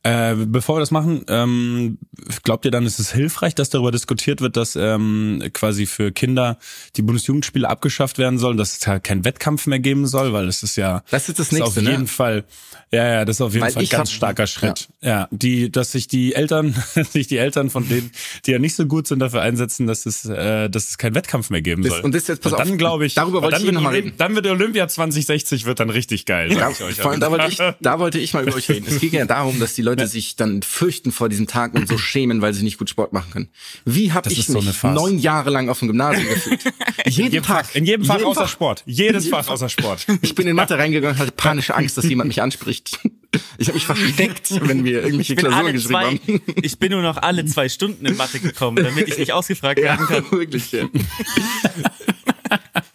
Äh, 0.05 0.35
bevor 0.47 0.77
wir 0.77 0.81
das 0.81 0.91
machen, 0.91 1.25
ähm, 1.29 1.99
glaubt 2.43 2.65
ihr 2.65 2.73
dann, 2.73 2.85
ist 2.87 2.99
es 2.99 3.12
hilfreich, 3.12 3.55
dass 3.55 3.71
darüber 3.71 3.93
diskutiert 3.93 4.41
wird, 4.41 4.57
dass 4.57 4.75
ähm, 4.75 5.43
quasi 5.53 5.87
für 5.87 6.11
Kinder 6.11 6.59
die 6.97 7.03
Bundesjugendspiele 7.03 7.69
abgeschafft 7.69 8.19
werden 8.19 8.37
sollen, 8.38 8.57
dass 8.57 8.77
es 8.79 8.87
halt 8.88 9.05
keinen 9.05 9.25
Wettkampf 9.25 9.69
mehr 9.69 9.79
geben 9.79 10.09
soll, 10.09 10.33
weil 10.33 10.49
es 10.49 10.65
ist 10.65 10.75
ja 10.77 11.05
Das 11.12 11.29
ist 11.29 11.38
das 11.38 11.49
auf 11.49 11.53
Nächste, 11.53 11.83
ne? 11.83 11.91
jeden 11.93 12.07
Fall, 12.09 12.43
ja, 12.91 13.07
ja, 13.12 13.25
das 13.25 13.37
ist 13.37 13.41
auf 13.43 13.53
jeden 13.53 13.65
Weil 13.65 13.73
Fall 13.73 13.83
ein 13.85 13.88
ganz 13.88 14.11
hab- 14.11 14.17
starker 14.17 14.47
Schritt. 14.49 14.88
Ja. 15.03 15.29
die, 15.31 15.71
dass 15.71 15.93
sich 15.93 16.09
die 16.09 16.35
Eltern, 16.35 16.75
sich 17.11 17.29
die 17.29 17.37
Eltern 17.37 17.71
von 17.71 17.88
denen, 17.88 18.11
die 18.45 18.51
ja 18.51 18.59
nicht 18.59 18.75
so 18.75 18.87
gut 18.87 19.07
sind, 19.07 19.21
dafür 19.21 19.43
einsetzen, 19.43 19.87
dass 19.87 20.05
es, 20.07 20.25
äh, 20.25 20.69
dass 20.69 20.88
es 20.88 20.99
keinen 20.99 21.15
Wettkampf 21.15 21.51
mehr 21.51 21.62
geben 21.62 21.83
Das- 21.85 21.93
soll. 21.93 22.01
und 22.03 22.12
das 22.12 22.27
jetzt, 22.27 22.43
pass 22.43 22.53
Und 22.55 22.59
dann 22.59 22.73
auf, 22.73 22.77
glaube 22.79 23.07
ich, 23.07 23.15
darüber 23.15 23.41
wollte 23.43 23.53
dann 23.53 23.61
ich 23.61 23.67
wird 23.67 23.75
noch 23.77 23.83
mal 23.83 23.91
reden. 23.95 24.15
Dann 24.17 24.35
wird 24.35 24.49
Olympia 24.49 24.88
2060 24.88 25.65
wird 25.65 25.79
dann 25.79 25.91
richtig 25.91 26.27
geil. 26.27 26.51
Euch. 26.51 26.97
vor 26.97 27.12
allem, 27.12 27.21
da 27.21 27.31
wollte 27.31 27.47
ich, 27.49 27.59
da 27.81 27.99
wollte 28.01 28.19
ich 28.19 28.35
mal 28.35 28.43
über 28.43 28.57
euch 28.57 28.69
reden. 28.69 28.87
Es 28.88 28.99
geht 28.99 29.12
ja 29.12 29.25
darum, 29.27 29.61
dass 29.61 29.75
die 29.75 29.83
Leute 29.83 29.91
sich 30.07 30.37
dann 30.37 30.62
fürchten 30.62 31.12
vor 31.12 31.28
diesem 31.28 31.46
Tag 31.46 31.74
und 31.74 31.88
so 31.88 31.98
schämen, 31.98 32.42
weil 32.42 32.55
sie 32.55 32.62
nicht 32.62 32.78
gut 32.78 32.90
Sport 32.90 33.12
machen 33.12 33.31
können. 33.33 33.48
Wie 33.85 34.12
habe 34.12 34.28
Das 34.28 34.38
ich 34.38 34.46
so 34.46 34.61
mich 34.61 34.83
neun 34.83 35.18
Jahre 35.18 35.50
lang 35.50 35.68
auf 35.68 35.78
dem 35.78 35.88
Gymnasium 35.88 36.28
gefühlt? 36.35 36.64
Jeden 37.07 37.33
jedem 37.33 37.42
Tag. 37.44 37.66
Fach, 37.66 37.74
in 37.74 37.85
jedem 37.85 38.05
Fach 38.05 38.16
Jeden 38.16 38.26
außer 38.28 38.48
Sport. 38.48 38.83
Jedes 38.87 39.24
jedem 39.24 39.38
Fach 39.38 39.48
außer 39.48 39.68
Sport. 39.68 40.07
Ich 40.22 40.35
bin 40.35 40.46
in 40.46 40.57
Mathe 40.57 40.78
reingegangen, 40.78 41.18
hatte 41.18 41.33
panische 41.33 41.74
Angst, 41.74 41.96
dass 41.98 42.05
jemand 42.05 42.28
mich 42.28 42.42
anspricht. 42.42 42.98
Ich 43.57 43.68
habe 43.68 43.76
mich 43.76 43.87
versteckt, 43.87 44.50
wenn 44.68 44.85
wir 44.85 45.02
irgendwelche 45.05 45.37
Klausuren 45.37 45.72
geschrieben 45.72 45.90
zwei, 45.90 46.05
haben. 46.05 46.42
ich 46.61 46.78
bin 46.78 46.92
nur 46.92 47.00
noch 47.00 47.16
alle 47.16 47.46
zwei 47.46 47.70
Stunden 47.70 48.05
in 48.05 48.14
Mathe 48.18 48.40
gekommen, 48.40 48.85
damit 48.85 49.09
ich 49.09 49.16
nicht 49.16 49.33
ausgefragt 49.33 49.78
Ja, 49.78 49.85
werden 49.98 50.07
kann. 50.07 50.31
wirklich. 50.38 50.70
Ja. 50.70 50.87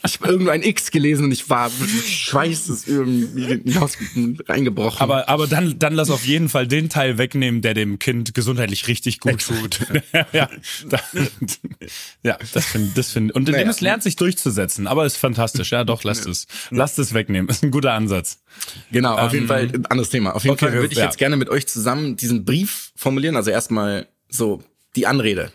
Ich 0.08 0.20
habe 0.20 0.32
irgendwo 0.32 0.52
ein 0.52 0.64
X 0.64 0.92
gelesen 0.92 1.26
und 1.26 1.32
ich 1.32 1.50
war 1.50 1.70
Schweiß 1.70 2.70
ist 2.70 2.88
irgendwie 2.88 3.72
raus, 3.78 3.98
reingebrochen. 4.48 5.00
Aber, 5.02 5.30
aber 5.30 5.48
dann, 5.48 5.78
dann 5.80 5.94
lass 5.94 6.10
auf 6.10 6.26
jeden 6.26 6.50
Fall 6.50 6.68
den 6.68 6.90
Teil 6.90 7.18
wegnehmen, 7.18 7.62
der 7.62 7.74
dem 7.74 8.00
Kind 8.00 8.34
gesundheitlich 8.34 8.88
richtig 8.88 9.20
gut 9.20 9.42
tut. 9.42 9.80
ja, 10.34 10.50
da, 10.88 11.00
ja, 12.24 12.38
das 12.54 12.66
finde 12.66 12.92
das 12.96 13.12
find, 13.12 13.34
Und 13.34 13.42
indem 13.42 13.62
Naja. 13.62 13.70
es 13.70 13.82
lernt, 13.82 14.04
sich 14.04 14.16
durchzusetzen. 14.16 14.88
Aber 14.88 15.06
ist 15.06 15.18
fantastisch. 15.18 15.72
Ja, 15.72 15.84
doch, 15.84 16.04
lasst 16.04 16.26
es. 16.26 16.48
Lasst 16.72 17.00
es 17.00 17.14
wegnehmen. 17.14 17.50
Ist 17.50 17.64
ein 17.64 17.72
guter 17.72 17.94
Ansatz. 17.94 18.40
Genau, 18.92 19.16
auf 19.16 19.34
jeden 19.34 19.48
Fall 19.48 19.70
ein 19.74 19.86
anderes 19.88 20.10
Thema. 20.10 20.36
Auf 20.36 20.44
jeden 20.44 20.54
okay, 20.54 20.66
Fall 20.66 20.74
würde 20.74 20.92
ich 20.92 20.98
ja. 20.98 21.06
jetzt 21.06 21.18
gerne 21.18 21.38
mit 21.38 21.50
euch 21.50 21.68
zusammen 21.68 22.16
diesen 22.16 22.46
Brief 22.46 22.92
formulieren. 22.96 23.36
Also 23.36 23.52
erstmal 23.52 24.08
so 24.30 24.64
die 24.96 25.08
Anrede. 25.08 25.52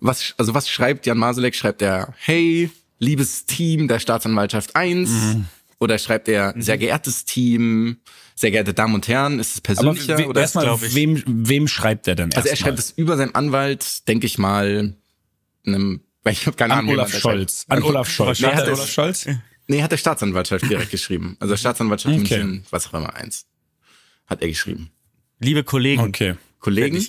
Was, 0.00 0.34
also 0.38 0.54
was 0.54 0.68
schreibt 0.68 1.06
Jan 1.06 1.18
Maselek? 1.18 1.54
Schreibt 1.54 1.82
er, 1.82 2.14
hey, 2.18 2.70
liebes 3.00 3.46
Team 3.46 3.88
der 3.88 3.98
Staatsanwaltschaft 3.98 4.76
1? 4.76 5.10
Mhm. 5.10 5.46
Oder 5.80 5.98
schreibt 5.98 6.28
er, 6.28 6.54
sehr 6.58 6.76
geehrtes 6.78 7.24
Team, 7.24 7.96
sehr 8.34 8.50
geehrte 8.50 8.74
Damen 8.74 8.94
und 8.94 9.08
Herren? 9.08 9.38
Ist 9.40 9.54
es 9.54 9.60
persönlicher? 9.62 10.18
we, 10.18 10.28
oder 10.28 10.42
erstmal, 10.42 10.66
ich. 10.82 10.94
wem, 10.94 11.22
wem 11.26 11.66
schreibt 11.66 12.06
er 12.06 12.14
denn 12.14 12.30
also 12.34 12.48
er 12.48 12.56
schreibt 12.56 12.78
es 12.78 12.90
über 12.90 13.16
seinen 13.16 13.34
Anwalt, 13.34 14.06
denke 14.06 14.26
ich 14.26 14.36
mal, 14.36 14.94
einem, 15.66 16.02
weil 16.22 16.34
ich 16.34 16.46
habe 16.46 16.56
keine 16.56 16.74
An 16.74 16.80
Ahnung. 16.80 16.90
wie 16.90 16.94
Olaf 16.98 17.14
Scholz. 17.18 17.64
An 17.68 17.82
Olaf 17.82 18.10
Scholz. 18.10 18.40
Nee, 18.40 18.46
Hat 18.48 18.68
Olaf 18.68 18.90
Scholz? 18.90 19.26
Nee, 19.68 19.82
hat 19.82 19.92
der 19.92 19.96
Staatsanwaltschaft 19.96 20.68
direkt 20.68 20.90
geschrieben. 20.90 21.36
Also 21.40 21.56
Staatsanwaltschaft 21.56 22.14
Okay. 22.14 22.42
München, 22.44 22.64
was 22.70 22.86
auch 22.88 22.94
immer, 22.94 23.14
eins. 23.14 23.46
Hat 24.26 24.42
er 24.42 24.48
geschrieben. 24.48 24.90
Liebe 25.38 25.64
Kollegen, 25.64 26.02
Okay. 26.02 26.34
Kollegen? 26.58 27.00
Fänd 27.00 27.04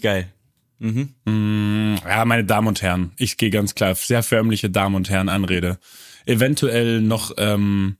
ich 0.81 0.95
geil. 1.25 2.01
Ja, 2.07 2.25
meine 2.25 2.43
Damen 2.43 2.67
und 2.67 2.81
Herren, 2.81 3.11
ich 3.17 3.37
gehe 3.37 3.49
ganz 3.49 3.75
klar, 3.75 3.95
sehr 3.95 4.23
förmliche 4.23 4.69
Damen 4.69 4.95
und 4.95 5.09
Herren 5.09 5.29
Anrede. 5.29 5.77
Eventuell 6.25 7.01
noch 7.01 7.33
ähm, 7.37 7.97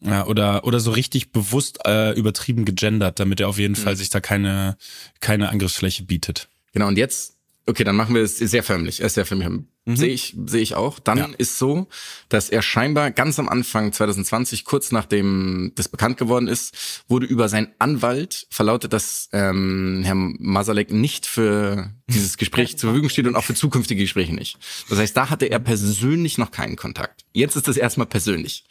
ja, 0.00 0.26
oder 0.26 0.64
oder 0.64 0.80
so 0.80 0.90
richtig 0.90 1.32
bewusst 1.32 1.78
äh, 1.86 2.12
übertrieben 2.12 2.64
gegendert, 2.64 3.20
damit 3.20 3.40
er 3.40 3.48
auf 3.48 3.58
jeden 3.58 3.76
Fall 3.76 3.96
sich 3.96 4.10
da 4.10 4.20
keine 4.20 4.76
keine 5.20 5.50
Angriffsfläche 5.50 6.04
bietet. 6.04 6.48
Genau, 6.72 6.88
und 6.88 6.98
jetzt, 6.98 7.36
okay, 7.66 7.84
dann 7.84 7.96
machen 7.96 8.14
wir 8.14 8.22
es 8.22 8.38
sehr 8.38 8.62
förmlich. 8.62 9.00
Er 9.00 9.06
ist 9.06 9.14
sehr 9.14 9.26
förmlich. 9.26 9.64
Sehe 9.84 10.10
ich, 10.12 10.36
sehe 10.46 10.60
ich 10.60 10.74
auch. 10.76 11.00
Dann 11.00 11.18
Ja. 11.18 11.28
ist 11.38 11.58
so, 11.58 11.88
dass 12.28 12.50
er 12.50 12.62
scheinbar 12.62 13.10
ganz 13.10 13.40
am 13.40 13.48
Anfang 13.48 13.92
2020, 13.92 14.64
kurz 14.64 14.92
nachdem 14.92 15.72
das 15.74 15.88
bekannt 15.88 16.18
geworden 16.18 16.46
ist, 16.46 17.02
wurde 17.08 17.26
über 17.26 17.48
seinen 17.48 17.68
Anwalt 17.80 18.46
verlautet, 18.50 18.92
dass 18.92 19.28
ähm, 19.32 20.02
Herr 20.04 20.14
Masalek 20.14 20.92
nicht 20.92 21.26
für 21.26 21.90
dieses 22.08 22.36
Gespräch 22.36 22.78
zur 22.78 22.90
Verfügung 22.90 23.10
steht 23.10 23.26
und 23.26 23.34
auch 23.34 23.42
für 23.44 23.54
zukünftige 23.54 24.02
Gespräche 24.02 24.34
nicht. 24.34 24.56
Das 24.88 24.98
heißt, 24.98 25.16
da 25.16 25.30
hatte 25.30 25.46
er 25.46 25.58
persönlich 25.58 26.38
noch 26.38 26.52
keinen 26.52 26.76
Kontakt. 26.76 27.24
Jetzt 27.32 27.56
ist 27.56 27.66
es 27.66 27.76
erstmal 27.76 28.06
persönlich. 28.06 28.64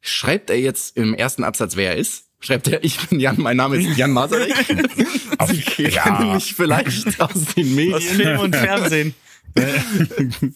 Schreibt 0.00 0.50
er 0.50 0.58
jetzt 0.58 0.96
im 0.96 1.14
ersten 1.14 1.44
Absatz, 1.44 1.76
wer 1.76 1.90
er 1.92 1.96
ist? 1.96 2.24
Schreibt 2.40 2.68
er, 2.68 2.84
ich 2.84 2.98
bin 3.08 3.18
Jan, 3.18 3.36
mein 3.40 3.56
Name 3.56 3.76
ist 3.76 3.96
Jan 3.96 4.10
Masalek. 4.10 4.52
Sie 5.46 5.60
kennen 5.60 6.34
mich 6.34 6.54
vielleicht 6.54 7.20
aus 7.20 7.44
den 7.56 7.74
Medien. 7.74 7.94
Aus 7.94 8.04
Film 8.04 8.40
und 8.40 8.56
Fernsehen. 8.56 9.14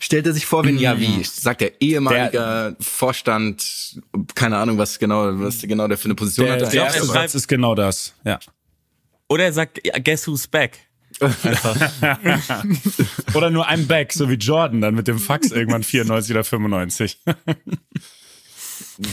Stellt 0.00 0.26
er 0.26 0.32
sich 0.32 0.46
vor, 0.46 0.64
wenn 0.64 0.78
ja, 0.78 0.98
wie? 1.00 1.24
Sagt 1.24 1.60
er 1.60 1.72
ehemaliger 1.80 2.76
Vorstand, 2.78 4.00
keine 4.34 4.58
Ahnung, 4.58 4.78
was 4.78 4.98
genau, 4.98 5.40
was 5.40 5.60
genau 5.62 5.88
der 5.88 5.98
für 5.98 6.04
eine 6.04 6.14
Position 6.14 6.46
Der, 6.46 6.66
hat. 6.66 6.72
der 6.72 6.84
erste 6.84 7.00
er 7.00 7.06
Satz 7.06 7.34
ist 7.34 7.48
genau 7.48 7.74
das. 7.74 8.14
Ja. 8.24 8.38
Oder 9.28 9.44
er 9.44 9.52
sagt, 9.52 9.80
guess 10.04 10.26
who's 10.28 10.46
back? 10.46 10.78
Oder 13.34 13.50
nur 13.50 13.68
I'm 13.68 13.86
back, 13.86 14.12
so 14.12 14.30
wie 14.30 14.34
Jordan 14.34 14.80
dann 14.80 14.94
mit 14.94 15.08
dem 15.08 15.18
Fax 15.18 15.50
irgendwann 15.50 15.82
94 15.82 16.30
oder 16.30 16.44
95. 16.44 17.18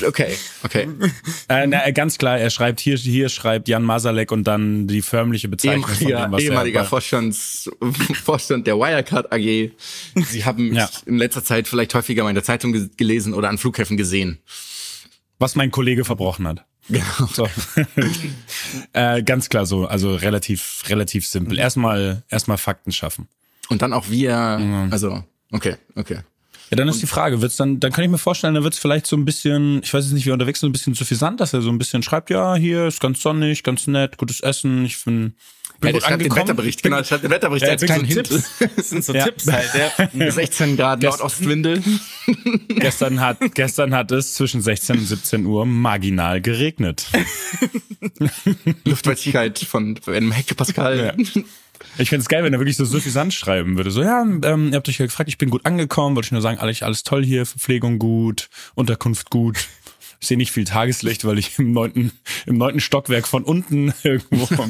Okay, 0.06 0.36
okay. 0.64 0.88
äh, 1.50 1.68
na, 1.68 1.92
ganz 1.92 2.18
klar, 2.18 2.40
er 2.40 2.50
schreibt 2.50 2.80
hier, 2.80 2.98
hier 2.98 3.30
schreibt 3.30 3.68
Jan 3.68 3.84
Masalek 3.84 4.32
und 4.32 4.46
dann 4.46 4.88
die 4.88 5.04
förmliche 5.04 5.48
Bezeichnung 5.48 5.86
von 5.88 5.96
Ehemaliger, 6.08 6.26
dem, 6.28 6.32
was 6.32 6.42
ehemaliger 6.44 6.80
er 6.80 6.86
Vorstands, 6.86 7.70
Vorstand 8.24 8.66
der 8.66 8.78
Wirecard 8.78 9.32
AG. 9.32 9.72
Sie 10.28 10.44
haben 10.46 10.70
mich 10.70 10.78
Ja. 10.80 10.90
in 11.06 11.18
letzter 11.20 11.44
Zeit 11.44 11.68
vielleicht 11.68 11.94
häufiger 11.94 12.24
mal 12.24 12.30
in 12.30 12.36
der 12.36 12.44
Zeitung 12.44 12.74
ge- 12.74 12.90
gelesen 12.98 13.34
oder 13.36 13.48
an 13.50 13.58
Flughäfen 13.60 13.96
gesehen. 13.96 14.40
was 15.38 15.56
mein 15.56 15.70
Kollege 15.70 16.04
verbrochen 16.06 16.48
hat. 16.48 16.66
Genau. 16.90 17.04
So. 17.34 17.48
äh, 18.94 19.22
ganz 19.24 19.50
klar 19.50 19.66
so, 19.66 19.86
also 19.86 20.16
relativ, 20.16 20.84
relativ 20.88 21.28
simpel. 21.28 21.60
Erstmal, 21.60 22.24
erstmal 22.30 22.58
Fakten 22.58 22.92
schaffen. 22.92 23.28
Und 23.70 23.82
dann 23.82 23.94
auch 23.94 24.10
wir, 24.10 24.36
also, 24.92 25.24
okay, 25.52 25.76
okay. 25.96 26.20
Ja, 26.72 26.78
dann 26.78 26.88
ist 26.88 27.02
die 27.02 27.08
Frage, 27.08 27.42
wird's 27.42 27.58
dann, 27.58 27.80
dann 27.80 27.92
kann 27.92 28.04
ich 28.04 28.10
mir 28.10 28.18
vorstellen, 28.18 28.56
da 28.56 28.64
wird's 28.64 28.80
vielleicht 28.80 29.06
so 29.06 29.16
ein 29.16 29.24
bisschen, 29.26 29.82
ich 29.84 29.94
weiß 29.94 30.06
jetzt 30.06 30.14
nicht, 30.14 30.26
wie 30.26 30.32
er 30.32 30.34
unterwegs 30.34 30.58
ist, 30.58 30.62
so 30.62 30.68
ein 30.68 30.72
bisschen 30.72 30.94
suffisant, 30.96 31.40
dass 31.40 31.54
er 31.54 31.62
so 31.62 31.70
ein 31.70 31.78
bisschen 31.78 32.02
schreibt, 32.04 32.30
ja, 32.30 32.56
hier 32.56 32.88
ist 32.88 33.00
ganz 33.00 33.22
sonnig, 33.22 33.64
ganz 33.64 33.86
nett, 33.88 34.18
gutes 34.18 34.40
Essen, 34.40 34.84
ich 34.86 35.04
bin, 35.04 35.36
Ja, 35.84 35.92
der 35.92 35.94
gut 35.94 36.02
schreibt 36.02 36.12
den 36.12 36.14
angekommen. 36.14 36.42
Wetterbericht, 36.42 36.82
genau, 36.84 36.98
der 36.98 37.04
schreibt 37.04 37.24
den 37.24 37.32
Wetterbericht 37.32 37.66
Ja, 37.66 37.72
als 37.74 37.82
bin 37.82 37.88
kleinen 37.88 38.10
so 38.10 38.22
Tipp. 38.22 38.24
Tipps. 38.30 38.52
Das 38.78 38.90
sind 38.90 39.04
so 39.06 39.14
Ja. 39.14 39.26
Tipps 39.26 39.52
halt, 39.52 39.70
ja. 40.14 40.32
16 40.32 40.76
Grad 40.78 41.04
Nordostwinde. 41.04 41.84
Gestern 42.70 43.20
hat, 43.22 43.38
gestern 43.54 43.94
hat 43.94 44.12
es 44.12 44.34
zwischen 44.34 44.62
16 44.62 44.98
und 44.98 45.06
17 45.06 45.46
Uhr 45.46 45.66
marginal 45.68 46.42
geregnet. 46.42 47.06
Luftfeuchtigkeit 48.86 49.60
von 49.60 50.00
einem 50.08 50.32
Hektopascal. 50.32 51.16
Ich 51.98 52.10
find's 52.10 52.28
geil, 52.28 52.44
wenn 52.44 52.54
er 52.54 52.60
wirklich 52.60 52.78
so 52.78 52.86
suffisant 52.86 53.34
schreiben 53.34 53.78
würde. 53.78 53.92
So, 53.92 54.02
ja, 54.02 54.22
ähm, 54.22 54.70
ihr 54.70 54.76
habt 54.76 54.90
euch 54.90 54.98
ja 54.98 55.06
gefragt, 55.06 55.30
ich 55.30 55.38
bin 55.38 55.50
gut 55.50 55.66
angekommen, 55.66 56.16
wollte 56.16 56.28
ich 56.28 56.32
nur 56.32 56.42
sagen, 56.42 56.60
alles, 56.60 56.84
alles 56.84 57.04
toll 57.04 57.24
hier, 57.24 57.46
Verpflegung 57.46 58.00
gut, 58.00 58.50
Unterkunft 58.76 59.30
gut. 59.30 59.68
Ich 60.20 60.28
sehe 60.28 60.38
nicht 60.38 60.52
viel 60.52 60.66
Tageslicht, 60.66 61.26
weil 61.26 61.38
ich 61.38 61.60
im 61.60 61.72
neunten, 61.72 62.12
im 62.46 62.58
neunten 62.58 62.80
Stockwerk 62.80 63.28
von 63.28 63.44
unten 63.44 63.94
irgendwo, 64.04 64.48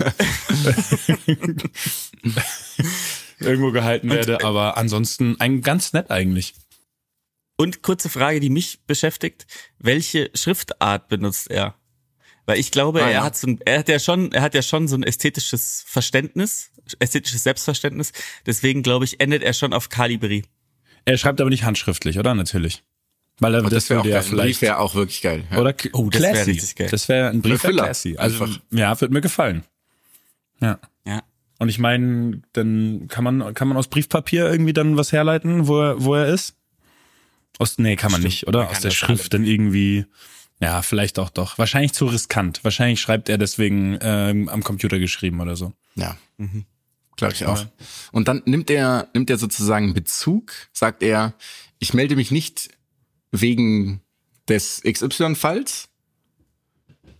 irgendwo 3.39 3.71
gehalten 3.71 4.09
werde. 4.09 4.43
Aber 4.43 4.77
ansonsten 4.77 5.39
ein 5.39 5.61
ganz 5.61 5.93
nett 5.93 6.11
eigentlich. 6.11 6.55
Und 7.57 7.81
kurze 7.83 8.09
Frage, 8.09 8.39
die 8.39 8.49
mich 8.49 8.79
beschäftigt. 8.85 9.47
Welche 9.79 10.29
Schriftart 10.33 11.07
benutzt 11.07 11.49
er? 11.49 11.75
Weil 12.45 12.59
ich 12.59 12.71
glaube, 12.71 13.01
Ah, 13.03 13.07
er 13.07 13.11
ja. 13.13 13.23
hat 13.23 13.35
so 13.37 13.47
ein, 13.47 13.59
er 13.65 13.79
hat 13.79 13.89
ja 13.89 13.97
schon, 13.99 14.31
er 14.31 14.41
hat 14.41 14.53
ja 14.53 14.61
schon 14.61 14.87
so 14.87 14.95
ein 14.95 15.03
ästhetisches 15.03 15.83
Verständnis, 15.87 16.71
ästhetisches 16.99 17.43
Selbstverständnis. 17.43 18.11
Deswegen 18.45 18.83
glaube 18.83 19.05
ich, 19.05 19.19
endet 19.19 19.41
er 19.43 19.53
schon 19.53 19.73
auf 19.73 19.89
Calibri. 19.89 20.43
Er 21.05 21.17
schreibt 21.17 21.41
aber 21.41 21.49
nicht 21.49 21.63
handschriftlich, 21.63 22.19
oder? 22.19 22.35
Natürlich. 22.35 22.83
Weil 23.39 23.55
er, 23.55 23.65
Oh, 23.65 23.69
das 23.69 23.89
wäre 23.89 24.07
ja 24.07 24.21
vielleicht, 24.21 24.61
wäre 24.61 24.77
auch 24.79 24.95
wirklich 24.95 25.21
geil. 25.21 25.43
Ja. 25.51 25.59
oder 25.59 25.73
Oh, 25.93 26.09
das 26.09 26.21
wär 26.21 26.31
classy. 26.33 26.51
richtig 26.51 26.75
geil. 26.75 26.87
Das 26.89 27.09
wäre 27.09 27.29
ein 27.29 27.41
Brief 27.41 27.61
für 27.61 27.71
classy. 27.71 28.15
Also, 28.17 28.43
Einfach. 28.45 28.59
ja, 28.71 29.01
wird 29.01 29.11
mir 29.11 29.21
gefallen. 29.21 29.63
Ja. 30.61 30.79
Ja. 31.05 31.23
Und 31.59 31.69
ich 31.69 31.79
meine, 31.79 32.41
dann 32.53 33.07
kann 33.09 33.23
man, 33.23 33.53
kann 33.53 33.67
man 33.67 33.77
aus 33.77 33.87
Briefpapier 33.87 34.49
irgendwie 34.49 34.73
dann 34.73 34.97
was 34.97 35.11
herleiten, 35.11 35.67
wo 35.67 35.81
er, 35.81 36.03
wo 36.03 36.15
er 36.15 36.27
ist? 36.27 36.55
Aus, 37.59 37.77
nee, 37.77 37.95
kann 37.95 38.11
man 38.11 38.21
nicht, 38.21 38.47
oder? 38.47 38.59
man 38.59 38.67
Aus 38.69 38.81
der 38.81 38.91
Schrift 38.91 39.33
dann 39.33 39.45
irgendwie, 39.45 40.05
ja, 40.59 40.81
vielleicht 40.81 41.19
auch 41.19 41.29
doch. 41.29 41.57
Wahrscheinlich 41.57 41.93
zu 41.93 42.05
riskant. 42.05 42.63
Wahrscheinlich 42.63 43.01
schreibt 43.01 43.29
er 43.29 43.37
deswegen 43.37 43.97
ähm, 44.01 44.49
am 44.49 44.63
Computer 44.63 44.99
geschrieben 44.99 45.41
oder 45.41 45.55
so. 45.55 45.73
Ja. 45.95 46.17
Glaube 47.17 47.33
ich 47.33 47.45
auch. 47.45 47.65
Und 48.11 48.27
dann 48.27 48.41
nimmt 48.45 48.69
er, 48.69 49.09
nimmt 49.13 49.29
er 49.29 49.37
sozusagen 49.37 49.93
Bezug, 49.93 50.53
sagt 50.73 51.01
er, 51.03 51.33
ich 51.79 51.93
melde 51.93 52.15
mich 52.15 52.31
nicht 52.31 52.69
wegen 53.31 54.01
des 54.47 54.81
XY-Falls. 54.83 55.89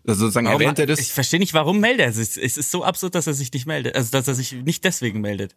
Also 0.08 0.20
sozusagen 0.22 0.48
Warum- 0.48 0.62
erwähnt 0.62 0.80
er 0.80 0.86
das. 0.86 1.00
Ich 1.00 1.12
verstehe 1.12 1.40
nicht, 1.40 1.54
warum 1.54 1.80
meldet 1.80 2.06
er 2.06 2.12
sich. 2.14 2.38
Es 2.38 2.58
ist 2.58 2.72
so 2.72 2.84
absurd, 2.84 3.16
dass 3.16 3.26
er 3.28 3.34
sich 3.34 3.52
nicht 3.52 3.66
meldet. 3.66 3.96
Also, 3.96 4.12
dass 4.12 4.28
er 4.28 4.36
sich 4.36 4.52
nicht 4.52 4.84
deswegen 4.84 5.22
meldet. 5.22 5.56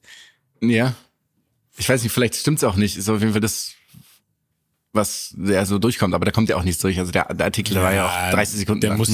Ja. 0.61 0.95
Ich 1.77 1.88
weiß 1.88 2.03
nicht, 2.03 2.12
vielleicht 2.12 2.35
stimmt's 2.35 2.64
auch 2.64 2.77
nicht. 2.77 2.97
Ist 2.97 3.09
auf 3.09 3.21
jeden 3.21 3.33
Fall 3.33 3.41
das, 3.41 3.75
was 4.92 5.35
der 5.37 5.66
so 5.66 5.79
durchkommt, 5.79 6.14
aber 6.14 6.24
da 6.24 6.31
kommt 6.31 6.48
ja 6.48 6.57
auch 6.57 6.64
nichts 6.64 6.81
durch. 6.81 6.98
Also 6.98 7.12
der, 7.12 7.33
der 7.35 7.46
Artikel 7.46 7.77
war 7.77 7.92
ja 7.92 8.07
auch 8.07 8.35
30 8.35 8.61
Sekunden 8.61 8.81
Der 8.81 8.90
lang. 8.90 8.98
muss, 8.98 9.11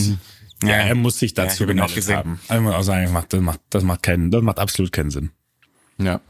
ja, 0.62 0.70
er 0.70 0.94
muss 0.94 1.18
sich 1.18 1.34
dazu 1.34 1.64
auch 1.64 1.68
gemeldet 1.68 1.94
gesehen. 1.94 2.16
haben. 2.16 2.40
Ich 2.48 2.60
muss 2.60 2.74
auch 2.74 2.82
sagen, 2.82 3.04
das 3.04 3.12
macht, 3.12 3.32
das 3.32 3.40
macht, 3.42 3.60
das 3.70 3.82
macht 3.84 4.02
keinen, 4.02 4.30
das 4.30 4.42
macht 4.42 4.58
absolut 4.58 4.92
keinen 4.92 5.10
Sinn. 5.10 5.30
Ja. 5.98 6.20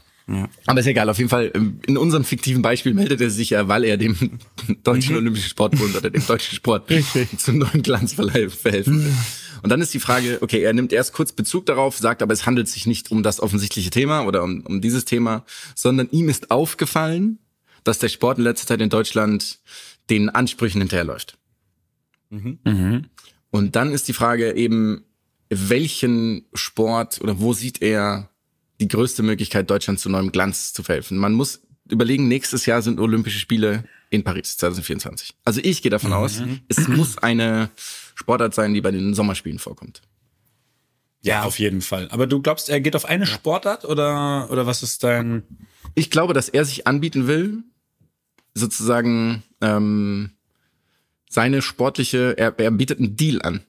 Aber 0.65 0.79
ist 0.79 0.87
egal, 0.87 1.07
auf 1.09 1.19
jeden 1.19 1.29
Fall, 1.29 1.51
ähm, 1.53 1.79
in 1.85 1.97
unserem 1.97 2.23
fiktiven 2.23 2.63
Beispiel 2.63 2.95
meldet 2.95 3.21
er 3.21 3.29
sich 3.29 3.51
ja, 3.51 3.67
weil 3.67 3.83
er 3.83 3.97
dem 3.97 4.39
Deutschen 4.83 5.15
Olympischen 5.15 5.49
Sportbund 5.49 5.95
oder 5.95 6.09
dem 6.09 6.25
deutschen 6.25 6.55
Sport 6.55 6.91
zum 7.37 7.59
neuen 7.59 7.83
Glanz 7.83 8.13
verhelfen 8.13 9.05
will. 9.05 9.13
Und 9.61 9.69
dann 9.69 9.81
ist 9.81 9.93
die 9.93 9.99
Frage, 9.99 10.39
okay, 10.41 10.61
er 10.61 10.73
nimmt 10.73 10.93
erst 10.93 11.13
kurz 11.13 11.31
Bezug 11.31 11.67
darauf, 11.67 11.97
sagt 11.97 12.23
aber, 12.23 12.33
es 12.33 12.45
handelt 12.47 12.67
sich 12.67 12.87
nicht 12.87 13.11
um 13.11 13.21
das 13.21 13.39
offensichtliche 13.39 13.91
Thema 13.91 14.25
oder 14.25 14.43
um, 14.43 14.61
um 14.61 14.81
dieses 14.81 15.05
Thema, 15.05 15.45
sondern 15.75 16.09
ihm 16.09 16.27
ist 16.29 16.49
aufgefallen, 16.51 17.39
dass 17.85 17.99
der 17.99 18.09
Sport 18.09 18.37
in 18.37 18.43
letzter 18.43 18.67
Zeit 18.67 18.81
in 18.81 18.89
Deutschland 18.89 19.59
den 20.09 20.29
Ansprüchen 20.29 20.81
hinterherläuft. 20.81 21.37
Und 23.51 23.75
dann 23.75 23.91
ist 23.93 24.07
die 24.09 24.13
Frage 24.13 24.53
eben, 24.55 25.05
welchen 25.49 26.45
Sport 26.53 27.21
oder 27.21 27.39
wo 27.39 27.53
sieht 27.53 27.81
er 27.81 28.29
die 28.81 28.87
größte 28.87 29.23
Möglichkeit, 29.23 29.69
Deutschland 29.69 29.99
zu 29.99 30.09
neuem 30.09 30.31
Glanz 30.31 30.73
zu 30.73 30.83
verhelfen? 30.83 31.17
Man 31.17 31.33
muss 31.33 31.61
überlegen, 31.89 32.27
nächstes 32.27 32.65
Jahr 32.65 32.81
sind 32.81 32.99
Olympische 32.99 33.39
Spiele 33.39 33.85
in 34.09 34.23
Paris 34.23 34.57
2024. 34.57 35.35
Also 35.45 35.61
ich 35.63 35.81
gehe 35.81 35.91
davon 35.91 36.13
aus, 36.13 36.41
es 36.67 36.87
muss 36.87 37.17
eine 37.17 37.69
Sportart 38.15 38.53
sein, 38.53 38.73
die 38.73 38.81
bei 38.81 38.91
den 38.91 39.13
Sommerspielen 39.13 39.59
vorkommt. 39.59 40.01
Ja, 41.21 41.43
auf 41.43 41.57
jeden 41.57 41.81
Fall. 41.81 42.07
Aber 42.11 42.27
du 42.27 42.41
glaubst, 42.41 42.69
er 42.69 42.81
geht 42.81 42.95
auf 42.95 43.05
eine 43.05 43.25
Sportart 43.25 43.85
oder, 43.85 44.49
oder 44.51 44.67
was 44.67 44.83
ist 44.83 45.03
dein, 45.03 45.43
Ich 45.95 46.11
glaube, 46.11 46.33
dass 46.33 46.49
er 46.49 46.65
sich 46.65 46.85
anbieten 46.85 47.27
will, 47.27 47.63
sozusagen 48.55 49.43
ähm, 49.61 50.31
seine 51.29 51.61
sportliche, 51.61 52.35
er, 52.37 52.57
er 52.57 52.71
bietet 52.71 52.99
einen 52.99 53.15
Deal 53.15 53.41
an. 53.41 53.61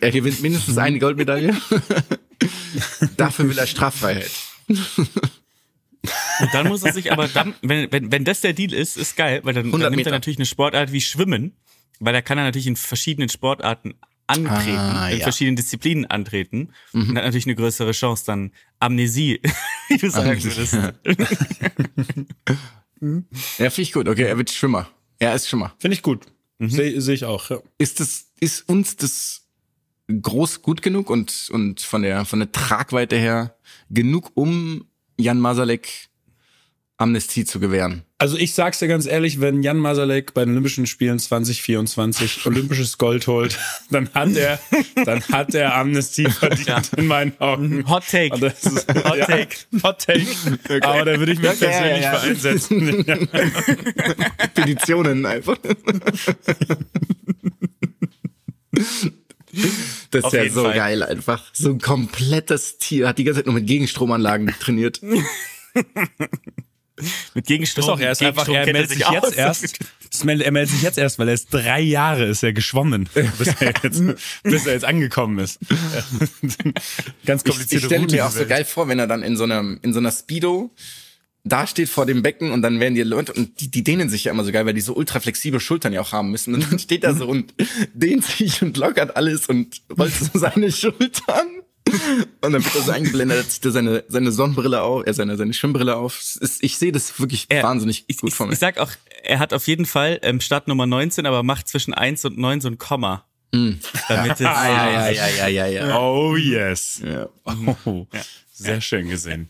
Er 0.00 0.10
gewinnt 0.10 0.40
mindestens 0.40 0.78
eine 0.78 0.98
Goldmedaille. 0.98 1.54
Dafür 3.16 3.48
will 3.48 3.58
er 3.58 3.66
Straffreiheit. 3.66 4.30
Und 4.68 5.08
dann 6.52 6.68
muss 6.68 6.82
er 6.82 6.92
sich 6.92 7.12
aber 7.12 7.28
dann, 7.28 7.54
wenn, 7.62 7.90
wenn, 7.92 8.10
wenn 8.12 8.24
das 8.24 8.40
der 8.40 8.52
Deal 8.52 8.72
ist, 8.72 8.96
ist 8.96 9.16
geil, 9.16 9.40
weil 9.44 9.54
dann, 9.54 9.66
100 9.66 9.86
dann 9.86 9.92
nimmt 9.94 10.06
er 10.06 10.12
natürlich 10.12 10.38
eine 10.38 10.46
Sportart 10.46 10.92
wie 10.92 11.00
Schwimmen, 11.00 11.56
weil 12.00 12.12
da 12.12 12.20
kann 12.20 12.38
er 12.38 12.44
natürlich 12.44 12.66
in 12.66 12.76
verschiedenen 12.76 13.28
Sportarten 13.28 13.94
antreten, 14.26 14.76
Ah, 14.76 15.08
in 15.10 15.18
ja. 15.18 15.22
verschiedenen 15.22 15.56
Disziplinen 15.56 16.04
antreten 16.06 16.72
und 16.92 17.08
hat 17.08 17.24
natürlich 17.24 17.46
eine 17.46 17.54
größere 17.54 17.92
Chance, 17.92 18.24
dann 18.26 18.52
Amnesie, 18.80 19.40
wie 19.88 19.98
du 19.98 20.10
sagen 20.10 20.42
würdest. 20.42 20.76
Ja, 23.58 23.70
finde 23.70 23.82
ich 23.82 23.92
gut. 23.92 24.08
Okay, 24.08 24.24
er 24.24 24.38
wird 24.38 24.50
Schwimmer. 24.50 24.88
Er 25.18 25.34
ist 25.34 25.48
Schwimmer. 25.48 25.74
finde 25.78 25.94
ich 25.94 26.02
gut. 26.02 26.26
Sehe 26.58 27.00
seh 27.00 27.12
ich 27.12 27.24
auch, 27.24 27.50
ja. 27.50 27.58
Ist 27.78 28.00
das, 28.00 28.26
ist 28.40 28.68
uns 28.68 28.96
das 28.96 29.46
groß 30.08 30.62
gut 30.62 30.82
genug 30.82 31.10
und, 31.10 31.50
und 31.52 31.80
von 31.80 32.02
der, 32.02 32.24
von 32.24 32.38
der 32.38 32.52
Tragweite 32.52 33.16
her 33.16 33.56
genug, 33.90 34.30
um 34.34 34.86
Jan 35.18 35.40
Masalek 35.40 36.08
Amnestie 36.98 37.44
zu 37.44 37.60
gewähren? 37.60 38.02
Also 38.18 38.38
ich 38.38 38.54
sag's 38.54 38.78
dir 38.78 38.88
ganz 38.88 39.06
ehrlich, 39.06 39.40
wenn 39.40 39.62
Jan 39.62 39.76
Masalek 39.76 40.32
bei 40.32 40.44
den 40.44 40.52
Olympischen 40.52 40.86
Spielen 40.86 41.18
2024 41.18 42.46
olympisches 42.46 42.96
Gold 42.96 43.26
holt, 43.26 43.58
dann 43.90 44.08
hat 44.14 44.34
er, 44.34 44.58
dann 45.04 45.22
hat 45.28 45.54
er 45.54 45.74
Amnestie 45.74 46.30
verdient 46.30 46.92
in 46.96 47.06
meinen 47.06 47.38
Augen. 47.38 47.86
Hot 47.88 48.04
Take. 48.10 48.46
Ist, 48.46 48.88
Hot 48.88 49.16
ja, 49.16 49.26
Take. 49.26 49.56
Hot 49.82 49.98
Take. 49.98 50.26
Aber 50.82 51.04
da 51.04 51.18
würde 51.18 51.32
ich 51.32 51.38
mich 51.38 51.50
Okay, 51.50 51.66
persönlich 51.66 52.02
ja, 52.02 52.12
ja. 52.12 52.18
für 52.18 52.28
einsetzen. 52.28 53.04
Ja. 53.06 53.16
Petitionen 54.54 55.26
einfach. 55.26 55.58
Das 60.10 60.24
Auf 60.24 60.32
wäre 60.32 60.44
jeden 60.44 60.54
so 60.54 60.62
Fall. 60.64 60.74
geil 60.74 61.02
einfach. 61.02 61.44
So 61.52 61.70
ein 61.70 61.80
komplettes 61.80 62.78
Tier. 62.78 63.08
Hat 63.08 63.18
die 63.18 63.24
ganze 63.24 63.40
Zeit 63.40 63.46
nur 63.46 63.54
mit 63.54 63.66
Gegenstromanlagen 63.66 64.54
trainiert. 64.60 65.00
Mit 67.34 67.46
Gegenstrom. 67.46 67.84
Ist 67.84 67.90
auch, 67.90 68.00
er 68.00 68.12
ist 68.12 68.22
einfach, 68.22 68.48
er 68.48 68.64
meldet 68.72 68.90
sich 68.90 69.06
aus. 69.06 69.14
jetzt 69.14 69.36
erst. 69.36 69.78
Es 70.12 70.24
mel- 70.24 70.40
Er 70.40 70.50
meldet 70.52 70.72
sich 70.72 70.82
jetzt 70.82 70.96
erst, 70.98 71.18
weil 71.18 71.28
er 71.28 71.34
ist 71.34 71.48
drei 71.52 71.80
Jahre 71.80 72.24
ist 72.26 72.42
er 72.42 72.52
geschwommen, 72.52 73.08
bis 73.38 73.48
er 73.60 73.74
jetzt, 73.82 74.02
bis 74.42 74.66
er 74.66 74.72
jetzt 74.72 74.84
angekommen 74.84 75.38
ist. 75.38 75.58
Ganz 77.26 77.42
Ich, 77.42 77.50
komplizierte 77.50 77.76
ich 77.76 77.84
stelle 77.84 78.00
Route 78.02 78.16
mir 78.16 78.26
auch 78.26 78.30
so 78.30 78.46
geil 78.46 78.64
vor, 78.64 78.88
wenn 78.88 78.98
er 78.98 79.06
dann 79.06 79.22
in 79.22 79.36
so 79.36 79.44
einer, 79.44 79.76
in 79.82 79.92
so 79.92 79.98
einer 79.98 80.12
Speedo 80.12 80.70
da 81.48 81.64
steht 81.68 81.88
vor 81.88 82.06
dem 82.06 82.22
Becken 82.24 82.50
und 82.50 82.60
dann 82.62 82.80
werden 82.80 82.96
die 82.96 83.02
Leute, 83.02 83.32
und 83.32 83.60
die, 83.60 83.70
die 83.70 83.84
dehnen 83.84 84.08
sich 84.08 84.24
ja 84.24 84.32
immer 84.32 84.42
so 84.42 84.50
geil, 84.50 84.66
weil 84.66 84.74
die 84.74 84.80
so 84.80 84.96
ultra 84.96 85.20
flexible 85.20 85.60
Schultern 85.60 85.92
ja 85.92 86.00
auch 86.00 86.10
haben 86.10 86.32
müssen. 86.32 86.54
Und 86.54 86.68
dann 86.72 86.80
steht 86.80 87.04
er 87.04 87.14
so 87.14 87.28
und 87.28 87.54
dehnt 87.94 88.24
sich 88.24 88.62
und 88.62 88.76
lockert 88.76 89.14
alles 89.16 89.46
und 89.46 89.80
rollt 89.96 90.12
so 90.12 90.36
seine 90.40 90.72
Schultern. 90.72 91.46
Und 92.40 92.52
dann 92.52 92.64
wird 92.64 92.74
er 92.74 92.82
so 92.82 92.90
eingeblendet, 92.92 93.38
hat 93.38 93.50
sich 93.50 93.60
da 93.60 93.70
seine, 93.70 94.04
seine 94.08 94.32
Sonnenbrille 94.32 94.82
auf, 94.82 95.06
äh, 95.06 95.12
seine, 95.14 95.36
seine 95.36 95.52
Schwimmbrille 95.52 95.96
auf. 95.96 96.18
Ist, 96.40 96.62
ich 96.62 96.76
sehe 96.78 96.92
das 96.92 97.18
wirklich 97.20 97.46
Er- 97.48 97.62
wahnsinnig 97.62 98.04
ich, 98.08 98.18
gut 98.18 98.32
vor 98.32 98.46
mir. 98.46 98.52
ich 98.54 98.58
sag 98.58 98.78
auch, 98.78 98.90
er 99.22 99.38
hat 99.38 99.52
auf 99.54 99.66
jeden 99.68 99.86
Fall 99.86 100.18
ähm, 100.22 100.40
Startnummer 100.40 100.86
19, 100.86 101.26
aber 101.26 101.42
macht 101.42 101.68
zwischen 101.68 101.94
1 101.94 102.24
und 102.24 102.38
9 102.38 102.60
so 102.60 102.68
ein 102.68 102.78
Komma. 102.78 103.24
Damit 103.52 103.80
es, 104.40 104.46
Ah, 104.46 104.68
ja, 104.68 105.10
ja, 105.10 105.10
ja, 105.10 105.28
ja, 105.28 105.46
ja, 105.48 105.66
ja. 105.86 105.98
Oh 105.98 106.36
yes. 106.36 107.00
ja. 107.04 107.28
Oh, 107.84 108.06
sehr 108.52 108.80
schön 108.80 109.08
gesehen. 109.08 109.48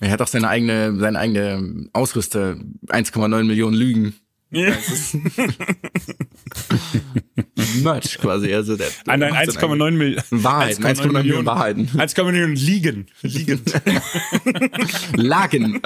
Er 0.00 0.10
hat 0.10 0.20
auch 0.20 0.28
seine 0.28 0.48
eigene, 0.48 0.94
seine 0.98 1.18
eigene 1.18 1.88
Ausrüster, 1.94 2.56
1,9 2.88 3.44
Millionen 3.44 3.74
Lügen. 3.74 4.14
Merch 7.82 8.18
quasi, 8.18 8.54
also 8.54 8.76
der. 8.76 8.88
Seine 9.04 9.32
1,9 9.32 9.90
Millionen. 9.92 10.22
Wahrheiten, 10.30 10.84
1,9 10.84 11.12
Millionen 11.12 11.46
Wahrheiten. 11.46 11.88
1,9 11.88 12.24
Millionen 12.24 12.56
liegen. 12.56 13.06
Liegend. 13.22 13.72
Lagen. 15.16 15.80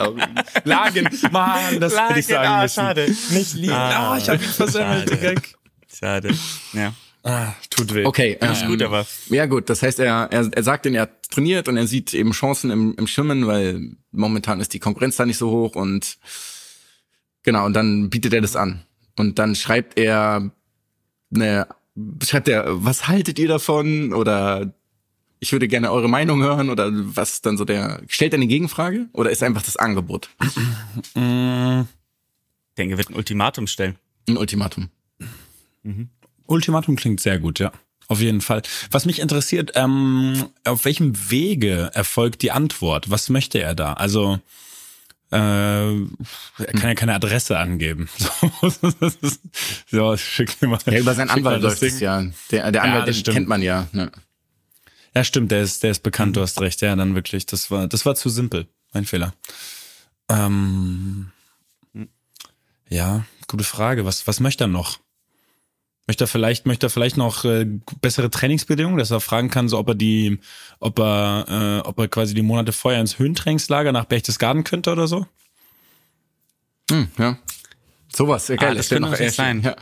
Lagen. 0.65 1.09
Mann, 1.33 1.81
das 1.81 1.99
hätte 1.99 2.21
ich 2.21 2.27
sagen 2.27 2.49
ah, 2.49 2.63
müssen. 2.63 2.75
schade. 2.75 3.07
Nicht 3.31 3.55
liegen. 3.55 3.73
Ah, 3.73 3.99
Ah, 3.99 4.19
ich 4.19 4.29
habe 4.29 4.43
ihn 4.43 4.51
versemmelt, 4.51 5.11
der 5.11 5.19
schade. 5.19 5.43
Schade. 5.99 6.35
Ja. 6.73 6.95
Ah, 7.25 7.53
tut 7.69 7.93
weh. 7.95 8.05
Okay, 8.05 8.39
Ist 8.41 8.63
ähm, 8.63 8.69
gut, 8.69 8.83
aber 8.83 9.07
Ja 9.29 9.47
gut, 9.47 9.69
das 9.69 9.83
heißt, 9.83 9.99
er, 9.99 10.29
er, 10.31 10.49
er 10.51 10.63
sagt, 10.63 10.85
denn 10.85 10.95
er 10.95 11.03
hat 11.03 11.31
trainiert 11.31 11.69
und 11.69 11.77
er 11.77 11.87
sieht 11.87 12.15
eben 12.15 12.33
Chancen 12.33 12.71
im, 12.71 12.95
im 12.97 13.07
Schwimmen, 13.07 13.47
weil 13.47 13.97
momentan 14.13 14.61
ist 14.61 14.73
die 14.73 14.79
Konkurrenz 14.79 15.17
da 15.17 15.27
nicht 15.27 15.39
so 15.39 15.51
hoch 15.51 15.75
und 15.75 16.17
genau, 17.49 17.65
und 17.65 17.73
dann 17.73 18.11
bietet 18.11 18.35
er 18.35 18.43
das 18.43 18.57
an. 18.57 18.83
Und 19.17 19.39
dann 19.39 19.55
schreibt 19.55 19.99
er 19.99 20.51
eine, 21.35 21.67
schreibt 22.23 22.47
er, 22.47 22.85
was 22.85 23.09
haltet 23.09 23.39
ihr 23.39 23.49
davon? 23.49 24.13
Oder 24.13 24.75
ich 25.41 25.53
würde 25.53 25.67
gerne 25.67 25.91
eure 25.91 26.11
Meinung 26.11 26.43
hören 26.43 26.69
oder 26.69 26.91
was 26.93 27.41
dann 27.41 27.57
so 27.57 27.65
der, 27.65 28.03
stellt 28.07 28.35
er 28.35 28.37
eine 28.37 28.49
Gegenfrage 28.49 29.09
oder 29.15 29.31
ist 29.31 29.43
einfach 29.43 29.63
das 29.63 29.79
Angebot? 29.79 30.29
Mm, 31.15 31.85
ich 32.69 32.75
denke, 32.77 32.95
er 32.95 32.99
wird 32.99 33.09
ein 33.09 33.15
Ultimatum 33.15 33.67
stellen. 33.67 33.97
Ein 34.29 34.37
Ultimatum. 34.37 34.91
Ultimatum 36.45 36.97
klingt 36.97 37.21
sehr 37.21 37.39
gut, 37.39 37.61
ja. 37.61 37.73
Auf 38.09 38.21
jeden 38.21 38.43
Fall. 38.43 38.61
Was 38.91 39.07
mich 39.07 39.21
interessiert, 39.21 39.73
ähm, 39.75 40.51
auf 40.65 40.85
welchem 40.85 41.31
Wege 41.31 41.91
erfolgt 41.95 42.43
die 42.43 42.51
Antwort? 42.51 43.09
Was 43.09 43.31
möchte 43.31 43.59
er 43.59 43.75
da? 43.75 43.95
Also, 43.95 44.39
äh, 45.31 45.37
er 45.37 46.73
kann 46.73 46.89
ja 46.89 46.95
keine 46.95 47.15
Adresse 47.15 47.59
angeben. 47.59 48.09
So, 49.91 50.17
schick 50.17 50.61
mir 50.61 50.69
mal. 50.69 50.79
Ja, 50.87 50.99
über 50.99 51.15
seinen 51.15 51.31
Anwalt 51.31 51.63
läuft 51.63 51.83
es 51.83 52.01
ja. 52.01 52.23
Der, 52.51 52.71
der 52.71 52.83
Anwalt, 52.83 53.09
das 53.09 53.17
den 53.17 53.21
stimmt. 53.21 53.35
kennt 53.37 53.49
man 53.49 53.63
ja. 53.63 53.89
Ne? 53.93 54.11
Ja, 55.15 55.25
stimmt, 55.25 55.51
der 55.51 55.63
ist, 55.63 55.83
der 55.83 55.91
ist 55.91 56.03
bekannt, 56.03 56.37
du 56.37 56.43
hast 56.43 56.61
recht. 56.61 56.81
Ja, 56.81 56.95
dann 56.95 57.15
wirklich. 57.15 57.47
Das 57.47 57.71
war, 57.71 57.89
das 57.89 58.07
war 58.07 58.15
zu 58.15 58.29
simpel. 58.29 58.69
Mein 58.93 59.05
Fehler. 59.05 59.35
Ähm, 60.29 61.31
ja, 62.89 63.25
gute 63.47 63.65
Frage. 63.65 64.05
Was, 64.05 64.27
was 64.27 64.41
möchte 64.41 64.65
er 64.65 64.69
noch? 64.69 64.99
Möchte 66.09 66.25
er 66.25 66.29
vielleicht, 66.29 66.65
möchte 66.65 66.87
er 66.87 66.91
vielleicht 66.91 67.19
noch 67.19 67.45
äh, 67.45 67.67
bessere 68.01 68.31
Trainingsbedingungen, 68.31 68.99
dass 68.99 69.11
er 69.11 69.21
fragen 69.21 69.51
kann, 69.51 69.69
so 69.69 69.79
ob 69.79 69.89
er 69.89 69.95
die, 69.95 70.41
ob 70.81 70.99
er, 70.99 71.83
äh, 71.85 71.87
ob 71.87 71.99
er 71.99 72.09
quasi 72.09 72.33
die 72.33 72.41
Monate 72.43 72.73
vorher 72.73 72.99
ins 72.99 73.19
Höhentrainingslager 73.19 73.93
nach 73.93 74.07
Berchtesgaden 74.07 74.65
könnte 74.65 74.91
oder 74.91 75.07
so? 75.07 75.27
Hm, 76.91 77.09
ja. 77.19 77.39
Sowas, 78.11 78.47
geil. 78.47 78.59
Ah, 78.59 78.75
das 78.75 78.89
könnte 78.89 79.11
noch 79.11 79.17
sein. 79.17 79.61
Ja. 79.63 79.77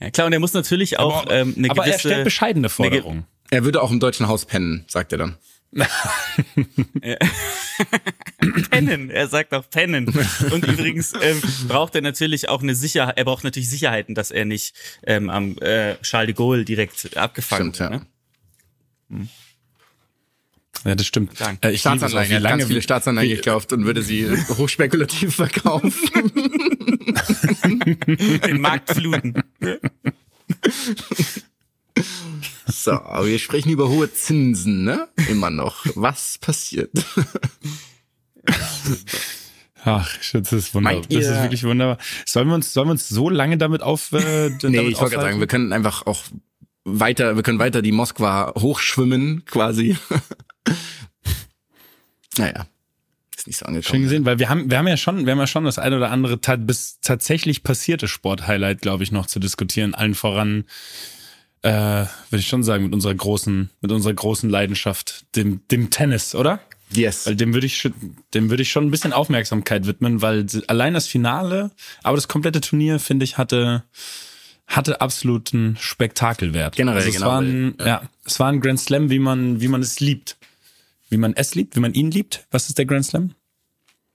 Ja, 0.00 0.10
klar, 0.10 0.26
und 0.26 0.32
er 0.32 0.40
muss 0.40 0.54
natürlich 0.54 0.98
auch 0.98 1.26
ähm, 1.30 1.54
eine 1.56 1.70
aber 1.70 1.84
gewisse... 1.84 1.94
er 1.94 1.98
stellt 2.00 2.24
bescheidene 2.24 2.68
Forderungen. 2.68 3.24
Er 3.50 3.64
würde 3.64 3.80
auch 3.80 3.92
im 3.92 4.00
deutschen 4.00 4.26
Haus 4.26 4.44
pennen, 4.44 4.84
sagt 4.88 5.12
er 5.12 5.18
dann. 5.18 5.36
pennen. 8.70 9.10
Er 9.10 9.28
sagt 9.28 9.54
auch 9.54 9.68
pennen. 9.70 10.06
Und 10.50 10.66
übrigens 10.66 11.12
ähm, 11.20 11.40
braucht 11.68 11.94
er 11.94 12.00
natürlich 12.02 12.48
auch 12.48 12.62
eine 12.62 12.74
Sicherheit. 12.74 13.16
Er 13.16 13.24
braucht 13.24 13.44
natürlich 13.44 13.70
Sicherheiten, 13.70 14.14
dass 14.14 14.30
er 14.30 14.44
nicht 14.44 14.74
ähm, 15.06 15.30
am 15.30 15.56
äh, 15.58 15.96
Charles 16.02 16.26
de 16.26 16.34
Gaulle 16.34 16.64
direkt 16.64 17.16
abgefangen 17.16 17.74
Stimmt, 17.74 17.90
ja. 17.90 17.90
wird. 17.90 18.02
Ne? 19.08 19.28
Ja, 20.84 20.94
das 20.96 21.06
stimmt. 21.06 21.32
Äh, 21.62 21.70
ich 21.72 21.80
Staatsanleihen, 21.80 22.30
er 22.32 22.36
hat 22.38 22.42
ganz 22.42 22.42
lange, 22.42 22.66
viele 22.66 22.82
Staatsanleihen 22.82 23.30
wie- 23.30 23.36
gekauft 23.36 23.72
und 23.72 23.84
würde 23.84 24.02
sie 24.02 24.28
hochspekulativ 24.48 25.36
verkaufen. 25.36 25.92
Den 28.46 28.60
Markt 28.60 28.90
fluten. 28.90 29.34
So, 32.66 32.92
aber 32.92 33.26
wir 33.26 33.38
sprechen 33.38 33.70
über 33.70 33.88
hohe 33.88 34.12
Zinsen, 34.12 34.84
ne? 34.84 35.08
Immer 35.28 35.50
noch. 35.50 35.84
Was 35.94 36.38
passiert? 36.38 36.90
Ach, 39.84 40.16
das 40.32 40.52
ist 40.52 40.74
wunderbar. 40.74 41.02
Das 41.08 41.26
ist 41.26 41.42
wirklich 41.42 41.64
wunderbar. 41.64 41.98
Sollen 42.24 42.48
wir 42.48 42.54
uns, 42.54 42.72
sollen 42.72 42.88
wir 42.88 42.92
uns 42.92 43.08
so 43.08 43.28
lange 43.28 43.58
damit 43.58 43.82
auf, 43.82 44.12
äh, 44.12 44.50
Nee, 44.50 44.56
damit 44.60 44.92
ich 44.92 45.00
wollte 45.00 45.16
sagen, 45.16 45.40
wir 45.40 45.46
können 45.46 45.72
einfach 45.72 46.06
auch 46.06 46.22
weiter, 46.84 47.36
wir 47.36 47.42
können 47.42 47.58
weiter 47.58 47.82
die 47.82 47.92
Moskwa 47.92 48.52
hochschwimmen, 48.56 49.44
quasi. 49.44 49.96
naja. 52.38 52.66
Ist 53.36 53.46
nicht 53.48 53.58
so 53.58 53.64
Schön 53.64 53.74
angekommen. 53.74 54.02
gesehen, 54.02 54.24
weil 54.24 54.38
wir 54.38 54.48
haben, 54.48 54.70
wir 54.70 54.78
haben 54.78 54.86
ja 54.86 54.96
schon, 54.96 55.26
wir 55.26 55.32
haben 55.32 55.40
ja 55.40 55.48
schon 55.48 55.64
das 55.64 55.78
eine 55.78 55.96
oder 55.96 56.12
andere 56.12 56.36
bis 56.58 57.00
tatsächlich 57.00 57.64
passierte 57.64 58.06
Sport-Highlight, 58.06 58.82
glaube 58.82 59.02
ich, 59.02 59.10
noch 59.10 59.26
zu 59.26 59.40
diskutieren. 59.40 59.94
Allen 59.94 60.14
voran, 60.14 60.64
äh, 61.62 61.70
würde 61.70 62.40
ich 62.40 62.48
schon 62.48 62.62
sagen, 62.62 62.84
mit 62.84 62.92
unserer 62.92 63.14
großen, 63.14 63.70
mit 63.80 63.92
unserer 63.92 64.14
großen 64.14 64.50
Leidenschaft, 64.50 65.24
dem, 65.36 65.60
dem 65.70 65.90
Tennis, 65.90 66.34
oder? 66.34 66.60
Yes. 66.92 67.26
Weil 67.26 67.36
dem 67.36 67.54
würde 67.54 67.66
ich, 67.66 67.78
schon- 67.78 67.94
dem 68.34 68.50
würde 68.50 68.62
ich 68.62 68.70
schon 68.70 68.84
ein 68.86 68.90
bisschen 68.90 69.12
Aufmerksamkeit 69.12 69.86
widmen, 69.86 70.20
weil 70.22 70.46
allein 70.66 70.92
das 70.94 71.06
Finale, 71.06 71.70
aber 72.02 72.16
das 72.16 72.28
komplette 72.28 72.60
Turnier, 72.60 72.98
finde 72.98 73.24
ich, 73.24 73.38
hatte, 73.38 73.84
hatte 74.66 75.00
absoluten 75.00 75.76
Spektakelwert. 75.80 76.76
Generell, 76.76 76.98
also 76.98 77.08
es 77.08 77.14
genau, 77.14 77.26
war 77.28 77.40
ein, 77.40 77.74
ja. 77.78 77.86
ja. 77.86 78.02
es 78.26 78.38
war 78.40 78.48
ein 78.48 78.60
Grand 78.60 78.78
Slam, 78.80 79.08
wie 79.10 79.18
man, 79.18 79.60
wie 79.60 79.68
man 79.68 79.80
es 79.80 80.00
liebt. 80.00 80.36
Wie 81.08 81.16
man 81.16 81.34
es 81.34 81.54
liebt, 81.54 81.76
wie 81.76 81.80
man 81.80 81.94
ihn 81.94 82.10
liebt. 82.10 82.46
Was 82.50 82.68
ist 82.68 82.76
der 82.78 82.86
Grand 82.86 83.04
Slam? 83.06 83.34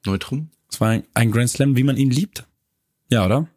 Neutrum? 0.05 0.49
Es 0.71 0.79
war 0.81 0.89
ein- 0.89 1.03
ein 1.13 1.31
Grand 1.31 1.49
Slam, 1.49 1.75
wie 1.77 1.83
man 1.83 1.97
ihn 1.97 2.11
liebt. 2.11 2.45
Ja, 3.09 3.25
oder? 3.25 3.47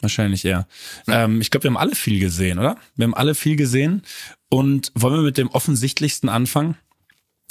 Wahrscheinlich 0.00 0.44
eher. 0.44 0.66
Ähm, 1.06 1.40
ich 1.40 1.50
glaube, 1.50 1.64
wir 1.64 1.70
haben 1.70 1.76
alle 1.76 1.94
viel 1.94 2.20
gesehen, 2.20 2.58
oder? 2.58 2.76
Wir 2.96 3.04
haben 3.04 3.14
alle 3.14 3.34
viel 3.34 3.56
gesehen. 3.56 4.02
Und 4.48 4.92
wollen 4.94 5.14
wir 5.16 5.22
mit 5.22 5.36
dem 5.38 5.48
offensichtlichsten 5.48 6.28
anfangen? 6.28 6.76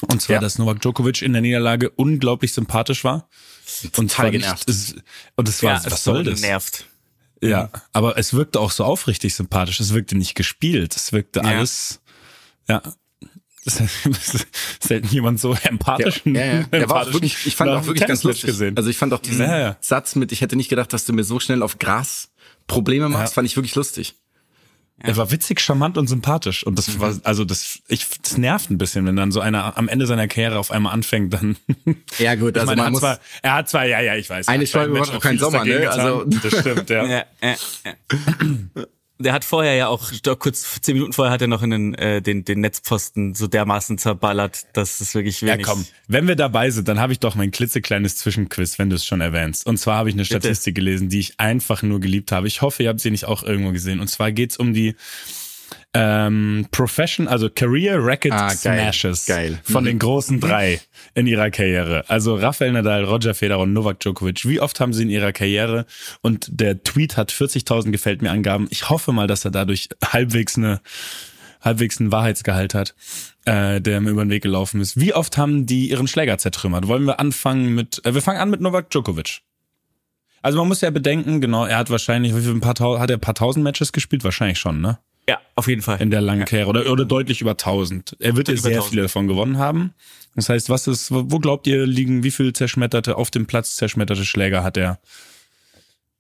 Und 0.10 0.22
zwar, 0.22 0.36
Ja. 0.36 0.42
dass 0.42 0.58
Novak 0.58 0.82
Djokovic 0.82 1.22
in 1.22 1.34
der 1.34 1.42
Niederlage 1.42 1.90
unglaublich 1.92 2.54
sympathisch 2.54 3.04
war. 3.04 3.28
Und 3.98 4.18
nicht- 4.18 4.32
genervt. 4.32 4.70
Es, 4.70 4.96
und 5.36 5.48
es 5.50 5.62
war, 5.62 5.84
was 5.86 6.04
soll 6.04 6.24
das? 6.24 6.42
Nervt. 6.42 6.86
Ja, 7.42 7.70
aber 7.94 8.18
es 8.18 8.34
wirkte 8.34 8.60
auch 8.60 8.72
so 8.72 8.84
aufrichtig 8.84 9.34
sympathisch. 9.36 9.80
Es 9.80 9.94
wirkte 9.94 10.18
nicht 10.18 10.36
gespielt. 10.36 10.96
Es 10.96 11.12
wirkte 11.14 11.40
Ja. 11.40 11.46
alles, 11.46 12.02
ja. 12.68 12.82
Es 13.66 13.82
selten 14.80 15.08
jemand 15.10 15.40
so 15.40 15.54
empathisch. 15.54 16.22
Ja, 16.26 16.32
ja, 16.34 16.46
ja. 16.54 16.64
Der 16.64 16.90
war 16.90 17.04
auch 17.08 17.14
wirklich, 17.14 17.46
ich 17.46 17.56
fand 17.56 17.70
auch 17.72 17.86
wirklich 17.86 18.08
ganz 18.08 18.24
lustig. 18.24 18.48
gesehen. 18.48 18.76
Also 18.78 18.90
ich 18.90 18.98
fand 18.98 19.14
auch 19.14 19.20
diesen 19.20 19.46
Ja, 19.46 19.60
ja. 19.60 19.78
Satz 19.82 20.16
mit, 20.16 20.32
ich 20.32 20.42
hätte 20.42 20.56
nicht 20.56 20.70
gedacht, 20.70 20.92
dass 20.94 21.06
du 21.06 21.14
mir 21.14 21.24
so 21.24 21.40
schnell 21.40 21.62
auf 21.62 21.78
Gras 21.78 22.32
Probleme 22.70 23.10
machst, 23.10 23.32
Ja. 23.34 23.36
fand 23.36 23.48
ich 23.48 23.58
wirklich 23.58 23.76
lustig. 23.76 24.16
Er 25.02 25.16
war 25.16 25.32
witzig, 25.32 25.62
charmant 25.62 25.98
und 25.98 26.08
sympathisch. 26.08 26.66
Und 26.66 26.78
das 26.78 27.00
war, 27.00 27.16
also 27.24 27.46
das, 27.46 27.80
ich, 27.88 28.06
das 28.22 28.38
nervt 28.38 28.70
ein 28.70 28.78
bisschen, 28.78 29.06
wenn 29.06 29.16
dann 29.16 29.32
so 29.32 29.40
einer 29.40 29.78
am 29.78 29.88
Ende 29.88 30.06
seiner 30.06 30.28
Karriere 30.28 30.60
auf 30.60 30.72
einmal 30.72 30.94
anfängt, 30.94 31.34
dann. 31.34 31.56
Ja 32.20 32.36
gut, 32.36 32.58
also 32.58 32.66
meine, 32.66 32.82
er 32.82 32.84
man 32.84 32.86
hat 32.86 32.92
muss, 32.92 33.00
zwar, 33.00 33.20
er 33.42 33.54
hat 33.54 33.70
zwar, 33.70 33.86
ja, 33.86 34.02
ja, 34.02 34.16
ich 34.16 34.30
weiß. 34.30 34.50
Eine 34.50 34.68
Scheibe 34.68 35.00
macht 35.00 35.14
auch 35.16 35.22
vieles 35.22 35.40
Sommer, 35.40 35.64
ne? 35.64 35.90
Also-. 35.90 36.26
Das 36.44 36.60
stimmt, 36.60 36.90
ja. 36.90 37.06
Ja, 37.08 37.24
ja, 37.42 37.56
ja. 37.86 38.84
Der 39.22 39.34
hat 39.34 39.44
vorher 39.44 39.76
ja 39.76 39.88
auch, 39.90 40.12
doch 40.24 40.40
kurz 40.40 40.80
zehn 40.80 40.94
Minuten 40.94 41.12
vorher 41.12 41.34
hat 41.34 41.42
er 41.42 41.48
noch 41.50 41.62
in 41.62 41.72
den, 41.72 41.94
äh, 41.96 42.22
den, 42.22 42.46
den 42.46 42.62
Netzpfosten 42.62 43.36
so 43.36 43.48
dermaßen 43.48 43.98
zerballert, 43.98 44.66
dass 44.72 45.02
es 45.02 45.14
wirklich 45.14 45.42
Ja, 45.42 45.56
wenig. 45.56 45.66
komm. 45.66 45.86
Wenn 46.08 46.26
wir 46.30 46.38
dabei 46.38 46.70
sind, 46.70 46.88
dann 46.88 47.00
habe 47.02 47.12
ich 47.12 47.20
doch 47.20 47.36
mein 47.36 47.52
klitzekleines 47.52 48.16
Zwischenquiz, 48.16 48.80
wenn 48.80 48.90
du 48.90 48.96
es 48.96 49.06
schon 49.06 49.20
erwähnst. 49.20 49.68
Und 49.68 49.76
zwar 49.78 49.98
habe 49.98 50.08
ich 50.10 50.16
eine 50.16 50.24
Statistik 50.24 50.74
gelesen, 50.76 51.10
die 51.10 51.20
ich 51.20 51.34
einfach 51.38 51.84
nur 51.84 52.00
geliebt 52.00 52.32
habe. 52.32 52.48
Ich 52.48 52.62
hoffe, 52.62 52.84
ihr 52.84 52.90
habt 52.90 53.02
sie 53.02 53.12
nicht 53.12 53.26
auch 53.26 53.44
irgendwo 53.44 53.74
gesehen. 53.74 54.00
Und 54.00 54.08
zwar 54.08 54.32
geht's 54.32 54.56
um 54.56 54.74
die 54.74 54.96
ähm, 55.94 56.68
Profession, 56.72 57.28
also 57.28 57.50
Career 57.50 57.98
Racket 58.04 58.32
Ah, 58.32 58.48
geil. 58.50 58.80
Smashes 58.80 59.26
Geil. 59.26 59.60
von 59.64 59.86
den 59.86 59.98
großen 59.98 60.40
drei 60.40 60.80
in 61.16 61.26
ihrer 61.26 61.50
Karriere. 61.50 62.06
Also 62.08 62.36
Rafael 62.36 62.72
Nadal, 62.72 63.06
Roger 63.06 63.34
Federer 63.34 63.60
und 63.60 63.74
Novak 63.74 64.00
Djokovic. 64.00 64.48
Wie 64.48 64.60
oft 64.60 64.80
haben 64.80 64.94
sie 64.94 65.04
in 65.04 65.10
ihrer 65.10 65.32
Karriere 65.32 65.86
und 66.22 66.48
der 66.52 66.84
Tweet 66.84 67.18
hat 67.18 67.32
40.000 67.32 67.92
gefällt 67.92 68.22
mir 68.22 68.30
Angaben. 68.30 68.68
Ich 68.70 68.90
hoffe 68.90 69.12
mal, 69.14 69.26
dass 69.28 69.46
er 69.46 69.52
dadurch 69.52 69.90
halbwegs 70.06 70.58
eine 70.58 70.82
halbwegs 71.62 72.00
einen 72.00 72.12
Wahrheitsgehalt 72.12 72.74
hat, 72.74 72.96
äh, 73.46 73.82
der 73.82 74.00
mir 74.00 74.12
über 74.12 74.24
den 74.24 74.30
Weg 74.30 74.44
gelaufen 74.44 74.80
ist. 74.80 74.98
Wie 75.00 75.14
oft 75.14 75.38
haben 75.38 75.66
die 75.66 75.90
ihren 75.90 76.08
Schläger 76.08 76.38
zertrümmert? 76.38 76.88
Wollen 76.88 77.04
wir 77.04 77.20
anfangen 77.20 77.76
mit, 77.76 78.02
äh, 78.06 78.14
wir 78.14 78.22
fangen 78.22 78.40
an 78.40 78.50
mit 78.50 78.62
Novak 78.62 78.90
Djokovic. 78.90 79.42
Also 80.42 80.58
man 80.60 80.70
muss 80.70 80.80
ja 80.80 80.90
bedenken, 80.90 81.42
genau, 81.42 81.66
er 81.66 81.78
hat 81.78 81.90
wahrscheinlich, 81.90 82.34
wie 82.34 82.42
viel, 82.42 82.52
ein 82.52 82.62
paar, 82.62 82.76
hat 83.00 83.10
er 83.10 83.18
ein 83.18 83.20
paar 83.20 83.36
tausend 83.36 83.64
Matches 83.66 83.92
gespielt? 83.92 84.24
Wahrscheinlich 84.24 84.58
schon, 84.58 84.80
ne? 84.80 85.00
Ja, 85.30 85.40
auf 85.56 85.68
jeden 85.68 85.84
Fall. 85.84 86.02
In 86.02 86.10
der 86.10 86.22
langen 86.22 86.46
Karriere 86.46 86.70
oder, 86.70 86.92
oder 86.92 87.06
deutlich 87.06 87.40
über 87.42 87.52
1000. 87.52 88.18
Er 88.20 88.36
wird 88.36 88.48
ja 88.48 88.58
sehr 88.58 88.72
1000. 88.72 88.90
viele 88.90 89.02
davon 89.04 89.28
gewonnen 89.28 89.60
haben. 89.60 89.94
Das 90.36 90.50
heißt, 90.50 90.70
was 90.70 90.88
ist, 90.88 91.12
wo 91.12 91.38
glaubt 91.38 91.68
ihr 91.68 91.86
liegen, 91.86 92.24
wie 92.24 92.32
viel 92.32 92.52
zerschmetterte, 92.54 93.16
auf 93.16 93.30
dem 93.30 93.46
Platz 93.46 93.76
zerschmetterte 93.76 94.26
Schläger 94.26 94.64
hat 94.64 94.76
er? 94.78 95.00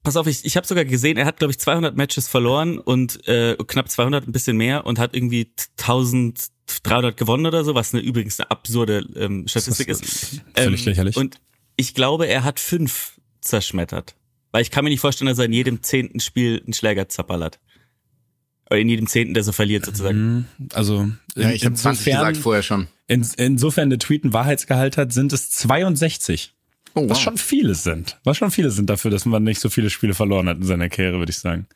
Pass 0.03 0.15
auf, 0.15 0.27
ich, 0.27 0.45
ich 0.45 0.55
habe 0.57 0.67
sogar 0.67 0.85
gesehen, 0.85 1.17
er 1.17 1.25
hat, 1.25 1.37
glaube 1.37 1.51
ich, 1.51 1.59
200 1.59 1.95
Matches 1.97 2.27
verloren 2.27 2.77
und 2.77 3.27
äh, 3.27 3.55
knapp 3.67 3.89
200, 3.89 4.27
ein 4.27 4.31
bisschen 4.31 4.57
mehr 4.57 4.85
und 4.85 4.99
hat 4.99 5.15
irgendwie 5.15 5.51
1300 5.79 7.17
gewonnen 7.17 7.47
oder 7.47 7.63
so, 7.63 7.73
was 7.75 7.93
eine 7.93 8.03
übrigens 8.03 8.39
eine 8.39 8.51
absurde 8.51 9.05
ähm, 9.15 9.47
Statistik 9.47 9.87
Das 9.87 10.01
ist. 10.01 10.33
ist 10.33 10.41
völlig 10.55 10.85
lächerlich. 10.85 11.17
Und 11.17 11.41
ich 11.75 11.95
glaube, 11.95 12.27
er 12.27 12.43
hat 12.43 12.59
fünf 12.59 13.19
zerschmettert. 13.41 14.15
Weil 14.51 14.61
ich 14.61 14.71
kann 14.71 14.83
mir 14.83 14.89
nicht 14.89 14.99
vorstellen, 14.99 15.29
dass 15.29 15.39
er 15.39 15.45
in 15.45 15.53
jedem 15.53 15.81
zehnten 15.83 16.19
Spiel 16.19 16.61
einen 16.63 16.73
Schläger 16.73 17.07
zappert. 17.09 17.59
Oder 18.69 18.79
in 18.79 18.89
jedem 18.89 19.07
zehnten, 19.07 19.33
der 19.33 19.43
so 19.43 19.51
verliert 19.51 19.85
sozusagen. 19.85 20.47
Also 20.73 21.09
ja, 21.35 21.49
ich 21.51 21.65
habe 21.65 21.75
20 21.75 22.05
gesagt 22.05 22.37
vorher 22.37 22.61
schon. 22.63 22.87
in, 23.07 23.25
insofern 23.37 23.89
der 23.89 23.97
Tweet 23.99 24.23
einen 24.23 24.33
Wahrheitsgehalt 24.33 24.95
hat, 24.97 25.11
sind 25.11 25.33
es 25.33 25.49
62. 25.51 26.53
Oh, 26.95 27.07
Was 27.09 27.19
schon 27.21 27.37
viele 27.37 27.75
sind. 27.75 28.19
Was 28.23 28.37
schon 28.37 28.51
viele 28.51 28.69
sind 28.71 28.89
dafür, 28.89 29.09
dass 29.11 29.25
man 29.25 29.43
nicht 29.43 29.59
so 29.59 29.69
viele 29.69 29.89
Spiele 29.89 30.13
verloren 30.13 30.47
hat 30.49 30.57
in 30.57 30.63
seiner 30.63 30.89
Karriere, 30.89 31.17
würde 31.19 31.31
ich 31.31 31.39
sagen. 31.39 31.67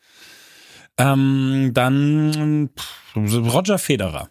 Ähm, 0.98 1.70
dann 1.74 2.70
pff, 2.78 3.16
Roger 3.52 3.78
Federer. 3.78 4.30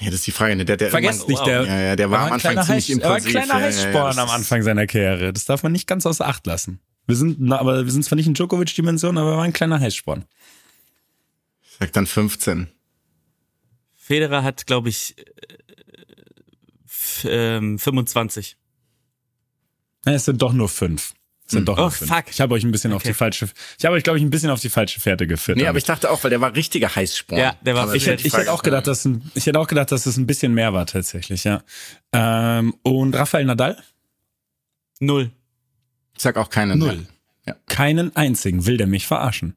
Ja, 0.00 0.06
das 0.06 0.16
ist 0.16 0.26
die 0.26 0.32
Frage. 0.32 0.56
Ne? 0.56 0.64
Der, 0.64 0.76
der 0.76 0.90
Vergesst 0.90 1.28
nicht, 1.28 1.44
der, 1.46 1.64
ja, 1.64 1.80
ja, 1.80 1.96
der 1.96 2.10
war, 2.10 2.20
ein 2.20 2.26
am 2.28 2.32
Anfang 2.34 2.52
kleiner 2.52 2.66
ziemlich 2.66 2.86
Heiß- 2.86 3.00
er 3.00 3.08
war 3.08 3.16
ein 3.16 3.22
impulsiv. 3.22 3.30
kleiner 3.30 3.46
ja, 3.54 3.54
ja, 3.54 3.60
ja, 3.60 3.66
Heißsporn 3.66 4.06
das 4.08 4.18
am 4.18 4.30
Anfang 4.30 4.62
seiner 4.62 4.86
Karriere. 4.86 5.32
Das 5.32 5.44
darf 5.44 5.62
man 5.62 5.72
nicht 5.72 5.86
ganz 5.86 6.04
außer 6.04 6.26
Acht 6.26 6.46
lassen. 6.46 6.80
Wir 7.06 7.16
sind, 7.16 7.36
na, 7.40 7.58
aber 7.58 7.84
wir 7.84 7.92
sind 7.92 8.04
zwar 8.04 8.16
nicht 8.16 8.26
in 8.26 8.34
Djokovic-Dimension, 8.34 9.16
aber 9.18 9.32
er 9.32 9.36
war 9.36 9.44
ein 9.44 9.52
kleiner 9.52 9.78
Heißsporn. 9.78 10.24
Ich 11.74 11.78
sag 11.80 11.92
dann 11.92 12.06
15. 12.06 12.68
Federer 13.96 14.42
hat, 14.42 14.66
glaube 14.66 14.88
ich, 14.88 15.16
äh, 17.24 17.56
ähm, 17.56 17.78
25. 17.78 18.56
Ja, 20.06 20.12
es 20.12 20.24
sind 20.26 20.42
doch 20.42 20.52
nur 20.52 20.68
fünf. 20.68 21.14
Es 21.46 21.52
sind 21.52 21.66
doch 21.68 21.76
Oh, 21.76 21.82
nur 21.82 21.90
fünf. 21.90 22.10
fuck. 22.10 22.24
Ich 22.30 22.40
habe 22.40 22.54
euch 22.54 22.64
ein 22.64 22.70
bisschen 22.70 22.92
auf 22.92 23.00
Okay. 23.02 23.08
die 23.10 23.14
falsche, 23.14 23.48
ich 23.78 23.84
habe 23.84 23.96
euch, 23.96 24.02
glaube 24.02 24.18
ich, 24.18 24.24
ein 24.24 24.30
bisschen 24.30 24.50
auf 24.50 24.60
die 24.60 24.68
falsche 24.70 25.00
Fährte 25.00 25.26
geführt. 25.26 25.56
Nee, 25.56 25.62
damit. 25.64 25.70
aber 25.70 25.78
ich 25.78 25.84
dachte 25.84 26.10
auch, 26.10 26.22
weil 26.24 26.30
der 26.30 26.40
war 26.40 26.54
richtiger 26.54 26.94
Heißsporn. 26.94 27.40
Ja, 27.40 27.56
der 27.62 27.74
war- 27.74 27.94
Ich 27.94 28.06
hätte, 28.06 28.26
ich 28.26 28.32
hätte 28.32 28.52
auch 28.52 28.62
gedacht, 28.62 28.86
dass 28.86 29.04
ein, 29.04 29.30
ich 29.34 29.46
hätte 29.46 29.58
auch 29.58 29.66
gedacht, 29.66 29.92
dass 29.92 30.06
es 30.06 30.16
ein 30.16 30.26
bisschen 30.26 30.54
mehr 30.54 30.72
war 30.72 30.86
tatsächlich, 30.86 31.44
ja. 31.44 31.62
Ähm, 32.12 32.74
und 32.82 33.14
Rafael 33.14 33.44
Nadal? 33.44 33.82
Null. 35.00 35.30
Ich 36.16 36.22
sag 36.22 36.36
auch 36.36 36.48
keine. 36.50 36.76
Null. 36.76 37.06
Ja. 37.46 37.56
Keinen 37.66 38.14
einzigen 38.16 38.64
will 38.66 38.76
der 38.78 38.86
mich 38.86 39.06
verarschen. 39.06 39.54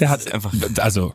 Der 0.00 0.08
hat 0.08 0.32
einfach- 0.32 0.52
also 0.78 1.14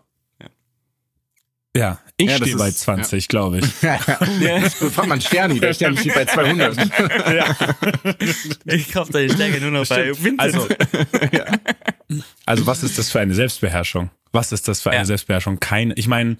ja, 1.75 1.99
ich 2.15 2.29
Ja, 2.29 2.37
stehe 2.37 2.55
bei 2.55 2.69
ist- 2.69 2.79
20, 2.81 3.27
glaube 3.27 3.59
ich. 3.59 3.65
Ja. 3.81 4.69
So 4.69 4.89
fragt 4.89 5.09
man 5.09 5.19
Sterni, 5.19 5.59
der 5.59 5.73
Sterni 5.73 5.97
steht 5.97 6.15
bei 6.15 6.23
200. 6.25 6.77
Ich 8.65 8.93
kaufe 8.93 9.11
deine 9.11 9.33
Stärke 9.33 9.59
nur 9.59 9.71
noch 9.71 9.87
bei 9.87 10.11
Vincent. 10.17 10.39
Also, 10.39 10.67
also 12.45 12.65
was 12.65 12.83
ist 12.83 12.97
das 12.97 13.11
für 13.11 13.19
eine 13.19 13.33
Selbstbeherrschung? 13.33 14.09
Was 14.31 14.51
ist 14.53 14.67
das 14.69 14.81
für 14.81 14.91
eine 14.91 14.99
Ja. 14.99 15.05
Selbstbeherrschung? 15.05 15.59
Keine. 15.59 15.93
Ich 15.95 16.07
meine, 16.07 16.37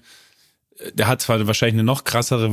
der 0.94 1.06
hat 1.06 1.20
zwar 1.22 1.46
wahrscheinlich 1.46 1.74
eine 1.74 1.84
noch 1.84 2.04
krassere 2.04 2.46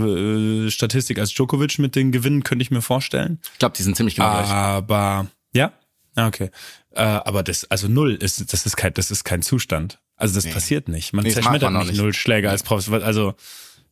äh, 0.66 0.70
Statistik 0.72 1.20
als 1.20 1.34
Djokovic 1.34 1.80
mit 1.80 1.96
den 1.96 2.12
Gewinnen, 2.12 2.44
könnte 2.44 2.64
ich 2.64 2.72
mir 2.72 2.82
vorstellen. 2.82 3.40
Ich 3.54 3.60
glaube, 3.60 3.76
die 3.78 3.84
sind 3.84 3.96
ziemlich 3.96 4.16
genau 4.16 4.30
gleich. 4.32 4.50
Aber 4.50 5.28
ja, 5.54 5.72
Ah, 6.16 6.28
okay. 6.28 6.52
Äh, 6.96 7.02
aber 7.02 7.44
das, 7.44 7.70
also 7.72 7.88
null 7.88 8.16
ist, 8.16 8.54
das 8.54 8.66
ist 8.66 8.76
kein, 8.78 8.94
das 8.94 9.10
ist 9.12 9.24
kein 9.24 9.42
Zustand. 9.42 10.00
Also 10.16 10.36
das 10.36 10.48
passiert 10.48 10.88
nicht. 10.90 11.14
Man 11.14 11.24
Nee, 11.26 11.32
zerschmettert 11.32 11.72
man 11.72 11.82
nicht 11.82 11.92
nicht. 11.94 12.02
null 12.02 12.14
Schläger 12.14 12.52
als 12.52 12.64
Prof. 12.64 12.92
Also 12.92 13.34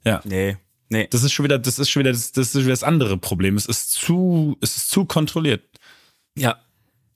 ja, 0.05 0.21
nee, 0.23 0.57
nee. 0.89 1.07
das 1.09 1.23
ist 1.23 1.31
schon 1.33 1.43
wieder, 1.45 1.57
das 1.59 1.79
ist 1.79 1.89
schon 1.89 2.01
wieder, 2.01 2.11
das, 2.11 2.31
das 2.31 2.49
ist 2.55 2.61
wieder 2.61 2.69
das 2.69 2.83
andere 2.83 3.17
Problem. 3.17 3.57
Es 3.57 3.65
ist 3.65 3.91
zu, 3.91 4.55
es 4.61 4.77
ist 4.77 4.89
zu 4.89 5.05
kontrolliert. 5.05 5.63
Ja. 6.37 6.57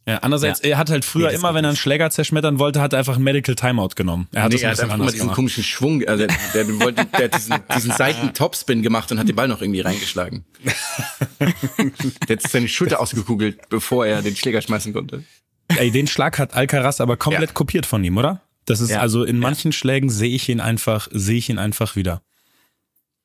Ja, 0.08 0.20
andererseits, 0.20 0.62
Ja. 0.62 0.70
er 0.70 0.78
hat 0.78 0.92
halt 0.92 1.04
früher 1.04 1.30
Nee, 1.30 1.36
immer, 1.36 1.56
wenn 1.56 1.66
er 1.66 1.70
einen. 1.70 1.78
Schläger 1.78 2.12
zerschmettern 2.12 2.60
wollte, 2.60 2.80
hat 2.80 2.94
er 2.94 3.00
einfach 3.00 3.16
ein 3.18 3.24
Medical 3.24 3.56
Timeout 3.56 3.90
genommen. 3.96 4.28
Er 4.34 4.44
hat 4.44 4.50
Nee, 4.52 4.58
das 4.58 4.62
er 4.64 4.70
hat 4.70 4.80
einfach 4.82 4.96
immer 4.98 5.06
diesen 5.06 5.20
gemacht. 5.22 5.36
komischen 5.36 5.64
Schwung, 5.64 6.04
also 6.08 6.28
der, 6.28 6.36
der, 6.54 6.80
wollte, 6.80 7.06
der 7.06 7.24
hat 7.24 7.36
diesen, 7.36 7.56
diesen 7.76 7.92
Seiten-Topspin 7.92 8.84
gemacht 8.84 9.12
und 9.12 9.18
hat 9.18 9.28
den 9.28 9.36
Ball 9.36 9.48
noch 9.48 9.62
irgendwie 9.62 9.82
reingeschlagen. 9.82 10.46
der 11.40 12.38
hat 12.38 12.42
seine 12.44 12.68
Schulter 12.68 13.00
ausgekugelt, 13.00 13.68
bevor 13.70 14.06
er 14.06 14.22
den 14.22 14.36
Schläger 14.36 14.62
schmeißen 14.62 14.94
konnte. 14.94 15.24
Ey, 15.68 15.92
den 15.92 16.08
Schlag 16.08 16.38
hat 16.40 16.54
Alcaraz 16.54 17.02
aber 17.02 17.18
komplett 17.18 17.50
Ja. 17.50 17.54
kopiert 17.54 17.86
von 17.86 18.04
ihm, 18.04 18.18
oder? 18.18 18.42
Das 18.66 18.80
ist 18.82 18.90
Ja. 18.92 19.00
also 19.00 19.24
in 19.24 19.40
manchen 19.40 19.72
Schlägen 19.72 20.10
sehe 20.10 20.34
ich 20.36 20.50
ihn 20.50 20.60
einfach, 20.60 21.08
sehe 21.12 21.38
ich 21.38 21.50
ihn 21.50 21.58
einfach 21.60 21.96
wieder. 21.96 22.22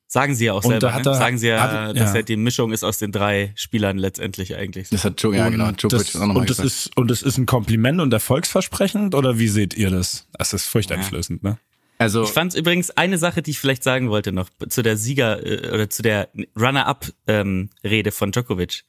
Sagen 0.06 0.34
sie 0.34 0.46
ja 0.46 0.54
auch 0.54 0.62
selber. 0.62 0.90
ne? 0.90 1.02
er- 1.06 1.14
Sagen 1.14 1.38
sie 1.38 1.46
ja, 1.48 1.60
hat- 1.60 1.96
dass 1.96 2.10
ja. 2.10 2.16
er 2.16 2.22
die 2.24 2.36
Mischung 2.36 2.72
ist 2.72 2.82
aus 2.82 2.98
den 2.98 3.12
drei 3.12 3.52
Spielern 3.54 3.96
letztendlich 3.96 4.56
eigentlich. 4.56 4.88
Das 4.90 5.04
hat 5.04 5.20
Djokovic, 5.22 5.38
ja 5.38 5.48
genau, 5.50 5.68
Und 5.68 5.80
Djokovic 5.80 6.06
das, 6.06 6.16
auch 6.16 6.20
nochmal 6.26 6.36
und 6.38 6.50
das 6.50 6.56
gesagt. 6.56 6.86
ist 6.86 6.96
und 6.96 7.08
das 7.10 7.22
ist 7.22 7.38
ein 7.38 7.46
Kompliment 7.46 8.00
und 8.00 8.12
erfolgsversprechend 8.12 9.14
oder 9.14 9.38
wie 9.38 9.46
seht 9.48 9.74
ihr 9.74 9.90
das? 9.90 10.26
Das 10.36 10.52
ist 10.52 10.66
furchteinflößend, 10.66 11.42
ne? 11.44 11.58
Also, 11.98 12.24
Ich 12.24 12.30
fand 12.30 12.54
übrigens 12.54 12.90
eine 12.90 13.18
Sache, 13.18 13.42
die 13.42 13.50
ich 13.52 13.58
vielleicht 13.60 13.84
sagen 13.84 14.08
wollte 14.08 14.32
noch 14.32 14.48
zu 14.68 14.82
der 14.82 14.96
Sieger 14.96 15.44
äh, 15.46 15.70
oder 15.72 15.90
zu 15.90 16.02
der 16.02 16.28
Runner-up-Rede 16.58 18.10
von 18.10 18.32
Djokovic. 18.32 18.84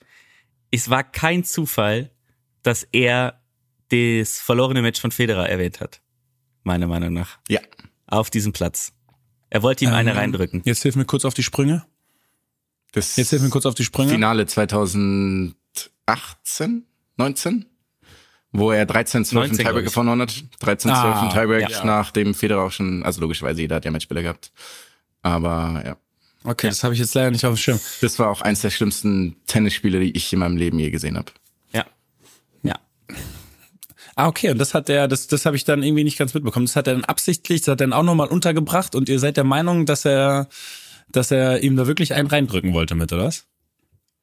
Es 0.72 0.90
war 0.90 1.04
kein 1.04 1.44
Zufall, 1.44 2.10
dass 2.64 2.88
er 2.92 3.41
das 3.92 4.40
verlorene 4.40 4.82
Match 4.82 5.00
von 5.02 5.12
Federer 5.12 5.48
erwähnt 5.50 5.80
hat. 5.82 6.02
Meiner 6.64 6.88
Meinung 6.88 7.14
nach. 7.14 7.38
ja. 7.50 7.60
Auf 8.08 8.30
diesem 8.30 8.52
Platz. 8.52 8.92
Er 9.50 9.64
wollte 9.64 9.86
ihm 9.86 9.94
eine 9.94 10.12
Ähm, 10.12 10.18
reindrücken. 10.18 10.62
Jetzt 10.66 10.82
hilf 10.82 10.96
mir 10.98 11.06
kurz 11.06 11.24
auf 11.24 11.34
die 11.34 11.44
Sprünge. 11.44 11.86
Das 12.92 13.16
Jetzt 13.16 13.30
hilf 13.30 13.42
mir 13.42 13.50
kurz 13.50 13.66
auf 13.66 13.74
die 13.76 13.86
Sprünge. 13.86 14.12
Finale 14.12 14.46
2018, 14.46 15.56
19, 17.18 17.66
wo 18.52 18.72
er 18.72 18.86
13-12 18.86 19.32
im 19.32 19.36
19, 19.38 19.58
glaub 19.58 19.74
Tiebreak 19.76 19.92
verloren 19.92 20.22
hat. 20.22 20.44
13-12 20.62 20.90
Ah, 20.92 21.24
im 21.24 21.30
Tiebreak, 21.30 21.70
ja. 21.70 21.86
nachdem 21.86 22.34
Federer 22.34 22.64
auch 22.64 22.72
schon, 22.72 23.02
also 23.04 23.22
logischerweise 23.22 23.62
jeder 23.62 23.78
hat 23.78 23.86
ja 23.86 23.92
Matchspieler 23.92 24.24
gehabt. 24.24 24.52
Aber 25.22 25.82
ja, 25.86 25.96
Okay, 26.44 26.68
das 26.68 26.84
habe 26.84 26.94
ich 26.96 27.00
jetzt 27.00 27.14
leider 27.14 27.30
nicht 27.32 27.46
auf 27.46 27.54
dem 27.54 27.58
Schirm. 27.58 27.80
das 28.02 28.18
war 28.20 28.30
auch 28.30 28.42
eins 28.42 28.62
der 28.62 28.72
schlimmsten 28.72 29.38
Tennisspiele, 29.46 30.00
die 30.00 30.12
ich 30.18 30.34
in 30.34 30.40
meinem 30.40 30.58
Leben 30.58 30.80
je 30.80 30.90
gesehen 30.90 31.16
habe. 31.18 31.32
Ja. 31.72 31.86
Ja. 32.64 32.76
Ah, 34.16 34.28
okay, 34.28 34.52
und 34.52 34.58
das 34.58 34.74
hat 34.74 34.90
er, 34.90 35.08
das, 35.08 35.28
das 35.28 35.46
habe 35.46 35.56
ich 35.56 35.64
dann 35.64 35.84
irgendwie 35.84 36.04
nicht 36.04 36.18
ganz 36.18 36.34
mitbekommen. 36.34 36.66
Das 36.66 36.76
hat 36.76 36.88
er 36.88 36.94
dann 36.94 37.06
absichtlich, 37.06 37.62
das 37.62 37.70
hat 37.70 37.82
er 37.82 37.88
dann 37.88 37.94
auch 37.94 38.04
nochmal 38.04 38.28
untergebracht 38.28 38.96
und 38.96 39.10
ihr 39.10 39.20
seid 39.20 39.38
der 39.38 39.44
Meinung, 39.44 39.86
dass 39.86 40.06
er, 40.06 40.50
dass 41.10 41.32
er 41.32 41.64
ihm 41.64 41.76
da 41.76 41.88
wirklich 41.88 42.14
einen 42.14 42.28
reindrücken 42.28 42.74
wollte 42.74 42.96
mit, 42.96 43.12
oder 43.14 43.26
was? 43.26 43.46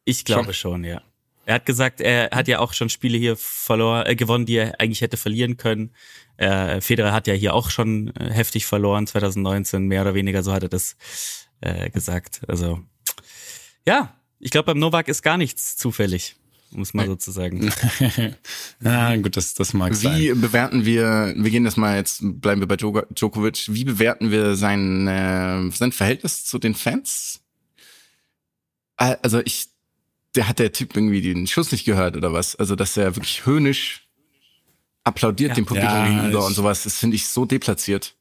Ich 0.04 0.24
glaube 0.24 0.54
schon, 0.54 0.84
ja. 0.84 1.02
Er 1.48 1.54
hat 1.54 1.64
gesagt, 1.64 2.02
er 2.02 2.28
hat 2.30 2.46
ja 2.46 2.58
auch 2.58 2.74
schon 2.74 2.90
Spiele 2.90 3.16
hier 3.16 3.34
verloren, 3.34 4.06
äh, 4.06 4.16
gewonnen, 4.16 4.44
die 4.44 4.56
er 4.56 4.78
eigentlich 4.80 5.00
hätte 5.00 5.16
verlieren 5.16 5.56
können. 5.56 5.94
Äh, 6.36 6.82
Federer 6.82 7.12
hat 7.12 7.26
ja 7.26 7.32
hier 7.32 7.54
auch 7.54 7.70
schon 7.70 8.14
äh, 8.16 8.30
heftig 8.30 8.66
verloren, 8.66 9.06
2019, 9.06 9.86
mehr 9.86 10.02
oder 10.02 10.12
weniger, 10.12 10.42
so 10.42 10.52
hat 10.52 10.64
er 10.64 10.68
das 10.68 10.96
äh, 11.62 11.88
gesagt. 11.88 12.42
Also, 12.48 12.80
ja, 13.86 14.14
ich 14.38 14.50
glaube, 14.50 14.66
beim 14.66 14.78
Novak 14.78 15.08
ist 15.08 15.22
gar 15.22 15.38
nichts 15.38 15.74
zufällig, 15.76 16.36
um 16.72 16.82
es 16.82 16.94
mal 16.94 17.06
so 17.06 17.16
zu 17.16 17.30
sagen. 17.30 17.70
Ah, 18.84 19.16
gut, 19.22 19.36
das, 19.36 19.54
das 19.54 19.72
mag 19.74 19.94
sein. 19.94 20.18
Wie 20.18 20.32
bewerten 20.34 20.84
wir, 20.84 21.34
wir 21.36 21.50
gehen 21.50 21.64
das 21.64 21.76
mal 21.76 21.96
jetzt, 21.96 22.20
bleiben 22.22 22.60
wir 22.60 22.68
bei 22.68 22.74
Djoko- 22.76 23.06
Djokovic, 23.14 23.66
wie 23.68 23.84
bewerten 23.84 24.30
wir 24.30 24.54
sein, 24.56 25.06
äh, 25.06 25.70
sein 25.72 25.92
Verhältnis 25.92 26.44
zu 26.44 26.58
den 26.58 26.74
Fans? 26.74 27.40
Ah, 28.96 29.16
Also 29.22 29.40
ich, 29.44 29.68
der 30.34 30.48
hat 30.48 30.58
der 30.58 30.72
Typ 30.72 30.94
irgendwie 30.96 31.22
den 31.22 31.46
Schuss 31.46 31.72
nicht 31.72 31.84
gehört 31.84 32.16
oder 32.16 32.32
was? 32.32 32.54
Also 32.56 32.74
dass 32.76 32.96
er 32.96 33.16
wirklich 33.16 33.46
höhnisch 33.46 34.08
applaudiert 35.04 35.56
dem 35.56 35.64
Publikum 35.66 35.90
Ja, 35.90 36.06
gegenüber 36.06 36.40
ich- 36.40 36.44
und 36.46 36.54
sowas, 36.54 36.82
das 36.82 36.98
finde 36.98 37.16
ich 37.16 37.26
so 37.28 37.44
deplatziert. 37.44 38.14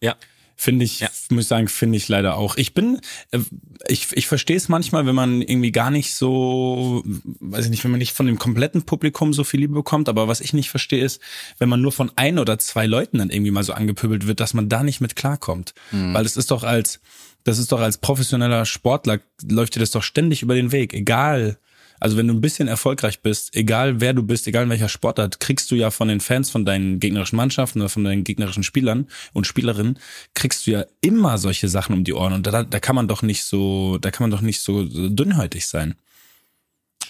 Ja. 0.00 0.16
Finde 0.62 0.84
ich, 0.84 1.00
Ja. 1.00 1.08
muss 1.30 1.42
ich 1.42 1.48
sagen, 1.48 1.66
finde 1.66 1.96
ich 1.96 2.06
leider 2.06 2.36
auch. 2.36 2.56
Ich 2.56 2.72
bin, 2.72 3.00
äh, 3.32 3.40
ich, 3.88 4.06
ich 4.12 4.28
verstehe 4.28 4.56
es 4.56 4.68
manchmal, 4.68 5.06
wenn 5.06 5.14
man 5.16 5.42
irgendwie 5.42 5.72
gar 5.72 5.90
nicht 5.90 6.14
so, 6.14 7.02
weiß 7.40 7.64
ich 7.64 7.72
nicht, 7.72 7.82
wenn 7.82 7.90
man 7.90 7.98
nicht 7.98 8.12
von 8.12 8.26
dem 8.26 8.38
kompletten 8.38 8.82
Publikum 8.82 9.32
so 9.32 9.42
viel 9.42 9.58
Liebe 9.58 9.74
bekommt, 9.74 10.08
aber 10.08 10.28
was 10.28 10.40
ich 10.40 10.52
nicht 10.52 10.70
verstehe 10.70 11.04
ist, 11.04 11.20
wenn 11.58 11.68
man 11.68 11.80
nur 11.80 11.90
von 11.90 12.12
ein 12.14 12.38
oder 12.38 12.60
zwei 12.60 12.86
Leuten 12.86 13.18
dann 13.18 13.30
irgendwie 13.30 13.50
mal 13.50 13.64
so 13.64 13.72
angepöbelt 13.72 14.28
wird, 14.28 14.38
dass 14.38 14.54
man 14.54 14.68
da 14.68 14.84
nicht 14.84 15.00
mit 15.00 15.16
klarkommt. 15.16 15.74
Weil 15.90 16.24
es 16.24 16.36
ist 16.36 16.52
doch 16.52 16.62
als, 16.62 17.00
das 17.42 17.58
ist 17.58 17.72
doch 17.72 17.80
als 17.80 17.98
professioneller 17.98 18.64
Sportler, 18.64 19.18
läuft 19.50 19.74
dir 19.74 19.80
das 19.80 19.90
doch 19.90 20.04
ständig 20.04 20.42
über 20.42 20.54
den 20.54 20.70
Weg, 20.70 20.94
egal. 20.94 21.58
Also 22.02 22.16
wenn 22.16 22.26
du 22.26 22.34
ein 22.34 22.40
bisschen 22.40 22.66
erfolgreich 22.66 23.20
bist, 23.20 23.54
egal 23.54 24.00
wer 24.00 24.12
du 24.12 24.24
bist, 24.24 24.48
egal 24.48 24.64
in 24.64 24.70
welcher 24.70 24.88
Sportart, 24.88 25.38
kriegst 25.38 25.70
du 25.70 25.76
ja 25.76 25.92
von 25.92 26.08
den 26.08 26.18
Fans, 26.18 26.50
von 26.50 26.64
deinen 26.64 26.98
gegnerischen 26.98 27.36
Mannschaften 27.36 27.80
oder 27.80 27.88
von 27.88 28.02
deinen 28.02 28.24
gegnerischen 28.24 28.64
Spielern 28.64 29.06
und 29.32 29.46
Spielerinnen, 29.46 30.00
kriegst 30.34 30.66
du 30.66 30.72
ja 30.72 30.84
immer 31.00 31.38
solche 31.38 31.68
Sachen 31.68 31.94
um 31.94 32.02
die 32.02 32.12
Ohren. 32.12 32.32
Und 32.32 32.44
da, 32.44 32.64
da 32.64 32.80
kann 32.80 32.96
man 32.96 33.06
doch 33.06 33.22
nicht 33.22 33.44
so, 33.44 33.98
da 33.98 34.10
kann 34.10 34.24
man 34.24 34.32
doch 34.32 34.40
nicht 34.40 34.62
so, 34.62 34.84
dünnhäutig 34.84 35.68
sein. 35.68 35.94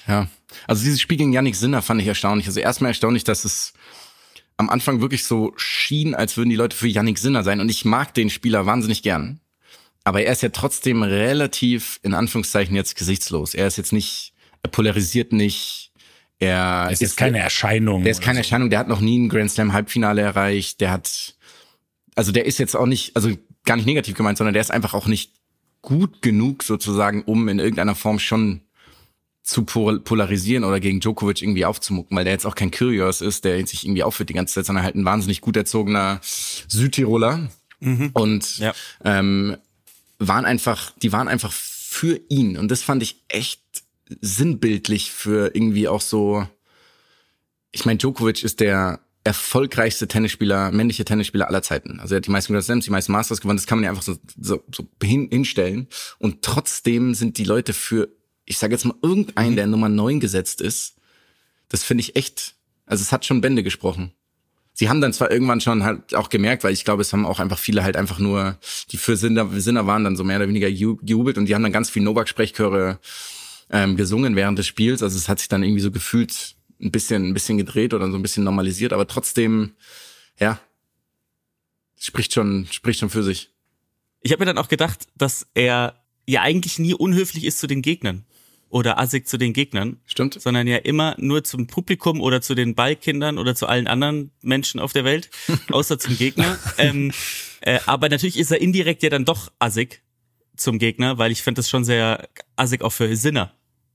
Ja. 0.06 0.28
Also 0.66 0.84
dieses 0.84 1.00
Spiel 1.00 1.16
gegen 1.16 1.32
Yannick 1.32 1.56
Sinner 1.56 1.80
fand 1.80 2.02
ich 2.02 2.06
erstaunlich. 2.06 2.46
Also 2.46 2.60
erstmal 2.60 2.90
erstaunlich, 2.90 3.24
dass 3.24 3.46
es 3.46 3.72
am 4.58 4.68
Anfang 4.68 5.00
wirklich 5.00 5.24
so 5.24 5.54
schien, 5.56 6.14
als 6.14 6.36
würden 6.36 6.50
die 6.50 6.56
Leute 6.56 6.76
für 6.76 6.86
Yannick 6.86 7.16
Sinner 7.16 7.44
sein. 7.44 7.60
Und 7.60 7.70
ich 7.70 7.86
mag 7.86 8.12
den 8.12 8.28
Spieler 8.28 8.66
wahnsinnig 8.66 9.02
gern. 9.02 9.40
Aber 10.04 10.22
er 10.22 10.32
ist 10.32 10.42
ja 10.42 10.50
trotzdem 10.50 11.02
relativ, 11.02 11.98
in 12.02 12.12
Anführungszeichen, 12.12 12.76
jetzt 12.76 12.94
gesichtslos. 12.94 13.54
Er 13.54 13.66
ist 13.66 13.78
jetzt 13.78 13.94
nicht, 13.94 14.31
er 14.62 14.70
polarisiert 14.70 15.32
nicht. 15.32 15.92
Er 16.38 16.88
Es 16.90 17.00
ist 17.00 17.16
keine 17.16 17.38
Erscheinung. 17.38 18.02
der 18.02 18.10
ist 18.10 18.20
keine 18.22 18.36
so. 18.36 18.40
Erscheinung, 18.40 18.70
der 18.70 18.80
hat 18.80 18.88
noch 18.88 19.00
nie 19.00 19.18
ein 19.18 19.28
Grand 19.28 19.50
Slam 19.50 19.72
Halbfinale 19.72 20.22
erreicht, 20.22 20.80
der 20.80 20.90
hat, 20.90 21.36
also 22.16 22.32
der 22.32 22.46
ist 22.46 22.58
jetzt 22.58 22.74
auch 22.74 22.86
nicht, 22.86 23.14
also 23.14 23.30
gar 23.64 23.76
nicht 23.76 23.86
negativ 23.86 24.16
gemeint, 24.16 24.38
sondern 24.38 24.52
der 24.54 24.60
ist 24.60 24.70
einfach 24.72 24.94
auch 24.94 25.06
nicht 25.06 25.32
gut 25.82 26.20
genug 26.22 26.62
sozusagen, 26.64 27.22
um 27.22 27.48
in 27.48 27.58
irgendeiner 27.60 27.94
Form 27.94 28.18
schon 28.18 28.62
zu 29.44 29.62
pol- 29.62 30.00
polarisieren 30.00 30.62
oder 30.64 30.78
gegen 30.80 31.00
Djokovic 31.00 31.42
irgendwie 31.42 31.64
aufzumucken, 31.64 32.16
weil 32.16 32.24
der 32.24 32.32
jetzt 32.32 32.46
auch 32.46 32.54
kein 32.54 32.70
Kyrgios 32.70 33.20
ist, 33.20 33.44
der 33.44 33.64
sich 33.66 33.84
irgendwie 33.84 34.02
aufführt 34.04 34.28
die 34.28 34.34
ganze 34.34 34.54
Zeit, 34.54 34.66
sondern 34.66 34.84
halt 34.84 34.94
ein 34.94 35.04
wahnsinnig 35.04 35.40
gut 35.40 35.56
erzogener 35.56 36.20
Südtiroler. 36.68 37.50
Und 38.12 38.58
Ja. 38.58 38.72
ähm, 39.04 39.56
waren 40.20 40.44
einfach, 40.44 40.92
die 41.02 41.10
waren 41.12 41.26
einfach 41.26 41.52
für 41.52 42.20
ihn. 42.28 42.56
Und 42.56 42.70
das 42.70 42.82
fand 42.82 43.02
ich 43.02 43.22
echt 43.28 43.60
sinnbildlich 44.20 45.10
für 45.10 45.54
irgendwie 45.54 45.88
auch 45.88 46.00
so. 46.00 46.46
Ich 47.70 47.84
meine, 47.84 47.98
Djokovic 47.98 48.42
ist 48.42 48.60
der 48.60 49.00
erfolgreichste 49.24 50.08
Tennisspieler, 50.08 50.72
männliche 50.72 51.04
Tennisspieler 51.04 51.46
aller 51.46 51.62
Zeiten. 51.62 52.00
Also 52.00 52.14
er 52.14 52.16
hat 52.16 52.26
die 52.26 52.30
meisten 52.30 52.52
Grand 52.52 52.64
Slams, 52.64 52.84
die 52.84 52.90
meisten 52.90 53.12
Masters 53.12 53.40
gewonnen. 53.40 53.56
Das 53.56 53.66
kann 53.66 53.78
man 53.78 53.84
ja 53.84 53.90
einfach 53.90 54.02
so, 54.02 54.16
so, 54.40 54.64
so 54.74 54.88
hin, 55.02 55.28
hinstellen. 55.30 55.86
Und 56.18 56.42
trotzdem 56.42 57.14
sind 57.14 57.38
die 57.38 57.44
Leute 57.44 57.72
für, 57.72 58.08
ich 58.44 58.58
sage 58.58 58.74
jetzt 58.74 58.84
mal, 58.84 58.96
irgendeinen, 59.00 59.54
der 59.56 59.68
Nummer 59.68 59.88
neun 59.88 60.18
gesetzt 60.18 60.60
ist. 60.60 60.96
Das 61.68 61.84
finde 61.84 62.02
ich 62.02 62.16
echt, 62.16 62.56
also 62.84 63.00
es 63.00 63.12
hat 63.12 63.24
schon 63.24 63.40
Bände 63.40 63.62
gesprochen. 63.62 64.12
Sie 64.74 64.88
haben 64.88 65.00
dann 65.00 65.12
zwar 65.12 65.30
irgendwann 65.30 65.60
schon 65.60 65.84
halt 65.84 66.14
auch 66.14 66.28
gemerkt, 66.28 66.64
weil 66.64 66.72
ich 66.72 66.84
glaube, 66.84 67.02
es 67.02 67.12
haben 67.12 67.26
auch 67.26 67.38
einfach 67.38 67.58
viele 67.58 67.84
halt 67.84 67.96
einfach 67.96 68.18
nur, 68.18 68.58
die 68.90 68.96
für 68.96 69.16
Sinner, 69.16 69.48
Sinner 69.60 69.86
waren 69.86 70.02
dann 70.02 70.16
so 70.16 70.24
mehr 70.24 70.38
oder 70.38 70.48
weniger 70.48 70.68
ju- 70.68 70.98
jubelt 71.02 71.38
und 71.38 71.46
die 71.46 71.54
haben 71.54 71.62
dann 71.62 71.72
ganz 71.72 71.90
viel 71.90 72.02
Novak-Sprechchöre 72.02 72.98
ähm, 73.72 73.96
gesungen 73.96 74.36
während 74.36 74.58
des 74.58 74.66
Spiels. 74.66 75.02
Also 75.02 75.16
es 75.16 75.28
hat 75.28 75.38
sich 75.38 75.48
dann 75.48 75.62
irgendwie 75.62 75.80
so 75.80 75.90
gefühlt 75.90 76.54
ein 76.80 76.92
bisschen, 76.92 77.28
ein 77.28 77.34
bisschen 77.34 77.58
gedreht 77.58 77.94
oder 77.94 78.10
so 78.10 78.16
ein 78.16 78.22
bisschen 78.22 78.44
normalisiert, 78.44 78.92
aber 78.92 79.06
trotzdem, 79.06 79.72
ja, 80.38 80.60
spricht 81.98 82.34
schon, 82.34 82.66
spricht 82.70 83.00
schon 83.00 83.10
für 83.10 83.22
sich. 83.22 83.50
Ich 84.20 84.32
habe 84.32 84.42
mir 84.42 84.46
dann 84.46 84.58
auch 84.58 84.68
gedacht, 84.68 85.08
dass 85.16 85.46
er 85.54 86.00
ja 86.26 86.42
eigentlich 86.42 86.78
nie 86.78 86.94
unhöflich 86.94 87.44
ist 87.44 87.58
zu 87.58 87.66
den 87.66 87.82
Gegnern 87.82 88.24
oder 88.68 88.98
assig 88.98 89.26
zu 89.26 89.36
den 89.36 89.52
Gegnern, 89.52 90.00
Stimmt? 90.06 90.40
sondern 90.40 90.66
ja 90.66 90.78
immer 90.78 91.14
nur 91.18 91.44
zum 91.44 91.66
Publikum 91.66 92.20
oder 92.20 92.40
zu 92.40 92.54
den 92.54 92.74
Ballkindern 92.74 93.38
oder 93.38 93.54
zu 93.54 93.66
allen 93.66 93.86
anderen 93.86 94.30
Menschen 94.42 94.80
auf 94.80 94.92
der 94.92 95.04
Welt, 95.04 95.30
außer 95.70 95.98
zum 95.98 96.16
Gegner. 96.16 96.58
ähm, 96.78 97.12
äh, 97.60 97.78
aber 97.86 98.08
natürlich 98.08 98.38
ist 98.38 98.50
er 98.50 98.60
indirekt 98.60 99.02
ja 99.02 99.10
dann 99.10 99.24
doch 99.24 99.52
assig 99.58 100.02
zum 100.56 100.78
Gegner, 100.78 101.18
weil 101.18 101.32
ich 101.32 101.42
finde 101.42 101.58
das 101.58 101.68
schon 101.68 101.84
sehr 101.84 102.28
assig 102.56 102.82
auch 102.82 102.92
für 102.92 103.14
Sinner, 103.14 103.52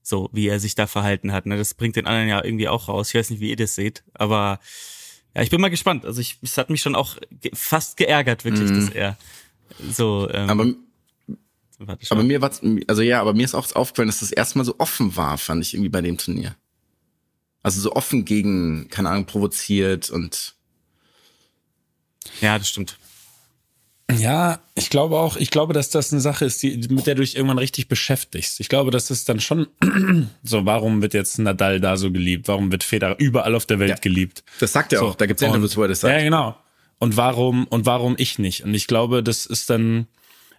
so 0.07 0.29
wie 0.31 0.47
er 0.47 0.59
sich 0.61 0.73
da 0.73 0.87
verhalten 0.87 1.33
hat. 1.33 1.45
Ne? 1.45 1.57
Das 1.57 1.73
bringt 1.73 1.97
den 1.97 2.07
anderen 2.07 2.29
ja 2.29 2.43
irgendwie 2.43 2.69
auch 2.69 2.87
raus. 2.87 3.09
Ich 3.09 3.15
weiß 3.15 3.29
nicht, 3.29 3.41
wie 3.41 3.49
ihr 3.49 3.57
das 3.57 3.75
seht, 3.75 4.03
aber 4.13 4.59
ja, 5.35 5.41
ich 5.41 5.49
bin 5.49 5.59
mal 5.59 5.69
gespannt. 5.69 6.05
Also 6.05 6.21
ich, 6.21 6.37
es 6.41 6.57
hat 6.57 6.69
mich 6.69 6.81
schon 6.81 6.95
auch 6.95 7.17
ge 7.29 7.51
fast 7.53 7.97
geärgert, 7.97 8.45
wirklich, 8.45 8.71
dass 8.71 8.89
er 8.89 9.17
so. 9.91 10.29
Ähm, 10.31 10.49
Aber, 10.49 10.73
warte, 11.79 12.07
aber 12.09 12.23
mir 12.23 12.41
war 12.41 12.51
also 12.87 13.01
ja, 13.01 13.19
aber 13.19 13.33
mir 13.33 13.43
ist 13.43 13.53
auch 13.53 13.69
aufgefallen, 13.75 14.07
dass 14.07 14.21
das 14.21 14.31
erstmal 14.31 14.63
so 14.63 14.75
offen 14.77 15.17
war, 15.17 15.37
fand 15.37 15.61
ich 15.61 15.73
irgendwie 15.73 15.89
bei 15.89 16.01
dem 16.01 16.17
Turnier. 16.17 16.55
Also 17.61 17.81
so 17.81 17.91
offen 17.91 18.23
gegen, 18.23 18.87
keine 18.87 19.09
Ahnung, 19.09 19.25
provoziert 19.25 20.09
und 20.09 20.55
ja, 22.39 22.57
das 22.57 22.69
stimmt. 22.69 22.97
Ja, 24.09 24.59
ich 24.75 24.89
glaube 24.89 25.17
auch, 25.17 25.35
ich 25.35 25.49
glaube, 25.51 25.73
dass 25.73 25.89
das 25.89 26.13
eine 26.13 26.21
Sache 26.21 26.45
ist, 26.45 26.63
die, 26.63 26.77
mit 26.89 27.07
der 27.07 27.15
du 27.15 27.21
dich 27.21 27.35
irgendwann 27.35 27.57
richtig 27.57 27.89
beschäftigst. 27.89 28.59
Ich 28.61 28.69
glaube, 28.69 28.89
das 28.89 29.11
ist 29.11 29.27
dann 29.27 29.41
schon 29.41 29.67
so, 30.43 30.65
warum 30.65 31.01
wird 31.01 31.13
jetzt 31.13 31.37
Nadal 31.39 31.81
da 31.81 31.97
so 31.97 32.09
geliebt? 32.11 32.47
Warum 32.47 32.71
wird 32.71 32.85
Federer 32.85 33.15
überall 33.19 33.53
auf 33.53 33.65
der 33.65 33.79
Welt 33.79 33.89
Ja. 33.89 33.95
geliebt? 33.97 34.43
das 34.61 34.71
sagt 34.71 34.93
er 34.93 34.99
So, 34.99 35.07
auch. 35.07 35.15
Da 35.15 35.25
gibt's 35.25 35.43
und- 35.43 35.49
Interviews, 35.49 35.75
wo 35.75 35.81
er 35.81 35.89
das 35.89 35.99
sagt. 35.99 36.13
Ja, 36.17 36.23
genau. 36.23 36.55
Und 36.99 37.17
warum, 37.17 37.67
und 37.67 37.85
warum 37.85 38.15
ich 38.17 38.39
nicht? 38.39 38.63
Und 38.63 38.73
ich 38.73 38.87
glaube, 38.87 39.21
das 39.23 39.45
ist 39.45 39.69
dann, 39.69 40.07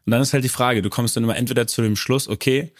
und 0.04 0.10
dann 0.12 0.20
ist 0.20 0.34
halt 0.34 0.44
die 0.44 0.48
Frage, 0.50 0.82
du 0.82 0.90
kommst 0.90 1.16
dann 1.16 1.24
immer 1.24 1.36
entweder 1.36 1.66
zu 1.66 1.80
dem 1.80 1.96
Schluss, 1.96 2.28
okay, 2.28 2.72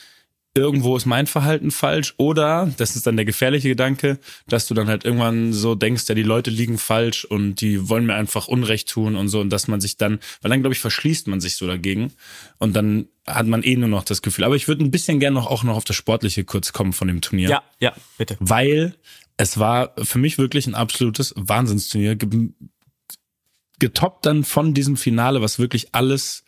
irgendwo 0.59 0.97
ist 0.97 1.07
mein 1.07 1.27
Verhalten 1.27 1.71
falsch, 1.71 2.15
oder, 2.17 2.73
das 2.77 2.97
ist 2.97 3.07
dann 3.07 3.17
der 3.17 3.25
gefährliche 3.25 3.69
Gedanke, 3.69 4.19
dass 4.49 4.67
du 4.67 4.75
dann 4.75 4.89
halt 4.89 5.05
irgendwann 5.05 5.53
so 5.53 5.75
denkst, 5.75 6.05
ja, 6.09 6.15
die 6.15 6.23
Leute 6.23 6.51
liegen 6.51 6.79
falsch 6.79 7.25
und 7.25 7.61
die 7.61 7.89
wollen 7.89 8.07
mir 8.07 8.15
einfach 8.15 8.49
Unrecht 8.49 8.89
tun 8.89 9.17
und 9.17 9.29
so, 9.29 9.41
und 9.41 9.51
dass 9.51 9.69
man 9.69 9.81
sich 9.81 9.97
dann, 9.97 10.19
weil 10.43 10.51
dann, 10.51 10.61
glaube 10.61 10.75
ich, 10.75 10.81
verschließt 10.81 11.29
man 11.29 11.41
sich 11.41 11.57
so 11.57 11.67
dagegen 11.67 12.13
und 12.59 12.77
dann 12.77 13.09
hat 13.27 13.47
man 13.47 13.63
eh 13.63 13.77
nur 13.77 13.89
noch 13.89 14.05
das 14.05 14.23
Gefühl. 14.23 14.45
Aber 14.45 14.57
ich 14.57 14.69
würde 14.69 14.85
ein 14.85 14.91
bisschen 14.91 15.21
gerne 15.21 15.35
noch 15.35 15.47
auch 15.47 15.65
noch 15.65 15.77
auf 15.77 15.85
das 15.85 15.97
Sportliche 15.97 16.45
kurz 16.45 16.73
kommen 16.73 16.93
von 16.93 17.09
dem 17.09 17.21
Turnier 17.21 17.51
Ja, 17.51 17.63
ja, 17.81 17.95
bitte. 18.17 18.37
weil 18.41 18.95
es 19.37 19.59
war 19.59 19.95
für 20.03 20.19
mich 20.19 20.39
wirklich 20.39 20.67
ein 20.67 20.75
absolutes 20.75 21.33
Wahnsinnsturnier. 21.37 22.17
Ge 22.17 22.51
getoppt 23.79 24.27
dann 24.27 24.43
von 24.43 24.75
diesem 24.75 24.97
Finale, 24.97 25.41
was 25.41 25.61
wirklich 25.61 25.95
alles 25.95 26.43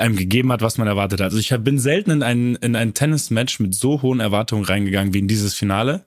einem 0.00 0.16
gegeben 0.16 0.52
hat, 0.52 0.62
was 0.62 0.78
man 0.78 0.88
erwartet 0.88 1.20
hat. 1.20 1.26
Also 1.26 1.38
ich 1.38 1.54
bin 1.60 1.78
selten 1.78 2.10
in 2.10 2.22
ein, 2.22 2.54
in 2.56 2.76
ein 2.76 2.94
Tennismatch 2.94 3.60
mit 3.60 3.74
so 3.74 4.02
hohen 4.02 4.20
Erwartungen 4.20 4.64
reingegangen 4.64 5.14
wie 5.14 5.18
in 5.18 5.28
dieses 5.28 5.54
Finale. 5.54 6.04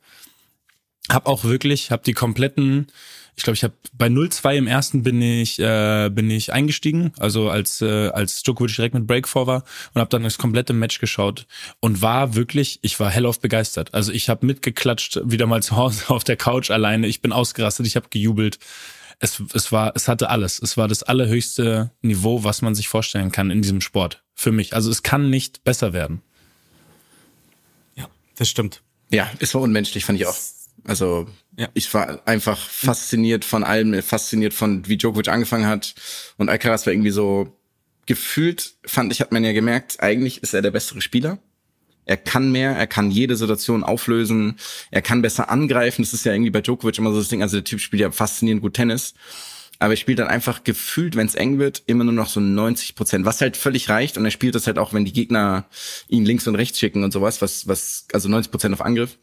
Hab 1.10 1.28
auch 1.28 1.44
wirklich, 1.44 1.92
hab 1.92 2.04
die 2.04 2.14
kompletten, 2.14 2.88
ich 3.36 3.44
glaube, 3.44 3.56
ich 3.56 3.64
habe 3.64 3.74
bei 3.94 4.08
0-2 4.08 4.56
im 4.56 4.68
ersten 4.68 5.04
bin 5.04 5.22
ich 5.22 5.58
äh, 5.60 6.10
bin 6.10 6.30
ich 6.30 6.54
eingestiegen, 6.54 7.14
also 7.18 7.50
als 7.50 7.82
äh, 7.82 8.10
als 8.10 8.44
Djokovic 8.44 8.76
direkt 8.76 8.94
mit 8.94 9.08
Break 9.08 9.28
vor 9.28 9.48
war 9.48 9.64
und 9.94 10.00
habe 10.02 10.10
dann 10.10 10.24
das 10.24 10.38
komplette 10.38 10.74
Match 10.74 11.00
geschaut 11.00 11.48
und 11.80 12.02
war 12.02 12.36
wirklich, 12.36 12.80
ich 12.82 13.00
war 13.00 13.10
hellauf 13.10 13.40
begeistert. 13.40 13.94
Also 13.94 14.12
ich 14.12 14.30
habe 14.30 14.46
mitgeklatscht, 14.46 15.22
wieder 15.24 15.48
mal 15.48 15.64
zu 15.64 15.76
Hause 15.76 16.04
auf 16.10 16.24
der 16.24 16.38
Couch 16.38 16.72
alleine. 16.72 17.08
Ich 17.08 17.22
bin 17.22 17.32
ausgerastet, 17.32 17.88
ich 17.88 17.96
habe 17.96 18.10
gejubelt. 18.10 18.60
Es, 19.24 19.42
es 19.54 19.72
war, 19.72 19.94
es 19.96 20.08
hatte 20.08 20.30
alles. 20.32 20.60
Es 20.60 20.78
war 20.78 20.88
das 20.88 21.04
allerhöchste 21.04 21.92
Niveau, 22.02 22.44
was 22.44 22.64
man 22.64 22.74
sich 22.74 22.88
vorstellen 22.90 23.32
kann 23.32 23.52
in 23.52 23.62
diesem 23.62 23.80
Sport. 23.80 24.24
Für 24.34 24.52
mich. 24.52 24.74
Also 24.74 24.90
es 24.90 25.04
kann 25.04 25.30
nicht 25.30 25.64
besser 25.64 25.94
werden. 25.94 26.24
Ja, 27.96 28.08
das 28.36 28.50
stimmt. 28.50 28.82
Ja, 29.12 29.30
es 29.40 29.54
war 29.54 29.62
unmenschlich, 29.62 30.06
fand 30.06 30.20
ich 30.20 30.26
auch. 30.26 30.36
Also 30.86 31.28
Ja. 31.56 31.70
ich 31.76 31.94
war 31.94 32.28
einfach 32.28 32.58
fasziniert 32.58 33.46
von 33.46 33.64
allem, 33.64 34.02
fasziniert 34.02 34.56
von 34.56 34.88
wie 34.88 34.98
Djokovic 34.98 35.28
angefangen 35.28 35.68
hat 35.68 35.94
und 36.38 36.50
Alcaraz 36.50 36.88
war 36.88 36.94
irgendwie 36.94 37.12
so 37.12 37.56
gefühlt, 38.08 38.74
fand 38.86 39.14
ich, 39.14 39.22
hat 39.22 39.32
man 39.32 39.44
ja 39.44 39.52
gemerkt, 39.54 40.00
eigentlich 40.00 40.42
ist 40.42 40.56
er 40.56 40.64
der 40.64 40.72
bessere 40.72 41.02
Spieler. 41.02 41.38
Er 42.12 42.18
kann 42.18 42.52
mehr, 42.52 42.72
er 42.76 42.88
kann 42.88 43.10
jede 43.10 43.38
Situation 43.38 43.86
auflösen, 43.86 44.58
er 44.92 45.02
kann 45.02 45.22
besser 45.22 45.50
angreifen. 45.50 46.02
Das 46.02 46.12
ist 46.12 46.26
ja 46.26 46.34
irgendwie 46.34 46.52
bei 46.52 46.60
Djokovic 46.60 46.98
immer 46.98 47.14
so 47.14 47.20
das 47.20 47.30
Ding. 47.30 47.42
Also 47.42 47.56
der 47.56 47.64
Typ 47.64 47.80
spielt 47.80 48.02
ja 48.02 48.12
faszinierend 48.12 48.62
gut 48.62 48.74
Tennis. 48.74 49.14
Aber 49.80 49.94
er 49.94 49.98
spielt 49.98 50.20
dann 50.20 50.28
einfach 50.28 50.66
gefühlt, 50.66 51.16
wenn 51.16 51.26
es 51.26 51.36
eng 51.36 51.58
wird, 51.58 51.84
immer 51.86 52.04
nur 52.04 52.14
noch 52.14 52.28
so 52.28 52.42
90 52.42 52.96
Prozent, 52.96 53.26
was 53.26 53.40
halt 53.40 53.56
völlig 53.56 53.88
reicht. 53.88 54.18
Und 54.18 54.26
er 54.26 54.32
spielt 54.32 54.56
das 54.56 54.68
halt 54.68 54.78
auch, 54.78 54.92
wenn 54.94 55.06
die 55.06 55.14
Gegner 55.14 55.66
ihn 56.10 56.26
links 56.26 56.48
und 56.48 56.56
rechts 56.56 56.78
schicken 56.78 57.06
und 57.06 57.14
sowas, 57.14 57.42
was, 57.42 57.68
was, 57.68 58.08
also 58.12 58.28
90 58.28 58.52
Prozent 58.52 58.74
auf 58.74 58.82
Angriff. 58.82 59.18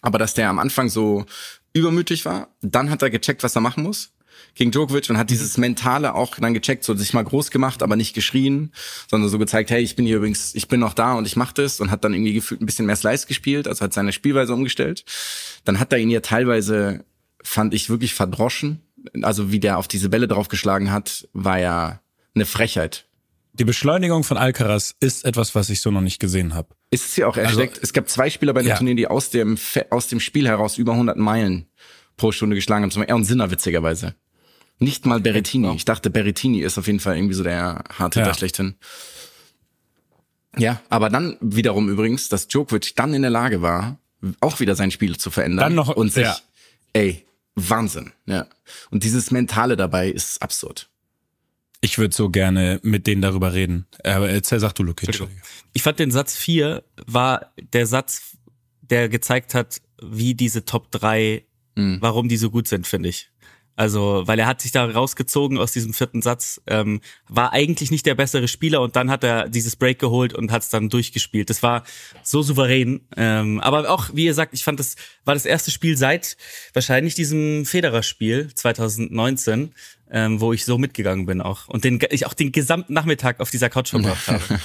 Aber 0.00 0.18
dass 0.18 0.34
der 0.34 0.48
am 0.48 0.60
Anfang 0.60 0.88
so 0.90 1.26
übermütig 1.72 2.24
war, 2.24 2.54
dann 2.60 2.88
hat 2.88 3.02
er 3.02 3.10
gecheckt, 3.10 3.42
was 3.42 3.56
er 3.56 3.62
machen 3.62 3.82
muss 3.82 4.12
gegen 4.54 4.70
Djokovic 4.70 5.08
und 5.10 5.16
hat 5.18 5.30
dieses 5.30 5.56
Mentale 5.56 6.14
auch 6.14 6.36
dann 6.38 6.54
gecheckt, 6.54 6.84
so 6.84 6.94
sich 6.94 7.14
mal 7.14 7.22
groß 7.24 7.50
gemacht, 7.50 7.82
aber 7.82 7.96
nicht 7.96 8.14
geschrien, 8.14 8.72
sondern 9.10 9.30
so 9.30 9.38
gezeigt, 9.38 9.70
hey, 9.70 9.82
ich 9.82 9.96
bin 9.96 10.04
hier 10.06 10.16
übrigens, 10.18 10.54
ich 10.54 10.68
bin 10.68 10.80
noch 10.80 10.94
da 10.94 11.14
und 11.14 11.26
ich 11.26 11.36
mach 11.36 11.52
das 11.52 11.80
und 11.80 11.90
hat 11.90 12.04
dann 12.04 12.12
irgendwie 12.14 12.34
gefühlt 12.34 12.60
ein 12.60 12.66
bisschen 12.66 12.86
mehr 12.86 12.96
Slice 12.96 13.26
gespielt, 13.26 13.66
also 13.66 13.82
hat 13.84 13.94
seine 13.94 14.12
Spielweise 14.12 14.52
umgestellt. 14.54 15.04
Dann 15.64 15.80
hat 15.80 15.92
er 15.92 15.98
ihn 15.98 16.10
ja 16.10 16.20
teilweise, 16.20 17.04
fand 17.42 17.72
ich 17.74 17.88
wirklich 17.88 18.14
verdroschen, 18.14 18.80
also 19.22 19.50
wie 19.50 19.60
der 19.60 19.78
auf 19.78 19.88
diese 19.88 20.08
Bälle 20.10 20.28
draufgeschlagen 20.28 20.92
hat, 20.92 21.28
war 21.32 21.58
ja 21.58 22.00
eine 22.34 22.46
Frechheit. 22.46 23.06
Die 23.54 23.64
Beschleunigung 23.64 24.24
von 24.24 24.38
Alcaraz 24.38 24.94
ist 25.00 25.24
etwas, 25.26 25.54
was 25.54 25.68
ich 25.68 25.80
so 25.82 25.90
noch 25.90 26.00
nicht 26.00 26.18
gesehen 26.20 26.54
habe. 26.54 26.68
Ist 26.90 27.04
es 27.04 27.16
ja 27.16 27.26
auch, 27.26 27.36
Also- 27.36 27.54
steckt, 27.54 27.78
es 27.82 27.92
gab 27.92 28.08
zwei 28.08 28.30
Spieler 28.30 28.54
bei 28.54 28.62
dem 28.62 28.68
Ja. 28.68 28.76
Turnier, 28.76 28.94
die 28.94 29.06
aus 29.08 29.28
dem, 29.30 29.58
aus 29.90 30.08
dem 30.08 30.20
Spiel 30.20 30.46
heraus 30.48 30.78
über 30.78 30.92
100 30.92 31.18
Meilen 31.18 31.66
pro 32.16 32.32
Stunde 32.32 32.54
geschlagen 32.56 32.82
haben. 32.84 32.90
Zum 32.90 33.00
Beispiel 33.00 33.12
er 33.12 33.16
und 33.16 33.24
Sinner, 33.24 33.50
witzigerweise. 33.50 34.14
Nicht 34.82 35.06
mal 35.06 35.20
Berrettini. 35.20 35.74
Ich 35.74 35.84
dachte, 35.84 36.10
Berrettini 36.10 36.60
ist 36.60 36.76
auf 36.78 36.86
jeden 36.86 37.00
Fall 37.00 37.16
irgendwie 37.16 37.34
so 37.34 37.42
der 37.42 37.84
Hardhitter 37.98 38.26
Ja. 38.28 38.34
schlechthin. 38.34 38.74
Ja, 40.58 40.82
aber 40.90 41.08
dann 41.08 41.36
wiederum 41.40 41.88
übrigens, 41.88 42.28
dass 42.28 42.48
Djokovic 42.48 42.94
dann 42.96 43.14
in 43.14 43.22
der 43.22 43.30
Lage 43.30 43.62
war, 43.62 43.98
auch 44.40 44.60
wieder 44.60 44.74
sein 44.76 44.90
Spiel 44.90 45.16
zu 45.16 45.30
verändern. 45.30 45.64
Dann 45.66 45.74
noch- 45.74 45.96
und 45.96 46.12
sich, 46.12 46.24
ja. 46.24 46.36
ey, 46.92 47.24
Wahnsinn, 47.54 48.12
ja. 48.26 48.46
Und 48.90 49.04
dieses 49.04 49.30
Mentale 49.30 49.76
dabei 49.76 50.08
ist 50.10 50.42
absurd. 50.42 50.88
Ich 51.80 51.98
würde 51.98 52.14
so 52.14 52.30
gerne 52.30 52.78
mit 52.82 53.06
denen 53.06 53.22
darüber 53.22 53.54
reden. 53.54 53.86
Aber 54.04 54.28
erzähl, 54.30 54.60
sag 54.60 54.72
du, 54.74 54.82
Luki. 54.84 55.06
Ich 55.72 55.82
fand 55.82 55.98
den 55.98 56.10
Satz 56.12 56.36
4 56.36 56.84
war 57.06 57.52
der 57.72 57.86
Satz, 57.86 58.36
der 58.82 59.08
gezeigt 59.08 59.54
hat, 59.54 59.80
wie 60.00 60.34
diese 60.34 60.64
Top 60.64 60.90
3, 60.92 61.44
warum 61.74 62.28
die 62.28 62.36
so 62.36 62.50
gut 62.50 62.68
sind, 62.68 62.86
finde 62.86 63.08
ich. 63.08 63.30
Also, 63.74 64.22
weil 64.26 64.38
er 64.38 64.46
hat 64.46 64.60
sich 64.60 64.70
da 64.70 64.84
rausgezogen 64.84 65.58
aus 65.58 65.72
diesem 65.72 65.94
vierten 65.94 66.20
Satz, 66.20 66.60
ähm, 66.66 67.00
war 67.28 67.52
eigentlich 67.52 67.90
nicht 67.90 68.04
der 68.04 68.14
bessere 68.14 68.46
Spieler 68.46 68.82
und 68.82 68.96
dann 68.96 69.10
hat 69.10 69.24
er 69.24 69.48
dieses 69.48 69.76
Break 69.76 69.98
geholt 69.98 70.34
und 70.34 70.52
hat 70.52 70.62
es 70.62 70.68
dann 70.68 70.90
durchgespielt. 70.90 71.48
Das 71.48 71.62
war 71.62 71.84
so 72.22 72.42
souverän. 72.42 73.00
Ähm, 73.16 73.60
aber 73.60 73.88
auch, 73.88 74.10
wie 74.12 74.26
ihr 74.26 74.34
sagt, 74.34 74.52
ich 74.52 74.64
fand, 74.64 74.78
das 74.78 74.96
war 75.24 75.34
das 75.34 75.46
erste 75.46 75.70
Spiel 75.70 75.96
seit 75.96 76.36
wahrscheinlich 76.74 77.14
diesem 77.14 77.64
Federer-Spiel 77.64 78.54
2019, 78.54 79.72
ähm, 80.14 80.40
wo 80.40 80.52
ich 80.52 80.64
so 80.66 80.76
mitgegangen 80.78 81.24
bin 81.26 81.40
auch. 81.40 81.66
Und 81.68 81.84
den, 81.84 81.98
ich 82.10 82.26
auch 82.26 82.34
den 82.34 82.52
gesamten 82.52 82.92
Nachmittag 82.92 83.40
auf 83.40 83.50
dieser 83.50 83.70
Couch 83.70 83.90
verbracht 83.90 84.28
habe. 84.28 84.42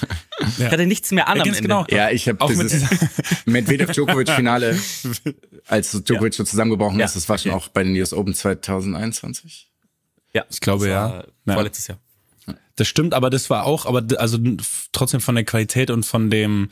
Ich 0.59 0.65
hatte 0.65 0.85
nichts 0.85 1.11
mehr 1.11 1.27
an 1.27 1.37
Ja, 1.37 1.43
am 1.43 1.49
Ende. 1.49 1.61
genau. 1.61 1.85
Ja, 1.89 2.09
ich 2.11 2.27
habe 2.29 2.39
Auch 2.41 2.49
mit 2.49 2.71
dieses 2.71 2.87
Medvedev-Djokovic-Finale, 3.45 4.79
als 5.67 5.91
Djokovic 5.91 6.33
so 6.35 6.43
zusammengebrochen 6.43 6.99
Ja. 6.99 7.05
ist, 7.05 7.15
das 7.15 7.27
war 7.27 7.37
schon 7.37 7.51
auch 7.51 7.67
bei 7.69 7.83
den 7.83 7.95
US 7.97 8.13
Open 8.13 8.33
2021. 8.33 9.67
Ja, 10.33 10.45
Ich 10.49 10.59
glaube, 10.61 10.85
das 10.85 10.93
ja. 10.93 11.09
war 11.09 11.27
Ja. 11.45 11.53
Vorletztes 11.53 11.87
Jahr. 11.87 11.99
Das 12.75 12.87
stimmt, 12.87 13.13
aber 13.13 13.29
das 13.29 13.49
war 13.49 13.65
auch, 13.65 13.85
aber 13.85 14.03
also 14.19 14.37
trotzdem 14.91 15.19
von 15.19 15.35
der 15.35 15.43
Qualität 15.43 15.89
und 15.89 16.05
von 16.05 16.29
dem, 16.29 16.69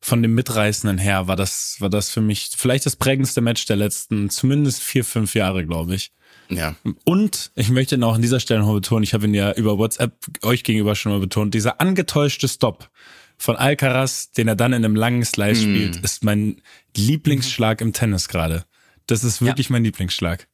von 0.00 0.22
dem 0.22 0.34
Mitreißenden 0.34 0.98
her 0.98 1.26
war 1.26 1.36
das, 1.36 1.76
war 1.80 1.90
das 1.90 2.10
für 2.10 2.20
mich 2.20 2.50
vielleicht 2.56 2.86
das 2.86 2.96
prägendste 2.96 3.40
Match 3.40 3.66
der 3.66 3.76
letzten 3.76 4.30
zumindest 4.30 4.80
vier, 4.80 5.04
fünf 5.04 5.34
Jahre, 5.34 5.66
glaube 5.66 5.94
ich. 5.96 6.12
Ja. 6.50 6.74
Und 7.04 7.50
ich 7.54 7.70
möchte 7.70 7.94
ihn 7.94 8.02
auch 8.02 8.14
an 8.14 8.22
dieser 8.22 8.40
Stelle 8.40 8.60
noch 8.60 8.72
betonen, 8.72 9.02
ich 9.02 9.14
habe 9.14 9.26
ihn 9.26 9.34
ja 9.34 9.52
über 9.52 9.78
WhatsApp 9.78 10.14
euch 10.42 10.64
gegenüber 10.64 10.94
schon 10.94 11.12
mal 11.12 11.20
betont, 11.20 11.54
dieser 11.54 11.80
angetäuschte 11.80 12.48
Stop 12.48 12.90
von 13.36 13.56
Alcaraz, 13.56 14.32
den 14.32 14.48
er 14.48 14.56
dann 14.56 14.72
in 14.72 14.84
einem 14.84 14.96
langen 14.96 15.24
Slice 15.24 15.62
spielt, 15.62 15.96
ist 15.98 16.24
mein 16.24 16.60
Lieblingsschlag 16.96 17.80
im 17.80 17.92
Tennis 17.92 18.28
gerade. 18.28 18.64
Das 19.06 19.24
ist 19.24 19.40
wirklich 19.40 19.70
mein 19.70 19.84
Lieblingsschlag. 19.84 20.48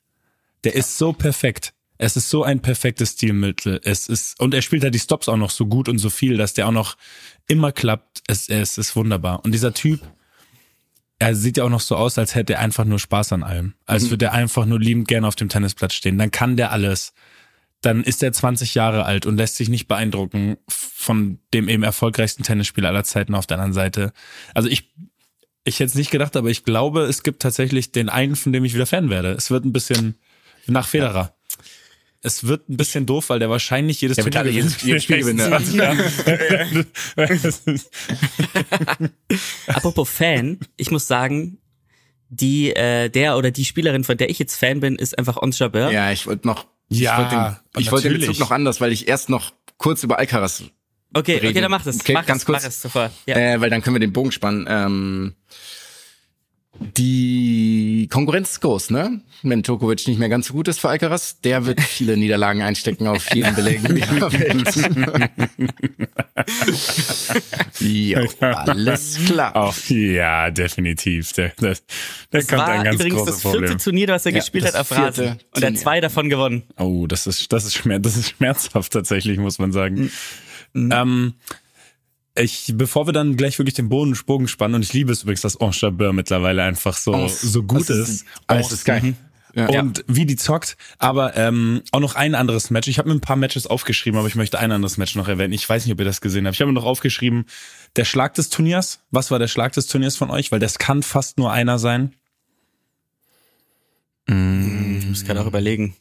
Der 0.64 0.74
ist 0.74 0.98
so 0.98 1.12
perfekt. 1.12 1.72
Es 1.96 2.16
ist 2.16 2.28
so 2.28 2.42
ein 2.42 2.60
perfektes 2.60 3.12
Stilmittel. 3.12 3.80
Es 3.84 4.08
ist, 4.08 4.38
und 4.40 4.52
er 4.52 4.62
spielt 4.62 4.82
halt 4.82 4.94
die 4.94 4.98
Stops 4.98 5.28
auch 5.28 5.36
noch 5.36 5.50
so 5.50 5.66
gut 5.66 5.88
und 5.88 5.98
so 5.98 6.10
viel, 6.10 6.36
dass 6.36 6.54
der 6.54 6.66
auch 6.68 6.72
noch 6.72 6.96
immer 7.46 7.72
klappt. 7.72 8.22
Es, 8.26 8.48
es 8.48 8.78
ist 8.78 8.96
wunderbar. 8.96 9.44
Und 9.44 9.52
dieser 9.52 9.72
Typ, 9.72 10.00
er 11.18 11.34
sieht 11.34 11.56
ja 11.56 11.64
auch 11.64 11.70
noch 11.70 11.80
so 11.80 11.96
aus, 11.96 12.18
als 12.18 12.34
hätte 12.34 12.54
er 12.54 12.60
einfach 12.60 12.84
nur 12.84 12.98
Spaß 12.98 13.32
an 13.32 13.42
allem. 13.42 13.74
Als 13.86 14.10
würde 14.10 14.26
er 14.26 14.32
einfach 14.32 14.66
nur 14.66 14.80
liebend 14.80 15.08
gerne 15.08 15.26
auf 15.26 15.36
dem 15.36 15.48
Tennisplatz 15.48 15.94
stehen. 15.94 16.18
Dann 16.18 16.30
kann 16.30 16.56
der 16.56 16.72
alles. 16.72 17.12
Dann 17.80 18.02
ist 18.02 18.22
er 18.22 18.32
20 18.32 18.74
Jahre 18.74 19.04
alt 19.04 19.26
und 19.26 19.36
lässt 19.36 19.56
sich 19.56 19.68
nicht 19.68 19.86
beeindrucken 19.86 20.56
von 20.68 21.38
dem 21.52 21.68
eben 21.68 21.82
erfolgreichsten 21.82 22.42
Tennisspieler 22.42 22.88
aller 22.88 23.04
Zeiten 23.04 23.34
auf 23.34 23.46
der 23.46 23.58
anderen 23.58 23.74
Seite. 23.74 24.12
Also 24.54 24.68
ich, 24.68 24.92
ich 25.64 25.76
hätte 25.80 25.90
es 25.90 25.94
nicht 25.94 26.10
gedacht, 26.10 26.36
aber 26.36 26.50
ich 26.50 26.64
glaube, 26.64 27.02
es 27.02 27.22
gibt 27.22 27.42
tatsächlich 27.42 27.92
den 27.92 28.08
einen, 28.08 28.36
von 28.36 28.52
dem 28.52 28.64
ich 28.64 28.74
wieder 28.74 28.86
Fan 28.86 29.10
werde. 29.10 29.32
Es 29.32 29.50
wird 29.50 29.64
ein 29.64 29.72
bisschen 29.72 30.16
nach 30.66 30.88
Federer. 30.88 31.34
Es 32.26 32.44
wird 32.44 32.68
ein 32.70 32.76
bisschen 32.78 33.04
doof, 33.06 33.28
weil 33.28 33.38
der 33.38 33.50
wahrscheinlich 33.50 34.00
jedes 34.00 34.16
wird 34.16 34.32
Turnier 34.32 34.50
jedes- 34.50 34.78
gewinnt. 34.78 34.82
jedes 34.86 35.04
Spiel 35.04 35.18
gewinnen. 35.18 35.40
Apropos 39.66 40.08
Fan, 40.08 40.58
ich 40.76 40.90
muss 40.90 41.06
sagen, 41.06 41.58
die, 42.28 42.70
äh, 42.74 43.08
der 43.10 43.36
oder 43.36 43.50
die 43.50 43.64
Spielerin, 43.64 44.04
von 44.04 44.16
der 44.16 44.30
ich 44.30 44.38
jetzt 44.38 44.56
Fan 44.56 44.80
bin, 44.80 44.96
ist 44.96 45.18
einfach 45.18 45.36
Ons 45.36 45.58
Jabeur. 45.58 45.90
Ja, 45.90 46.10
ich 46.10 46.26
wollte 46.26 46.46
noch, 46.46 46.66
Ja, 46.88 47.12
ich 47.12 47.18
wollte 47.20 47.36
den, 47.36 47.82
ich 47.82 47.92
wollte 47.92 48.08
den. 48.10 48.20
Bezug 48.20 48.38
noch 48.40 48.50
anders, 48.50 48.80
weil 48.80 48.92
ich 48.92 49.06
erst 49.08 49.28
noch 49.28 49.52
kurz 49.78 50.02
über 50.02 50.18
Alcaraz, 50.18 50.62
Okay, 51.16 51.36
okay, 51.36 51.46
reden. 51.48 51.62
dann 51.62 51.70
mach 51.70 51.84
das. 51.84 52.00
Okay, 52.00 52.12
mach 52.12 52.26
ganz 52.26 52.42
es, 52.42 52.46
kurz. 52.46 52.62
mach 52.62 52.68
es 52.68 52.82
sofort. 52.82 53.12
Ja. 53.26 53.36
äh, 53.36 53.60
weil 53.60 53.70
dann 53.70 53.82
können 53.82 53.94
wir 53.94 54.00
den 54.00 54.12
Bogen 54.12 54.32
spannen. 54.32 54.66
Ähm, 54.68 55.34
die 56.80 58.08
Konkurrenz 58.10 58.52
ist 58.52 58.60
groß, 58.60 58.90
ne? 58.90 59.20
Wenn 59.42 59.62
Djokovic 59.62 60.08
nicht 60.08 60.18
mehr 60.18 60.28
ganz 60.28 60.48
so 60.48 60.54
gut 60.54 60.68
ist 60.68 60.80
für 60.80 60.88
Alcaraz, 60.88 61.40
der 61.40 61.66
wird 61.66 61.80
viele 61.80 62.16
Niederlagen 62.16 62.62
einstecken 62.62 63.06
auf 63.06 63.32
jeden 63.34 63.54
Beleg 63.54 63.80
dieser 63.82 64.32
Welt. 64.32 64.74
jo, 67.80 68.26
alles 68.40 69.18
klar. 69.26 69.54
Auch, 69.54 69.74
ja, 69.88 70.50
definitiv. 70.50 71.32
Der, 71.34 71.50
der, 71.60 71.74
der 71.74 71.76
das 72.30 72.48
kommt 72.48 72.60
war 72.60 72.68
ein 72.68 72.84
ganz 72.84 72.96
übrigens 72.96 73.24
das 73.24 73.42
vierte 73.42 73.58
Problem. 73.58 73.78
Turnier, 73.78 74.08
was 74.08 74.26
er 74.26 74.32
Ja, 74.32 74.38
gespielt 74.38 74.64
hat 74.64 74.74
auf 74.74 74.90
Rasen. 74.90 75.38
Und 75.54 75.62
er 75.62 75.70
hat 75.70 75.78
zwei 75.78 76.00
davon 76.00 76.28
gewonnen. 76.28 76.64
Oh, 76.78 77.06
das 77.06 77.26
ist, 77.26 77.52
das 77.52 77.64
ist, 77.64 77.74
schmer 77.74 78.00
das 78.00 78.16
ist 78.16 78.30
schmerzhaft 78.30 78.92
tatsächlich, 78.92 79.38
muss 79.38 79.58
man 79.58 79.72
sagen. 79.72 80.10
Ähm, 80.74 81.34
ich, 82.36 82.74
bevor 82.76 83.06
wir 83.06 83.12
dann 83.12 83.36
gleich 83.36 83.58
wirklich 83.58 83.74
den 83.74 83.88
Boden 83.88 84.16
Bogen 84.26 84.48
spannen, 84.48 84.74
und 84.74 84.82
ich 84.82 84.92
liebe 84.92 85.12
es 85.12 85.22
übrigens, 85.22 85.42
dass 85.42 85.60
Ange 85.60 86.12
mittlerweile 86.12 86.62
einfach 86.62 86.96
so, 86.96 87.12
Ons. 87.14 87.40
so 87.40 87.62
gut 87.62 87.88
ist. 87.90 88.24
das 88.46 88.72
ist 88.72 88.84
geil. 88.84 89.14
Ja. 89.54 89.68
Und 89.80 90.04
wie 90.08 90.26
die 90.26 90.34
zockt, 90.34 90.76
aber 90.98 91.36
ähm, 91.36 91.82
auch 91.92 92.00
noch 92.00 92.16
ein 92.16 92.34
anderes 92.34 92.70
Match. 92.70 92.88
Ich 92.88 92.98
habe 92.98 93.08
mir 93.08 93.14
ein 93.14 93.20
paar 93.20 93.36
Matches 93.36 93.68
aufgeschrieben, 93.68 94.18
aber 94.18 94.26
ich 94.26 94.34
möchte 94.34 94.58
ein 94.58 94.72
anderes 94.72 94.96
Match 94.96 95.14
noch 95.14 95.28
erwähnen. 95.28 95.52
Ich 95.52 95.68
weiß 95.68 95.84
nicht, 95.84 95.92
ob 95.92 96.00
ihr 96.00 96.04
das 96.04 96.20
gesehen 96.20 96.44
habt. 96.46 96.56
Ich 96.56 96.60
habe 96.60 96.72
mir 96.72 96.80
noch 96.80 96.84
aufgeschrieben, 96.84 97.44
der 97.94 98.04
Schlag 98.04 98.34
des 98.34 98.48
Turniers. 98.48 99.00
Was 99.12 99.30
war 99.30 99.38
der 99.38 99.46
Schlag 99.46 99.72
des 99.72 99.86
Turniers 99.86 100.16
von 100.16 100.30
euch? 100.30 100.50
Weil 100.50 100.58
das 100.58 100.78
kann 100.78 101.04
fast 101.04 101.38
nur 101.38 101.52
einer 101.52 101.78
sein. 101.78 102.14
Ich 104.26 105.06
muss 105.06 105.24
gerade 105.24 105.40
auch 105.40 105.46
überlegen. 105.46 105.94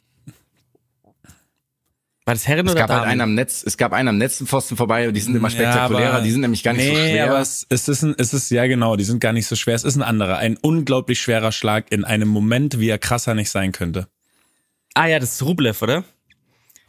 War 2.26 2.34
das 2.34 2.48
Herren 2.48 2.66
Es 2.66 2.72
oder 2.72 2.82
gab 2.82 2.90
halt 2.90 3.02
Damen? 3.02 3.12
einen 3.12 3.22
am 3.22 3.34
Netz, 3.36 3.64
es 3.66 3.76
gab 3.76 3.92
einen 3.92 4.08
am 4.08 4.18
letzten 4.18 4.48
Pfosten 4.48 4.78
vorbei, 4.78 5.12
die 5.12 5.20
sind 5.20 5.36
immer 5.36 5.50
spektakulärer, 5.50 6.22
die 6.22 6.32
sind 6.32 6.42
nämlich 6.42 6.64
gar 6.64 6.74
nicht 6.74 6.88
so 6.88 6.94
nee, 6.94 7.12
schwer. 7.12 7.30
aber 7.30 7.42
es, 7.42 7.66
es 7.70 7.90
ist 7.90 8.02
ein, 8.02 8.16
es 8.18 8.34
ist, 8.34 8.50
ja 8.50 8.66
genau, 8.66 8.96
die 8.96 9.04
sind 9.04 9.20
gar 9.20 9.34
nicht 9.34 9.46
so 9.46 9.58
schwer. 9.58 9.76
Es 9.76 9.84
ist 9.84 9.98
ein 9.98 10.04
anderer, 10.04 10.38
ein 10.38 10.58
unglaublich 10.62 11.20
schwerer 11.20 11.52
Schlag 11.52 11.92
in 11.92 12.06
einem 12.06 12.30
Moment, 12.30 12.80
wie 12.80 12.88
er 12.88 12.98
krasser 12.98 13.36
nicht 13.36 13.50
sein 13.50 13.74
könnte. 13.74 14.08
ah 14.94 15.08
ja, 15.08 15.20
das 15.20 15.34
ist 15.34 15.44
Rublev, 15.44 15.82
oder? 15.82 16.06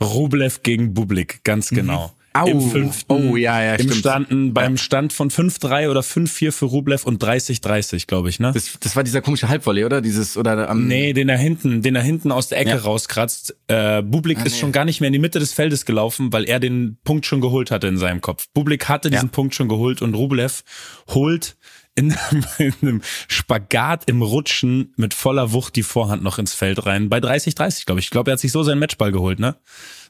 Rublev 0.01 0.63
gegen 0.63 0.95
Bublik, 0.95 1.43
ganz 1.43 1.71
genau. 1.71 2.13
Au. 2.37 2.47
Im 2.47 2.61
fünften, 2.61 3.13
Oh, 3.13 3.37
ja, 3.37 3.63
ja, 3.63 3.75
im. 3.77 3.93
Standen, 3.93 4.53
beim 4.53 4.77
Stand 4.77 5.13
von 5.13 5.31
5-3 5.31 5.89
oder 5.89 6.01
5-4 6.01 6.51
für 6.51 6.65
Rublev 6.65 7.07
und 7.07 7.23
30-30, 7.23 8.09
glaube 8.09 8.29
ich, 8.29 8.41
ne? 8.41 8.51
das, 8.53 8.77
das 8.81 8.97
war 8.97 9.05
dieser 9.05 9.23
komische 9.23 9.49
Halbvolley, 9.49 9.85
oder? 9.85 10.01
Dieses, 10.01 10.37
oder 10.37 10.69
am, 10.69 10.89
Nee, 10.89 11.13
den 11.13 11.29
er 11.29 11.39
hinten, 11.39 11.81
den 11.83 11.95
er 11.95 12.03
hinten 12.03 12.33
aus 12.33 12.49
der 12.49 12.59
Ecke 12.59 12.71
Ja. 12.71 12.77
rauskratzt. 12.79 13.57
Äh, 13.69 14.03
Bublik 14.03 14.39
ist 14.45 14.55
nee. 14.55 14.59
schon 14.61 14.73
gar 14.73 14.85
nicht 14.85 15.01
mehr 15.01 15.07
in 15.09 15.13
die 15.13 15.21
Mitte 15.21 15.39
des 15.39 15.53
Feldes 15.53 15.85
gelaufen, 15.87 16.33
weil 16.33 16.45
er 16.45 16.59
den 16.59 16.99
Punkt 17.05 17.25
schon 17.25 17.41
geholt 17.41 17.71
hatte 17.71 17.87
in 17.87 17.99
seinem 17.99 18.21
Kopf. 18.21 18.49
Bublik 18.53 18.89
hatte 18.89 19.11
diesen 19.11 19.29
Punkt 19.29 19.55
schon 19.55 19.69
geholt 19.69 20.03
und 20.03 20.15
Rublev 20.15 20.65
holt 21.11 21.57
in, 21.95 22.17
in 22.59 22.75
einem 22.83 23.03
Spagat 23.29 24.09
im 24.11 24.23
Rutschen 24.23 24.93
mit 24.97 25.15
voller 25.15 25.53
Wucht 25.53 25.77
die 25.77 25.85
Vorhand 25.85 26.23
noch 26.25 26.39
ins 26.39 26.53
Feld 26.53 26.85
rein. 26.87 27.09
Bei 27.09 27.19
30-30, 27.19 27.87
glaube 27.87 28.01
ich. 28.01 28.07
Ich 28.07 28.11
glaube, 28.11 28.31
er 28.31 28.33
hat 28.33 28.41
sich 28.41 28.51
so 28.53 28.65
seinen 28.65 28.81
Matchball 28.81 29.13
geholt, 29.13 29.39
ne? 29.39 29.55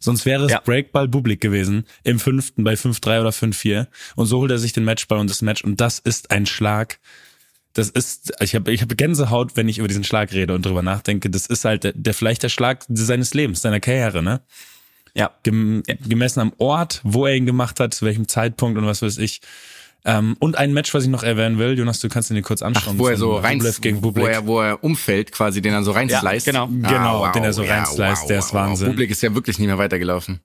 Sonst 0.05 0.27
wäre 0.27 0.45
es 0.45 0.53
Ja. 0.53 0.61
Breakball 0.61 1.09
Bublik 1.09 1.41
gewesen 1.41 1.87
im 2.03 2.21
fünften 2.21 2.63
bei 2.63 2.75
5-3 2.75 3.21
oder 3.21 3.31
5-4. 3.31 3.87
Und 4.17 4.27
so 4.27 4.39
holt 4.39 4.51
er 4.51 4.59
sich 4.59 4.73
den 4.73 4.85
Matchball 4.85 5.19
und 5.19 5.31
das 5.31 5.43
Match. 5.43 5.65
Und 5.65 5.81
das 5.81 5.99
ist 5.99 6.31
ein 6.31 6.45
Schlag, 6.47 6.99
das 7.73 7.89
ist, 7.89 8.33
ich 8.41 8.55
habe 8.55 8.71
ich 8.71 8.83
hab 8.83 8.97
Gänsehaut, 8.97 9.57
wenn 9.57 9.69
ich 9.69 9.79
über 9.79 9.89
diesen 9.89 10.05
Schlag 10.05 10.33
rede 10.33 10.55
und 10.55 10.65
drüber 10.65 10.83
nachdenke. 10.83 11.29
Das 11.31 11.47
ist 11.47 11.65
halt 11.65 11.85
der, 11.85 11.93
der 11.95 12.15
vielleicht 12.15 12.43
der 12.43 12.49
Schlag 12.49 12.85
seines 12.89 13.35
Lebens, 13.35 13.63
seiner 13.63 13.81
Karriere, 13.81 14.23
ne? 14.23 14.43
Ja. 15.15 15.31
Gem, 15.43 15.83
gemessen 16.07 16.41
am 16.41 16.53
Ort, 16.59 17.01
wo 17.03 17.27
er 17.27 17.35
ihn 17.35 17.47
gemacht 17.47 17.81
hat, 17.81 17.95
zu 17.95 18.05
welchem 18.05 18.29
Zeitpunkt 18.29 18.79
und 18.79 18.87
was 18.87 19.03
weiß 19.03 19.19
ich. 19.19 19.41
Ähm, 20.07 20.37
und 20.39 20.59
ein 20.59 20.75
Match, 20.75 20.93
was 20.93 21.05
ich 21.05 21.09
noch 21.09 21.23
erwähnen 21.23 21.59
will, 21.59 21.79
Jonas, 21.79 21.99
du 22.01 22.09
kannst 22.11 22.31
ihn 22.31 22.35
dir 22.37 22.43
kurz 22.43 22.61
anschauen. 22.61 22.99
wo 22.99 23.09
er 23.09 23.17
so 23.17 23.37
rein, 23.37 23.59
gegen 23.81 24.03
wo 24.03 24.11
er, 24.27 24.47
wo 24.47 24.61
er 24.61 24.85
umfällt, 24.85 25.33
quasi, 25.33 25.63
den 25.63 25.73
er 25.73 25.83
so 25.83 25.93
reinsliced. 25.93 26.45
genau. 26.45 26.67
Genau, 26.67 27.33
den 27.33 27.43
er 27.45 27.53
so 27.55 27.63
reinsliced, 27.63 28.29
der 28.29 28.41
ist 28.41 28.53
Wahnsinn. 28.53 28.89
Bublik 28.89 29.11
ist 29.11 29.23
ja 29.23 29.35
wirklich 29.35 29.59
nicht 29.59 29.69
mehr 29.69 29.79
weitergelaufen. 29.79 30.41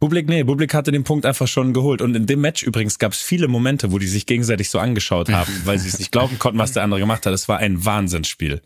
Bublik, 0.00 0.28
nee, 0.28 0.42
Bublik 0.42 0.72
hatte 0.72 0.92
den 0.92 1.04
Punkt 1.04 1.26
einfach 1.26 1.46
schon 1.46 1.74
geholt. 1.74 2.00
Und 2.00 2.14
in 2.14 2.26
dem 2.26 2.40
Match 2.40 2.62
übrigens 2.62 2.98
gab 2.98 3.12
es 3.12 3.20
viele 3.20 3.48
Momente, 3.48 3.92
wo 3.92 3.98
die 3.98 4.06
sich 4.06 4.24
gegenseitig 4.24 4.70
so 4.70 4.78
angeschaut 4.78 5.30
haben, 5.30 5.52
weil 5.64 5.78
sie 5.78 5.88
es 5.88 5.98
nicht 5.98 6.10
glauben 6.10 6.38
konnten, 6.38 6.58
was 6.58 6.72
der 6.72 6.82
andere 6.82 7.00
gemacht 7.00 7.26
hat. 7.26 7.34
Es 7.34 7.48
war 7.48 7.58
ein 7.58 7.84
Wahnsinnsspiel. 7.84 8.62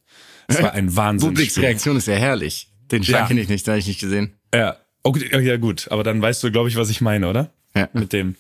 Es 0.47 0.63
war 0.63 0.73
ein 0.75 0.87
Bubliks 0.87 0.97
Wahnsinnsspiel. 0.97 1.65
Reaktion 1.65 1.97
ist 1.97 2.07
ja 2.07 2.15
herrlich. 2.15 2.69
Den 2.93 3.03
Schlag 3.03 3.23
Ja. 3.23 3.27
kenne 3.27 3.41
ich 3.41 3.49
nicht, 3.49 3.67
den 3.67 3.73
habe 3.73 3.81
ich 3.81 3.87
nicht 3.89 4.01
gesehen. 4.01 4.35
Ja. 4.55 4.77
Okay, 5.03 5.45
ja 5.45 5.57
gut, 5.57 5.89
aber 5.91 6.03
dann 6.05 6.23
weißt 6.23 6.43
du, 6.45 6.53
glaube 6.53 6.69
ich, 6.69 6.77
was 6.77 6.89
ich 6.91 7.01
meine, 7.01 7.29
oder? 7.29 7.51
Ja. 7.75 7.89
Mit 7.93 8.13
dem. 8.13 8.37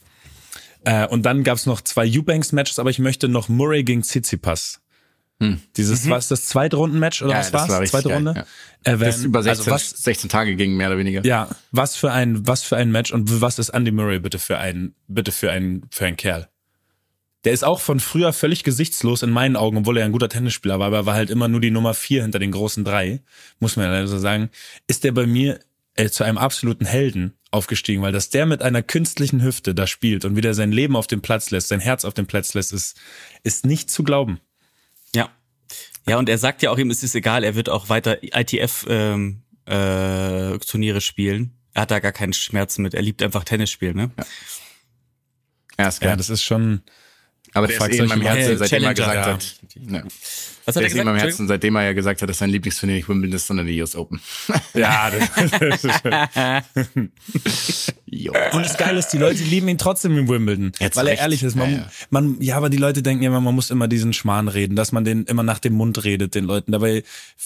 Äh, 0.85 1.07
und 1.07 1.22
dann 1.24 1.45
gab's 1.45 1.66
noch 1.66 1.80
zwei 1.80 2.07
Eubanks-Matches, 2.07 2.78
aber 2.78 2.91
ich 2.91 2.99
möchte 2.99 3.28
noch 3.28 3.49
Murray 3.49 3.85
gegen 3.85 4.03
Tsitsipas. 4.03 4.80
Dieses, 5.76 6.09
was 6.09 6.28
das 6.28 6.47
zweite 6.47 6.76
Runden-Match 6.76 7.20
oder 7.20 7.32
Ja, 7.32 7.39
was 7.41 7.51
das 7.51 7.61
war's? 7.62 7.68
war 7.70 7.80
richtig 7.80 7.91
zweite 7.91 8.09
geil, 8.09 8.16
Runde? 8.16 8.35
ja. 8.37 8.47
Erwähnen. 8.85 9.07
Das 9.11 9.18
ist 9.18 9.24
über 9.24 9.43
16, 9.43 9.61
also 9.61 9.70
was, 9.72 9.91
16 9.91 10.30
Tage 10.30 10.57
ging, 10.57 10.76
mehr 10.76 10.87
oder 10.89 10.97
weniger. 10.97 11.22
ja, 11.24 11.49
was 11.70 11.97
für 11.97 12.12
ein, 12.12 12.47
was 12.47 12.62
für 12.62 12.76
ein 12.76 12.91
Match 12.91 13.12
und 13.12 13.41
was 13.43 13.59
ist 13.59 13.68
Andy 13.70 13.91
Murray 13.91 14.20
bitte 14.20 14.39
für 14.39 14.57
ein, 14.59 14.95
bitte 15.07 15.32
für 15.32 15.51
ein, 15.51 15.82
für 15.91 16.07
ein 16.07 16.16
Kerl? 16.16 16.49
Der 17.45 17.53
ist 17.53 17.62
auch 17.62 17.80
von 17.80 18.01
früher 18.01 18.32
völlig 18.32 18.64
gesichtslos 18.64 19.22
in 19.22 19.28
meinen 19.30 19.57
Augen, 19.57 19.76
obwohl 19.78 19.99
er 19.99 20.07
ein 20.07 20.12
guter 20.12 20.30
Tennisspieler 20.30 20.78
war, 20.78 20.87
aber 20.87 20.99
er 20.99 21.07
war 21.07 21.14
halt 21.14 21.28
immer 21.28 21.49
nur 21.49 21.61
die 21.61 21.72
Nummer 21.72 21.93
vier 21.93 22.22
hinter 22.22 22.39
den 22.39 22.53
großen 22.53 22.82
drei, 22.85 23.20
muss 23.59 23.76
man 23.76 23.85
ja 23.87 23.93
leider 23.93 24.07
so 24.09 24.18
sagen. 24.18 24.49
Ist 24.87 25.05
der 25.05 25.12
bei 25.12 25.26
mir 25.26 25.61
äh, 25.97 26.09
zu 26.09 26.24
einem 26.24 26.39
absoluten 26.39 26.87
Helden 26.87 27.35
aufgestiegen, 27.55 28.02
weil 28.02 28.12
dass 28.12 28.28
der 28.28 28.44
mit 28.44 28.62
einer 28.62 28.82
künstlichen 28.82 29.42
Hüfte 29.42 29.74
da 29.74 29.86
spielt 29.86 30.24
und 30.24 30.36
wieder 30.36 30.52
sein 30.52 30.72
Leben 30.72 30.96
auf 30.96 31.07
den 31.07 31.22
Platz 31.22 31.50
lässt, 31.50 31.68
sein 31.68 31.80
Herz 31.80 32.05
auf 32.05 32.12
den 32.12 32.26
Platz 32.26 32.52
lässt, 32.52 32.72
ist, 32.72 33.00
ist 33.42 33.64
nicht 33.64 33.90
zu 33.90 34.02
glauben. 34.02 34.40
Ja. 35.14 35.30
Ja, 36.07 36.18
und 36.18 36.28
er 36.28 36.36
sagt 36.36 36.62
ja 36.62 36.70
auch, 36.70 36.78
ihm 36.78 36.90
ist 36.90 37.02
es 37.02 37.14
egal, 37.14 37.44
er 37.44 37.55
wird 37.55 37.70
auch 37.70 37.88
weiter 37.88 38.18
ITF 38.22 38.86
ähm, 38.88 39.42
äh, 39.66 40.59
Turniere 40.59 41.00
spielen. 41.00 41.57
Er 41.72 41.82
hat 41.82 41.90
da 41.90 42.00
gar 42.00 42.12
keinen 42.12 42.34
Schmerz 42.34 42.76
mit. 42.78 42.92
Er 42.94 43.02
liebt 43.02 43.22
einfach 43.22 43.44
Tennis 43.44 43.70
spielen, 43.70 43.96
ne? 43.96 44.11
Ja, 45.78 45.88
ist 45.88 46.00
geil. 46.00 46.11
Ja, 46.11 46.16
das 46.16 46.30
ist 46.30 46.42
schon, 46.42 46.82
Aber 47.55 47.66
der 47.66 47.76
ist 47.76 47.82
Fuck, 47.82 47.92
eh 47.92 47.98
in 47.98 48.07
meinem 48.07 48.22
Herzen, 48.22 48.59
seitdem 48.59 48.84
er 48.84 48.94
Challenger, 48.94 48.94
gesagt 48.94 49.26
ja. 49.26 49.32
hat. 49.32 49.57
Ja. 49.90 50.02
Was 50.64 50.74
Der 50.74 50.82
hat 50.82 50.82
er 50.82 50.86
ist 50.86 50.92
in 50.92 51.05
meinem 51.05 51.14
gesagt? 51.14 51.30
Herzen, 51.30 51.48
seitdem 51.48 51.76
er 51.76 51.84
ja 51.84 51.92
gesagt 51.92 52.22
hat, 52.22 52.28
dass 52.28 52.38
sein 52.38 52.50
Lieblingsturnier 52.50 52.96
nicht 52.96 53.09
Wimbledon 53.09 53.36
ist, 53.36 53.46
sondern 53.46 53.66
die 53.66 53.80
US 53.80 53.94
Open. 53.96 54.20
ja, 54.74 55.11
das, 55.11 55.50
das 55.50 55.84
ist, 55.84 56.02
Jo. 58.07 58.32
Und 58.52 58.64
das 58.64 58.76
Geile 58.76 58.98
ist, 58.98 59.09
die 59.09 59.18
Leute 59.18 59.42
lieben 59.42 59.68
ihn 59.68 59.78
trotzdem 59.78 60.16
in 60.16 60.28
Wimbledon. 60.28 60.72
Jetzt 60.78 60.96
weil 60.96 61.07
er 61.07 61.12
recht. 61.12 61.22
ehrlich 61.22 61.42
ist. 61.42 61.55
Man, 61.55 61.70
Ja, 61.70 61.76
ja, 61.76 61.82
ja. 61.82 61.90
Man, 62.11 62.36
ja, 62.40 62.57
aber 62.57 62.70
die 62.70 62.76
Leute 62.76 63.02
denken 63.02 63.22
ja 63.22 63.28
immer, 63.28 63.40
man 63.40 63.55
muss 63.55 63.70
immer 63.70 63.88
diesen 63.88 64.12
Schmarrn 64.12 64.48
reden, 64.48 64.74
dass 64.74 64.92
man 64.92 65.05
den 65.05 65.24
immer 65.24 65.42
nach 65.42 65.59
dem 65.59 65.74
Mund 65.74 66.05
redet, 66.05 66.34
den 66.34 66.44
Leuten. 66.44 66.72
Dabei, 66.72 67.05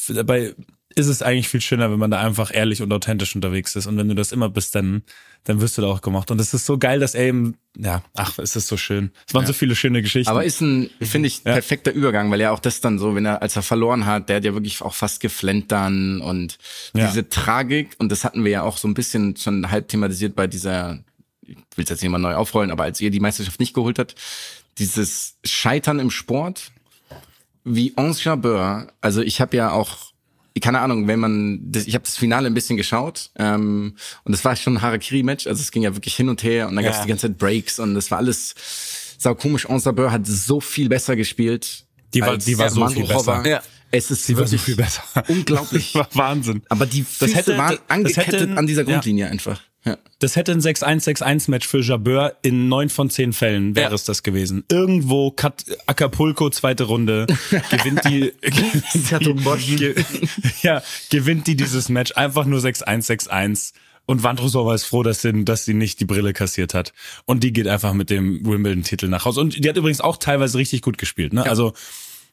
dabei 0.08 0.54
ist 0.94 1.06
es 1.06 1.22
eigentlich 1.22 1.48
viel 1.48 1.60
schöner, 1.60 1.90
wenn 1.90 1.98
man 1.98 2.10
da 2.10 2.20
einfach 2.20 2.52
ehrlich 2.52 2.82
und 2.82 2.92
authentisch 2.92 3.34
unterwegs 3.34 3.76
ist. 3.76 3.86
Und 3.86 3.96
wenn 3.98 4.08
du 4.08 4.14
das 4.14 4.32
immer 4.32 4.48
bist, 4.48 4.74
dann, 4.74 5.02
dann 5.44 5.60
wirst 5.60 5.78
du 5.78 5.82
da 5.82 5.88
auch 5.88 6.00
gemacht. 6.00 6.30
Und 6.30 6.40
es 6.40 6.54
ist 6.54 6.66
so 6.66 6.78
geil, 6.78 6.98
dass 6.98 7.14
er 7.14 7.26
eben, 7.26 7.56
ja, 7.76 8.02
ach, 8.14 8.38
es 8.38 8.56
ist 8.56 8.68
so 8.68 8.76
schön. 8.76 9.12
Es 9.26 9.34
waren 9.34 9.46
so 9.46 9.52
viele 9.52 9.76
schöne 9.76 10.02
Geschichten. 10.02 10.30
Aber 10.30 10.44
ist 10.44 10.60
ein, 10.60 10.90
finde 11.00 11.28
ich, 11.28 11.44
perfekter 11.44 11.92
Übergang, 11.92 12.30
weil 12.30 12.40
ja 12.40 12.50
auch 12.50 12.58
das 12.58 12.80
dann 12.80 12.98
so, 12.98 13.14
wenn 13.14 13.26
er, 13.26 13.42
als 13.42 13.54
er 13.54 13.62
verloren 13.62 14.06
hat, 14.06 14.28
der 14.28 14.36
hat 14.36 14.44
ja 14.44 14.54
wirklich 14.54 14.80
auch 14.82 14.94
fast 14.94 15.20
geflennt 15.20 15.70
dann 15.70 16.20
und 16.20 16.58
Ja. 16.94 17.06
diese 17.06 17.28
Tragik, 17.28 17.94
und 17.98 18.10
das 18.10 18.24
hatten 18.24 18.44
wir 18.44 18.50
ja 18.50 18.62
auch 18.62 18.78
so 18.78 18.88
ein 18.88 18.94
bisschen 18.94 19.36
schon 19.36 19.70
halb 19.70 19.88
thematisiert 19.88 20.34
bei 20.34 20.46
dieser, 20.46 20.98
ich 21.42 21.56
will 21.76 21.84
es 21.84 21.90
jetzt 21.90 22.02
nicht 22.02 22.10
mal 22.10 22.18
neu 22.18 22.34
aufrollen, 22.34 22.70
aber 22.70 22.84
als 22.84 23.00
ihr 23.00 23.10
die 23.10 23.20
Meisterschaft 23.20 23.60
nicht 23.60 23.74
geholt 23.74 23.98
habt, 23.98 24.14
dieses 24.78 25.36
Scheitern 25.44 25.98
im 25.98 26.10
Sport, 26.10 26.72
wie 27.64 27.92
Onze 27.96 28.24
Jabeur, 28.24 28.92
also 29.00 29.20
ich 29.20 29.40
habe 29.40 29.56
ja 29.56 29.70
auch, 29.70 30.07
keine 30.60 30.80
Ahnung, 30.80 31.06
wenn 31.08 31.18
man, 31.20 31.60
das, 31.72 31.86
ich 31.86 31.94
habe 31.94 32.04
das 32.04 32.16
Finale 32.16 32.46
ein 32.46 32.54
bisschen 32.54 32.76
geschaut 32.76 33.30
ähm, 33.36 33.94
und 34.24 34.32
das 34.32 34.44
war 34.44 34.56
schon 34.56 34.74
ein 34.76 34.82
Harakiri-Match, 34.82 35.46
also 35.46 35.60
es 35.60 35.70
ging 35.70 35.82
ja 35.82 35.94
wirklich 35.94 36.14
hin 36.16 36.28
und 36.28 36.42
her 36.42 36.68
und 36.68 36.76
dann 36.76 36.84
gab's 36.84 36.98
Ja. 36.98 37.02
die 37.04 37.08
ganze 37.08 37.28
Zeit 37.28 37.38
Breaks 37.38 37.78
und 37.78 37.94
das 37.94 38.10
war 38.10 38.18
alles 38.18 38.54
sau 39.18 39.34
komisch. 39.34 39.68
Onze 39.68 39.88
Jabeur 39.90 40.12
hat 40.12 40.26
so 40.26 40.60
viel 40.60 40.88
besser 40.88 41.16
gespielt. 41.16 41.84
Die 42.14 42.20
war- 42.20 42.36
die 42.38 42.56
war 42.58 42.70
so 42.70 42.82
Armando 42.82 43.00
viel 43.06 43.14
besser. 43.14 43.46
Ja. 43.46 43.62
Es 43.90 44.10
ist 44.10 44.28
Die 44.28 44.34
war 44.36 44.40
wirklich 44.44 44.60
so 44.60 44.64
viel 44.66 44.76
besser. 44.76 45.02
unglaublich. 45.28 45.94
war 45.94 46.08
Wahnsinn. 46.12 46.62
Aber 46.68 46.86
die 46.86 47.02
Füße 47.02 47.34
hätte- 47.34 47.56
waren 47.58 47.70
das 47.76 47.80
angekettet 47.88 48.40
hätte- 48.42 48.56
an 48.56 48.66
dieser 48.66 48.82
ja. 48.82 48.92
Grundlinie 48.92 49.28
einfach. 49.28 49.60
Ja. 49.84 49.96
Das 50.18 50.34
hätte 50.36 50.52
ein 50.52 50.60
6-1-6-1-Match 50.60 51.66
für 51.66 51.80
Jabeur 51.80 52.36
in 52.42 52.68
neun 52.68 52.88
von 52.88 53.10
zehn 53.10 53.32
Fällen 53.32 53.76
wäre 53.76 53.90
Ja. 53.90 53.94
es 53.94 54.04
das 54.04 54.22
gewesen. 54.24 54.64
Irgendwo 54.70 55.30
Kat 55.30 55.64
Acapulco, 55.86 56.50
zweite 56.50 56.84
Runde, 56.84 57.26
gewinnt 57.70 58.04
die, 58.04 58.32
ge, 59.76 59.94
ja, 60.62 60.82
gewinnt 61.10 61.46
die 61.46 61.56
dieses 61.56 61.88
Match 61.88 62.12
einfach 62.16 62.44
nur 62.44 62.60
6-1-6-1. 62.60 63.72
Und 64.06 64.22
Wandrusova 64.22 64.74
ist 64.74 64.84
froh, 64.84 65.02
dass 65.02 65.20
sie, 65.20 65.44
dass 65.44 65.66
sie 65.66 65.74
nicht 65.74 66.00
die 66.00 66.06
Brille 66.06 66.32
kassiert 66.32 66.72
hat. 66.72 66.94
Und 67.26 67.44
die 67.44 67.52
geht 67.52 67.68
einfach 67.68 67.92
mit 67.92 68.08
dem 68.08 68.44
Wimbledon-Titel 68.44 69.06
nach 69.08 69.26
Hause. 69.26 69.40
Und 69.42 69.62
die 69.62 69.68
hat 69.68 69.76
übrigens 69.76 70.00
auch 70.00 70.16
teilweise 70.16 70.56
richtig 70.56 70.80
gut 70.80 70.96
gespielt. 70.96 71.34
Ne? 71.34 71.44
Also 71.44 71.74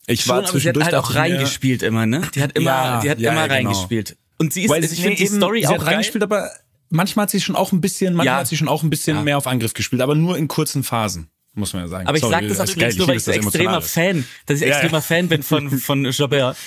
ich 0.08 0.22
Schon, 0.22 0.30
war 0.30 0.38
aber 0.38 0.44
sie 0.44 0.48
hat 0.48 0.52
zwischendurch 0.54 0.86
halt 0.86 0.96
auch 0.96 1.16
reingespielt 1.16 1.84
immer, 1.84 2.06
ne? 2.06 2.22
Die 2.34 2.42
hat 2.42 2.54
immer, 2.58 2.72
Ja, 2.72 3.02
die 3.02 3.10
hat 3.10 3.20
ja, 3.20 3.32
immer 3.32 3.42
ja, 3.42 3.48
genau. 3.48 3.70
reingespielt. 3.72 4.16
Und 4.38 4.54
sie 4.54 4.64
ist, 4.64 4.70
Weil 4.70 4.84
ich 4.86 4.92
sie- 4.92 4.96
finde 4.98 5.10
nee, 5.12 5.16
die 5.16 5.28
Story 5.28 5.66
auch 5.66 5.72
geil. 5.72 5.80
reingespielt, 5.82 6.24
aber 6.24 6.50
manchmal 6.96 7.24
hat 7.24 7.30
sie 7.32 7.42
schon 7.42 7.56
auch 7.56 7.72
ein 7.72 7.82
bisschen, 7.82 8.14
manchmal 8.16 8.36
Ja. 8.36 8.40
hat 8.40 8.48
sie 8.48 8.58
schon 8.58 8.68
auch 8.68 8.84
ein 8.84 8.90
bisschen 8.90 9.18
Ja. 9.18 9.24
mehr 9.24 9.38
auf 9.38 9.48
Angriff 9.48 9.74
gespielt, 9.74 10.02
aber 10.02 10.16
nur 10.16 10.38
in 10.38 10.48
kurzen 10.48 10.84
Phasen, 10.84 11.30
muss 11.54 11.74
man 11.74 11.84
ja 11.84 11.88
sagen. 11.88 12.08
Aber 12.08 12.18
ich 12.18 12.22
Sorry, 12.22 12.34
sag 12.34 12.48
das 12.48 12.60
auch 12.60 12.76
übrigens 12.76 12.98
nur, 12.98 13.08
weil 13.08 13.18
ich 13.18 13.24
so 13.24 13.32
das 13.32 13.38
extremer. 13.46 13.82
Fan, 13.82 14.26
dass 14.48 14.62
ich 14.62 14.68
Ja, 14.68 14.74
extremer 14.76 14.98
ja. 14.98 15.02
Fan 15.02 15.28
bin 15.28 15.44
von, 15.44 15.70
von 15.70 16.06
Jobert. 16.06 16.58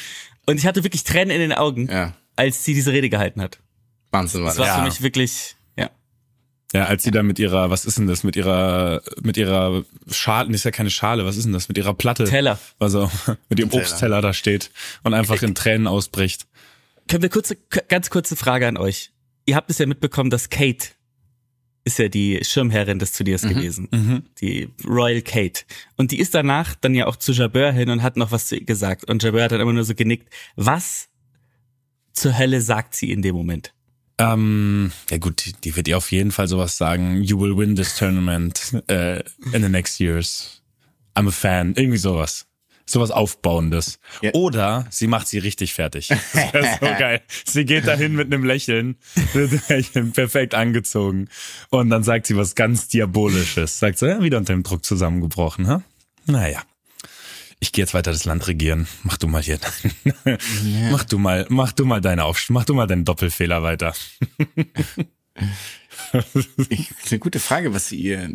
Und 0.46 0.56
ich 0.58 0.66
hatte 0.66 0.84
wirklich 0.84 1.04
Tränen 1.04 1.30
in 1.30 1.40
den 1.40 1.52
Augen, 1.52 1.88
Ja. 1.88 2.14
als 2.36 2.64
sie 2.64 2.74
diese 2.74 2.92
Rede 2.92 3.08
gehalten 3.08 3.40
hat. 3.42 3.58
Wahnsinn 4.10 4.40
war 4.42 4.48
Das 4.48 4.56
das. 4.56 4.66
war 4.68 4.76
für 4.78 4.84
mich 4.84 5.02
wirklich, 5.02 5.56
ja. 5.76 5.90
Ja, 6.72 6.84
als 6.84 7.02
sie 7.02 7.10
da 7.10 7.22
mit 7.22 7.38
ihrer, 7.38 7.68
was 7.70 7.84
ist 7.84 7.98
denn 7.98 8.06
das, 8.06 8.24
mit 8.24 8.36
ihrer, 8.36 9.02
mit 9.22 9.36
ihrer 9.36 9.84
Schale, 10.10 10.48
das 10.48 10.56
ist 10.60 10.64
ja 10.64 10.70
keine 10.70 10.90
Schale, 10.90 11.24
was 11.26 11.36
ist 11.36 11.44
denn 11.44 11.52
das, 11.52 11.68
mit 11.68 11.76
ihrer 11.78 11.92
Platte. 11.94 12.24
Teller. 12.24 12.58
Also 12.78 13.10
mit 13.50 13.58
Teller. 13.58 13.74
Obstteller 13.74 14.20
da 14.22 14.32
steht 14.32 14.70
und 15.02 15.12
einfach 15.14 15.42
in 15.42 15.54
Tränen 15.54 15.86
ausbricht. 15.86 16.46
Können 17.08 17.22
wir 17.22 17.30
kurze, 17.30 17.56
ganz 17.88 18.08
kurze 18.10 18.36
Frage 18.36 18.66
an 18.68 18.76
euch. 18.76 19.12
Ihr 19.49 19.57
habt 19.57 19.70
es 19.70 19.78
ja 19.78 19.86
mitbekommen, 19.86 20.28
dass 20.28 20.51
Kate 20.51 20.88
ist 21.84 21.99
ja 21.99 22.09
die 22.09 22.38
Schirmherrin 22.42 22.99
des 22.99 23.12
Turniers 23.12 23.40
gewesen. 23.42 23.88
Die 24.42 24.68
Royal 24.86 25.22
Kate. 25.22 25.62
Und 25.96 26.11
die 26.11 26.18
ist 26.18 26.34
danach 26.34 26.74
dann 26.74 26.94
ja 26.94 27.07
auch 27.07 27.16
zu 27.16 27.32
Jabeur 27.32 27.72
hin 27.72 27.88
und 27.88 28.03
hat 28.03 28.18
noch 28.18 28.30
was 28.30 28.49
zu 28.49 28.57
ihr 28.57 28.66
gesagt. 28.66 29.09
Und 29.09 29.22
Jabeur 29.22 29.44
hat 29.44 29.53
dann 29.53 29.61
immer 29.62 29.72
nur 29.72 29.84
so 29.84 29.94
genickt. 29.94 30.28
Was 30.55 31.09
zur 32.12 32.36
Hölle 32.36 32.61
sagt 32.61 32.94
sie 32.94 33.11
in 33.11 33.22
dem 33.22 33.34
Moment? 33.34 33.72
Ähm, 34.18 34.92
ja 35.09 35.16
gut, 35.16 35.46
die, 35.46 35.53
die 35.55 35.76
wird 35.76 35.88
ihr 35.88 35.96
auf 35.96 36.12
jeden 36.12 36.30
Fall 36.30 36.46
sowas 36.46 36.76
sagen. 36.76 37.22
You 37.22 37.40
will 37.40 37.57
win 37.57 37.74
this 37.74 37.96
tournament 37.96 38.82
äh, 38.88 39.20
in 39.53 39.62
the 39.62 39.70
next 39.70 39.99
years. 39.99 40.62
I'm 41.14 41.26
a 41.26 41.30
fan. 41.30 41.72
Irgendwie 41.74 41.96
sowas. 41.96 42.47
Sowas 42.89 43.11
Aufbauendes. 43.11 44.01
Ja. 44.22 44.32
Oder 44.32 44.86
sie 44.89 45.09
macht 45.09 45.28
sie 45.28 45.39
richtig 45.39 45.74
fertig. 45.74 46.09
Das 46.32 46.55
wäre 46.55 46.78
so 46.80 46.86
geil. 46.99 47.20
Sie 47.45 47.64
geht 47.64 47.86
dahin 47.86 48.14
mit 48.14 48.32
einem 48.32 48.45
Lächeln, 48.45 48.97
mit 49.34 49.51
einem 49.51 49.61
Lächeln, 49.68 50.12
perfekt 50.12 50.55
angezogen. 50.55 51.28
Und 51.68 51.91
dann 51.91 52.03
sagt 52.03 52.26
sie 52.26 52.36
was 52.36 52.55
ganz 52.55 52.89
Diabolisches. 52.89 53.78
Sagt 53.78 53.99
sie, 53.99 54.09
ja, 54.09 54.22
wieder 54.22 54.39
unter 54.39 54.55
dem 54.55 54.62
Druck 54.62 54.84
zusammengebrochen, 54.84 55.68
ha? 55.68 55.82
Naja. 56.26 56.62
Ich 57.61 57.72
gehe 57.72 57.82
jetzt 57.82 57.93
weiter 57.93 58.12
das 58.12 58.24
Land 58.24 58.47
regieren. 58.47 58.86
Mach 59.03 59.18
du 59.18 59.26
mal 59.26 59.43
hier. 59.43 59.59
Mach 60.91 61.05
du 61.05 61.18
mal, 61.18 61.45
mach 61.51 61.72
du 61.72 61.84
mal 61.84 62.01
deine 62.01 62.24
Auf, 62.24 62.43
mach 62.49 62.64
du 62.64 62.72
mal 62.72 62.86
deinen 62.86 63.05
Doppelfehler 63.05 63.62
weiter. 63.62 63.95
Ich, 66.68 66.91
eine 67.11 67.18
gute 67.18 67.41
Frage, 67.41 67.74
was 67.74 67.89
sie 67.89 67.97
ihr 67.97 68.30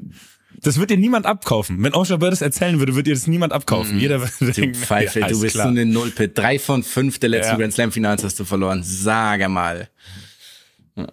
Das 0.62 0.78
wird 0.80 0.90
dir 0.90 0.98
niemand 0.98 1.26
abkaufen. 1.26 1.82
Wenn 1.84 1.94
Osha 1.94 2.18
Bird 2.18 2.32
das 2.32 2.42
erzählen 2.42 2.80
würde, 2.80 2.94
würde 2.96 3.04
dir 3.10 3.14
das 3.16 3.28
niemand 3.28 3.52
abkaufen. 3.54 4.00
Jeder 4.00 4.20
würde 4.22 4.32
Du 4.40 4.52
denken, 4.52 4.76
Pfeife, 4.80 5.20
ja, 5.20 5.28
du 5.28 5.34
ist 5.36 5.42
bist 5.42 5.54
klar. 5.56 5.66
so 5.66 5.70
eine 5.72 5.86
Nullpit. 5.86 6.38
Drei 6.38 6.60
von 6.60 6.84
fünf 6.84 7.20
der 7.20 7.30
letzten 7.30 7.52
Ja. 7.54 7.58
Grand 7.58 7.74
Slam 7.74 7.92
Finals 7.92 8.24
hast 8.24 8.40
du 8.40 8.46
verloren. 8.46 8.82
Sage 8.84 9.50
mal. 9.50 9.90
Ja. 10.96 11.08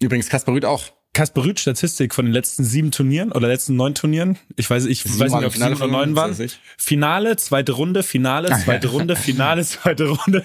Übrigens 0.00 0.28
Kaspar 0.28 0.54
Rüth 0.54 0.64
auch. 0.64 0.84
Kasper 1.12 1.44
Rüth, 1.44 1.58
Statistik 1.58 2.14
von 2.14 2.24
den 2.24 2.32
letzten 2.32 2.62
sieben 2.62 2.92
Turnieren 2.92 3.32
oder 3.32 3.48
letzten 3.48 3.74
neun 3.74 3.94
Turnieren. 3.96 4.38
Ich 4.56 4.70
weiß, 4.70 4.86
ich 4.86 5.02
Sieben 5.02 5.18
weiß 5.18 5.32
nicht, 5.32 5.44
ob 5.44 5.52
Finale 5.52 5.74
sieben 5.74 5.82
oder 5.90 5.92
neun 5.92 6.14
waren. 6.16 6.36
Finale, 6.78 7.36
zweite 7.36 7.72
Runde, 7.72 8.02
Finale, 8.04 8.48
zweite 8.62 8.88
Runde, 8.88 9.16
Finale, 9.16 9.64
zweite 9.64 10.06
Runde, 10.08 10.44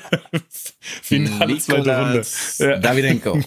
Finale, 1.04 1.60
zweite 1.62 1.96
Runde. 1.98 2.16
Nikolas 2.22 2.58
Ja. 2.58 2.78
Davidenko. 2.80 3.40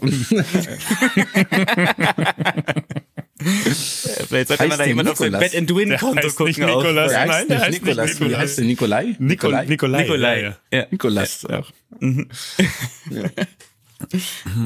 Vielleicht 3.41 4.49
sollte 4.49 4.63
Heißt 4.65 4.69
man 4.71 4.79
da 4.79 4.85
jemand 4.85 5.09
auf 5.11 5.17
sein 5.19 5.33
Nikolas? 5.33 5.53
Bet 5.53 5.61
and 5.61 5.75
Win 5.77 5.97
Konto 5.97 6.23
heißt 6.25 6.37
gucken. 6.37 6.47
nicht. 6.47 6.59
Nikolas. 6.59 7.11
Der 7.11 7.21
heißt 7.21 7.31
Nein, 7.31 7.49
der 7.49 7.59
heißt 7.61 7.71
nicht 7.71 7.85
Nikolas. 7.85 8.09
Wie 8.09 8.13
Nikolas. 8.25 8.41
heißt 8.41 8.59
der? 8.59 8.65
Nikolai? 8.65 9.17
Nikolai. 9.19 9.65
Nikolai. 9.67 10.03
Nikolai. 10.03 10.43
Ja, 10.43 10.57
Ja. 10.79 10.87
Nikolas. 10.91 11.47
ja. 11.49 11.63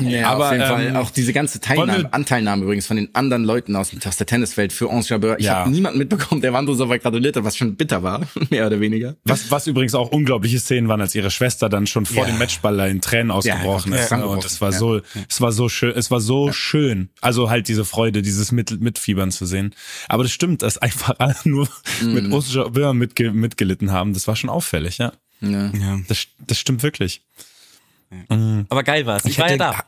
Ja, 0.03 0.28
Aber, 0.30 0.47
auf 0.47 0.53
jeden 0.53 0.66
Fall 0.66 0.87
ähm, 0.89 0.97
auch 0.97 1.11
diese 1.11 1.33
ganze 1.33 1.59
Teilnahme, 1.59 2.03
wir- 2.03 2.14
Anteilnahme 2.14 2.64
übrigens 2.64 2.87
von 2.87 2.97
den 2.99 3.14
anderen 3.14 3.45
Leuten 3.45 3.74
aus 3.76 3.89
dem 3.91 3.99
Taster 4.01 4.26
Tennisfeld 4.26 4.72
für 4.74 4.91
Onze 4.91 5.11
Jabeur. 5.14 5.39
Ich 5.39 5.47
Ja. 5.47 5.61
habe 5.61 5.70
niemanden 5.70 5.99
mitbekommen, 5.99 6.43
der 6.43 6.53
Wandrosova 6.53 6.99
gratuliert 6.99 7.37
hat, 7.37 7.45
was 7.45 7.57
schon 7.57 7.76
bitter 7.76 8.03
war, 8.03 8.26
mehr 8.51 8.66
oder 8.66 8.78
weniger. 8.80 9.16
Was, 9.24 9.51
was 9.51 9.66
übrigens 9.66 9.95
auch 9.95 10.11
unglaubliche 10.11 10.59
Szenen 10.61 10.89
waren, 10.89 11.01
als 11.01 11.14
ihre 11.14 11.30
Schwester 11.30 11.70
dann 11.70 11.87
schon 11.87 12.05
vor 12.05 12.24
Ja. 12.26 12.30
dem 12.33 12.39
Matchball 12.39 12.78
in 12.91 13.01
Tränen 13.01 13.30
ausgebrochen 13.30 13.93
Ja, 13.93 13.99
ist. 13.99 14.03
ne? 14.03 14.03
zusammengebrochen. 14.05 14.39
Und 14.39 14.45
es 14.45 14.61
war 14.61 14.70
Ja. 14.72 14.78
so, 14.78 15.01
es 15.28 15.41
war 15.41 15.53
so 15.53 15.68
schön, 15.70 15.93
es 15.97 16.11
war 16.11 16.20
so 16.20 16.53
schön. 16.53 17.09
Also 17.22 17.49
halt 17.49 17.68
diese 17.68 17.85
Freude, 17.87 18.20
dieses 18.20 18.53
Mit 18.53 18.80
Mitfiebern 18.83 19.30
zu 19.30 19.47
sehen. 19.47 19.74
Aber 20.09 20.24
das 20.24 20.33
stimmt, 20.33 20.61
dass 20.62 20.76
einfach 20.78 21.14
alle 21.18 21.37
nur 21.45 21.68
Mhm. 22.03 22.12
mit 22.14 22.33
Osjabeur 22.33 22.93
mitge 22.93 23.33
mitgelitten 23.33 23.93
haben. 23.93 24.12
Das 24.12 24.28
war 24.28 24.37
schon 24.37 24.51
auffällig, 24.51 24.99
ja. 24.99 25.12
Ja. 25.41 25.70
Das, 26.07 26.26
das 26.47 26.59
stimmt 26.59 26.83
wirklich. 26.83 27.22
Aber 28.68 28.82
geil 28.82 29.06
war's. 29.06 29.24
Ich, 29.24 29.38
war 29.38 29.50
ja 29.50 29.56
da. 29.56 29.84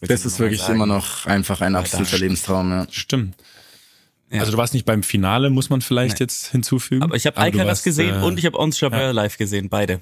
Das 0.00 0.24
ist 0.24 0.38
wirklich 0.38 0.68
immer 0.68 0.86
noch 0.86 1.26
einfach 1.26 1.60
ein 1.60 1.76
absoluter 1.76 2.18
Lebenstraum. 2.18 2.70
Ja. 2.70 2.86
Stimmt. 2.90 3.34
Also 4.30 4.52
du 4.52 4.58
warst 4.58 4.74
nicht 4.74 4.84
beim 4.84 5.02
Finale, 5.02 5.50
muss 5.50 5.70
man 5.70 5.80
vielleicht 5.80 6.18
jetzt 6.20 6.48
hinzufügen. 6.48 7.02
Aber 7.02 7.14
ich 7.14 7.26
habe 7.26 7.36
Alcaraz 7.36 7.82
gesehen 7.82 8.20
äh, 8.20 8.24
und 8.24 8.38
ich 8.38 8.46
habe 8.46 8.58
Ons 8.58 8.80
Jabeur 8.80 9.12
live 9.12 9.38
gesehen, 9.38 9.68
beide. 9.68 10.00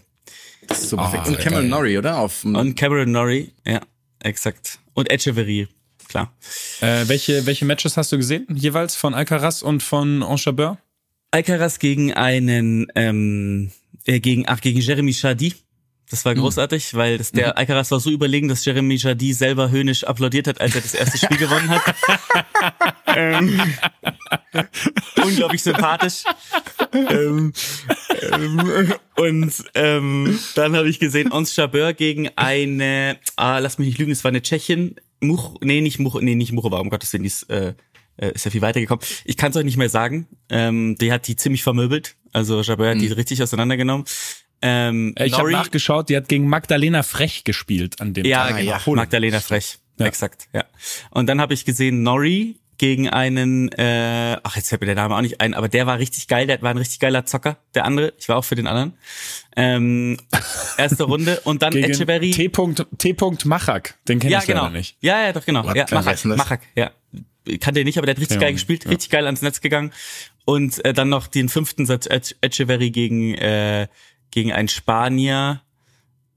Das 0.68 0.80
ist 0.80 0.90
so 0.90 0.96
perfekt. 0.96 1.24
Ah, 1.26 1.28
Und 1.28 1.38
Cameron 1.38 1.62
geil. 1.62 1.70
Norrie, 1.70 1.98
oder? 1.98 2.18
Auf, 2.18 2.44
Und 2.44 2.76
Cameron 2.76 3.10
Norrie, 3.10 3.52
ja, 3.66 3.80
exakt. 4.20 4.78
Und 4.94 5.10
Echeverry, 5.10 5.68
klar. 6.08 6.32
Äh, 6.80 7.08
welche, 7.08 7.44
welche 7.46 7.64
Matches 7.64 7.96
hast 7.96 8.12
du 8.12 8.16
gesehen? 8.16 8.46
Jeweils 8.54 8.94
von 8.94 9.12
Alcaraz 9.12 9.62
und 9.62 9.82
von 9.82 10.22
Enchabeur? 10.22 10.78
Alcaraz 11.30 11.78
gegen 11.78 12.14
einen, 12.14 12.86
ähm, 12.94 13.70
äh, 14.06 14.20
gegen, 14.20 14.44
ach, 14.46 14.60
gegen 14.60 14.80
Jeremy 14.80 15.12
Chardy. 15.12 15.54
Das 16.12 16.26
war 16.26 16.34
großartig, 16.34 16.92
weil 16.92 17.16
das, 17.16 17.32
der 17.32 17.56
Alcaraz 17.56 17.90
war 17.90 17.98
so 17.98 18.10
überlegen, 18.10 18.46
dass 18.46 18.66
Jeremy 18.66 18.98
Chardy 18.98 19.32
selber 19.32 19.70
höhnisch 19.70 20.04
applaudiert 20.04 20.46
hat, 20.46 20.60
als 20.60 20.74
er 20.74 20.82
das 20.82 20.92
erste 20.92 21.16
Spiel 21.16 21.38
gewonnen 21.38 21.70
hat. 21.70 21.82
ähm, 23.06 23.58
unglaublich 25.24 25.62
sympathisch. 25.62 26.24
ähm, 26.92 27.54
ähm, 28.30 28.92
und 29.16 29.54
ähm, 29.74 30.38
dann 30.54 30.76
habe 30.76 30.90
ich 30.90 30.98
gesehen 30.98 31.32
Ons 31.32 31.56
Jabeur 31.56 31.94
gegen 31.94 32.28
eine, 32.36 33.16
ah, 33.36 33.58
lass 33.58 33.78
mich 33.78 33.88
nicht 33.88 33.98
lügen, 33.98 34.12
es 34.12 34.22
war 34.22 34.28
eine 34.28 34.42
Tschechin, 34.42 34.96
Much, 35.20 35.54
nee, 35.62 35.80
nicht 35.80 35.98
Much, 35.98 36.20
nee, 36.20 36.34
nicht 36.34 36.52
Muchova, 36.52 36.78
um 36.80 36.90
Gottes 36.90 37.10
Willen, 37.14 37.22
die 37.22 37.28
ist, 37.28 37.48
äh, 37.48 37.72
äh, 38.18 38.32
ist 38.34 38.44
ja 38.44 38.50
viel 38.50 38.60
weitergekommen. 38.60 39.02
Ich 39.24 39.38
kann 39.38 39.52
es 39.52 39.56
euch 39.56 39.64
nicht 39.64 39.78
mehr 39.78 39.88
sagen. 39.88 40.26
Ähm, 40.50 40.94
die 41.00 41.10
hat 41.10 41.26
die 41.26 41.36
ziemlich 41.36 41.62
vermöbelt. 41.62 42.16
Also 42.32 42.60
Jabeur 42.60 42.90
hat 42.90 43.00
die 43.00 43.08
richtig 43.08 43.42
auseinandergenommen. 43.42 44.04
Ähm, 44.62 45.12
Äh, 45.16 45.26
Ich 45.26 45.34
habe 45.38 45.50
nachgeschaut, 45.50 46.08
die 46.08 46.16
hat 46.16 46.28
gegen 46.28 46.48
Magdalena 46.48 47.02
Frech 47.02 47.44
gespielt 47.44 48.00
an 48.00 48.14
dem 48.14 48.24
ja, 48.24 48.46
Tag. 48.48 48.58
genau. 48.58 48.78
Polen. 48.78 48.96
Magdalena 48.96 49.40
Frech. 49.40 49.78
Ja. 49.98 50.06
Exakt, 50.06 50.48
ja. 50.52 50.64
Und 51.10 51.26
dann 51.28 51.40
habe 51.40 51.52
ich 51.54 51.64
gesehen 51.64 52.02
Norrie 52.02 52.56
gegen 52.78 53.08
einen, 53.08 53.70
äh, 53.72 54.38
ach 54.42 54.56
jetzt 54.56 54.70
fällt 54.70 54.80
mir 54.80 54.86
der 54.86 54.96
Name 54.96 55.14
auch 55.14 55.20
nicht 55.20 55.40
ein, 55.40 55.54
aber 55.54 55.68
der 55.68 55.86
war 55.86 55.98
richtig 55.98 56.26
geil, 56.26 56.46
der 56.48 56.60
war 56.62 56.70
ein 56.70 56.78
richtig 56.78 56.98
geiler 56.98 57.24
Zocker, 57.26 57.58
der 57.74 57.84
andere, 57.84 58.12
ich 58.18 58.28
war 58.28 58.36
auch 58.38 58.44
für 58.44 58.56
den 58.56 58.66
anderen. 58.66 58.94
Ähm, 59.56 60.16
erste 60.78 61.04
Runde 61.04 61.40
und 61.44 61.62
dann 61.62 61.74
Echeverry. 61.74 62.30
T. 62.32 62.48
T. 62.48 63.16
Machak. 63.44 63.94
Den 64.08 64.18
kenne 64.18 64.32
Ja, 64.32 64.38
ich 64.40 64.48
leider 64.48 64.60
genau. 64.62 64.72
nicht. 64.72 64.96
Ja, 65.00 65.22
ja, 65.22 65.32
doch, 65.32 65.44
genau. 65.44 65.62
What? 65.64 65.76
Ja, 65.76 65.86
Machak? 65.92 66.24
Machak, 66.24 66.60
ja. 66.74 66.90
Kannte 67.60 67.80
ihn 67.80 67.86
nicht, 67.86 67.98
aber 67.98 68.06
der 68.06 68.14
hat 68.14 68.20
richtig 68.20 68.36
Ja, 68.36 68.40
geil 68.42 68.52
gespielt, 68.54 68.88
richtig 68.88 69.10
geil 69.10 69.26
ans 69.26 69.42
Netz 69.42 69.60
gegangen. 69.60 69.92
Und 70.44 70.84
äh, 70.84 70.92
dann 70.92 71.08
noch 71.08 71.26
den 71.28 71.48
fünften 71.48 71.86
Satz 71.86 72.06
Ech- 72.08 72.34
Echeverry 72.40 72.90
gegen, 72.90 73.34
äh, 73.34 73.86
gegen 74.32 74.52
einen 74.52 74.68
Spanier. 74.68 75.62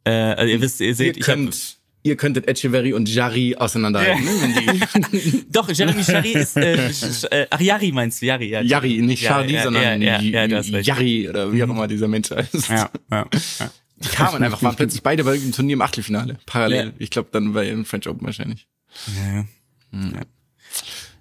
Äh, 0.04 0.12
also 0.12 0.54
ihr 0.54 0.62
wisst, 0.62 0.80
ihr 0.80 0.90
Ihr 0.90 0.96
seht, 0.96 1.18
ich 1.18 1.28
hab, 1.28 1.36
könnt, 1.36 1.78
ihr 2.04 2.16
könntet 2.16 2.48
Echeverry 2.48 2.94
und 2.94 3.10
Jari 3.10 3.56
auseinanderhalten. 3.56 4.24
Ja. 4.24 5.00
Ne? 5.10 5.44
Doch, 5.50 5.68
Jeremy 5.70 6.04
Chari 6.04 6.34
ist, 6.34 6.56
äh, 6.58 6.90
äh, 7.32 7.48
ach, 7.50 7.60
Yari 7.60 7.92
meinst 7.92 8.22
du, 8.22 8.28
Yari, 8.28 8.50
ja. 8.50 8.62
Jari, 8.62 9.02
nicht 9.02 9.24
Ja, 9.24 9.30
Charlie, 9.32 9.56
ja, 9.56 9.64
sondern 9.64 10.02
ja, 10.02 10.20
ja, 10.22 10.46
ja. 10.46 10.62
Jari 10.62 11.28
oder 11.28 11.52
wie 11.52 11.64
auch 11.64 11.70
immer 11.70 11.88
dieser 11.88 12.08
Mensch 12.08 12.30
heißt. 12.30 12.70
Ja, 12.70 12.90
ja, 13.12 13.28
ja. 13.60 13.72
Die 13.98 14.10
kamen 14.10 14.44
einfach, 14.44 14.62
waren 14.62 14.76
plötzlich 14.76 15.02
beide 15.02 15.24
bei 15.24 15.38
dem 15.38 15.52
Turnier 15.52 15.74
im 15.74 15.82
Achtelfinale. 15.82 16.38
Parallel. 16.46 16.88
Ja. 16.88 16.94
Ich 17.00 17.10
glaube 17.10 17.30
dann 17.32 17.54
bei 17.54 17.66
den 17.66 17.86
French 17.86 18.08
Open 18.08 18.26
wahrscheinlich. 18.26 18.68
ja. 19.16 19.46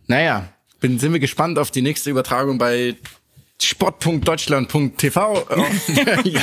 Naja, 0.07 0.53
bin, 0.81 0.99
sind 0.99 1.13
wir 1.13 1.21
gespannt 1.21 1.59
auf 1.59 1.71
die 1.71 1.81
nächste 1.81 2.11
Übertragung 2.11 2.59
bei 2.59 2.97
sport.deutschland.tv. 3.65 5.47
ja. 6.25 6.41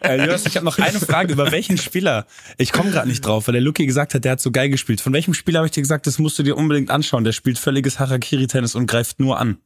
Äh, 0.00 0.18
Jonas, 0.18 0.46
ich 0.46 0.56
habe 0.56 0.64
noch 0.64 0.78
eine 0.78 1.00
Frage. 1.00 1.32
Über 1.32 1.52
welchen 1.52 1.78
Spieler? 1.78 2.26
Ich 2.56 2.72
komme 2.72 2.90
gerade 2.90 3.08
nicht 3.08 3.24
drauf, 3.24 3.46
weil 3.48 3.52
der 3.52 3.62
Lucky 3.62 3.86
gesagt 3.86 4.14
hat, 4.14 4.24
der 4.24 4.32
hat 4.32 4.40
so 4.40 4.50
geil 4.50 4.68
gespielt. 4.68 5.00
Von 5.00 5.12
welchem 5.12 5.34
Spieler 5.34 5.58
habe 5.60 5.66
ich 5.66 5.72
dir 5.72 5.82
gesagt, 5.82 6.06
das 6.06 6.18
musst 6.18 6.38
du 6.38 6.42
dir 6.42 6.56
unbedingt 6.56 6.90
anschauen? 6.90 7.24
Der 7.24 7.32
spielt 7.32 7.58
völliges 7.58 7.98
Harakiri-Tennis 7.98 8.74
und 8.74 8.86
greift 8.86 9.20
nur 9.20 9.38
an. 9.38 9.58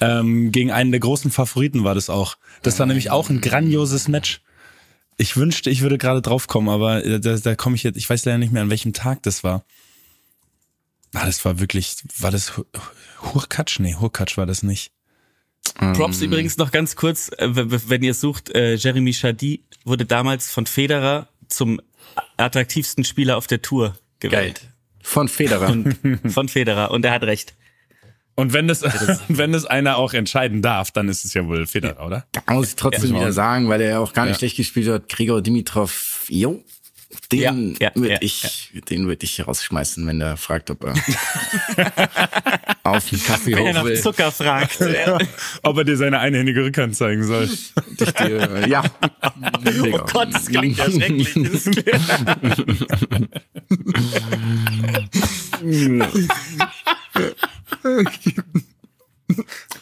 Ähm, 0.00 0.50
gegen 0.50 0.72
einen 0.72 0.90
der 0.90 1.00
großen 1.00 1.30
Favoriten 1.30 1.84
war 1.84 1.94
das 1.94 2.10
auch. 2.10 2.36
Das 2.62 2.78
war 2.78 2.86
nämlich 2.86 3.10
auch 3.10 3.30
ein 3.30 3.40
grandioses 3.40 4.08
Match. 4.08 4.42
Ich 5.16 5.36
wünschte, 5.36 5.70
ich 5.70 5.82
würde 5.82 5.98
gerade 5.98 6.22
draufkommen, 6.22 6.68
aber 6.68 7.04
äh, 7.04 7.20
da, 7.20 7.36
da 7.36 7.54
komme 7.54 7.76
ich 7.76 7.84
jetzt, 7.84 7.96
ich 7.96 8.10
weiß 8.10 8.24
leider 8.24 8.38
nicht 8.38 8.52
mehr, 8.52 8.62
an 8.62 8.70
welchem 8.70 8.92
Tag 8.92 9.22
das 9.22 9.44
war. 9.44 9.64
Ah, 11.14 11.26
das 11.26 11.44
war 11.44 11.60
wirklich, 11.60 11.96
war 12.18 12.30
das 12.30 12.52
Hurkacz? 13.22 13.78
Nee, 13.78 13.94
Hurkacz 13.94 14.36
war 14.36 14.46
das 14.46 14.62
nicht. 14.62 14.92
Props 15.94 16.20
übrigens 16.20 16.56
noch 16.58 16.70
ganz 16.72 16.96
kurz, 16.96 17.30
äh, 17.38 17.48
wenn 17.52 18.02
ihr 18.02 18.10
es 18.10 18.20
sucht, 18.20 18.50
äh, 18.54 18.74
Jeremy 18.74 19.12
Chadi 19.12 19.62
wurde 19.84 20.04
damals 20.04 20.50
von 20.50 20.66
Federer 20.66 21.28
zum 21.48 21.80
attraktivsten 22.36 23.04
Spieler 23.04 23.36
auf 23.36 23.46
der 23.46 23.62
Tour 23.62 23.96
gewählt. 24.20 24.60
Von 25.02 25.28
Federer. 25.28 25.70
Und 25.70 25.96
von 26.32 26.48
Federer 26.48 26.90
und 26.90 27.04
er 27.04 27.12
hat 27.12 27.22
recht. 27.22 27.54
Und 28.34 28.52
wenn 28.52 28.66
das, 28.66 28.82
wenn 29.28 29.52
das 29.52 29.64
einer 29.66 29.96
auch 29.98 30.14
entscheiden 30.14 30.62
darf, 30.62 30.90
dann 30.90 31.08
ist 31.08 31.24
es 31.24 31.34
ja 31.34 31.46
wohl 31.46 31.66
Federer, 31.66 32.04
oder? 32.06 32.26
Da 32.32 32.54
muss 32.54 32.68
ich 32.70 32.76
trotzdem 32.76 33.10
Ja. 33.14 33.20
wieder 33.20 33.32
sagen, 33.32 33.68
weil 33.68 33.80
er 33.80 33.90
ja 33.90 33.98
auch 34.00 34.12
gar 34.12 34.24
nicht 34.24 34.34
Ja. 34.34 34.38
schlecht 34.40 34.56
gespielt 34.56 34.88
hat. 34.88 35.08
Gregor 35.08 35.42
Dimitrov, 35.42 36.26
jo, 36.28 36.62
den 37.30 37.76
Ja, 37.78 37.88
ja, 37.88 37.90
würde 37.94 38.12
ja, 38.14 38.18
ich, 38.20 38.70
den 38.88 39.06
würde 39.06 39.24
ich 39.24 39.46
rausschmeißen, 39.46 40.06
wenn 40.06 40.18
der 40.18 40.36
fragt, 40.36 40.70
ob 40.70 40.84
er 40.84 40.94
auf 42.84 43.08
den 43.08 43.22
Kaffee 43.22 43.54
Wenn 43.56 43.66
er 43.66 43.72
nach 43.74 43.84
will. 43.84 44.00
Zucker 44.00 44.30
fragt. 44.32 44.78
Ob 45.62 45.78
er 45.78 45.84
dir 45.84 45.96
seine 45.96 46.18
einhändige 46.18 46.64
Rückhand 46.64 46.96
zeigen 46.96 47.24
soll. 47.24 47.46
Dich 48.00 48.10
dir- 48.12 48.66
ja. 48.68 48.82
Oh 49.92 49.98
Gott, 50.12 50.28
das 50.34 50.46
klingt 50.46 50.76
ja 50.78 50.90
schrecklich. 50.90 51.34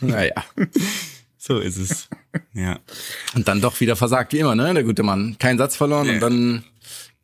Naja. 0.01 0.45
so 1.39 1.59
ist 1.59 1.77
es. 1.77 2.09
Ja. 2.55 2.79
Und 3.35 3.49
dann 3.49 3.61
doch 3.61 3.81
wieder 3.81 3.97
versagt, 3.97 4.33
wie 4.33 4.39
immer, 4.39 4.55
ne? 4.55 4.73
Der 4.75 4.85
gute 4.85 5.03
Mann. 5.03 5.37
Kein 5.39 5.59
Satz 5.59 5.77
verloren 5.77 6.09
und 6.09 6.21
dann 6.21 6.65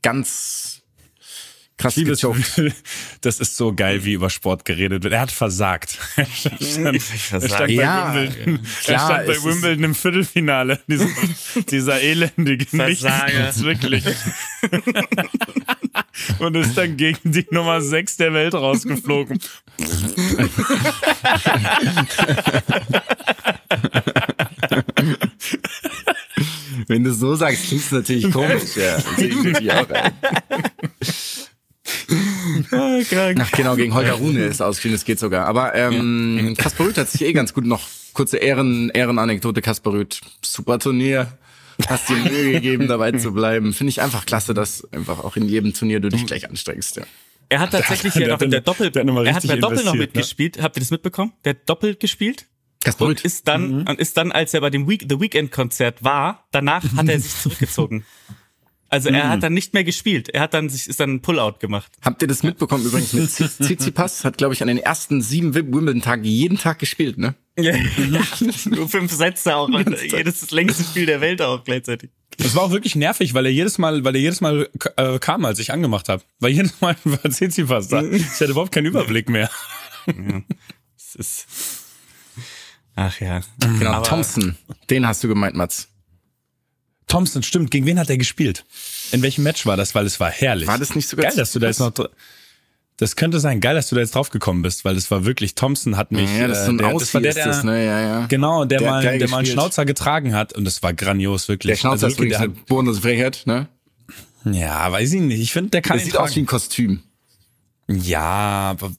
ganz 0.03 0.76
krass 1.79 1.97
Liebes, 1.97 2.20
gechoked. 2.20 2.72
das 3.20 3.41
ist 3.41 3.57
so 3.57 3.74
geil, 3.74 4.05
wie 4.05 4.14
über 4.14 4.31
Sport 4.31 4.64
geredet 4.64 5.03
wird. 5.05 5.12
Er 5.14 5.20
hat 5.20 5.31
versagt. 5.33 5.99
Er 6.16 6.27
stand, 6.27 6.95
er 7.43 7.49
stand 7.49 7.66
bei 7.66 7.72
Ja, 7.72 8.14
Wimbledon, 8.14 8.55
er 8.64 8.85
klar, 8.85 9.07
stand 9.11 9.27
bei 9.27 9.33
es 9.33 9.39
ist- 9.39 9.45
Wimbledon 9.45 9.85
im 9.85 9.95
Viertelfinale. 9.95 10.81
Dieser, 10.89 11.07
dieser 11.70 12.01
elendige 12.01 12.64
Versager. 12.66 13.41
Nichts, 13.43 13.62
wirklich. 13.62 14.05
Und 16.39 16.55
ist 16.57 16.77
dann 16.77 16.97
gegen 16.97 17.33
die 17.33 17.47
Nummer 17.51 17.81
6 17.81 18.16
der 18.16 18.33
Welt 18.33 18.55
rausgeflogen. 18.55 19.39
Wenn 26.89 27.05
du 27.05 27.12
so 27.12 27.35
sagst, 27.35 27.66
klingt's 27.68 27.91
natürlich 27.91 28.31
komisch. 28.33 28.77
Ja, 28.77 28.99
sehe 29.16 29.29
ich 29.29 29.37
natürlich 29.43 29.72
auch 29.72 29.89
ein. 29.91 30.12
Ach 32.70 33.51
genau, 33.53 33.76
gegen 33.76 33.95
Holger 33.95 34.14
Rune 34.14 34.45
ist 34.45 34.61
ausgeschieden, 34.61 34.97
das 34.97 35.05
geht 35.05 35.18
sogar. 35.18 35.47
Aber 35.47 35.74
ähm, 35.74 36.55
Kasper 36.57 36.87
Rüth 36.87 36.99
hat 36.99 37.09
sich 37.09 37.22
eh 37.22 37.32
ganz 37.32 37.55
gut 37.55 37.64
noch, 37.64 37.89
kurze 38.12 38.39
Ehren, 38.39 38.91
Ehrenanekdote, 38.91 39.62
Kasper 39.62 39.93
Rüth, 39.93 40.20
super 40.43 40.78
Turnier. 40.78 41.32
Hast 41.89 42.09
dir 42.09 42.16
Mühe 42.16 42.53
gegeben, 42.53 42.89
dabei 42.89 43.12
zu 43.12 43.32
bleiben. 43.32 43.74
Finde 43.74 43.91
ich 43.91 44.01
einfach 44.01 44.24
klasse, 44.24 44.55
dass 44.55 44.91
einfach 44.93 45.22
auch 45.22 45.37
in 45.37 45.47
jedem 45.49 45.74
Turnier 45.74 46.01
du 46.01 46.09
dich 46.09 46.26
gleich 46.26 46.49
anstrengst. 46.49 46.97
Ja. 46.97 47.03
Er 47.49 47.61
hat 47.61 47.72
tatsächlich 47.72 48.14
Der 48.14 48.22
ja 48.22 48.28
noch 48.28 48.41
in 48.41 48.51
der 48.51 48.62
Doppel, 48.62 48.91
der 48.91 49.05
er 49.05 49.34
hat 49.34 49.47
bei 49.47 49.57
Doppel 49.57 49.84
noch 49.84 49.93
ne? 49.93 50.01
mitgespielt. 50.01 50.61
Habt 50.61 50.76
ihr 50.76 50.80
das 50.80 50.91
mitbekommen? 50.91 51.32
Der 51.45 51.51
hat 51.51 51.68
doppelt 51.68 52.01
gespielt 52.01 52.47
Kasper 52.82 53.05
und 53.05 53.11
Rüth. 53.12 53.24
ist 53.24 53.47
dann 53.49 53.87
und 53.87 53.99
ist 53.99 54.16
dann, 54.16 54.32
als 54.32 54.55
er 54.55 54.61
bei 54.61 54.70
dem 54.70 54.89
Week, 54.89 55.07
The 55.09 55.20
Weekend 55.20 55.51
Konzert 55.51 56.03
war, 56.03 56.47
danach 56.51 56.84
hat 56.97 57.09
er 57.09 57.20
sich 57.20 57.34
zurückgezogen. 57.37 58.05
Also 58.89 59.09
er 59.09 59.28
hat 59.28 59.43
dann 59.43 59.53
nicht 59.55 59.74
mehr 59.74 59.82
gespielt. 59.84 60.28
Er 60.28 60.41
hat 60.43 60.55
dann 60.55 60.68
sich 60.68 60.87
ist 60.87 61.01
dann 61.01 61.14
ein 61.14 61.20
Pullout 61.22 61.55
gemacht. 61.59 61.91
Habt 62.03 62.22
ihr 62.22 62.28
das 62.28 62.43
mitbekommen 62.43 62.84
übrigens 62.87 63.12
mit 63.12 63.28
Tsitsipas? 63.30 64.24
Hat, 64.24 64.39
glaube 64.39 64.55
ich, 64.55 64.62
an 64.62 64.68
den 64.68 64.78
ersten 64.78 65.22
sieben 65.22 65.55
Wimbledon-Tagen 65.55 66.22
jeden 66.24 66.57
Tag 66.59 66.78
gespielt, 66.78 67.18
ne? 67.18 67.34
Ja. 67.59 67.72
Nur 68.66 68.87
fünf 68.89 69.11
Sätze 69.12 69.57
auch. 69.57 69.68
Und 69.68 69.89
jedes 70.03 70.41
das 70.41 70.51
längste 70.51 70.84
Spiel 70.84 71.07
der 71.07 71.22
Welt 71.22 71.41
auch 71.41 71.64
gleichzeitig. 71.64 72.11
Das 72.37 72.55
war 72.55 72.64
auch 72.64 72.70
wirklich 72.70 72.97
nervig, 72.97 73.32
weil 73.32 73.47
er 73.47 73.53
jedes 73.53 73.78
Mal, 73.78 74.05
weil 74.05 74.14
er 74.14 74.20
jedes 74.20 74.43
Mal 74.43 74.68
äh, 74.97 75.18
kam, 75.18 75.45
als 75.47 75.59
ich 75.59 75.72
angemacht 75.72 76.11
habe. 76.11 76.22
Weil 76.39 76.51
jedes 76.53 76.80
Mal 76.82 76.97
war 77.05 77.30
Tsitsipas 77.30 77.89
da. 77.89 78.03
Ich 78.03 78.24
hatte 78.26 78.51
überhaupt 78.51 78.72
keinen 78.72 78.87
Überblick 78.87 79.30
mehr. 79.30 79.51
Es 80.97 81.14
ist. 81.14 81.47
Ach 82.95 83.18
ja. 83.20 83.41
Genau, 83.61 83.91
Aber- 83.91 84.07
Thompson. 84.07 84.57
Den 84.91 85.07
hast 85.07 85.24
du 85.24 85.28
gemeint, 85.28 85.57
Mats. 85.57 85.89
Thompson, 87.09 87.43
stimmt. 87.43 87.71
Gegen 87.71 87.87
wen 87.87 87.99
hat 87.99 88.11
er 88.11 88.19
gespielt? 88.19 88.65
In 89.13 89.23
welchem 89.23 89.45
Match 89.45 89.65
war 89.67 89.77
das? 89.77 89.95
Weil 89.95 90.07
es 90.07 90.19
war 90.19 90.31
herrlich. 90.31 90.67
War 90.67 90.79
das 90.79 90.95
nicht 90.95 91.09
sogar 91.09 91.27
Geil, 91.27 91.37
dass 91.37 91.53
du 91.53 91.59
da 91.59 91.69
jetzt 91.69 91.79
noch. 91.79 91.93
Das 92.99 93.15
könnte 93.15 93.41
sein. 93.41 93.61
Geil, 93.61 93.75
dass 93.75 93.89
du 93.91 93.95
da 93.95 94.01
jetzt 94.01 94.15
drauf 94.15 94.31
gekommen 94.31 94.63
bist, 94.63 94.85
weil 94.85 94.97
es 94.97 95.11
war 95.11 95.25
wirklich 95.27 95.55
Thompson 95.55 95.97
hat 95.99 96.13
mich. 96.13 96.31
Ja, 96.35 96.49
das 96.49 96.61
ist 96.61 96.65
so 96.65 96.71
ein 96.73 96.79
äh, 96.79 96.83
der, 96.83 96.95
Aussie 96.95 96.99
das 97.01 97.15
war 97.15 97.21
der, 97.21 97.31
ist 97.31 97.37
der, 97.37 97.47
das, 97.47 97.65
ne? 97.65 97.85
Ja, 97.85 98.01
ja. 98.01 98.27
Genau, 98.27 98.65
der, 98.65 98.79
Der 98.79 98.91
mal, 98.91 99.03
der 99.03 99.11
mal 99.11 99.19
einen 99.19 99.21
gespielt. 99.45 99.49
Schnauzer 99.49 99.85
getragen 99.85 100.35
hat 100.35 100.55
und 100.55 100.65
das 100.65 100.83
war 100.83 100.95
grandios, 100.95 101.49
wirklich. 101.49 101.73
Der 101.73 101.77
Schnauzer 101.77 102.09
ist 102.09 102.15
Also 102.15 102.19
wirklich, 102.19 102.35
übrigens 102.39 102.57
eine 102.57 102.65
bodenlose 102.67 103.03
Frechheit, 103.03 103.43
ne? 103.45 103.69
der 104.45 104.53
Ja, 104.53 104.91
weiß 104.91 105.13
ich 105.13 105.21
nicht. 105.21 105.41
Ich 105.41 105.53
finde, 105.53 105.71
der 105.71 105.83
kann 105.83 105.99
ihn 105.99 106.05
sieht 106.07 106.17
aus 106.17 106.35
wie 106.37 106.41
ein 106.41 106.47
Kostüm. 106.47 107.03
Ja, 107.89 108.71
aber 108.71 108.91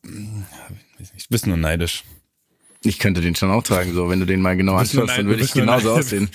ich 1.16 1.28
bin 1.28 1.40
nur 1.48 1.58
neidisch. 1.58 2.04
Ich 2.84 3.00
könnte 3.00 3.22
den 3.22 3.36
schon 3.36 3.50
auch 3.50 3.64
tragen, 3.64 3.94
so. 3.96 4.10
Wenn 4.10 4.20
du 4.20 4.26
den 4.26 4.42
mal 4.42 4.56
genau 4.56 4.76
anschaust, 4.76 5.18
dann 5.18 5.28
würde 5.28 5.44
ich 5.44 5.54
genauso 5.54 5.94
aussehen. 5.94 6.30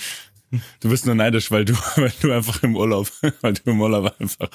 Du 0.79 0.89
bist 0.89 1.05
nur 1.05 1.15
neidisch, 1.15 1.51
weil 1.51 1.65
du, 1.65 1.73
weil 1.95 2.13
du 2.21 2.31
einfach 2.31 2.61
im 2.63 2.75
Urlaub, 2.75 3.11
weil 3.41 3.53
du 3.53 3.71
im 3.71 3.81
Urlaub 3.81 4.13
einfach 4.19 4.49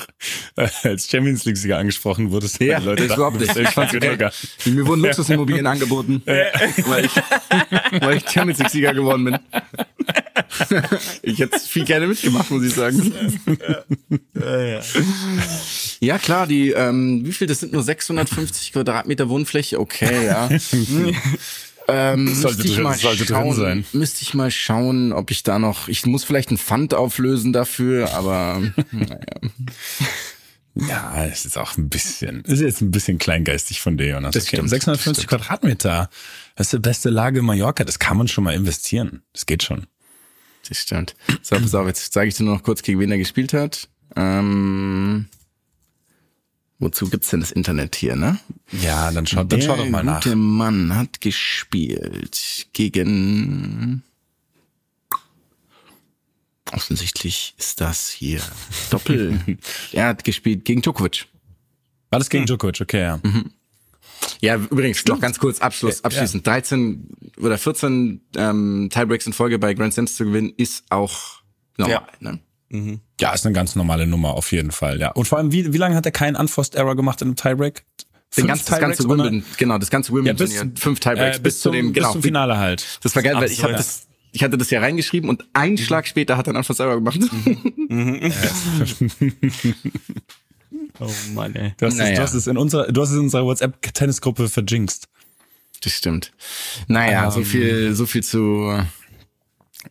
äh, 0.57 0.68
als 0.82 1.09
Champions 1.09 1.44
League-Sieger 1.44 1.78
angesprochen 1.78 2.30
wurdest. 2.30 2.61
Ja, 2.61 2.78
Leute 2.78 3.07
das 3.07 3.16
überhaupt 3.16 3.40
nicht. 3.40 3.57
Ich 3.57 3.68
fand's 3.70 3.92
geil. 3.92 4.30
Mir 4.64 4.86
wurden 4.86 5.01
Luxusimmobilien 5.03 5.66
angeboten, 5.66 6.22
weil 6.24 7.05
ich, 7.05 7.12
weil 8.01 8.16
ich 8.18 8.28
Champions 8.28 8.59
League-Sieger 8.59 8.94
geworden 8.94 9.24
bin. 9.24 9.38
Ich 11.22 11.38
hätte 11.38 11.59
viel 11.59 11.84
gerne 11.84 12.07
mitgemacht, 12.07 12.51
muss 12.51 12.64
ich 12.64 12.74
sagen. 12.74 13.12
Ja, 16.01 16.18
klar, 16.18 16.46
die, 16.46 16.70
ähm, 16.70 17.22
wie 17.24 17.32
viel, 17.32 17.46
das 17.46 17.61
sind 17.61 17.72
nur 17.72 17.82
650 17.82 18.72
Quadratmeter 18.72 19.28
Wohnfläche, 19.28 19.78
okay, 19.78 20.26
ja. 20.26 20.49
Ähm, 21.91 22.28
Sollte 22.34 22.59
müsste 22.59 22.68
ich 22.68 22.74
drin- 22.74 22.82
mal 22.84 22.97
sollte 22.99 23.24
drin 23.24 23.36
schauen, 23.36 23.57
sein. 23.57 23.84
Müsste 23.93 24.22
ich 24.22 24.34
mal 24.34 24.51
schauen, 24.51 25.12
ob 25.12 25.30
ich 25.30 25.43
da 25.43 25.59
noch, 25.59 25.89
ich 25.89 26.05
muss 26.05 26.22
vielleicht 26.24 26.51
ein 26.51 26.59
Pfand 26.59 26.93
auflösen 26.95 27.53
dafür, 27.55 28.12
aber 28.12 28.61
Ja, 30.74 31.24
es 31.26 31.45
ist 31.45 31.59
auch 31.59 31.76
ein 31.76 31.89
bisschen, 31.89 32.43
ist 32.43 32.61
jetzt 32.61 32.80
ein 32.82 32.93
bisschen 32.93 33.18
kleingeistig 33.18 33.80
von 33.80 33.97
dir, 33.97 34.11
Jonas. 34.11 34.32
Das 34.34 34.47
stimmt, 34.47 34.70
650 34.70 35.14
das 35.14 35.24
stimmt. 35.24 35.43
Quadratmeter. 35.43 36.09
Das 36.55 36.68
ist 36.68 36.72
die 36.74 36.78
beste 36.78 37.11
Lage 37.11 37.41
in 37.41 37.47
Mallorca. 37.47 37.82
Das 37.84 37.99
kann 37.99 38.16
man 38.16 38.28
schon 38.28 38.45
mal 38.45 38.55
investieren. 38.55 39.22
Das 39.32 39.47
geht 39.47 39.64
schon. 39.64 39.86
das 40.68 40.78
stimmt. 40.78 41.16
So, 41.43 41.57
pass 41.57 41.74
auf, 41.74 41.86
jetzt 41.89 42.12
zeige 42.12 42.28
ich 42.28 42.36
dir 42.36 42.45
nur 42.45 42.55
noch 42.55 42.62
kurz, 42.62 42.82
gegen 42.82 43.01
wen 43.01 43.11
er 43.11 43.18
gespielt 43.18 43.55
hat. 43.55 43.89
Ähm, 44.14 45.26
wozu 46.79 47.09
gibt's 47.09 47.31
denn 47.31 47.41
das 47.41 47.51
Internet 47.53 47.97
hier, 47.97 48.16
ne? 48.16 48.39
Ja, 48.83 49.11
dann 49.11 49.26
schau, 49.26 49.45
dann 49.45 49.61
schau 49.62 49.76
doch 49.76 49.89
mal 49.89 50.03
Der 50.03 50.12
nach. 50.12 50.22
gute 50.22 50.37
Mann 50.37 50.95
hat 50.95 51.20
gespielt 51.20 52.68
gegen. 52.72 54.03
Offensichtlich 56.72 57.55
ist 57.57 57.81
das 57.81 58.11
hier 58.11 58.41
Doppel. 58.91 59.41
er 59.93 60.09
hat 60.09 60.24
gespielt 60.24 60.64
gegen 60.66 60.83
Djokovic. 60.83 61.26
War 62.11 62.18
das 62.18 62.29
gegen 62.29 62.45
Djokovic? 62.47 62.81
Okay, 62.83 63.01
ja. 63.01 63.20
Ja, 64.41 64.57
übrigens, 64.57 65.05
noch 65.07 65.20
ganz 65.20 65.39
kurz 65.39 65.61
Abschluss, 65.61 66.05
abschließend. 66.05 66.47
13 66.47 67.09
oder 67.39 67.57
14 67.57 68.20
ähm, 68.37 68.89
Tiebreaks 68.93 69.26
in 69.26 69.33
Folge 69.33 69.59
bei 69.59 69.72
Grand 69.74 69.95
Slams 69.95 70.16
zu 70.16 70.24
gewinnen, 70.26 70.53
ist 70.57 70.85
auch 70.91 71.41
normal. 71.79 72.03
Ne? 72.20 72.39
Ja, 73.21 73.33
ist 73.33 73.47
eine 73.47 73.55
ganz 73.55 73.77
normale 73.77 74.07
Nummer, 74.07 74.35
auf 74.35 74.53
jeden 74.53 74.71
Fall, 74.73 75.01
ja. 75.01 75.11
Und 75.12 75.27
vor 75.27 75.39
allem, 75.39 75.53
wie, 75.53 75.73
wie 75.73 75.79
lange 75.79 75.95
hat 75.95 76.05
er 76.05 76.12
keinen 76.12 76.37
Unforced 76.37 76.75
Error 76.75 76.97
gemacht 76.97 77.23
in 77.23 77.29
einem 77.29 77.37
Tiebreak? 77.37 77.85
Den 78.37 78.47
ganz, 78.47 78.66
das 78.66 78.79
ganze? 78.79 79.09
Wimbledon, 79.09 79.43
genau, 79.57 79.79
das 79.79 79.89
ganze 79.89 80.12
Wimbledon, 80.12 80.37
bis- 80.37 80.55
Turnier, 80.55 80.73
fünf 80.77 81.01
Tiebreaks 81.01 81.39
Äh, 81.39 81.41
bis, 81.41 81.61
zu 81.61 81.71
dem, 81.71 81.95
genau. 81.95 82.09
bis 82.09 82.12
zum 82.12 82.23
Finale 82.23 82.59
halt. 82.59 82.99
Das 83.03 83.16
war 83.16 83.23
geil, 83.23 83.37
weil 83.37 83.51
ich 83.51 83.62
habe 83.62 83.73
ja. 83.73 83.79
das, 83.79 84.07
ich 84.33 84.43
hatte 84.43 84.59
das 84.59 84.69
ja 84.69 84.81
reingeschrieben 84.81 85.31
und 85.31 85.47
einen 85.55 85.79
Schlag 85.79 86.07
später 86.07 86.37
hat 86.37 86.47
er 86.47 86.53
dann 86.53 86.62
selber 86.62 86.97
gemacht. 86.97 87.19
Oh 91.01 91.11
Mann, 91.33 91.55
ey. 91.55 91.73
Du 91.79 91.87
hast, 91.87 91.95
es, 91.95 91.99
Naja. 91.99 92.16
du 92.16 92.23
hast 92.23 92.35
es 92.35 92.47
in 92.49 92.57
unserer, 92.59 92.91
du 92.91 93.01
hast 93.01 93.11
es 93.11 93.14
in 93.16 93.23
unserer 93.23 93.45
WhatsApp-Tennisgruppe 93.45 94.49
verjinxt. 94.49 95.09
Das 95.83 95.93
stimmt. 95.93 96.33
Naja, 96.89 97.31
so 97.31 97.43
viel, 97.45 97.95
so 97.95 98.05
viel 98.07 98.25
zu. 98.25 98.83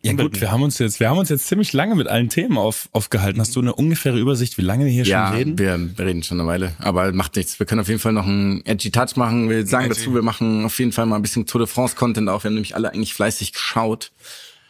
Ja 0.02 0.12
gut, 0.12 0.40
wir 0.40 0.50
haben 0.52 0.62
uns 0.62 0.78
jetzt, 0.78 1.00
wir 1.00 1.08
haben 1.10 1.18
uns 1.18 1.28
jetzt 1.28 1.46
ziemlich 1.48 1.72
lange 1.72 1.94
mit 1.94 2.06
allen 2.08 2.28
Themen 2.28 2.56
auf, 2.58 2.88
aufgehalten. 2.92 3.40
Hast 3.40 3.54
du 3.56 3.60
eine 3.60 3.74
ungefähre 3.74 4.18
Übersicht, 4.18 4.56
wie 4.58 4.62
lange 4.62 4.84
wir 4.84 4.92
hier 4.92 5.04
Ja, 5.04 5.28
schon 5.28 5.36
reden? 5.36 5.58
wir 5.98 6.04
reden 6.06 6.22
schon 6.22 6.40
eine 6.40 6.48
Weile, 6.48 6.72
aber 6.78 7.12
macht 7.12 7.36
nichts. 7.36 7.58
Wir 7.58 7.66
können 7.66 7.80
auf 7.80 7.88
jeden 7.88 8.00
Fall 8.00 8.12
noch 8.12 8.26
einen 8.26 8.64
edgy 8.64 8.90
Touch 8.90 9.16
machen. 9.16 9.50
Wir 9.50 9.66
sagen 9.66 9.88
dazu, 9.88 10.14
wir 10.14 10.22
machen 10.22 10.64
auf 10.64 10.78
jeden 10.78 10.92
Fall 10.92 11.06
mal 11.06 11.16
ein 11.16 11.22
bisschen 11.22 11.46
Tour 11.46 11.60
de 11.60 11.66
France 11.68 11.96
Content 11.96 12.28
auch. 12.28 12.44
Wir 12.44 12.48
haben 12.48 12.54
nämlich 12.54 12.74
alle 12.76 12.90
eigentlich 12.92 13.14
fleißig 13.14 13.52
geschaut, 13.52 14.12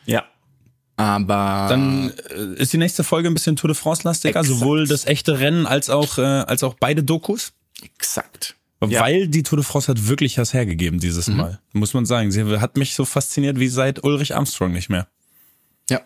Ja. 0.06 0.24
aber 0.96 1.66
Dann 1.68 2.12
äh, 2.34 2.60
ist 2.60 2.72
die 2.72 2.78
nächste 2.78 3.04
Folge 3.04 3.28
ein 3.28 3.34
bisschen 3.34 3.56
Tour 3.56 3.68
de 3.68 3.74
France-lastiger, 3.76 4.42
sowohl 4.44 4.86
das 4.86 5.06
echte 5.06 5.38
Rennen 5.38 5.66
als 5.66 5.90
auch, 5.90 6.18
äh, 6.18 6.22
als 6.22 6.62
auch 6.62 6.74
beide 6.78 7.02
Dokus. 7.04 7.52
exakt. 7.82 8.54
Ja. 8.86 9.00
Weil 9.00 9.26
die 9.26 9.42
Tour 9.42 9.56
de 9.58 9.64
France 9.64 9.88
hat 9.90 10.06
wirklich 10.06 10.38
was 10.38 10.54
hergegeben 10.54 11.00
dieses 11.00 11.26
Mal. 11.26 11.58
Muss 11.72 11.94
man 11.94 12.06
sagen. 12.06 12.30
Sie 12.30 12.44
hat 12.60 12.76
mich 12.76 12.94
so 12.94 13.04
fasziniert 13.04 13.58
wie 13.58 13.66
seit 13.66 14.04
Ulrich 14.04 14.36
Armstrong 14.36 14.70
nicht 14.70 14.88
mehr. 14.88 15.08
Ja. 15.90 16.00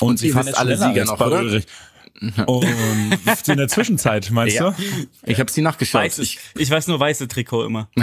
Und, 0.00 0.22
ihr 0.22 0.34
wisst 0.34 0.56
alle 0.58 0.76
schneller 0.76 0.88
Sieger 0.92 1.04
noch, 1.04 1.20
oder? 1.20 1.38
Ulrich. 1.40 1.66
Und 2.46 3.48
in 3.48 3.56
der 3.56 3.66
Zwischenzeit, 3.68 4.30
meinst 4.30 4.56
Ja. 4.60 4.70
du? 4.70 4.76
Ich 5.26 5.40
habe 5.40 5.50
sie 5.50 5.62
nachgeschaut. 5.62 6.00
Weißes, 6.02 6.24
Ich, 6.24 6.38
ich 6.56 6.70
weiß 6.70 6.86
nur 6.86 6.98
weiße 7.00 7.28
Trikot 7.28 7.64
immer. 7.64 7.88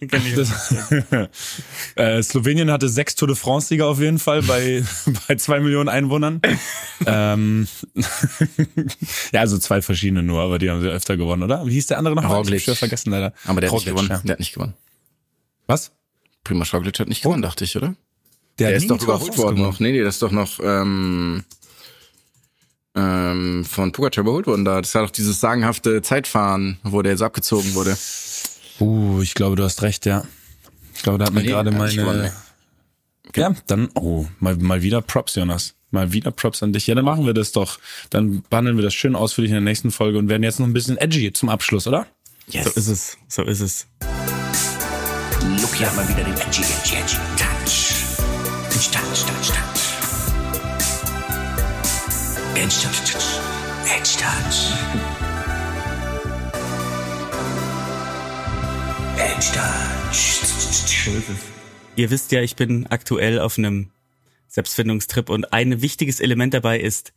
Das, 0.00 0.74
äh, 1.96 2.22
Slowenien 2.22 2.70
hatte 2.70 2.88
sechs 2.88 3.16
Tour 3.16 3.28
de 3.28 3.36
France-Sieger 3.36 3.86
auf 3.86 4.00
jeden 4.00 4.18
Fall 4.18 4.40
bei, 4.42 4.82
bei 5.28 5.34
zwei 5.34 5.60
Millionen 5.60 5.90
Einwohnern. 5.90 6.40
ähm, 7.04 7.68
ja, 9.32 9.40
also 9.40 9.58
zwei 9.58 9.82
verschiedene 9.82 10.22
nur, 10.22 10.40
aber 10.40 10.58
die 10.58 10.70
haben 10.70 10.80
sie 10.80 10.88
öfter 10.88 11.18
gewonnen, 11.18 11.42
oder? 11.42 11.66
Wie 11.66 11.72
hieß 11.72 11.88
der 11.88 11.98
andere 11.98 12.14
noch? 12.14 12.24
Roglic. 12.30 12.60
Ich 12.62 12.62
hab 12.62 12.76
schon 12.76 12.76
vergessen 12.76 13.10
leider. 13.10 13.34
aber 13.44 13.60
der 13.60 13.70
hat 13.70 13.74
nicht 13.74 13.88
Roglic, 13.88 13.94
gewonnen. 13.94 14.08
ja. 14.10 14.18
Der 14.24 14.32
hat 14.32 14.38
nicht 14.40 14.54
gewonnen. 14.54 14.74
Was? 15.66 15.92
Prima 16.44 16.64
Roglic 16.72 16.98
hat 16.98 17.08
nicht 17.08 17.22
gewonnen, 17.22 17.42
dachte 17.42 17.64
ich, 17.64 17.76
oder? 17.76 17.94
Der, 18.60 18.68
Der 18.68 18.76
ist 18.76 18.90
doch 18.90 19.02
überholt 19.02 19.38
worden 19.38 19.62
noch. 19.62 19.80
Nee, 19.80 19.92
nee, 19.92 20.02
das 20.02 20.16
ist 20.16 20.22
doch 20.22 20.30
noch 20.30 20.60
ähm, 20.62 21.44
ähm, 22.94 23.64
von 23.64 23.90
Pogacar 23.92 24.22
überholt 24.22 24.46
worden 24.46 24.64
da. 24.64 24.80
Das 24.80 24.94
war 24.94 25.02
doch 25.02 25.10
dieses 25.10 25.40
sagenhafte 25.40 26.02
Zeitfahren, 26.02 26.78
wo 26.82 27.00
der 27.02 27.16
so 27.16 27.24
abgezogen 27.24 27.74
wurde. 27.74 27.96
Uh, 28.78 29.22
ich 29.22 29.34
glaube, 29.34 29.56
du 29.56 29.64
hast 29.64 29.82
recht, 29.82 30.06
ja. 30.06 30.24
Ich 30.94 31.02
glaube, 31.02 31.18
da 31.18 31.26
hat 31.26 31.32
mir 31.32 31.40
Nee, 31.40 31.48
gerade 31.48 31.70
meine. 31.70 32.32
Ja, 33.34 33.54
dann, 33.66 33.88
oh, 33.94 34.26
mal, 34.40 34.56
mal 34.56 34.82
wieder 34.82 35.00
Props, 35.00 35.36
Jonas. 35.36 35.74
Mal 35.90 36.12
wieder 36.12 36.30
Props 36.30 36.62
an 36.62 36.72
dich. 36.72 36.86
Ja, 36.86 36.94
dann 36.94 37.04
machen 37.04 37.24
wir 37.26 37.34
das 37.34 37.52
doch. 37.52 37.78
Dann 38.10 38.42
behandeln 38.50 38.76
wir 38.76 38.82
das 38.82 38.94
schön 38.94 39.16
ausführlich 39.16 39.50
in 39.50 39.54
der 39.56 39.62
nächsten 39.62 39.90
Folge 39.90 40.18
und 40.18 40.28
werden 40.28 40.42
jetzt 40.42 40.60
noch 40.60 40.66
ein 40.66 40.72
bisschen 40.72 40.98
edgy 40.98 41.32
zum 41.32 41.48
Abschluss, 41.48 41.86
oder? 41.86 42.06
Yes. 42.48 42.64
So 42.64 42.70
ist 42.72 42.88
es. 42.88 43.18
So 43.28 43.42
ist 43.42 43.60
es. 43.60 43.86
Look, 45.62 45.74
hier 45.74 45.86
hat 45.88 45.96
mal 45.96 46.08
wieder 46.08 46.24
den 46.24 46.34
Edgy, 46.34 46.62
Edgy, 46.62 46.96
Edgy. 46.96 47.29
Edge, 48.80 48.92
Touch, 48.92 49.26
Touch. 49.26 49.52
Edge, 52.54 52.76
Touch. 52.80 53.12
Edge, 59.18 59.52
Touch. 59.52 60.20
Ihr 61.96 62.10
wisst 62.10 62.32
ja, 62.32 62.40
ich 62.40 62.56
bin 62.56 62.86
aktuell 62.86 63.38
auf 63.38 63.58
einem 63.58 63.90
Selbstfindungstrip 64.48 65.28
und 65.28 65.52
ein 65.52 65.82
wichtiges 65.82 66.20
Element 66.20 66.54
dabei 66.54 66.80
ist 66.80 67.12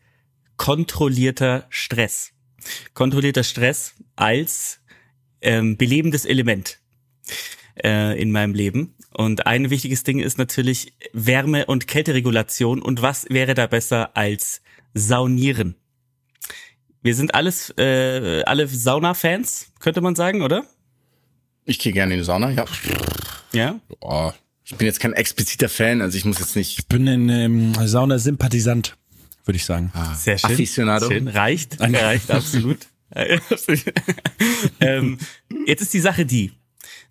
kontrollierter 0.57 1.65
Stress. 1.69 2.33
Kontrollierter 2.93 3.45
Stress 3.45 3.93
als 4.17 4.81
ähm, 5.39 5.77
belebendes 5.77 6.25
Element 6.25 6.81
äh, 7.81 8.21
in 8.21 8.33
meinem 8.33 8.53
Leben. 8.53 8.95
Und 9.15 9.45
ein 9.45 9.69
wichtiges 9.69 10.03
Ding 10.03 10.19
ist 10.19 10.37
natürlich 10.37 10.93
Wärme- 11.13 11.65
und 11.65 11.87
Kälteregulation. 11.87 12.81
Und 12.81 13.01
was 13.01 13.25
wäre 13.29 13.53
da 13.53 13.67
besser 13.67 14.15
als 14.17 14.61
Saunieren? 14.93 15.75
Wir 17.01 17.15
sind 17.15 17.35
alles, 17.35 17.73
äh, 17.77 18.43
alle 18.45 18.67
Sauna-Fans, 18.67 19.71
könnte 19.79 20.01
man 20.01 20.15
sagen, 20.15 20.41
oder? 20.41 20.63
Ich 21.65 21.79
gehe 21.79 21.91
gerne 21.91 22.13
in 22.13 22.19
die 22.19 22.25
Sauna, 22.25 22.49
ja. 22.51 22.65
Ja. 23.51 23.79
Oh, 23.99 24.31
Ich 24.63 24.75
bin 24.75 24.87
jetzt 24.87 24.99
kein 24.99 25.13
expliziter 25.13 25.69
Fan, 25.69 26.01
also 26.01 26.17
ich 26.17 26.25
muss 26.25 26.39
jetzt 26.39 26.55
nicht. 26.55 26.79
ich 26.79 26.87
bin 26.87 27.07
ein 27.07 27.29
ähm, 27.29 27.73
Sauna-Sympathisant, 27.75 28.95
würde 29.45 29.57
ich 29.57 29.65
sagen. 29.65 29.91
Sehr 30.15 30.37
schön. 30.37 30.51
Aficionado. 30.51 31.09
Schön. 31.09 31.27
Reicht. 31.27 31.79
Reicht, 31.79 32.31
absolut. 32.31 32.79
ähm, 34.79 35.19
jetzt 35.67 35.81
ist 35.81 35.93
die 35.93 35.99
Sache 35.99 36.25
die. 36.25 36.51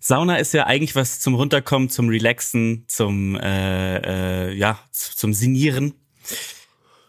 Sauna 0.05 0.35
ist 0.35 0.53
ja 0.53 0.65
eigentlich 0.65 0.95
was 0.95 1.21
zum 1.21 1.33
Runterkommen, 1.33 1.89
zum 1.89 2.09
Relaxen, 2.09 2.83
zum, 2.89 3.37
äh, 3.37 4.49
äh, 4.49 4.53
ja, 4.53 4.77
zum 4.91 5.33
Sinieren. 5.33 5.93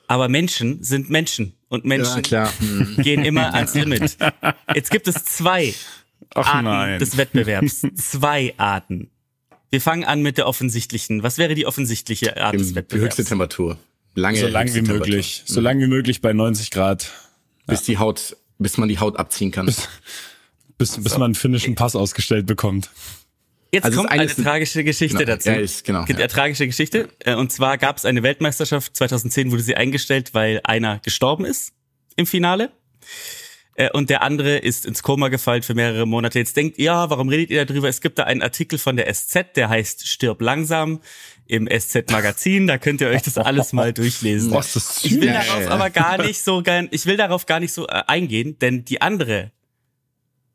Aber 0.06 0.28
Menschen 0.28 0.80
sind 0.84 1.10
Menschen 1.10 1.54
und 1.68 1.84
Menschen 1.84 2.16
Ja, 2.18 2.22
klar. 2.22 2.52
Gehen 2.98 3.24
immer 3.24 3.52
ans 3.52 3.74
Limit. 3.74 4.16
Jetzt 4.72 4.92
gibt 4.92 5.08
es 5.08 5.24
zwei 5.24 5.74
Arten 6.34 6.64
nein. 6.66 6.98
des 7.00 7.16
Wettbewerbs. 7.16 7.82
Zwei 7.96 8.54
Arten. 8.58 9.10
Wir 9.70 9.80
fangen 9.80 10.04
an 10.04 10.22
mit 10.22 10.38
der 10.38 10.46
offensichtlichen. 10.46 11.24
Was 11.24 11.36
wäre 11.36 11.56
die 11.56 11.66
offensichtliche 11.66 12.40
Art 12.40 12.54
des 12.54 12.68
Die 12.68 12.74
Wettbewerbs? 12.76 13.06
höchste 13.06 13.24
Temperatur. 13.24 13.76
Lange 14.14 14.38
So 14.38 14.46
lang 14.46 14.66
höchste 14.66 14.78
wie 14.78 14.84
Temperatur. 14.84 15.06
möglich. 15.08 15.42
So 15.46 15.60
lang 15.60 15.80
wie 15.80 15.88
möglich 15.88 16.20
bei 16.20 16.32
90 16.32 16.70
Grad. 16.70 17.10
Bis 17.66 17.82
die 17.82 17.98
Haut, 17.98 18.36
bis 18.60 18.78
man 18.78 18.88
die 18.88 19.00
Haut 19.00 19.16
abziehen 19.16 19.50
kann. 19.50 19.66
Bis, 19.66 19.88
bis 20.78 20.98
man 21.12 21.22
einen 21.22 21.34
finnischen 21.34 21.74
Pass 21.74 21.94
ausgestellt 21.96 22.46
bekommt. 22.46 22.90
Jetzt 23.72 23.84
Also 23.86 23.98
kommt 23.98 24.10
eine 24.12 24.26
tragische 24.28 24.84
Geschichte 24.84 25.18
Genau, 25.18 25.32
dazu. 25.32 25.48
ja, 25.48 25.56
ist- 25.56 25.84
genau, 25.84 26.04
Gibt 26.04 26.18
ja. 26.20 26.24
eine 26.26 26.32
tragische 26.32 26.66
Geschichte. 26.66 27.08
Äh, 27.20 27.34
Und 27.34 27.50
zwar 27.50 27.76
gab 27.76 27.96
es 27.96 28.04
eine 28.04 28.22
Weltmeisterschaft 28.22 28.96
2010, 28.96 29.50
wurde 29.50 29.62
sie 29.62 29.74
eingestellt, 29.76 30.32
weil 30.32 30.60
einer 30.62 31.00
gestorben 31.00 31.44
ist 31.44 31.72
im 32.16 32.26
Finale. 32.26 32.70
Äh, 33.76 33.90
Und 33.90 34.10
der 34.10 34.22
andere 34.22 34.58
ist 34.58 34.86
ins 34.86 35.02
Koma 35.02 35.26
gefallen 35.28 35.64
für 35.64 35.74
mehrere 35.74 36.06
Monate. 36.06 36.38
Jetzt 36.38 36.56
denkt 36.56 36.78
ihr, 36.78 36.84
ja, 36.84 37.10
warum 37.10 37.28
redet 37.28 37.50
ihr 37.50 37.64
darüber? 37.64 37.88
Es 37.88 38.00
gibt 38.00 38.20
da 38.20 38.22
einen 38.22 38.42
Artikel 38.42 38.78
von 38.78 38.96
der 38.96 39.12
SZ, 39.12 39.56
der 39.56 39.68
heißt 39.68 40.06
Stirb 40.06 40.40
langsam 40.40 41.00
im 41.46 41.66
SZ-Magazin. 41.68 42.68
Da 42.68 42.78
könnt 42.78 43.00
ihr 43.00 43.08
euch 43.08 43.22
das 43.22 43.38
alles 43.38 43.72
mal 43.72 43.92
durchlesen. 43.92 44.50
Boah, 44.50 44.60
ist 44.60 44.76
das 44.76 45.04
Ich 45.04 45.20
will 45.20 45.32
darauf 45.32 45.66
aber 45.66 45.90
gar 45.90 46.18
nicht 46.18 46.40
so 46.44 46.62
gern, 46.62 46.86
ich 46.92 47.06
will 47.06 47.16
darauf 47.16 47.46
gar 47.46 47.58
nicht 47.58 47.72
so 47.72 47.88
äh, 47.88 48.02
eingehen, 48.06 48.56
denn 48.60 48.84
die 48.84 49.02
andere 49.02 49.50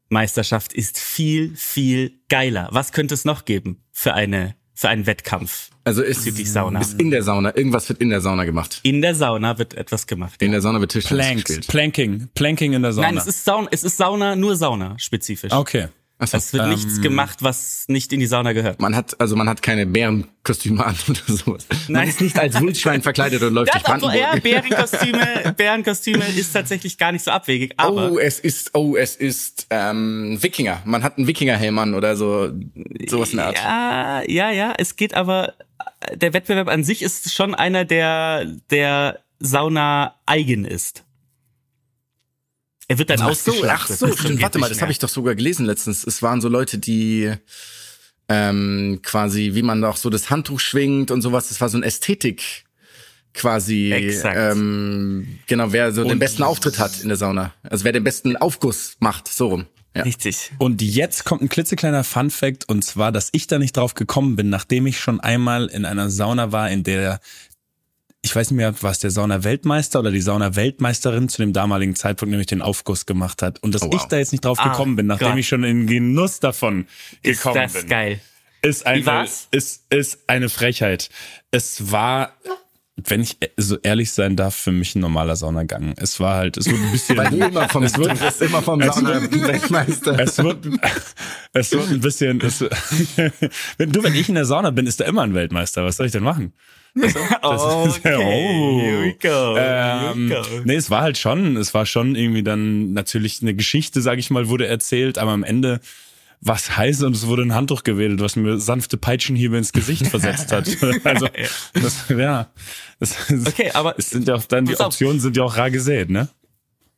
Meisterschaft 0.09 0.73
ist 0.73 0.97
viel, 0.99 1.55
viel 1.55 2.19
geiler. 2.29 2.67
Was 2.71 2.91
könnte 2.91 3.13
es 3.13 3.25
noch 3.25 3.45
geben 3.45 3.83
für 3.91 4.13
eine, 4.13 4.55
für 4.73 4.89
einen 4.89 5.05
Wettkampf? 5.05 5.69
Also 5.83 6.03
ist, 6.03 6.25
Bezüglich 6.25 6.51
Sauna. 6.51 6.81
ist 6.81 6.99
in 6.99 7.09
der 7.09 7.23
Sauna. 7.23 7.55
Irgendwas 7.55 7.89
wird 7.89 7.99
in 8.01 8.09
der 8.09 8.21
Sauna 8.21 8.43
gemacht. 8.45 8.79
In 8.83 9.01
der 9.01 9.15
Sauna 9.15 9.57
wird 9.57 9.73
etwas 9.75 10.05
gemacht. 10.07 10.41
In 10.41 10.51
der 10.51 10.61
Sauna 10.61 10.79
wird 10.81 10.91
Tischtennis 10.91 11.25
Planks, 11.25 11.43
gespielt. 11.45 11.67
Planking, 11.67 12.29
Planking 12.35 12.73
in 12.73 12.81
der 12.81 12.93
Sauna. 12.93 13.07
Nein, 13.07 13.17
es 13.17 13.27
ist 13.27 13.45
Sauna, 13.45 13.67
es 13.71 13.83
ist 13.83 13.97
Sauna, 13.97 14.35
nur 14.35 14.55
Sauna 14.55 14.97
spezifisch. 14.99 15.51
Okay. 15.51 15.87
Achso. 16.21 16.35
Es 16.37 16.51
wird 16.53 16.63
Ähm, 16.65 16.69
nichts 16.71 16.99
gemacht, 17.01 17.37
was 17.41 17.85
nicht 17.87 18.11
in 18.11 18.19
die 18.19 18.25
Sauna 18.27 18.51
gehört. 18.51 18.81
Man 18.81 18.93
hat, 18.95 19.19
also 19.21 19.37
man 19.37 19.47
hat 19.47 19.61
keine 19.61 19.85
Bärenkostüme 19.85 20.85
an 20.85 20.95
oder 21.09 21.19
sowas. 21.25 21.65
Man 21.87 21.93
Nein. 22.01 22.09
ist 22.09 22.19
nicht 22.19 22.37
als 22.37 22.59
Wildschwein 22.61 23.01
verkleidet 23.01 23.41
und 23.41 23.53
läuft 23.53 23.73
Ja, 23.73 23.79
durch 23.79 24.01
doch, 24.01 24.13
ja, 24.13 24.31
Brandenburg. 24.31 24.43
Bärenkostüme, 24.43 25.53
Bärenkostüme 25.57 26.25
ist 26.37 26.51
tatsächlich 26.51 26.97
gar 26.97 27.13
nicht 27.13 27.23
so 27.23 27.31
abwegig, 27.31 27.73
aber 27.77 28.11
Oh, 28.11 28.19
es 28.19 28.39
ist, 28.39 28.71
oh, 28.75 28.97
es 28.97 29.15
ist 29.15 29.67
ähm, 29.69 30.37
Wikinger. 30.41 30.81
Man 30.85 31.03
hat 31.03 31.17
einen 31.17 31.27
Wikingerhelm 31.27 31.79
an 31.79 31.93
oder 31.95 32.17
so, 32.17 32.51
sowas 33.07 33.31
in 33.31 33.37
der 33.37 33.45
Art. 33.47 33.57
Ja, 33.57 34.21
ja, 34.27 34.51
ja. 34.51 34.73
Es 34.77 34.97
geht 34.97 35.13
aber, 35.13 35.53
der 36.13 36.33
Wettbewerb 36.33 36.67
an 36.67 36.83
sich 36.83 37.01
ist 37.01 37.33
schon 37.33 37.55
einer, 37.55 37.85
der, 37.85 38.45
der 38.71 39.19
Sauna 39.39 40.15
eigen 40.25 40.65
ist. 40.65 41.05
Er 42.89 42.97
wird 42.97 43.11
dann 43.11 43.21
Ach 43.21 43.35
so, 43.35 43.53
ach 43.67 43.87
so, 43.87 44.11
stimmt. 44.17 44.41
Warte 44.41 44.57
mal, 44.57 44.67
das 44.67 44.81
habe 44.81 44.91
ich 44.91 44.97
doch 44.99 45.09
sogar 45.09 45.35
gelesen 45.35 45.65
letztens. 45.67 46.03
Es 46.05 46.21
waren 46.23 46.41
so 46.41 46.49
Leute, 46.49 46.79
die 46.79 47.31
ähm, 48.27 48.99
quasi, 49.03 49.51
wie 49.53 49.61
man 49.61 49.83
auch 49.83 49.95
so 49.95 50.09
das 50.09 50.29
Handtuch 50.31 50.59
schwingt 50.59 51.11
und 51.11 51.21
sowas. 51.21 51.49
Das 51.49 51.61
war 51.61 51.69
so 51.69 51.77
ein 51.77 51.83
Ästhetik 51.83 52.65
quasi. 53.35 53.91
Exakt. 53.91 54.35
Ähm, 54.37 55.39
genau, 55.45 55.71
wer 55.71 55.91
so 55.91 56.01
den 56.03 56.13
Und- 56.13 56.19
besten 56.19 56.41
Auftritt 56.41 56.79
hat 56.79 56.99
in 57.01 57.09
der 57.09 57.17
Sauna. 57.17 57.53
Also 57.61 57.85
wer 57.85 57.91
den 57.91 58.03
besten 58.03 58.35
Aufguss 58.37 58.97
macht, 58.99 59.27
so 59.27 59.49
rum. 59.49 59.67
Ja. 59.95 60.03
Richtig. 60.03 60.51
Und 60.59 60.81
jetzt 60.81 61.25
kommt 61.25 61.41
ein 61.41 61.49
klitzekleiner 61.49 62.03
Fun 62.03 62.29
Fact 62.29 62.69
und 62.69 62.83
zwar, 62.83 63.11
dass 63.11 63.29
ich 63.31 63.47
da 63.47 63.57
nicht 63.59 63.75
drauf 63.77 63.95
gekommen 63.95 64.35
bin, 64.35 64.49
nachdem 64.49 64.85
ich 64.87 64.99
schon 64.99 65.19
einmal 65.19 65.65
in 65.67 65.83
einer 65.85 66.09
Sauna 66.09 66.51
war, 66.51 66.69
in 66.69 66.83
der 66.83 67.19
ich 68.21 68.35
weiß 68.35 68.51
nicht 68.51 68.57
mehr, 68.57 68.73
was 68.81 68.99
der 68.99 69.11
Sauna-Weltmeister 69.11 69.99
oder 69.99 70.11
die 70.11 70.19
Sauna-Weltmeisterin 70.21 71.29
zu 71.29 71.41
dem 71.41 71.53
damaligen 71.53 71.95
Zeitpunkt 71.95 72.31
nämlich 72.31 72.47
den 72.47 72.61
Aufguss 72.61 73.05
gemacht 73.05 73.41
hat. 73.41 73.63
Und 73.63 73.73
dass 73.73 73.81
Oh, 73.83 73.87
wow. 73.87 73.95
ich 73.95 74.03
da 74.03 74.17
jetzt 74.17 74.31
nicht 74.33 74.43
drauf 74.43 74.59
Ah, 74.59 74.69
gekommen 74.69 74.95
bin, 74.97 75.07
nachdem 75.07 75.29
Gott. 75.29 75.37
ich 75.39 75.47
schon 75.47 75.63
in 75.63 75.87
Genuss 75.87 76.39
davon 76.39 76.85
Ist 77.21 77.43
gekommen 77.43 77.61
das 77.63 77.73
bin. 77.73 77.87
geil. 77.87 78.19
Ist, 78.61 78.85
eine, 78.85 79.05
war's? 79.05 79.47
ist, 79.51 79.85
ist 79.89 80.19
eine 80.27 80.49
Frechheit. 80.49 81.09
Es 81.49 81.93
war, 81.93 82.33
wenn 82.97 83.21
ich 83.21 83.37
so 83.55 83.77
ehrlich 83.83 84.11
sein 84.11 84.35
darf, 84.35 84.53
für 84.53 84.73
mich 84.73 84.95
ein 84.95 84.99
normaler 84.99 85.37
Saunagang. 85.37 85.93
Es 85.95 86.19
war 86.19 86.35
halt, 86.35 86.57
es 86.57 86.69
wurde 86.69 86.81
ein 86.83 86.91
bisschen. 86.91 87.15
Weil 87.17 87.33
immer 87.33 87.69
vom, 87.69 87.83
du 87.85 88.19
wirst 88.19 88.41
immer 88.41 88.61
vom 88.61 88.81
Sauna-Weltmeister. 88.81 90.19
Es 90.19 90.37
wird, 90.39 90.67
es 91.53 91.71
wird 91.71 91.89
ein 91.89 92.01
bisschen. 92.01 92.41
Es, 92.41 92.59
wenn 93.77 93.91
du, 93.93 94.03
wenn 94.03 94.13
ich 94.13 94.27
in 94.27 94.35
der 94.35 94.43
Sauna 94.45 94.71
bin, 94.71 94.87
ist 94.87 94.99
da 94.99 95.05
immer 95.05 95.21
ein 95.21 95.33
Weltmeister. 95.33 95.85
Was 95.85 95.95
soll 95.95 96.07
ich 96.07 96.11
denn 96.11 96.23
machen? 96.23 96.51
Okay, 97.41 98.15
Oh. 98.15 98.79
here 98.81 99.01
we 99.03 99.13
go. 99.21 99.55
Here 99.55 100.11
Ähm, 100.13 100.29
we 100.29 100.35
go. 100.35 100.41
nee, 100.65 100.75
es 100.75 100.89
war 100.89 101.01
halt 101.01 101.17
schon, 101.17 101.57
es 101.57 101.73
war 101.73 101.85
schon 101.85 102.15
irgendwie 102.15 102.43
dann 102.43 102.93
natürlich 102.93 103.41
eine 103.41 103.53
Geschichte, 103.53 104.01
sag 104.01 104.19
ich 104.19 104.29
mal, 104.29 104.49
wurde 104.49 104.67
erzählt, 104.67 105.17
aber 105.17 105.31
am 105.31 105.43
Ende 105.43 105.79
war 106.41 106.55
es 106.55 106.77
heiß 106.77 107.03
und 107.03 107.15
es 107.15 107.27
wurde 107.27 107.41
ein 107.43 107.53
Handtuch 107.53 107.83
gewedelt, 107.83 108.21
was 108.21 108.35
mir 108.37 108.59
sanfte 108.59 108.95
Peitschenhiebe 108.97 109.57
ins 109.57 109.73
Gesicht 109.73 110.07
versetzt 110.07 110.51
hat. 110.51 110.69
Also, 111.03 111.27
das, 111.73 112.05
ja. 112.09 112.49
Das, 112.99 113.15
Okay, 113.47 113.71
aber 113.73 113.95
es 113.97 114.09
sind 114.11 114.27
ja 114.27 114.35
auch 114.35 114.43
dann, 114.45 114.65
die 114.65 114.71
pass 114.71 114.81
auf. 114.81 114.87
Optionen 114.87 115.19
sind 115.19 115.35
ja 115.37 115.43
auch 115.43 115.57
rar 115.57 115.69
gesät, 115.71 116.09
ne? 116.09 116.29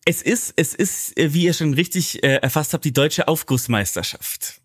Es 0.05 0.21
ist, 0.23 0.53
es 0.55 0.73
ist, 0.73 1.13
wie 1.15 1.43
ihr 1.43 1.53
schon 1.53 1.73
richtig 1.75 2.23
äh, 2.23 2.35
erfasst 2.37 2.73
habt, 2.73 2.85
die 2.85 2.93
deutsche 2.93 3.27
Aufgussmeisterschaft. 3.27 4.59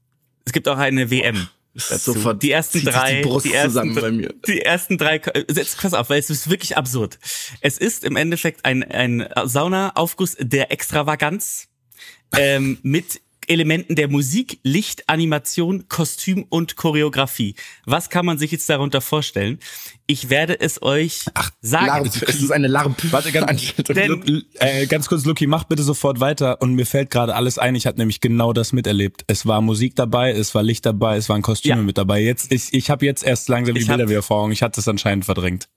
Es 0.46 0.52
gibt 0.52 0.68
auch 0.68 0.78
eine 0.78 1.10
WM. 1.10 1.48
Dazu. 1.76 2.14
Sofort 2.14 2.42
die 2.42 2.52
ersten 2.52 2.84
drei, 2.84 3.16
die 3.16 3.22
Brust 3.22 3.46
ersten, 3.46 3.94
bei 3.94 4.10
mir. 4.10 4.34
die 4.46 4.62
ersten 4.62 4.96
drei, 4.96 5.20
jetzt 5.54 5.78
pass 5.78 5.92
auf, 5.92 6.08
weil 6.08 6.18
es 6.18 6.30
ist 6.30 6.48
wirklich 6.48 6.76
absurd. 6.76 7.18
Es 7.60 7.76
ist 7.76 8.04
im 8.04 8.16
Endeffekt 8.16 8.64
ein, 8.64 8.82
ein 8.82 9.28
Saunaaufguss 9.44 10.36
der 10.40 10.72
Extravaganz 10.72 11.68
ähm, 12.34 12.78
mit 12.82 13.20
Elementen 13.48 13.94
der 13.94 14.08
Musik, 14.08 14.58
Licht, 14.62 15.08
Animation, 15.08 15.88
Kostüm 15.88 16.44
und 16.48 16.76
Choreografie. 16.76 17.54
Was 17.84 18.10
kann 18.10 18.26
man 18.26 18.38
sich 18.38 18.50
jetzt 18.52 18.68
darunter 18.68 19.00
vorstellen? 19.00 19.58
Ich 20.06 20.30
werde 20.30 20.60
es 20.60 20.82
euch 20.82 21.24
sagen. 21.60 21.86
LARP. 21.86 22.06
Es 22.06 22.40
ist 22.42 22.50
eine 22.52 22.68
LARP. 22.68 23.12
Warte, 23.12 23.32
ganz, 23.32 23.74
Denn- 23.88 24.44
äh, 24.60 24.86
ganz 24.86 25.08
kurz, 25.08 25.24
Lucky, 25.24 25.46
mach 25.46 25.64
bitte 25.64 25.82
sofort 25.82 26.20
weiter. 26.20 26.60
Und 26.62 26.74
mir 26.74 26.86
fällt 26.86 27.10
gerade 27.10 27.34
alles 27.34 27.58
ein. 27.58 27.74
Ich 27.74 27.86
hatte 27.86 27.98
nämlich 27.98 28.20
genau 28.20 28.52
das 28.52 28.72
miterlebt. 28.72 29.24
Es 29.26 29.46
war 29.46 29.60
Musik 29.60 29.96
dabei, 29.96 30.30
es 30.32 30.54
war 30.54 30.62
Licht 30.62 30.86
dabei, 30.86 31.16
es 31.16 31.28
waren 31.28 31.42
Kostüme 31.42 31.76
Ja. 31.76 31.82
mit 31.82 31.98
dabei. 31.98 32.20
Jetzt, 32.22 32.52
ich, 32.52 32.72
ich 32.72 32.90
habe 32.90 33.04
jetzt 33.04 33.24
erst 33.24 33.48
langsam 33.48 33.74
die 33.74 33.84
Bilder 33.84 34.08
wieder 34.08 34.22
vor 34.22 34.38
Augen. 34.42 34.52
Ich 34.52 34.62
hatte 34.62 34.80
es 34.80 34.88
anscheinend 34.88 35.24
verdrängt. 35.24 35.68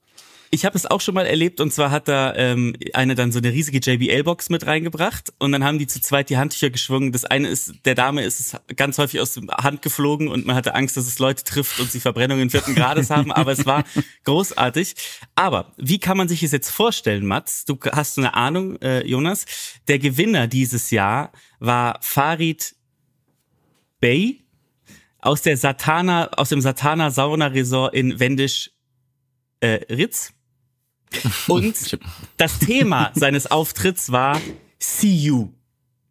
Ich 0.52 0.64
habe 0.64 0.76
es 0.76 0.84
auch 0.84 1.00
schon 1.00 1.14
mal 1.14 1.26
erlebt 1.26 1.60
und 1.60 1.72
zwar 1.72 1.92
hat 1.92 2.08
da 2.08 2.34
ähm, 2.34 2.74
eine 2.92 3.14
dann 3.14 3.30
so 3.30 3.38
eine 3.38 3.52
riesige 3.52 3.78
JBL-Box 3.78 4.50
mit 4.50 4.66
reingebracht 4.66 5.32
und 5.38 5.52
dann 5.52 5.62
haben 5.62 5.78
die 5.78 5.86
zu 5.86 6.00
zweit 6.00 6.28
die 6.28 6.38
Handtücher 6.38 6.70
geschwungen. 6.70 7.12
Das 7.12 7.24
eine 7.24 7.46
ist, 7.46 7.74
der 7.84 7.94
Dame 7.94 8.24
ist 8.24 8.40
es 8.40 8.56
ganz 8.74 8.98
häufig 8.98 9.20
aus 9.20 9.34
der 9.34 9.44
Hand 9.58 9.80
geflogen 9.80 10.26
und 10.26 10.46
man 10.46 10.56
hatte 10.56 10.74
Angst, 10.74 10.96
dass 10.96 11.06
es 11.06 11.20
Leute 11.20 11.44
trifft 11.44 11.78
und 11.78 11.92
sie 11.92 12.00
Verbrennungen 12.00 12.50
vierten 12.50 12.74
Grades 12.74 13.10
haben, 13.10 13.30
aber 13.30 13.52
es 13.52 13.64
war 13.64 13.84
großartig. 14.24 14.96
Aber 15.36 15.72
wie 15.76 16.00
kann 16.00 16.16
man 16.16 16.26
sich 16.26 16.42
es 16.42 16.50
jetzt 16.50 16.70
vorstellen, 16.70 17.26
Mats? 17.26 17.64
Du 17.64 17.78
hast 17.92 18.18
eine 18.18 18.34
Ahnung, 18.34 18.76
äh, 18.82 19.06
Jonas. 19.06 19.46
Der 19.86 20.00
Gewinner 20.00 20.48
dieses 20.48 20.90
Jahr 20.90 21.30
war 21.60 22.00
Farid 22.02 22.74
Bey 24.00 24.44
aus 25.20 25.42
der 25.42 25.56
Satana, 25.56 26.28
aus 26.36 26.48
dem 26.48 26.60
Satana 26.60 27.12
Sauna 27.12 27.46
Resort 27.46 27.94
in 27.94 28.18
Wendisch 28.18 28.72
äh, 29.60 29.80
Ritz. 29.88 30.32
Und 31.48 31.98
das 32.36 32.58
Thema 32.58 33.10
seines 33.14 33.50
Auftritts 33.50 34.12
war 34.12 34.40
See 34.78 35.14
You. 35.14 35.52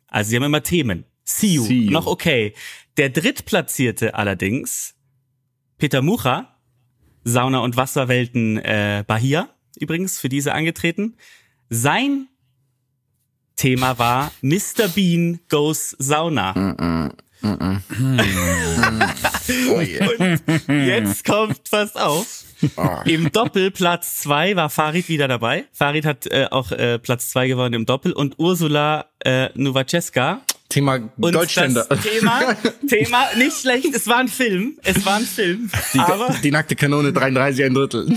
Also 0.08 0.30
sie 0.30 0.36
haben 0.36 0.44
immer 0.44 0.64
Themen. 0.64 1.06
See 1.24 1.54
You. 1.54 1.64
See 1.64 1.74
you. 1.74 1.92
Noch 1.92 2.08
okay. 2.08 2.54
Der 2.98 3.10
drittplatzierte 3.10 4.16
allerdings, 4.16 4.96
Peter 5.78 6.02
Mucha, 6.02 6.58
Sauna- 7.24 7.60
und 7.60 7.78
Wasserwelten 7.78 8.58
äh, 8.58 9.04
Bahia, 9.08 9.50
übrigens, 9.80 10.20
für 10.20 10.30
diese 10.30 10.54
angetreten. 10.54 11.16
Sein 11.70 12.28
Thema 13.56 13.98
war 14.00 14.32
Mr. 14.42 14.88
Bean 14.94 15.40
Goes 15.50 15.96
Sauna. 16.00 16.54
Oh 16.56 17.14
yeah. 17.44 17.82
Jetzt 20.68 21.26
kommt 21.26 21.62
was 21.72 21.96
auf. 21.96 22.44
Im 23.06 23.32
Doppel 23.32 23.72
Platz 23.72 24.20
zwei 24.20 24.56
war 24.56 24.70
Farid 24.70 25.08
wieder 25.08 25.28
dabei. 25.28 25.66
Farid 25.72 26.06
hat 26.06 26.28
äh, 26.28 26.48
auch 26.52 26.72
äh, 26.72 27.00
Platz 27.00 27.30
zwei 27.30 27.48
gewonnen 27.48 27.74
im 27.74 27.86
Doppel 27.86 28.12
und 28.12 28.38
Ursula 28.38 29.06
äh, 29.20 29.50
Nowaczewska. 29.56 30.42
Thema 30.68 31.00
Und 31.18 31.34
das 31.34 31.48
Thema, 31.48 32.56
Thema, 32.88 33.26
nicht 33.36 33.58
schlecht, 33.58 33.96
es 33.96 34.06
war 34.06 34.18
ein 34.18 34.28
Film, 34.28 34.78
es 34.84 35.04
war 35.04 35.16
ein 35.16 35.26
Film, 35.26 35.72
Die, 35.94 36.00
aber 36.00 36.36
die 36.44 36.52
nackte 36.52 36.76
Kanone 36.76 37.12
33 37.12 37.66
ein 37.66 37.74
Drittel. 37.74 38.08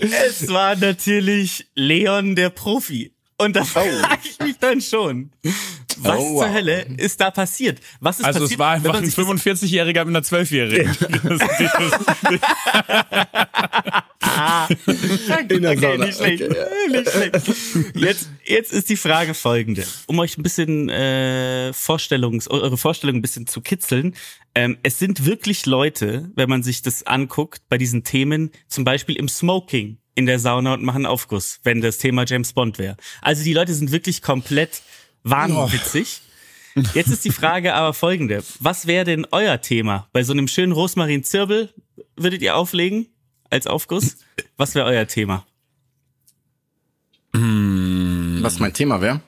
es 0.00 0.48
war 0.48 0.76
natürlich 0.76 1.66
Leon 1.74 2.36
der 2.36 2.50
Profi. 2.50 3.15
Und 3.38 3.54
da 3.54 3.64
frage 3.64 3.90
ich 4.24 4.38
mich 4.38 4.56
dann 4.58 4.80
schon, 4.80 5.30
was 5.98 6.18
Oh, 6.18 6.34
wow. 6.36 6.44
zur 6.44 6.54
Hölle 6.54 6.86
ist 6.96 7.20
da 7.20 7.30
passiert? 7.30 7.80
Was 8.00 8.18
ist 8.18 8.24
Also 8.24 8.40
passiert? 8.40 8.52
es 8.52 8.58
war 8.58 8.70
einfach 8.72 8.94
ein 8.94 9.04
sich 9.04 9.14
das- 9.14 9.26
45-Jähriger 9.26 10.04
mit 10.06 10.16
einer 10.16 10.22
12-Jährigen. 10.22 10.96
In 15.48 15.62
der 15.62 15.72
Okay, 15.72 15.98
nicht 15.98 16.16
schlecht. 16.18 16.42
Okay, 16.42 16.64
nicht 16.90 17.10
schlecht. 17.10 17.40
Jetzt, 17.94 18.28
jetzt 18.44 18.72
ist 18.72 18.88
die 18.88 18.96
Frage 18.96 19.34
folgende. 19.34 19.84
Um 20.06 20.18
euch 20.18 20.36
ein 20.38 20.42
bisschen 20.42 20.88
äh, 20.88 21.72
Vorstellungs, 21.72 22.48
eure 22.48 22.76
Vorstellung 22.76 23.16
ein 23.16 23.22
bisschen 23.22 23.46
zu 23.46 23.60
kitzeln. 23.60 24.14
Ähm, 24.54 24.78
es 24.82 24.98
sind 24.98 25.24
wirklich 25.26 25.66
Leute, 25.66 26.30
wenn 26.34 26.48
man 26.48 26.62
sich 26.62 26.82
das 26.82 27.02
anguckt, 27.06 27.62
bei 27.68 27.78
diesen 27.78 28.04
Themen, 28.04 28.50
zum 28.68 28.84
Beispiel 28.84 29.16
im 29.16 29.28
Smoking 29.28 29.98
in 30.16 30.26
der 30.26 30.40
Sauna 30.40 30.74
und 30.74 30.82
machen 30.82 31.06
Aufguss, 31.06 31.60
wenn 31.62 31.80
das 31.80 31.98
Thema 31.98 32.24
James 32.26 32.52
Bond 32.52 32.78
wäre. 32.78 32.96
Also 33.20 33.44
die 33.44 33.52
Leute 33.52 33.74
sind 33.74 33.92
wirklich 33.92 34.22
komplett 34.22 34.82
wahnwitzig. 35.22 36.22
Jetzt 36.94 37.10
ist 37.10 37.24
die 37.24 37.30
Frage 37.30 37.74
aber 37.74 37.94
folgende. 37.94 38.42
Was 38.58 38.86
wäre 38.86 39.04
denn 39.04 39.26
euer 39.30 39.60
Thema? 39.60 40.08
Bei 40.12 40.24
so 40.24 40.32
einem 40.32 40.48
schönen 40.48 40.72
Rosmarin-Zirbel 40.72 41.72
würdet 42.16 42.42
ihr 42.42 42.56
auflegen 42.56 43.06
als 43.50 43.66
Aufguss? 43.66 44.16
Was 44.56 44.74
wäre 44.74 44.86
euer 44.86 45.06
Thema? 45.06 45.46
Was 47.32 48.58
mein 48.58 48.72
Thema 48.72 49.00
wäre? 49.00 49.20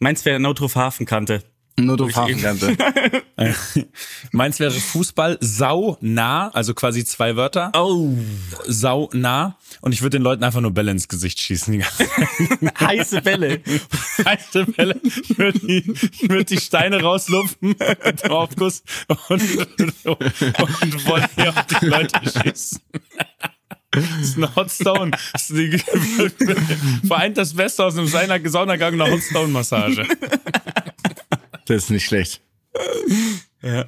Meins 0.00 0.24
wäre 0.24 0.40
Notruf 0.40 0.74
Hafenkante. 0.74 1.44
Nur 1.80 1.96
du 1.96 2.10
Hafenkante. 2.14 2.76
Meins 4.32 4.60
wäre 4.60 4.70
Fußball 4.72 5.38
sau 5.40 5.96
nah, 6.00 6.48
also 6.50 6.74
quasi 6.74 7.04
zwei 7.04 7.36
Wörter. 7.36 7.72
Oh, 7.74 8.12
Sau 8.66 9.08
nah. 9.12 9.56
Und 9.80 9.92
ich 9.92 10.02
würde 10.02 10.18
den 10.18 10.22
Leuten 10.22 10.44
einfach 10.44 10.60
nur 10.60 10.72
Bälle 10.72 10.90
ins 10.90 11.08
Gesicht 11.08 11.40
schießen. 11.40 11.82
Heiße 12.80 13.22
Bälle. 13.22 13.60
heiße 14.24 14.66
Bälle. 14.66 15.00
Ich 15.04 15.38
würde 15.38 15.58
die, 15.58 15.92
ich 16.20 16.28
würd 16.28 16.50
die 16.50 16.58
Steine 16.60 17.00
rauslupfen 17.02 17.74
mit 18.04 18.24
dem 18.24 18.30
Aufguss 18.30 18.82
und, 19.08 19.30
und 19.30 21.06
wollte 21.06 21.28
hier 21.36 21.48
auf 21.50 21.66
die 21.66 21.86
Leute 21.86 22.20
schießen. 22.30 22.80
Das 23.92 24.04
ist 24.22 24.36
ein 24.38 24.54
Hotstone. 24.54 25.10
Das 25.32 25.50
ist 25.50 25.56
die, 25.56 25.78
vereint 27.06 27.36
das 27.38 27.54
Beste 27.54 27.84
aus 27.84 27.96
einem 27.96 28.06
Sauna- 28.06 28.48
Saunagang 28.48 29.00
eine 29.00 29.10
Hotstone-Massage. 29.10 30.06
Das 31.66 31.84
ist 31.84 31.90
nicht 31.90 32.04
schlecht. 32.04 32.40
Ja. 33.62 33.84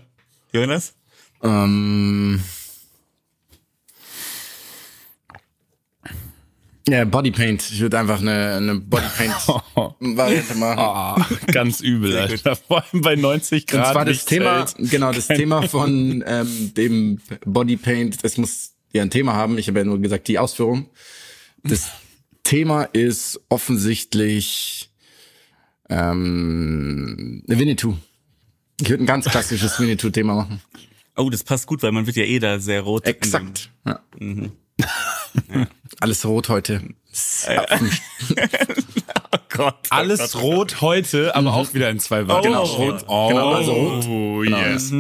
Jonas? 0.53 0.93
Ähm, 1.43 2.43
Ja, 6.89 7.05
Bodypaint. 7.05 7.71
Ich 7.71 7.81
würde 7.81 7.99
einfach 7.99 8.21
eine, 8.21 8.55
eine 8.57 8.75
Bodypaint-Variante 8.75 10.55
machen. 10.57 10.79
Ah, 10.79 11.27
ganz 11.47 11.81
übel, 11.81 12.19
Alter. 12.19 12.57
Vor 12.57 12.83
allem 12.83 13.03
bei 13.03 13.15
90 13.15 13.67
Grad. 13.67 13.87
Und 13.87 13.93
zwar 13.93 14.05
das 14.05 14.25
Thema, 14.25 14.59
hält. 14.59 14.91
genau, 14.91 15.13
das 15.13 15.29
Thema 15.29 15.63
von 15.69 16.25
ähm, 16.27 16.75
dem 16.75 17.21
Bodypaint, 17.45 18.25
das 18.25 18.37
muss 18.37 18.73
ja 18.93 19.03
ein 19.03 19.11
Thema 19.11 19.35
haben. 19.35 19.59
Ich 19.59 19.69
habe 19.69 19.79
ja 19.79 19.85
nur 19.85 20.01
gesagt, 20.01 20.27
die 20.27 20.41
Ausführung. 20.41 20.91
Das 21.63 21.89
Thema 22.43 22.83
ist 22.83 23.41
offensichtlich 23.49 24.91
ähm, 25.93 27.43
Winnetou. 27.47 27.97
Ich 28.81 28.89
würde 28.91 29.05
ein 29.05 29.07
ganz 29.07 29.27
klassisches 29.27 29.79
Winnetou-Thema 29.79 30.35
machen. 30.35 30.61
Oh, 31.17 31.29
das 31.31 31.45
passt 31.45 31.67
gut, 31.67 31.83
weil 31.83 31.93
man 31.93 32.07
wird 32.07 32.17
ja 32.17 32.25
eh 32.25 32.39
da 32.39 32.59
sehr 32.59 32.81
rot. 32.83 33.07
in 33.07 33.13
dem- 33.13 33.17
Exakt. 33.19 33.71
Ja. 33.87 34.01
Alles 36.01 36.25
rot 36.25 36.49
heute. 36.49 36.83
Oh 39.35 39.39
Gott. 39.49 39.75
oh 39.85 39.87
Alles 39.91 40.33
Gott. 40.33 40.43
rot 40.43 40.81
heute, 40.81 41.35
aber 41.37 41.53
auch 41.55 41.75
wieder 41.75 41.91
in 41.91 41.99
zwei 42.01 42.27
Wochen. 42.27 42.43
Genau, 42.43 42.65
rot. 42.65 43.05
Oh, 43.07 43.29
Genau, 43.29 43.53
also 43.55 43.73
rot. 43.73 44.05
Oh, 44.09 44.39
Genau. 44.41 44.59
yes. 44.59 44.93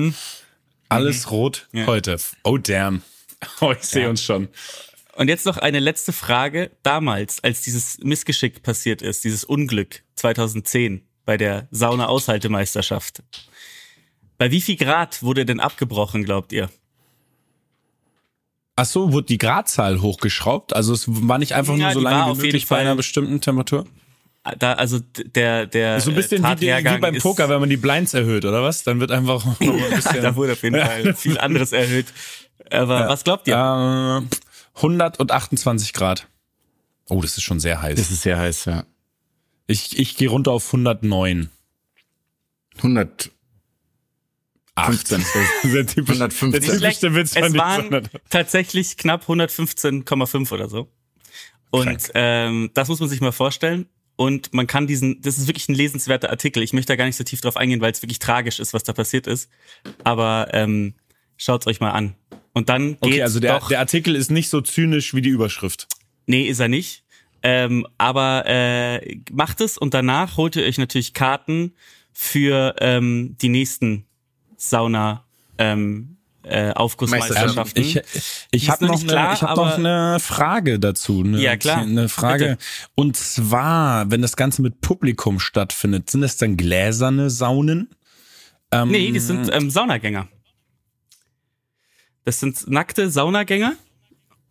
Alles 0.91 1.31
rot 1.31 1.69
heute. 1.87 2.17
Oh, 2.45 2.59
damn. 2.59 3.03
Oh, 3.61 3.73
ich 3.73 3.83
sehe 3.83 4.09
uns 4.09 4.23
schon. 4.23 4.49
Und 5.17 5.27
jetzt 5.29 5.47
noch 5.47 5.57
eine 5.59 5.81
letzte 5.81 6.13
Frage. 6.13 6.71
Damals, 6.83 7.43
als 7.43 7.63
dieses 7.63 7.99
Missgeschick 7.99 8.63
passiert 8.63 9.03
ist, 9.03 9.25
dieses 9.25 9.43
Unglück 9.43 10.03
2010 10.23 11.03
bei 11.25 11.37
der 11.37 11.69
Sauna-Aushaltemeisterschaft. 11.71 13.23
Bei 14.39 14.51
wie 14.51 14.61
viel 14.61 14.77
Grad 14.77 15.23
wurde 15.23 15.45
denn 15.45 15.61
abgebrochen, 15.61 16.25
glaubt 16.25 16.53
ihr? 16.53 16.71
Ach 18.77 18.87
so, 18.87 19.13
wurde 19.13 19.27
die 19.27 19.39
Gradzahl 19.39 20.01
hochgeschraubt? 20.01 20.75
Also 20.75 20.95
es 20.95 21.05
war 21.07 21.39
nicht 21.39 21.53
einfach 21.53 21.77
Ja, 21.77 21.87
nur 21.87 21.95
so 21.95 22.01
lange 22.01 22.25
auf 22.25 22.39
wie 22.39 22.47
möglich 22.47 22.67
bei 22.67 22.79
einer 22.79 22.97
bestimmten 22.97 23.41
Temperatur? 23.41 23.87
Da, 24.59 24.73
also 24.73 24.99
der, 25.35 25.67
der 25.67 26.01
So 26.01 26.11
ein 26.11 26.17
bisschen 26.17 26.43
wie, 26.43 26.67
wie 26.67 26.99
beim 26.99 27.19
Poker, 27.19 27.49
wenn 27.49 27.61
man 27.61 27.69
die 27.69 27.77
Blinds 27.77 28.15
erhöht, 28.15 28.45
oder 28.45 28.63
was? 28.63 28.83
Dann 28.83 28.99
wird 28.99 29.13
einfach 29.13 29.45
noch 29.45 29.61
ein 29.61 29.91
bisschen... 29.95 30.23
Da 30.23 30.35
wurde 30.35 30.53
auf 30.53 30.63
jeden 30.63 30.81
Fall 30.81 31.15
viel 31.15 31.39
anderes 31.39 31.73
erhöht. 31.73 32.07
Aber 32.71 33.09
was 33.09 33.25
glaubt 33.25 33.47
ihr? 33.47 33.55
Äh, 33.55 34.77
128 34.77 35.93
Grad. 35.93 36.27
Oh, 37.09 37.21
das 37.21 37.37
ist 37.37 37.43
schon 37.43 37.61
sehr 37.61 37.83
heiß. 37.83 37.99
Das 37.99 38.11
ist 38.11 38.23
sehr 38.23 38.39
heiß, 38.39 38.65
ja. 38.65 38.85
Ich, 39.73 39.99
ich 39.99 40.17
gehe 40.17 40.29
runter 40.29 40.53
auf 40.53 40.67
109. 40.67 41.51
115. 42.77 43.33
Der 45.65 45.87
typische, 45.87 46.13
115. 46.25 46.51
der 46.53 46.61
typische 46.61 47.15
Witz 47.15 47.35
von 47.35 47.43
es 47.45 47.55
waren 47.55 47.83
sondern- 47.83 48.09
tatsächlich 48.31 48.97
knapp 48.97 49.29
115,5 49.29 50.53
oder 50.53 50.69
so. 50.69 50.89
Und 51.71 52.11
ähm, 52.15 52.71
das 52.75 52.89
muss 52.89 53.01
man 53.01 53.09
sich 53.09 53.21
mal 53.21 53.33
vorstellen. 53.33 53.87
Und 54.17 54.53
man 54.53 54.67
kann 54.67 54.87
diesen, 54.87 55.21
das 55.23 55.39
ist 55.39 55.47
wirklich 55.47 55.69
ein 55.69 55.75
lesenswerter 55.75 56.29
Artikel. 56.31 56.63
Ich 56.63 56.73
möchte 56.75 56.93
da 56.93 56.97
gar 56.97 57.07
nicht 57.07 57.17
so 57.17 57.25
tief 57.25 57.41
drauf 57.41 57.57
eingehen, 57.57 57.81
weil 57.81 57.93
es 57.93 58.03
wirklich 58.03 58.19
tragisch 58.19 58.61
ist, 58.61 58.75
was 58.75 58.83
da 58.83 58.93
passiert 58.93 59.27
ist. 59.27 59.49
Aber 60.05 60.49
ähm, 60.53 60.95
schaut's 61.39 61.67
euch 61.67 61.81
mal 61.81 61.91
an. 61.93 62.15
Und 62.53 62.69
dann 62.69 62.93
geht 62.93 62.99
Okay, 63.01 63.23
also 63.23 63.41
der, 63.41 63.59
doch, 63.59 63.69
der 63.69 63.79
Artikel 63.79 64.15
ist 64.15 64.31
nicht 64.31 64.51
so 64.51 64.61
zynisch 64.61 65.15
wie 65.15 65.23
die 65.23 65.31
Überschrift. 65.31 65.89
nee, 66.27 66.47
ist 66.47 66.61
er 66.61 66.69
nicht. 66.69 67.02
Ähm, 67.43 67.87
aber 67.99 68.45
äh, 68.47 69.17
macht 69.33 69.61
es 69.61 69.77
und 69.77 69.95
danach 69.95 70.37
holt 70.37 70.57
ihr 70.57 70.65
euch 70.65 70.79
natürlich 70.79 71.13
Karten 71.15 71.75
für 72.13 72.77
ähm, 72.79 73.37
die 73.41 73.49
nächsten 73.49 74.07
Sauna 74.57 75.25
ähm, 75.59 76.17
äh, 76.45 76.73
Aufgussmeisterschaften. 76.73 77.83
Ich, 77.83 78.01
ich 78.51 78.71
habe 78.71 78.87
noch 78.87 79.05
klar, 79.05 79.27
eine, 79.27 79.35
ich 79.35 79.43
hab 79.43 79.57
noch 79.57 79.79
eine 79.79 80.19
Frage 80.21 80.79
dazu. 80.79 81.23
Eine, 81.25 81.41
Ja, 81.41 81.57
klar. 81.57 81.83
Eine 81.83 82.09
Frage. 82.09 82.59
Und 82.95 83.17
zwar, 83.17 84.11
wenn 84.11 84.23
das 84.23 84.37
Ganze 84.37 84.63
mit 84.63 84.81
Publikum 84.81 85.39
stattfindet, 85.41 86.11
sind 86.11 86.23
das 86.23 86.37
dann 86.37 86.57
gläserne 86.57 87.31
Saunen? 87.31 87.91
Ähm, 88.71 88.91
Nee, 88.91 89.13
die 89.13 89.21
sind 89.21 89.51
ähm, 89.53 89.71
Saunagänger. 89.71 90.29
Das 92.25 92.41
sind 92.41 92.69
nackte 92.69 93.11
Saunagänger. 93.11 93.75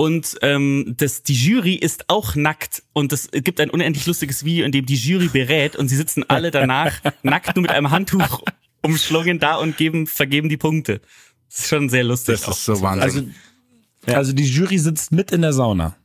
Und 0.01 0.39
ähm, 0.41 0.95
das, 0.97 1.21
die 1.21 1.35
Jury 1.35 1.75
ist 1.75 2.05
auch 2.09 2.33
nackt. 2.33 2.81
Und 2.91 3.13
es 3.13 3.29
gibt 3.31 3.59
ein 3.59 3.69
unendlich 3.69 4.07
lustiges 4.07 4.43
Video, 4.43 4.65
in 4.65 4.71
dem 4.71 4.87
die 4.87 4.95
Jury 4.95 5.27
berät 5.27 5.75
und 5.75 5.89
sie 5.89 5.95
sitzen 5.95 6.27
alle 6.27 6.49
danach 6.49 6.99
nackt 7.21 7.55
nur 7.55 7.61
mit 7.61 7.69
einem 7.69 7.91
Handtuch 7.91 8.41
umschlungen 8.81 9.37
da 9.37 9.57
und 9.57 9.77
geben, 9.77 10.07
vergeben 10.07 10.49
die 10.49 10.57
Punkte. 10.57 11.01
Das 11.51 11.59
ist 11.59 11.67
schon 11.67 11.87
sehr 11.87 12.03
lustig. 12.03 12.41
Das 12.41 12.47
ist 12.57 12.65
so 12.65 12.81
Wahnsinn. 12.81 13.35
Also, 14.01 14.17
also 14.17 14.33
die 14.33 14.45
Jury 14.45 14.79
sitzt 14.79 15.11
mit 15.11 15.29
in 15.31 15.43
der 15.43 15.53
Sauna. 15.53 15.95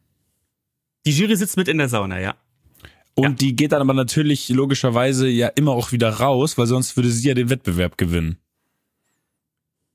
die 1.06 1.12
Jury 1.12 1.34
sitzt 1.34 1.56
mit 1.56 1.66
in 1.66 1.78
der 1.78 1.88
Sauna, 1.88 2.20
ja. 2.20 2.34
Und 3.14 3.24
Ja. 3.24 3.30
die 3.30 3.56
geht 3.56 3.72
dann 3.72 3.80
aber 3.80 3.94
natürlich 3.94 4.50
logischerweise 4.50 5.26
ja 5.26 5.48
immer 5.48 5.72
auch 5.72 5.90
wieder 5.92 6.10
raus, 6.10 6.58
weil 6.58 6.66
sonst 6.66 6.98
würde 6.98 7.10
sie 7.10 7.28
ja 7.28 7.32
den 7.32 7.48
Wettbewerb 7.48 7.96
gewinnen. 7.96 8.36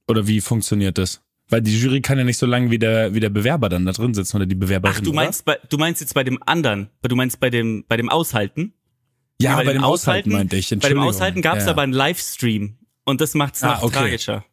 Oder 0.07 0.25
wie 0.25 0.41
funktioniert 0.41 0.97
das? 0.97 1.21
Weil 1.51 1.61
die 1.61 1.79
Jury 1.79 2.01
kann 2.01 2.17
ja 2.17 2.23
nicht 2.23 2.37
so 2.37 2.45
lange 2.47 2.71
wie 2.71 2.79
der, 2.79 3.13
wie 3.13 3.19
der 3.19 3.29
Bewerber 3.29 3.69
dann 3.69 3.85
da 3.85 3.91
drin 3.91 4.13
sitzen 4.15 4.37
oder 4.37 4.45
die 4.47 4.55
Bewerberin. 4.55 4.95
Ach, 4.97 5.01
du 5.01 5.13
meinst, 5.13 5.45
bei, 5.45 5.59
du 5.69 5.77
meinst 5.77 6.01
jetzt 6.01 6.13
bei 6.15 6.23
dem 6.23 6.41
anderen, 6.45 6.89
du 7.03 7.15
meinst 7.15 7.39
bei 7.39 7.49
dem, 7.49 7.85
bei 7.87 7.97
dem 7.97 8.09
Aushalten? 8.09 8.73
oder? 9.39 9.49
Ja, 9.49 9.55
bei 9.57 9.65
bei, 9.65 9.73
dem 9.73 9.81
dem 9.81 9.83
Aushalten 9.83 10.31
meinte 10.31 10.55
ich. 10.55 10.69
Bei 10.69 10.89
dem. 10.89 10.99
Aushalten 10.99 11.41
gab 11.41 11.57
es 11.57 11.65
ja. 11.65 11.71
aber 11.71 11.81
einen 11.83 11.93
Livestream 11.93 12.77
und 13.05 13.21
das 13.21 13.33
macht 13.35 13.55
es 13.55 13.63
Ah, 13.63 13.73
noch 13.75 13.83
okay. 13.83 13.99
tragischer. 13.99 14.45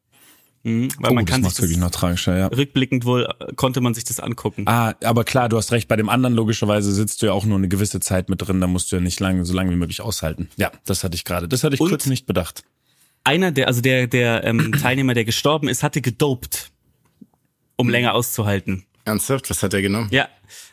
Mhm, 0.65 0.89
weil 0.99 1.13
Oh, 1.13 1.15
man 1.15 1.25
das 1.25 1.31
kann 1.31 1.41
sich 1.41 1.45
macht's 1.45 1.57
das, 1.57 1.63
wirklich 1.63 1.79
noch 1.79 1.91
tragischer, 1.93 2.37
ja. 2.37 2.47
rückblickend 2.49 3.05
wohl 3.05 3.29
äh, 3.39 3.53
konnte 3.55 3.81
man 3.81 3.95
sich 3.95 4.03
das 4.05 4.19
angucken. 4.19 4.65
Ah, 4.67 4.95
aber 5.05 5.23
klar, 5.23 5.49
du 5.49 5.57
hast 5.57 5.71
recht, 5.71 5.87
bei 5.87 5.95
dem 5.95 6.09
anderen 6.09 6.35
logischerweise 6.35 6.93
sitzt 6.93 7.23
du 7.23 7.27
ja 7.27 7.33
auch 7.33 7.45
nur 7.45 7.59
eine 7.59 7.69
gewisse 7.69 8.01
Zeit 8.01 8.29
mit 8.29 8.43
drin, 8.43 8.61
da 8.61 8.67
musst 8.67 8.91
du 8.91 8.97
ja 8.97 9.01
nicht 9.03 9.21
lange, 9.21 9.45
so 9.45 9.55
lange 9.55 9.71
wie 9.71 9.77
möglich 9.77 10.01
aushalten. 10.01 10.49
Ja, 10.57 10.73
das 10.85 11.05
hatte 11.05 11.15
ich 11.15 11.23
gerade. 11.25 11.47
Das 11.47 11.63
hatte 11.63 11.75
ich 11.77 11.81
Und- 11.81 11.91
kurz 11.91 12.07
nicht 12.07 12.27
bedacht. 12.27 12.65
Einer 13.25 13.53
der, 13.53 13.67
also 13.69 13.83
der, 13.83 14.07
der 14.07 14.43
ähm, 14.45 14.73
Teilnehmer, 14.83 15.13
der 15.15 15.25
gestorben 15.27 15.69
ist, 15.69 15.83
hatte 15.83 16.01
gedopt, 16.01 16.68
um 17.79 17.89
länger 17.89 18.13
auszuhalten. 18.15 18.85
Ernsthaft? 19.07 19.49
Was 19.49 19.63
hat 19.63 19.73
er 19.73 19.81
genommen? 19.81 20.09
Ja, 20.11 20.29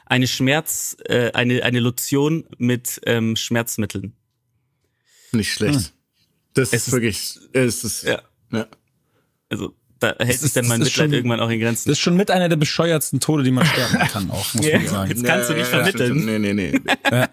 eine 0.06 0.28
Schmerz, 0.28 0.98
äh, 1.06 1.32
eine 1.32 1.64
eine 1.64 1.80
Lotion 1.80 2.46
mit 2.58 3.00
ähm, 3.06 3.38
Schmerzmitteln. 3.38 4.14
Nicht 5.32 5.54
schlecht. 5.54 5.94
Das 6.54 6.74
Es 6.74 6.88
ist 6.88 6.92
wirklich, 6.94 7.40
es 7.54 7.84
ist, 7.86 8.04
Ja. 8.04 8.22
ja. 8.52 8.68
Also 9.50 9.74
da 10.00 10.14
hält 10.20 10.40
sich 10.40 10.52
dann 10.54 10.68
mein 10.68 10.80
Mitleid 10.80 10.94
schon- 10.94 11.14
irgendwann 11.14 11.40
auch 11.40 11.50
in 11.50 11.60
Grenzen. 11.62 11.88
Das 11.90 11.98
ist 11.98 12.02
schon 12.04 12.18
mit 12.18 12.30
einer 12.32 12.50
der 12.50 12.58
bescheuertsten 12.58 13.20
Tode, 13.22 13.44
die 13.44 13.52
man 13.52 13.66
sterben 13.66 13.98
kann, 14.12 14.30
auch, 14.32 14.54
muss 14.54 14.70
man 14.72 14.88
sagen. 14.88 15.12
Jetzt 15.12 15.24
kannst 15.24 15.50
du 15.50 15.54
nicht 15.54 15.68
vermitteln. 15.68 16.26
Nee, 16.26 16.40
nee, 16.40 16.54
nee. 16.54 16.80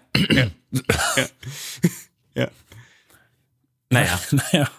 Ja. 2.35 2.49
Naja, 3.89 4.19
Naja, 4.31 4.71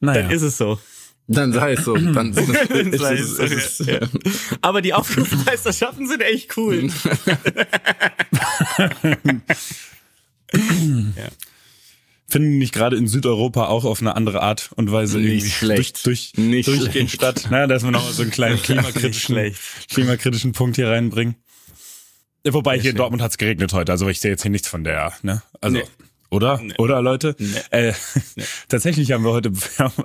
naja. 0.00 0.22
dann 0.22 0.30
ist 0.30 0.42
es 0.42 0.56
so. 0.56 0.78
Dann 1.26 1.52
sei 1.54 1.72
es 1.72 1.84
so. 1.84 1.96
Dann 1.96 2.30
es, 2.36 3.00
Sei 3.00 3.14
es 3.14 3.20
es, 3.30 3.36
so, 3.36 3.42
ist 3.44 3.80
ja. 3.86 3.98
es, 3.98 4.08
Aber 4.60 4.82
die 4.82 4.92
Aufrufmeisterschaften 4.92 6.06
sind 6.06 6.20
echt 6.20 6.56
cool. 6.58 6.90
Finden 12.26 12.52
die 12.52 12.58
nicht 12.58 12.72
gerade 12.74 12.96
in 12.96 13.06
Südeuropa 13.06 13.66
auch 13.66 13.84
auf 13.84 14.00
eine 14.00 14.16
andere 14.16 14.40
Art 14.42 14.70
und 14.76 14.90
Weise 14.90 15.18
Nicht 15.18 15.28
irgendwie 15.28 15.50
schlecht. 15.50 16.06
durch, 16.06 16.32
durch, 16.32 16.44
Nicht 16.44 16.66
durchgehen 16.68 17.08
schlecht. 17.08 17.14
statt? 17.14 17.46
Na, 17.50 17.66
dass 17.66 17.84
wir 17.84 17.90
noch 17.90 18.04
mal 18.04 18.12
so 18.12 18.22
einen 18.22 18.30
kleinen 18.30 18.60
klimakritischen, 18.60 19.54
klimakritischen 19.90 20.52
Punkt 20.52 20.76
hier 20.76 20.88
reinbringen. 20.88 21.36
Ja, 22.46 22.52
Wobei 22.54 22.74
hier 22.74 22.90
in 22.90 22.90
schön. 22.90 22.96
Dortmund 22.96 23.22
hat's 23.22 23.38
geregnet 23.38 23.72
heute, 23.72 23.92
also 23.92 24.08
ich 24.08 24.20
sehe 24.20 24.30
jetzt 24.32 24.42
hier 24.42 24.50
nichts 24.50 24.68
von 24.68 24.84
der, 24.84 25.12
ne? 25.22 25.42
Also, 25.60 25.78
Nee. 25.78 25.84
Oder? 26.34 26.60
Oder 26.78 27.00
Leute? 27.02 27.36
Äh, 27.70 27.92
tatsächlich 28.68 29.12
haben 29.12 29.24
wir 29.24 29.32
heute, 29.32 29.52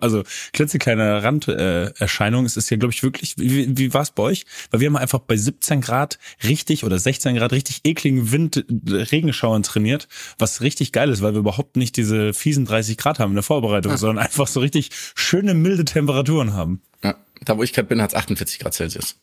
also 0.02 0.24
klitzekleine 0.54 1.24
Randerscheinung. 1.24 1.60
Äh, 1.60 1.92
Erscheinung. 2.00 2.46
es 2.46 2.58
ist 2.58 2.70
hier, 2.70 2.78
glaube 2.78 2.94
ich, 2.94 3.04
wirklich, 3.04 3.36
wie, 3.38 3.78
wie 3.78 3.94
war's 3.94 4.12
bei 4.12 4.24
euch? 4.24 4.46
Weil 4.72 4.80
wir 4.80 4.88
haben 4.88 4.96
einfach 4.98 5.20
bei 5.20 5.36
17 5.36 5.82
Grad 5.82 6.20
richtig 6.44 6.84
oder 6.84 7.00
16 7.00 7.36
Grad 7.36 7.52
richtig 7.52 7.82
ekligen 7.84 8.32
Wind, 8.32 8.58
äh, 8.58 8.64
Regenschauern 8.96 9.64
trainiert, 9.64 10.08
was 10.38 10.62
richtig 10.62 10.92
geil 10.92 11.10
ist, 11.10 11.22
weil 11.22 11.34
wir 11.34 11.40
überhaupt 11.40 11.76
nicht 11.76 11.98
diese 11.98 12.34
fiesen 12.34 12.66
30 12.66 12.98
Grad 12.98 13.20
haben 13.20 13.32
in 13.32 13.36
der 13.36 13.44
Vorbereitung, 13.44 13.98
sondern 13.98 14.24
einfach 14.24 14.48
so 14.48 14.60
richtig 14.60 14.90
schöne, 15.16 15.54
milde 15.54 15.86
Temperaturen 15.86 16.54
haben. 16.54 16.82
ja. 17.04 17.16
Da, 17.46 17.58
wo 17.58 17.64
ich 17.64 17.72
gerade 17.72 17.88
bin, 17.88 18.02
hat 18.02 18.12
es 18.12 18.16
48 18.16 18.60
Grad 18.60 18.74
Celsius. 18.74 19.16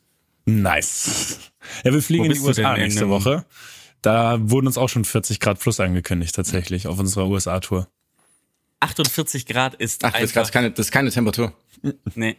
Nice. 0.47 1.39
Ja, 1.85 1.93
wir 1.93 2.01
fliegen 2.01 2.24
in 2.24 2.33
die 2.33 2.39
USA 2.41 2.77
nächste 2.77 3.01
einem- 3.03 3.11
Woche. 3.11 3.45
Da 4.07 4.39
wurden 4.41 4.69
uns 4.69 4.78
auch 4.78 4.89
schon 4.89 5.05
40 5.05 5.41
Grad 5.41 5.59
plus 5.59 5.81
angekündigt, 5.81 6.33
tatsächlich, 6.33 6.87
auf 6.87 7.01
unserer 7.01 7.27
USA-Tour. 7.27 7.89
48 8.78 9.47
Grad 9.47 9.74
ist 9.74 10.05
Ach, 10.05 10.12
das 10.12 10.23
ist, 10.23 10.33
grad 10.33 10.53
keine, 10.53 10.70
das 10.70 10.87
ist 10.87 10.93
keine 10.93 11.11
Temperatur. 11.11 11.53
nee. 12.15 12.37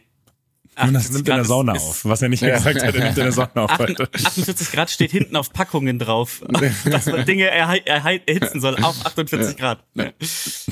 Und 0.80 0.94
das 0.94 1.10
48 1.10 1.12
nimmt 1.12 1.18
in 1.18 1.24
der 1.26 1.36
Grad 1.36 1.46
Sauna 1.46 1.76
ist, 1.76 1.82
auf. 1.82 2.04
Was 2.06 2.22
er 2.22 2.30
nicht 2.30 2.40
gesagt 2.40 2.64
hat, 2.64 2.76
er 2.76 2.92
nimmt 2.92 3.18
in 3.18 3.24
der 3.24 3.32
Sauna 3.32 3.64
auf 3.64 3.78
heute. 3.78 4.08
48 4.14 4.72
Grad 4.72 4.90
steht 4.90 5.10
hinten 5.10 5.36
auf 5.36 5.52
Packungen 5.52 5.98
drauf, 5.98 6.42
dass 6.86 7.04
man 7.04 7.26
Dinge 7.26 7.50
erhitzen 7.50 8.62
soll 8.62 8.82
auf 8.82 9.04
48 9.04 9.58
Grad. 9.58 9.84
Ja. 9.92 10.10
Das 10.18 10.68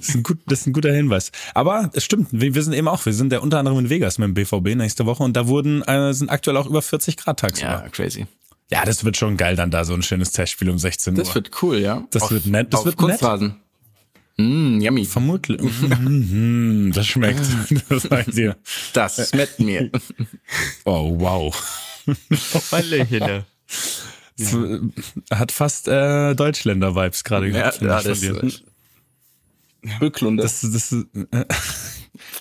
ist, 0.00 0.14
ein 0.14 0.22
gut, 0.22 0.38
das 0.46 0.60
ist 0.60 0.66
ein 0.68 0.72
guter 0.72 0.92
Hinweis. 0.92 1.32
Aber 1.54 1.90
es 1.92 2.04
stimmt, 2.04 2.28
wir, 2.30 2.54
wir 2.54 2.62
sind 2.62 2.72
eben 2.72 2.86
auch, 2.86 3.04
wir 3.04 3.12
sind 3.12 3.32
ja 3.32 3.40
unter 3.40 3.58
anderem 3.58 3.80
in 3.80 3.90
Vegas 3.90 4.18
mit 4.18 4.28
dem 4.28 4.34
BVB 4.34 4.76
nächste 4.76 5.06
Woche 5.06 5.24
und 5.24 5.36
da 5.36 5.48
wurden, 5.48 5.82
äh, 5.82 6.14
sind 6.14 6.28
aktuell 6.28 6.56
auch 6.56 6.66
über 6.66 6.82
40 6.82 7.16
Grad 7.16 7.40
tagsüber. 7.40 7.82
Ja, 7.84 7.88
crazy. 7.88 8.28
Ja, 8.70 8.84
das 8.84 9.04
wird 9.04 9.16
schon 9.16 9.36
geil 9.36 9.54
dann 9.56 9.70
da, 9.70 9.84
so 9.84 9.94
ein 9.94 10.02
schönes 10.02 10.32
Testspiel 10.32 10.70
um 10.70 10.78
16 10.78 11.14
Uhr. 11.14 11.24
Das 11.24 11.34
wird 11.34 11.50
cool, 11.62 11.78
ja. 11.78 12.04
Das 12.10 12.24
auf, 12.24 12.30
wird 12.32 12.46
nett, 12.46 12.72
das 12.72 12.80
auf 12.80 12.86
wird 12.86 13.00
nett. 13.00 13.08
Kunstrasen. 13.08 13.60
Mm, 14.38 14.80
yummy. 14.80 15.04
Vermutlich. 15.04 15.60
Mhm, 16.00 16.92
das 16.92 17.06
schmeckt. 17.06 17.40
Das 17.88 18.02
sag 18.02 18.28
ich 18.28 18.34
dir. 18.34 18.56
Das 18.92 19.30
schmeckt 19.30 19.60
mir. 19.60 19.90
Oh, 20.84 21.18
wow. 21.18 21.54
Hallöchen. 22.70 23.44
Das 24.38 24.56
Hat 25.32 25.52
fast 25.52 25.88
äh, 25.88 26.34
Deutschländer-Vibes 26.34 27.24
gerade 27.24 27.46
ja, 27.46 27.52
gehabt, 27.52 27.80
ja, 27.80 28.02
das 28.02 28.20
Bücklunde. 29.98 30.42
Das, 30.42 30.60
das, 30.60 30.92
äh, 30.92 31.44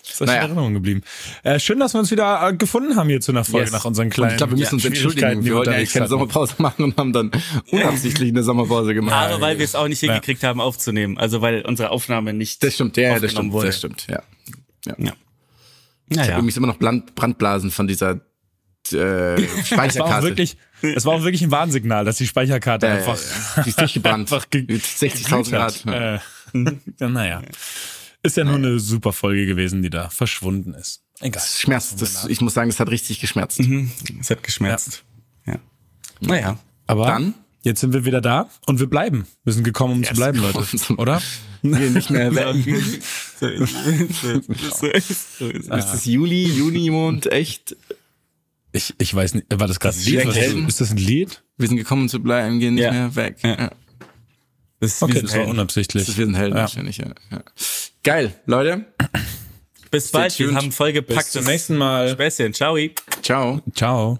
ist 0.03 0.21
euch 0.21 0.27
Naja. 0.27 0.39
in 0.41 0.45
Erinnerung 0.47 0.73
geblieben. 0.73 1.01
Äh, 1.43 1.59
schön, 1.59 1.79
dass 1.79 1.93
wir 1.93 1.99
uns 1.99 2.11
wieder 2.11 2.47
äh, 2.49 2.53
gefunden 2.55 2.95
haben 2.95 3.09
hier 3.09 3.21
zu 3.21 3.31
einer 3.31 3.43
Folge 3.43 3.65
Yes. 3.65 3.71
nach 3.73 3.85
unseren 3.85 4.07
Und 4.07 4.13
kleinen 4.13 4.31
ich 4.31 4.37
glaube, 4.37 4.51
wir 4.53 4.59
müssen 4.59 4.75
uns 4.75 4.83
Schwierigkeiten, 4.83 5.07
entschuldigen. 5.15 5.45
Wir 5.45 5.55
wollten 5.55 5.73
eigentlich 5.73 5.93
keine. 5.93 6.07
Sommerpause 6.07 6.55
machen 6.59 6.83
und 6.85 6.97
haben 6.97 7.13
dann 7.13 7.31
unabsichtlich 7.71 8.29
eine 8.29 8.43
Sommerpause 8.43 8.93
gemacht. 8.93 9.13
Aber 9.15 9.41
weil 9.41 9.57
wir 9.57 9.65
es 9.65 9.75
auch 9.75 9.87
nicht 9.87 9.99
hingekriegt 9.99 10.43
haben 10.43 10.59
aufzunehmen. 10.61 11.17
Also 11.17 11.41
weil 11.41 11.61
unsere 11.61 11.89
Aufnahme 11.91 12.33
nicht. 12.33 12.63
das 12.63 12.73
stimmt, 12.75 12.97
ja, 12.97 13.03
ja, 13.13 13.19
das 13.19 13.31
stimmt, 13.31 13.51
wurde. 13.51 13.67
das 13.67 13.77
stimmt, 13.77 14.07
ja. 14.09 14.21
ja. 14.85 14.95
Ja. 14.97 15.13
Ich 16.09 16.19
habe 16.19 16.31
übrigens 16.33 16.57
immer 16.57 16.67
noch 16.67 16.77
Brand, 16.77 17.15
Brandblasen 17.15 17.71
von 17.71 17.87
dieser 17.87 18.19
äh, 18.91 18.95
Es 19.41 19.41
war 19.47 19.59
auch 19.59 19.65
Speicherkarte. 19.65 20.27
wirklich, 20.27 20.57
es 20.83 21.03
war 21.05 21.13
auch 21.15 21.23
wirklich 21.23 21.41
ein 21.41 21.49
Warnsignal, 21.49 22.05
dass 22.05 22.17
die 22.17 22.27
Speicherkarte 22.27 22.85
Ja, 22.85 22.93
ja, 22.93 22.99
einfach, 22.99 23.17
ja. 23.57 23.63
Die 23.63 23.69
ist 23.69 23.79
durchgebrannt. 23.81 24.31
einfach 24.31 24.47
ge- 24.51 24.65
Mit 24.67 24.83
60.000 24.83 25.49
Grad. 25.49 25.83
Äh, 25.87 26.19
ja, 26.99 27.09
naja. 27.09 27.41
Ist 28.25 28.37
ja 28.37 28.43
nur 28.43 28.55
eine 28.55 28.79
super 28.79 29.13
Folge 29.13 29.45
gewesen, 29.45 29.81
die 29.81 29.89
da 29.89 30.09
verschwunden 30.09 30.73
ist. 30.73 31.03
Egal. 31.19 31.31
Das 31.33 31.59
schmerzt. 31.59 32.01
Das, 32.01 32.25
ich 32.25 32.41
muss 32.41 32.53
sagen, 32.53 32.69
das 32.69 32.79
hat 32.79 32.89
richtig 32.89 33.19
geschmerzt. 33.21 33.61
Es 34.19 34.29
hat 34.29 34.43
geschmerzt. 34.43 35.03
Ja. 35.45 35.59
Naja. 36.19 36.57
Aber 36.87 37.05
Dann? 37.07 37.33
jetzt 37.61 37.81
sind 37.81 37.93
wir 37.93 38.05
wieder 38.05 38.21
da 38.21 38.49
und 38.65 38.79
wir 38.79 38.87
bleiben. 38.87 39.25
Wir 39.43 39.53
sind 39.53 39.63
gekommen, 39.63 39.93
um 39.93 40.03
zu 40.03 40.13
bleiben, 40.13 40.39
Leute. 40.39 40.59
Oder? 40.97 41.21
Wir 41.61 41.89
nicht 41.89 42.09
mehr 42.09 42.33
weg. 42.35 42.83
So 43.39 43.47
ist 43.47 43.75
es. 43.75 44.77
So 44.77 44.87
ist 44.87 45.09
es. 45.09 45.67
Das 45.67 46.05
Juli, 46.05 46.43
Junimond 46.45 47.31
echt? 47.31 47.75
Ich, 48.71 48.93
ich 48.97 49.15
weiß 49.15 49.35
nicht, 49.35 49.47
war 49.51 49.67
das 49.67 49.79
gerade 49.79 49.95
ein 49.97 50.03
Lied? 50.03 50.67
Ist 50.67 50.81
das 50.81 50.91
ein 50.91 50.97
Lied? 50.97 51.43
Wir 51.57 51.67
sind 51.69 51.77
gekommen 51.77 52.03
um 52.03 52.09
zu 52.09 52.19
bleiben, 52.19 52.59
gehen 52.59 52.73
nicht 52.75 52.83
Ja. 52.83 52.91
mehr 52.91 53.15
weg. 53.15 53.37
Ja. 53.41 53.71
Das 54.79 54.93
ist 54.93 55.01
Okay, 55.03 55.15
wie 55.15 55.21
das 55.21 55.33
war 55.33 55.41
ein- 55.41 55.49
unabsichtlich. 55.49 56.03
Das 56.03 56.09
ist, 56.09 56.17
wir 56.17 56.25
sind 56.25 56.35
Helden 56.35 56.55
Ja. 56.55 56.61
wahrscheinlich, 56.63 56.97
ja. 56.97 57.07
ja. 57.31 57.41
Geil, 58.03 58.33
Leute. 58.45 58.85
Bis 59.91 60.11
bald, 60.11 60.37
wir 60.39 60.53
haben 60.53 60.71
vollgepacktes 60.71 61.25
Bis 61.25 61.31
zum 61.31 61.45
nächsten 61.45 61.77
Mal. 61.77 62.09
Späßchen. 62.09 62.53
Ciao. 62.53 62.77
Ciao. 63.21 63.61
Ciao. 63.73 64.19